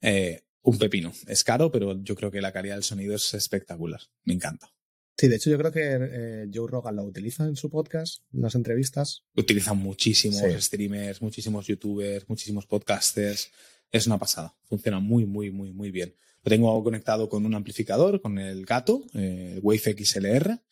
Eh, 0.00 0.42
un 0.62 0.78
pepino. 0.78 1.12
Es 1.26 1.44
caro, 1.44 1.70
pero 1.70 2.02
yo 2.02 2.14
creo 2.14 2.30
que 2.30 2.40
la 2.40 2.52
calidad 2.52 2.74
del 2.74 2.84
sonido 2.84 3.14
es 3.14 3.34
espectacular. 3.34 4.00
Me 4.24 4.34
encanta. 4.34 4.72
Sí, 5.16 5.26
de 5.26 5.36
hecho 5.36 5.50
yo 5.50 5.58
creo 5.58 5.72
que 5.72 5.80
eh, 5.82 6.48
Joe 6.52 6.70
Rogan 6.70 6.94
lo 6.94 7.02
utiliza 7.02 7.44
en 7.44 7.56
su 7.56 7.70
podcast, 7.70 8.22
en 8.32 8.42
las 8.42 8.54
entrevistas. 8.54 9.24
Utilizan 9.34 9.76
muchísimos 9.78 10.40
streamers, 10.62 11.20
muchísimos 11.20 11.66
youtubers, 11.66 12.28
muchísimos 12.28 12.66
podcasters. 12.66 13.50
Es 13.90 14.06
una 14.06 14.18
pasada. 14.18 14.54
Funciona 14.64 15.00
muy, 15.00 15.26
muy, 15.26 15.50
muy, 15.50 15.72
muy 15.72 15.90
bien. 15.90 16.14
Lo 16.44 16.50
tengo 16.50 16.84
conectado 16.84 17.28
con 17.28 17.44
un 17.46 17.54
amplificador, 17.54 18.20
con 18.20 18.38
el 18.38 18.64
gato, 18.64 19.04
eh, 19.14 19.54
el 19.54 19.60
Wave 19.60 19.96
XLR, 20.04 20.62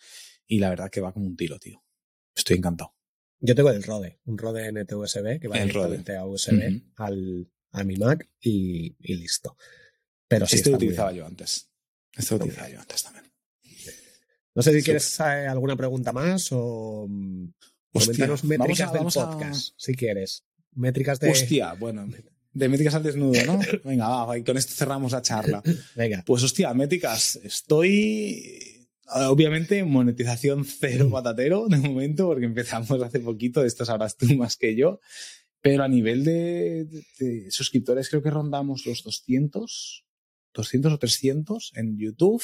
y 0.47 0.61
la 0.61 0.71
verdad 0.71 0.91
que 0.91 1.01
va 1.01 1.13
como 1.13 1.27
un 1.27 1.37
tiro, 1.37 1.59
tío. 1.59 1.83
Estoy 2.35 2.59
encantado. 2.59 2.96
Yo 3.41 3.55
tengo 3.55 3.71
el 3.71 3.83
Rode, 3.83 4.19
un 4.25 4.39
Rode 4.39 4.73
NT-USB 4.73 5.41
que 5.41 5.49
va 5.49 5.59
directamente 5.59 6.17
a 6.17 6.25
USB 6.25 6.83
al, 6.97 7.51
a 7.73 7.85
mi 7.85 7.97
Mac 7.97 8.29
y, 8.41 8.97
listo. 9.01 9.57
Pero 10.29 10.47
sí 10.47 10.57
este 10.57 10.71
lo 10.71 10.77
utilizaba 10.77 11.13
yo 11.13 11.27
antes. 11.27 11.71
Este 12.17 12.35
lo 12.35 12.45
utilizaba 12.45 12.69
yo 12.69 12.81
antes 12.81 13.03
también. 13.03 13.25
No 14.55 14.63
sé 14.63 14.73
si 14.73 14.83
quieres 14.83 15.21
eh, 15.21 15.47
alguna 15.47 15.77
pregunta 15.77 16.13
más 16.13 16.49
o 16.51 17.07
mm, 17.09 17.49
coméntanos 17.93 18.45
métricas 18.45 18.93
del 18.93 19.05
podcast, 19.05 19.75
si 19.77 19.95
quieres. 19.95 20.45
Métricas 20.73 21.21
de. 21.21 21.31
Hostia, 21.31 21.75
bueno. 21.75 22.09
De 22.53 22.69
métricas 22.71 22.95
al 22.95 23.03
desnudo, 23.03 23.45
¿no? 23.45 23.61
Venga, 23.85 24.09
va, 24.09 24.39
y 24.39 24.43
con 24.43 24.57
esto 24.57 24.73
cerramos 24.73 25.13
la 25.13 25.21
charla. 25.21 25.63
Venga. 25.95 26.23
Pues 26.27 26.43
hostia, 26.43 26.73
métricas. 26.73 27.39
Estoy. 27.43 28.76
Obviamente, 29.09 29.85
monetización 29.85 30.65
cero 30.65 31.09
patatero 31.11 31.69
de 31.69 31.79
momento, 31.79 32.27
porque 32.27 32.47
empezamos 32.47 33.03
hace 33.03 33.21
poquito, 33.21 33.65
esto 33.65 33.85
sabrás 33.85 34.17
tú 34.17 34.27
más 34.37 34.57
que 34.57 34.77
yo. 34.77 35.01
Pero 35.61 35.83
a 35.83 35.89
nivel 35.89 36.25
de, 36.25 36.87
de 37.19 37.51
suscriptores, 37.51 38.09
creo 38.09 38.23
que 38.23 38.31
rondamos 38.31 38.87
los 38.87 39.03
200, 39.03 40.05
200 40.55 40.93
o 40.93 40.99
300 40.99 41.73
en 41.75 41.99
YouTube 41.99 42.43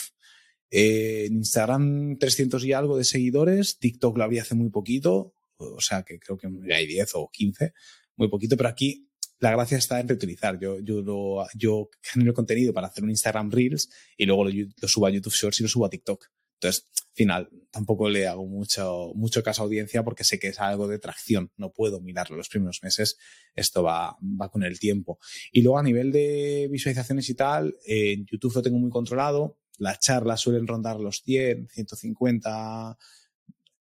eh, 0.75 1.27
en 1.27 1.37
Instagram 1.37 2.17
300 2.17 2.65
y 2.65 2.73
algo 2.73 2.97
de 2.97 3.05
seguidores, 3.05 3.79
TikTok 3.79 4.17
lo 4.17 4.25
había 4.25 4.41
hace 4.41 4.55
muy 4.55 4.71
poquito, 4.71 5.35
o 5.59 5.81
sea 5.83 6.03
que 6.03 6.19
creo 6.19 6.39
que 6.39 6.49
hay 6.73 6.87
10 6.87 7.11
o 7.17 7.29
15, 7.31 7.75
muy 8.17 8.29
poquito, 8.29 8.57
pero 8.57 8.71
aquí 8.71 9.07
la 9.39 9.51
gracia 9.51 9.77
está 9.77 10.01
en 10.01 10.09
reutilizar. 10.09 10.59
Yo, 10.59 10.81
yo, 10.81 11.03
lo, 11.03 11.47
yo 11.55 11.91
genero 12.01 12.33
contenido 12.33 12.73
para 12.73 12.87
hacer 12.87 13.05
un 13.05 13.11
Instagram 13.11 13.51
Reels 13.51 13.91
y 14.17 14.25
luego 14.25 14.45
lo, 14.45 14.89
subo 14.89 15.07
a 15.07 15.11
YouTube 15.11 15.35
Shorts 15.35 15.61
y 15.61 15.65
lo 15.65 15.69
subo 15.69 15.85
a 15.85 15.91
TikTok. 15.91 16.31
Entonces, 16.63 16.89
al 16.95 17.15
final, 17.15 17.51
tampoco 17.71 18.09
le 18.09 18.27
hago 18.27 18.47
mucho, 18.47 19.13
mucho 19.15 19.43
caso 19.43 19.63
a 19.63 19.65
audiencia 19.65 20.05
porque 20.05 20.25
sé 20.25 20.39
que 20.39 20.49
es 20.49 20.61
algo 20.61 20.87
de 20.87 20.99
tracción. 20.99 21.51
No 21.57 21.73
puedo 21.73 22.01
mirarlo 22.01 22.37
los 22.37 22.49
primeros 22.49 22.83
meses. 22.83 23.19
Esto 23.55 23.83
va, 23.83 24.17
va 24.23 24.49
con 24.49 24.63
el 24.63 24.79
tiempo. 24.79 25.19
Y 25.51 25.63
luego 25.63 25.79
a 25.79 25.83
nivel 25.83 26.13
de 26.13 26.69
visualizaciones 26.71 27.29
y 27.29 27.35
tal, 27.35 27.77
en 27.85 28.25
YouTube 28.27 28.55
lo 28.55 28.63
tengo 28.63 28.79
muy 28.79 28.91
controlado 28.91 29.59
las 29.79 29.99
charlas 29.99 30.41
suelen 30.41 30.67
rondar 30.67 31.01
los 31.01 31.23
100, 31.23 31.69
150 31.69 32.97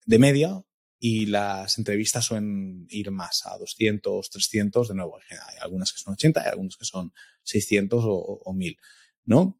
de 0.05 0.19
media 0.19 0.63
y 0.97 1.25
las 1.25 1.77
entrevistas 1.77 2.25
suelen 2.25 2.85
ir 2.89 3.11
más 3.11 3.45
a 3.45 3.57
200, 3.57 4.29
300, 4.29 4.87
de 4.87 4.95
nuevo, 4.95 5.17
hay 5.29 5.57
algunas 5.61 5.91
que 5.91 5.99
son 5.99 6.13
80 6.13 6.43
y 6.43 6.47
algunas 6.47 6.77
que 6.77 6.85
son 6.85 7.13
600 7.43 8.03
o, 8.05 8.53
1000, 8.53 8.77
¿no? 9.25 9.58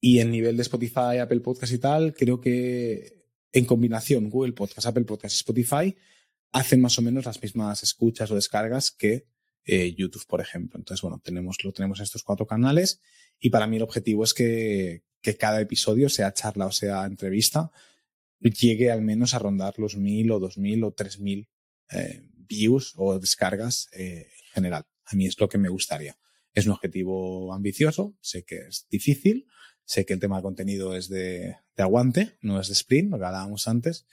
Y 0.00 0.20
en 0.20 0.30
nivel 0.30 0.56
de 0.56 0.62
Spotify, 0.62 1.18
Apple 1.20 1.40
Podcast 1.40 1.72
y 1.72 1.78
tal, 1.78 2.14
creo 2.14 2.40
que 2.40 3.26
en 3.52 3.64
combinación 3.64 4.30
Google 4.30 4.52
Podcast, 4.52 4.86
Apple 4.86 5.04
Podcast 5.04 5.34
y 5.34 5.38
Spotify 5.38 5.96
hacen 6.52 6.80
más 6.80 6.98
o 6.98 7.02
menos 7.02 7.26
las 7.26 7.42
mismas 7.42 7.82
escuchas 7.82 8.30
o 8.30 8.34
descargas 8.34 8.90
que 8.90 9.26
eh, 9.64 9.94
YouTube, 9.94 10.26
por 10.26 10.40
ejemplo. 10.40 10.78
Entonces, 10.78 11.02
bueno, 11.02 11.20
tenemos, 11.22 11.62
lo 11.64 11.72
tenemos 11.72 11.98
en 11.98 12.04
estos 12.04 12.22
cuatro 12.22 12.46
canales 12.46 13.00
y 13.38 13.50
para 13.50 13.66
mí 13.66 13.76
el 13.76 13.82
objetivo 13.82 14.24
es 14.24 14.34
que, 14.34 15.04
que 15.20 15.36
cada 15.36 15.60
episodio, 15.60 16.08
sea 16.08 16.32
charla 16.32 16.66
o 16.66 16.72
sea 16.72 17.04
entrevista, 17.04 17.70
llegue 18.40 18.90
al 18.90 19.02
menos 19.02 19.34
a 19.34 19.38
rondar 19.38 19.78
los 19.78 19.96
mil 19.96 20.30
o 20.30 20.40
dos 20.40 20.56
mil 20.56 20.82
o 20.84 20.92
tres 20.92 21.18
mil 21.20 21.48
eh, 21.90 22.22
views 22.34 22.94
o 22.96 23.18
descargas 23.18 23.88
eh, 23.92 24.28
en 24.46 24.52
general. 24.54 24.86
A 25.04 25.14
mí 25.14 25.26
es 25.26 25.38
lo 25.38 25.48
que 25.48 25.58
me 25.58 25.68
gustaría. 25.68 26.16
Es 26.54 26.66
un 26.66 26.72
objetivo 26.72 27.52
ambicioso, 27.52 28.16
sé 28.20 28.44
que 28.44 28.56
es 28.68 28.86
difícil, 28.90 29.46
sé 29.90 30.06
que 30.06 30.12
el 30.12 30.20
tema 30.20 30.36
de 30.36 30.42
contenido 30.42 30.94
es 30.94 31.08
de, 31.08 31.56
de 31.76 31.82
aguante, 31.82 32.36
no 32.42 32.60
es 32.60 32.68
de 32.68 32.74
sprint, 32.74 33.10
lo 33.10 33.18
que 33.18 33.24
hablábamos 33.24 33.66
antes, 33.66 34.06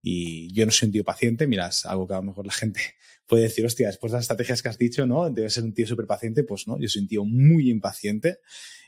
y 0.00 0.50
yo 0.54 0.64
no 0.64 0.72
soy 0.72 0.86
un 0.86 0.92
tío 0.92 1.04
paciente, 1.04 1.46
miras, 1.46 1.84
algo 1.84 2.08
que 2.08 2.14
a 2.14 2.16
lo 2.16 2.22
mejor 2.22 2.46
la 2.46 2.52
gente 2.52 2.80
puede 3.26 3.42
decir, 3.42 3.66
hostia, 3.66 3.88
después 3.88 4.10
de 4.10 4.16
las 4.16 4.24
estrategias 4.24 4.62
que 4.62 4.70
has 4.70 4.78
dicho, 4.78 5.06
¿no? 5.06 5.28
Debe 5.28 5.50
ser 5.50 5.64
un 5.64 5.74
tío 5.74 5.86
súper 5.86 6.06
paciente, 6.06 6.44
pues 6.44 6.66
no, 6.66 6.78
yo 6.80 6.88
soy 6.88 7.02
un 7.02 7.08
tío 7.08 7.24
muy 7.26 7.68
impaciente, 7.68 8.38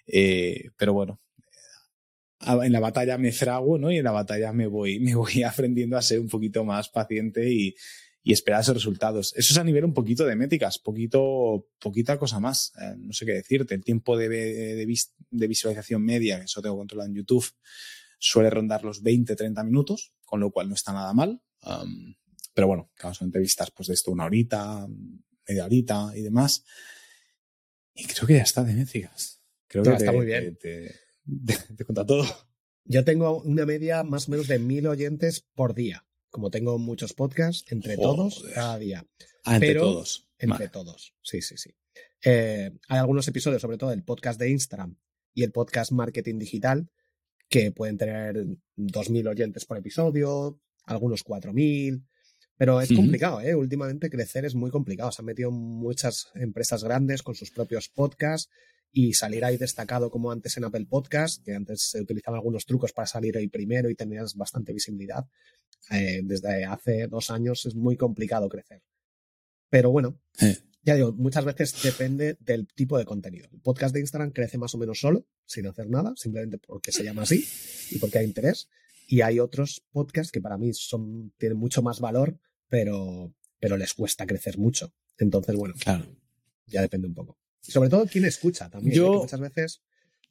eh, 0.06 0.70
pero 0.78 0.94
bueno, 0.94 1.20
en 2.40 2.72
la 2.72 2.80
batalla 2.80 3.18
me 3.18 3.32
frago, 3.32 3.76
¿no? 3.76 3.92
Y 3.92 3.98
en 3.98 4.04
la 4.04 4.12
batalla 4.12 4.50
me 4.54 4.66
voy, 4.66 4.98
me 5.00 5.14
voy 5.14 5.42
aprendiendo 5.42 5.98
a 5.98 6.02
ser 6.02 6.20
un 6.20 6.28
poquito 6.28 6.64
más 6.64 6.88
paciente 6.88 7.52
y, 7.52 7.74
y 8.22 8.32
esperar 8.32 8.60
esos 8.60 8.74
resultados. 8.74 9.32
Eso 9.36 9.52
es 9.52 9.58
a 9.58 9.64
nivel 9.64 9.84
un 9.84 9.94
poquito 9.94 10.26
de 10.26 10.36
métricas, 10.36 10.78
poquito, 10.78 11.68
poquita 11.78 12.18
cosa 12.18 12.38
más. 12.40 12.72
Eh, 12.80 12.94
no 12.98 13.12
sé 13.12 13.24
qué 13.24 13.32
decirte. 13.32 13.74
El 13.74 13.84
tiempo 13.84 14.16
de, 14.16 14.28
de, 14.28 14.86
de, 15.30 15.46
visualización 15.46 16.04
media, 16.04 16.38
que 16.38 16.44
eso 16.44 16.60
tengo 16.60 16.76
controlado 16.76 17.08
en 17.08 17.16
YouTube, 17.16 17.50
suele 18.18 18.50
rondar 18.50 18.84
los 18.84 19.02
20, 19.02 19.34
30 19.34 19.64
minutos, 19.64 20.12
con 20.24 20.40
lo 20.40 20.50
cual 20.50 20.68
no 20.68 20.74
está 20.74 20.92
nada 20.92 21.12
mal. 21.14 21.40
pero 22.54 22.66
bueno, 22.66 22.90
claro, 22.94 23.14
son 23.14 23.28
entrevistas 23.28 23.70
pues 23.70 23.88
de 23.88 23.94
esto 23.94 24.10
una 24.10 24.26
horita, 24.26 24.86
media 25.48 25.64
horita 25.64 26.12
y 26.14 26.22
demás. 26.22 26.64
Y 27.94 28.04
creo 28.04 28.26
que 28.26 28.34
ya 28.34 28.42
está 28.42 28.62
de 28.64 28.74
métricas. 28.74 29.42
Creo 29.66 29.82
que 29.82 29.94
está 29.94 30.12
muy 30.12 30.26
bien 30.26 30.58
te, 31.76 31.84
cuenta 31.84 32.04
todo. 32.04 32.24
Yo 32.84 33.04
tengo 33.04 33.42
una 33.42 33.66
media 33.66 34.02
más 34.02 34.28
o 34.28 34.32
menos 34.32 34.48
de 34.48 34.58
mil 34.58 34.86
oyentes 34.86 35.46
por 35.54 35.74
día. 35.74 36.06
Como 36.30 36.50
tengo 36.50 36.78
muchos 36.78 37.12
podcasts, 37.12 37.70
entre 37.72 37.96
todos, 37.96 38.44
cada 38.54 38.78
día. 38.78 39.06
Ah, 39.44 39.56
entre 39.56 39.74
todos. 39.74 40.28
Entre 40.38 40.68
todos, 40.68 41.14
sí, 41.22 41.42
sí, 41.42 41.56
sí. 41.56 41.74
Eh, 42.24 42.70
hay 42.88 42.98
algunos 42.98 43.26
episodios, 43.28 43.60
sobre 43.60 43.78
todo 43.78 43.92
el 43.92 44.04
podcast 44.04 44.38
de 44.38 44.50
Instagram 44.50 44.96
y 45.34 45.42
el 45.42 45.52
podcast 45.52 45.92
Marketing 45.92 46.38
Digital, 46.38 46.90
que 47.48 47.72
pueden 47.72 47.98
tener 47.98 48.36
2.000 48.76 49.28
oyentes 49.28 49.64
por 49.64 49.76
episodio, 49.76 50.60
algunos 50.84 51.24
4.000. 51.24 52.06
Pero 52.56 52.80
es 52.80 52.92
complicado, 52.92 53.40
¿eh? 53.40 53.54
Últimamente 53.54 54.10
crecer 54.10 54.44
es 54.44 54.54
muy 54.54 54.70
complicado. 54.70 55.10
Se 55.10 55.22
han 55.22 55.26
metido 55.26 55.50
muchas 55.50 56.30
empresas 56.34 56.84
grandes 56.84 57.22
con 57.22 57.34
sus 57.34 57.50
propios 57.50 57.88
podcasts 57.88 58.50
y 58.92 59.14
salir 59.14 59.44
ahí 59.44 59.56
destacado 59.56 60.10
como 60.10 60.32
antes 60.32 60.56
en 60.56 60.64
Apple 60.64 60.86
Podcast, 60.86 61.44
que 61.44 61.54
antes 61.54 61.82
se 61.82 62.00
utilizaban 62.00 62.38
algunos 62.38 62.66
trucos 62.66 62.92
para 62.92 63.06
salir 63.06 63.36
ahí 63.36 63.48
primero 63.48 63.88
y 63.88 63.94
tenías 63.94 64.34
bastante 64.34 64.72
visibilidad. 64.72 65.26
Eh, 65.90 66.20
desde 66.24 66.64
hace 66.64 67.06
dos 67.06 67.30
años 67.30 67.66
es 67.66 67.74
muy 67.74 67.96
complicado 67.96 68.48
crecer. 68.48 68.82
Pero 69.68 69.90
bueno, 69.90 70.18
ya 70.82 70.94
digo, 70.94 71.12
muchas 71.12 71.44
veces 71.44 71.74
depende 71.82 72.36
del 72.40 72.66
tipo 72.66 72.98
de 72.98 73.04
contenido. 73.04 73.48
El 73.52 73.60
podcast 73.60 73.94
de 73.94 74.00
Instagram 74.00 74.32
crece 74.32 74.58
más 74.58 74.74
o 74.74 74.78
menos 74.78 75.00
solo, 75.00 75.26
sin 75.46 75.66
hacer 75.66 75.88
nada, 75.88 76.12
simplemente 76.16 76.58
porque 76.58 76.90
se 76.90 77.04
llama 77.04 77.22
así 77.22 77.46
y 77.90 77.98
porque 77.98 78.18
hay 78.18 78.26
interés. 78.26 78.68
Y 79.06 79.22
hay 79.22 79.40
otros 79.40 79.82
podcasts 79.90 80.32
que 80.32 80.40
para 80.40 80.56
mí 80.56 80.72
son, 80.72 81.32
tienen 81.36 81.58
mucho 81.58 81.82
más 81.82 82.00
valor, 82.00 82.38
pero, 82.68 83.34
pero 83.58 83.76
les 83.76 83.94
cuesta 83.94 84.26
crecer 84.26 84.58
mucho. 84.58 84.92
Entonces, 85.18 85.54
bueno, 85.56 85.74
claro. 85.78 86.06
ya 86.66 86.80
depende 86.80 87.08
un 87.08 87.14
poco. 87.14 87.39
Y 87.66 87.72
sobre 87.72 87.88
todo 87.88 88.06
quién 88.06 88.24
escucha 88.24 88.68
también. 88.68 88.96
Yo, 88.96 89.22
muchas 89.22 89.40
veces 89.40 89.80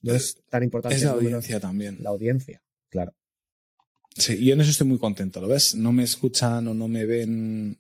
no 0.02 0.14
es 0.14 0.38
tan 0.50 0.64
importante. 0.64 0.96
Es 0.96 1.04
la 1.04 1.12
audiencia 1.12 1.60
también. 1.60 1.98
La 2.02 2.10
audiencia, 2.10 2.62
claro. 2.90 3.14
Sí, 4.16 4.44
yo 4.44 4.54
en 4.54 4.62
eso 4.62 4.72
estoy 4.72 4.88
muy 4.88 4.98
contento, 4.98 5.40
¿lo 5.40 5.48
ves? 5.48 5.76
No 5.76 5.92
me 5.92 6.04
escuchan 6.04 6.68
o 6.68 6.74
no 6.74 6.88
me 6.88 7.06
ven 7.06 7.80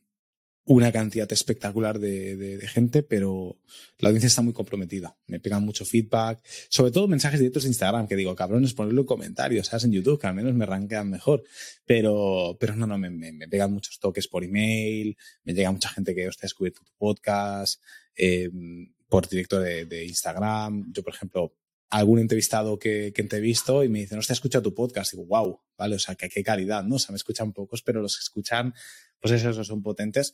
una 0.65 0.91
cantidad 0.91 1.29
espectacular 1.31 1.97
de, 1.97 2.35
de, 2.35 2.67
gente, 2.67 3.01
pero 3.01 3.57
la 3.97 4.09
audiencia 4.09 4.27
está 4.27 4.43
muy 4.43 4.53
comprometida. 4.53 5.17
Me 5.25 5.39
pegan 5.39 5.65
mucho 5.65 5.83
feedback, 5.83 6.45
sobre 6.69 6.91
todo 6.91 7.07
mensajes 7.07 7.39
directos 7.39 7.63
de 7.63 7.69
Instagram, 7.69 8.07
que 8.07 8.15
digo, 8.15 8.35
cabrones, 8.35 8.75
ponerlo 8.75 9.01
en 9.01 9.07
comentarios, 9.07 9.65
¿sabes? 9.65 9.85
En 9.85 9.91
YouTube, 9.91 10.19
que 10.19 10.27
al 10.27 10.35
menos 10.35 10.53
me 10.53 10.67
rankean 10.67 11.09
mejor. 11.09 11.43
Pero, 11.85 12.55
pero 12.59 12.75
no, 12.75 12.85
no, 12.85 12.99
me, 12.99 13.09
me, 13.09 13.47
pegan 13.47 13.73
muchos 13.73 13.97
toques 13.97 14.27
por 14.27 14.43
email, 14.43 15.17
me 15.43 15.55
llega 15.55 15.71
mucha 15.71 15.89
gente 15.89 16.13
que, 16.13 16.27
hostia, 16.27 16.45
ha 16.45 16.49
descubierto 16.49 16.81
tu 16.85 16.91
podcast, 16.99 17.81
eh, 18.15 18.51
por 19.09 19.27
directo 19.27 19.59
de, 19.59 20.05
Instagram. 20.05 20.93
Yo, 20.93 21.03
por 21.03 21.13
ejemplo, 21.13 21.55
algún 21.89 22.19
entrevistado 22.19 22.77
que, 22.77 23.11
que 23.13 23.21
entrevisto 23.21 23.83
y 23.83 23.89
me 23.89 23.99
dicen, 23.99 24.17
no 24.17 24.23
te 24.23 24.33
escuchado 24.33 24.63
tu 24.63 24.73
podcast. 24.73 25.11
Digo, 25.11 25.25
wow, 25.25 25.59
vale, 25.77 25.95
o 25.95 25.99
sea, 25.99 26.15
que 26.15 26.29
qué 26.29 26.43
calidad, 26.43 26.83
¿no? 26.83 26.95
O 26.95 26.99
sea, 26.99 27.11
me 27.11 27.17
escuchan 27.17 27.51
pocos, 27.51 27.81
pero 27.81 28.01
los 28.01 28.15
que 28.15 28.21
escuchan, 28.21 28.73
pues 29.19 29.33
esos 29.33 29.67
son 29.67 29.81
potentes. 29.81 30.33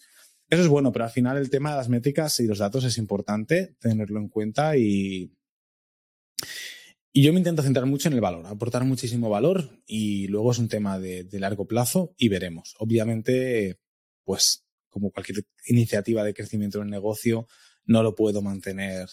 Eso 0.49 0.61
es 0.61 0.68
bueno, 0.68 0.91
pero 0.91 1.06
al 1.06 1.11
final 1.11 1.38
el 1.38 1.49
tema 1.49 1.72
de 1.72 1.77
las 1.77 1.89
métricas 1.89 2.39
y 2.39 2.45
los 2.45 2.60
datos 2.60 2.84
es 2.84 2.97
importante 2.97 3.76
tenerlo 3.80 4.19
en 4.19 4.27
cuenta 4.27 4.77
y, 4.77 5.34
y 7.11 7.23
yo 7.23 7.34
me 7.34 7.39
intento 7.39 7.64
centrar 7.64 7.88
mucho 7.88 8.10
en 8.10 8.14
el 8.14 8.22
valor, 8.22 8.45
aportar 8.45 8.84
muchísimo 8.84 9.30
valor 9.30 9.81
y 9.88 10.27
luego 10.27 10.52
es 10.52 10.60
un 10.60 10.68
tema 10.68 10.99
de, 10.99 11.23
de 11.23 11.39
largo 11.39 11.65
plazo 11.65 12.14
y 12.18 12.30
veremos. 12.30 12.76
Obviamente, 12.77 13.80
pues 14.23 14.65
como 14.89 15.11
cualquier 15.11 15.45
iniciativa 15.65 16.23
de 16.23 16.34
crecimiento 16.34 16.80
del 16.80 16.89
negocio, 16.89 17.47
no 17.86 18.03
lo 18.03 18.16
puedo 18.16 18.41
mantener 18.41 19.10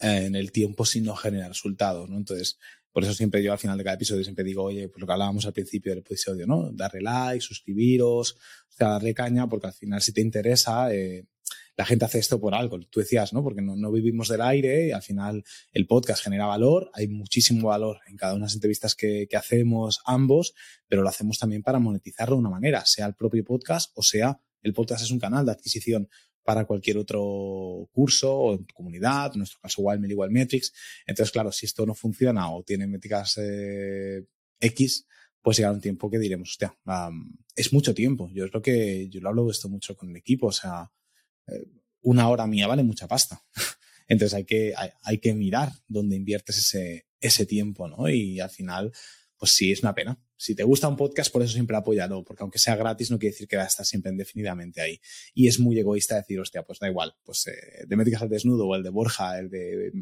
en 0.00 0.34
el 0.34 0.52
tiempo 0.52 0.84
si 0.84 1.00
no 1.00 1.14
genera 1.16 1.48
resultados, 1.48 2.08
¿no? 2.08 2.16
Entonces, 2.16 2.58
Por 2.92 3.02
eso 3.02 3.12
siempre 3.12 3.42
yo 3.42 3.50
al 3.50 3.58
final 3.58 3.76
de 3.76 3.82
cada 3.82 3.96
episodio 3.96 4.22
siempre 4.22 4.44
digo, 4.44 4.62
oye, 4.62 4.88
pues 4.88 5.00
lo 5.00 5.06
que 5.08 5.12
hablábamos 5.12 5.44
al 5.46 5.52
principio 5.52 5.90
del 5.90 5.98
episodio, 5.98 6.46
¿no? 6.46 6.70
Darle 6.72 7.00
like, 7.00 7.40
suscribiros, 7.40 8.34
o 8.34 8.72
sea, 8.76 8.88
darle 8.90 9.12
caña, 9.12 9.48
porque 9.48 9.66
al 9.66 9.72
final 9.72 10.00
si 10.00 10.12
te 10.12 10.20
interesa, 10.20 10.94
eh, 10.94 11.26
la 11.76 11.84
gente 11.84 12.04
hace 12.04 12.20
esto 12.20 12.38
por 12.38 12.54
algo. 12.54 12.78
Tú 12.78 13.00
decías, 13.00 13.32
¿no? 13.32 13.42
Porque 13.42 13.62
no, 13.62 13.74
no, 13.74 13.90
vivimos 13.90 14.28
del 14.28 14.42
aire 14.42 14.86
y 14.86 14.90
al 14.92 15.02
final 15.02 15.42
el 15.72 15.86
podcast 15.88 16.22
genera 16.22 16.46
valor, 16.46 16.90
hay 16.94 17.08
muchísimo 17.08 17.66
valor 17.68 17.98
en 18.06 18.16
cada 18.16 18.34
una 18.34 18.42
de 18.42 18.46
las 18.46 18.54
entrevistas 18.54 18.94
que, 18.94 19.26
que 19.28 19.36
hacemos 19.36 20.00
ambos, 20.06 20.54
pero 20.86 21.02
lo 21.02 21.08
hacemos 21.08 21.38
también 21.38 21.64
para 21.64 21.80
monetizarlo 21.80 22.36
de 22.36 22.40
una 22.40 22.50
manera, 22.50 22.84
sea 22.86 23.06
el 23.06 23.14
propio 23.14 23.42
podcast 23.44 23.90
o 23.94 24.04
sea 24.04 24.40
el 24.62 24.72
podcast 24.72 25.02
es 25.04 25.10
un 25.10 25.18
canal 25.18 25.44
de 25.44 25.52
adquisición 25.52 26.08
para 26.44 26.66
cualquier 26.66 26.98
otro 26.98 27.88
curso 27.92 28.32
o 28.32 28.54
en 28.54 28.66
tu 28.66 28.74
comunidad, 28.74 29.32
en 29.32 29.38
nuestro 29.38 29.60
caso 29.60 29.82
Wildmail 29.82 30.12
y 30.12 30.32
Metrics. 30.32 30.72
Entonces, 31.06 31.32
claro, 31.32 31.50
si 31.50 31.66
esto 31.66 31.86
no 31.86 31.94
funciona 31.94 32.50
o 32.50 32.62
tiene 32.62 32.86
métricas 32.86 33.38
eh, 33.38 34.24
X, 34.60 35.06
pues 35.40 35.56
llegará 35.56 35.74
un 35.74 35.80
tiempo 35.80 36.10
que 36.10 36.18
diremos, 36.18 36.50
hostia, 36.50 36.76
um, 36.86 37.34
es 37.56 37.72
mucho 37.72 37.94
tiempo. 37.94 38.30
Yo 38.32 38.44
es 38.44 38.52
lo 38.52 38.62
que, 38.62 39.08
yo 39.08 39.20
lo 39.20 39.30
hablo 39.30 39.46
de 39.46 39.52
esto 39.52 39.68
mucho 39.68 39.96
con 39.96 40.10
el 40.10 40.16
equipo, 40.16 40.48
o 40.48 40.52
sea, 40.52 40.90
eh, 41.46 41.66
una 42.02 42.28
hora 42.28 42.46
mía 42.46 42.66
vale 42.66 42.82
mucha 42.82 43.08
pasta. 43.08 43.42
Entonces 44.08 44.34
hay 44.34 44.44
que, 44.44 44.74
hay, 44.76 44.90
hay, 45.02 45.18
que 45.18 45.34
mirar 45.34 45.72
dónde 45.88 46.16
inviertes 46.16 46.58
ese, 46.58 47.06
ese 47.20 47.46
tiempo, 47.46 47.88
¿no? 47.88 48.08
Y 48.08 48.38
al 48.40 48.50
final, 48.50 48.92
pues 49.38 49.52
sí, 49.52 49.72
es 49.72 49.82
una 49.82 49.94
pena 49.94 50.18
si 50.36 50.54
te 50.54 50.64
gusta 50.64 50.88
un 50.88 50.96
podcast, 50.96 51.32
por 51.32 51.42
eso 51.42 51.52
siempre 51.52 51.76
apóyalo, 51.76 52.24
porque 52.24 52.42
aunque 52.42 52.58
sea 52.58 52.76
gratis 52.76 53.10
no 53.10 53.18
quiere 53.18 53.32
decir 53.32 53.46
que 53.46 53.56
va 53.56 53.62
a 53.62 53.66
estar 53.66 53.86
siempre 53.86 54.10
indefinidamente 54.10 54.80
ahí. 54.80 55.00
Y 55.32 55.46
es 55.48 55.60
muy 55.60 55.78
egoísta 55.78 56.16
decir, 56.16 56.40
hostia, 56.40 56.62
pues 56.64 56.78
da 56.78 56.88
igual, 56.88 57.14
pues 57.24 57.46
eh, 57.46 57.84
de 57.86 57.96
Métricas 57.96 58.22
al 58.22 58.28
Desnudo 58.28 58.66
o 58.66 58.74
el 58.74 58.82
de 58.82 58.90
Borja, 58.90 59.38
el 59.38 59.48
de 59.48 59.92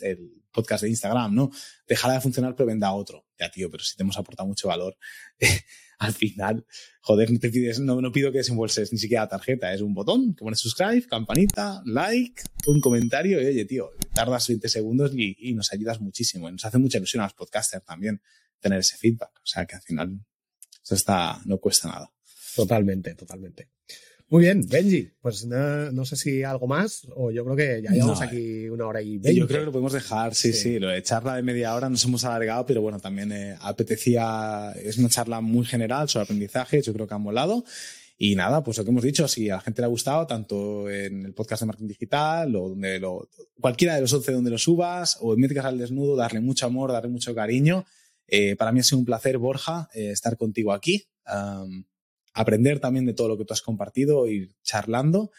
el, 0.00 0.42
podcast 0.52 0.82
de 0.82 0.90
Instagram, 0.90 1.34
¿no? 1.34 1.50
Dejará 1.86 2.14
de 2.14 2.20
funcionar 2.20 2.54
pero 2.54 2.66
venda 2.66 2.92
otro. 2.92 3.24
Ya, 3.38 3.50
tío, 3.50 3.70
pero 3.70 3.82
si 3.82 3.96
te 3.96 4.02
hemos 4.02 4.18
aportado 4.18 4.46
mucho 4.46 4.68
valor, 4.68 4.96
al 5.98 6.12
final, 6.12 6.66
joder, 7.00 7.30
no 7.30 7.38
te 7.38 7.48
pides, 7.48 7.80
no, 7.80 8.00
no 8.00 8.12
pido 8.12 8.30
que 8.30 8.38
desembolses 8.38 8.92
ni 8.92 8.98
siquiera 8.98 9.26
tarjeta, 9.26 9.72
es 9.72 9.80
un 9.80 9.94
botón 9.94 10.34
que 10.34 10.44
pones 10.44 10.60
subscribe, 10.60 11.06
campanita, 11.06 11.82
like, 11.86 12.42
un 12.66 12.80
comentario 12.80 13.40
y 13.40 13.46
oye, 13.46 13.64
tío, 13.64 13.90
tardas 14.14 14.46
20 14.46 14.68
segundos 14.68 15.12
y, 15.14 15.36
y 15.38 15.54
nos 15.54 15.72
ayudas 15.72 16.00
muchísimo. 16.00 16.48
Y 16.48 16.52
nos 16.52 16.64
hace 16.64 16.78
mucha 16.78 16.98
ilusión 16.98 17.22
a 17.22 17.26
los 17.26 17.34
podcasters 17.34 17.84
también 17.84 18.20
tener 18.62 18.78
ese 18.78 18.96
feedback. 18.96 19.32
O 19.36 19.46
sea 19.46 19.66
que 19.66 19.76
al 19.76 19.82
final 19.82 20.18
eso 20.82 20.94
está, 20.94 21.40
no 21.44 21.58
cuesta 21.58 21.88
nada. 21.88 22.10
Totalmente, 22.56 23.14
totalmente. 23.14 23.68
Muy 24.28 24.44
bien, 24.44 24.66
Benji, 24.66 25.10
pues 25.20 25.44
no, 25.44 25.92
no, 25.92 26.06
sé 26.06 26.16
si 26.16 26.42
algo 26.42 26.66
más 26.66 27.06
o 27.14 27.30
yo 27.30 27.44
creo 27.44 27.54
que 27.54 27.82
ya 27.82 27.90
llevamos 27.90 28.22
aquí 28.22 28.66
una 28.70 28.86
hora 28.86 29.02
y 29.02 29.18
veinte. 29.18 29.34
Yo 29.34 29.46
creo 29.46 29.60
que 29.60 29.66
lo 29.66 29.72
podemos 29.72 29.92
dejar, 29.92 30.34
sí, 30.34 30.54
sí, 30.54 30.78
lo 30.78 30.88
de 30.88 31.02
charla 31.02 31.36
de 31.36 31.42
media 31.42 31.74
hora 31.74 31.90
nos 31.90 32.02
hemos 32.06 32.24
alargado, 32.24 32.64
pero 32.64 32.80
bueno, 32.80 32.98
también 32.98 33.30
eh, 33.30 33.58
apetecía, 33.60 34.72
es 34.82 34.96
una 34.96 35.10
charla 35.10 35.42
muy 35.42 35.66
general 35.66 36.08
sobre 36.08 36.24
aprendizaje, 36.24 36.80
yo 36.80 36.94
creo 36.94 37.06
que 37.06 37.12
ha 37.12 37.18
molado. 37.18 37.62
Y 38.16 38.34
nada, 38.34 38.62
pues 38.62 38.78
lo 38.78 38.84
que 38.84 38.90
hemos 38.90 39.02
dicho, 39.02 39.28
si 39.28 39.50
a 39.50 39.56
la 39.56 39.60
gente 39.60 39.82
le 39.82 39.86
ha 39.86 39.88
gustado, 39.88 40.26
tanto 40.26 40.88
en 40.88 41.26
el 41.26 41.34
podcast 41.34 41.60
de 41.62 41.66
marketing 41.66 41.88
digital 41.88 42.56
o 42.56 42.70
donde 42.70 43.00
lo, 43.00 43.28
cualquiera 43.60 43.96
de 43.96 44.00
los 44.00 44.12
11 44.14 44.32
donde 44.32 44.50
lo 44.50 44.58
subas 44.58 45.18
o 45.20 45.34
en 45.34 45.40
métricas 45.40 45.66
al 45.66 45.76
desnudo, 45.76 46.16
darle 46.16 46.40
mucho 46.40 46.64
amor, 46.64 46.90
darle 46.90 47.10
mucho 47.10 47.34
cariño 47.34 47.84
eh, 48.26 48.56
para 48.56 48.72
mí 48.72 48.80
ha 48.80 48.82
sido 48.82 48.98
un 48.98 49.04
placer, 49.04 49.38
Borja, 49.38 49.88
eh, 49.94 50.10
estar 50.10 50.36
contigo 50.36 50.72
aquí, 50.72 51.08
aprender 52.34 52.80
también 52.80 53.06
de 53.06 53.14
todo 53.14 53.28
lo 53.28 53.38
que 53.38 53.44
tú 53.44 53.52
has 53.52 53.62
compartido, 53.62 54.26
ir 54.26 54.54
charlando. 54.62 55.30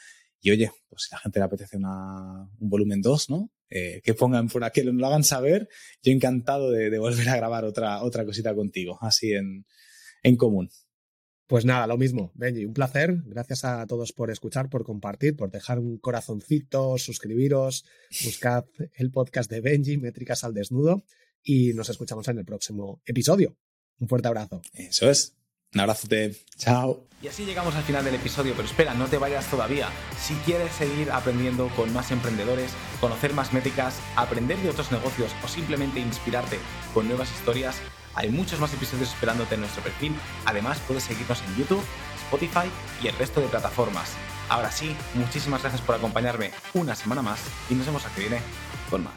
Y 0.42 0.52
oye, 0.52 0.72
pues 0.90 1.04
si 1.04 1.16
a 1.16 1.18
la 1.18 1.22
gente 1.22 1.40
le 1.40 1.46
apetece 1.46 1.78
un 1.78 2.50
volumen 2.60 3.02
2, 3.02 3.30
¿no? 3.30 3.50
Eh, 3.70 4.02
que 4.04 4.14
pongan 4.14 4.50
por 4.50 4.64
aquí, 4.64 4.82
lo 4.84 5.08
hagan 5.08 5.24
saber. 5.24 5.70
Yo 6.04 6.12
encantado 6.12 6.70
de, 6.70 6.90
de, 6.90 7.00
volver 7.00 7.28
a 7.30 7.38
grabar 7.38 7.66
otra, 7.66 8.04
otra 8.04 8.26
cosita 8.26 8.54
contigo, 8.54 8.98
así 9.02 9.32
en, 9.34 9.66
en 10.22 10.36
común. 10.36 10.70
Pues 11.48 11.66
nada, 11.66 11.88
lo 11.88 11.98
mismo, 11.98 12.32
Benji, 12.36 12.66
un 12.66 12.74
placer. 12.74 13.16
Gracias 13.26 13.64
a 13.66 13.86
todos 13.88 14.12
por 14.12 14.32
escuchar, 14.32 14.70
por 14.70 14.84
compartir, 14.84 15.36
por 15.36 15.50
dejar 15.50 15.80
un 15.80 15.98
corazoncito, 15.98 16.98
suscribiros, 16.98 17.86
buscad 18.24 18.66
el 18.96 19.12
podcast 19.12 19.50
de 19.50 19.62
Benji, 19.62 19.98
Métricas 19.98 20.44
al 20.44 20.54
Desnudo 20.54 21.04
y 21.44 21.74
nos 21.74 21.90
escuchamos 21.90 22.28
en 22.28 22.40
el 22.40 22.46
próximo 22.46 23.02
episodio. 23.06 23.56
Un 24.00 24.08
fuerte 24.08 24.28
abrazo. 24.28 24.62
Eso 24.74 25.10
es. 25.10 25.36
Un 25.74 25.82
abrazo 25.82 26.08
de 26.08 26.36
chao. 26.58 27.08
Y 27.22 27.28
así 27.28 27.46
llegamos 27.46 27.74
al 27.76 27.84
final 27.84 28.06
del 28.06 28.16
episodio, 28.16 28.54
pero 28.56 28.68
espera, 28.68 28.94
no 28.94 29.08
te 29.08 29.18
vayas 29.18 29.50
todavía. 29.50 29.90
Si 30.20 30.34
quieres 30.46 30.72
seguir 30.74 31.10
aprendiendo 31.12 31.70
con 31.76 31.92
más 31.94 32.12
emprendedores, 32.12 32.72
conocer 33.00 33.34
más 33.34 33.54
métricas, 33.54 34.00
aprender 34.16 34.58
de 34.60 34.70
otros 34.70 34.92
negocios 34.92 35.32
o 35.44 35.48
simplemente 35.48 36.00
inspirarte 36.00 36.60
con 36.94 37.08
nuevas 37.08 37.32
historias, 37.32 37.78
hay 38.14 38.30
muchos 38.30 38.60
más 38.60 38.74
episodios 38.74 39.10
esperándote 39.10 39.56
en 39.56 39.62
nuestro 39.62 39.82
perfil. 39.82 40.14
Además, 40.46 40.80
puedes 40.86 41.04
seguirnos 41.04 41.42
en 41.42 41.56
YouTube, 41.56 41.84
Spotify 42.26 42.70
y 43.02 43.08
el 43.08 43.16
resto 43.16 43.42
de 43.42 43.48
plataformas. 43.48 44.12
Ahora 44.50 44.72
sí, 44.72 44.96
muchísimas 45.16 45.62
gracias 45.62 45.82
por 45.82 45.96
acompañarme 45.96 46.52
una 46.74 46.96
semana 46.96 47.22
más 47.22 47.40
y 47.70 47.74
nos 47.74 47.86
vemos 47.86 48.06
aquí 48.06 48.22
viene 48.22 48.40
con 48.90 49.04
más. 49.04 49.14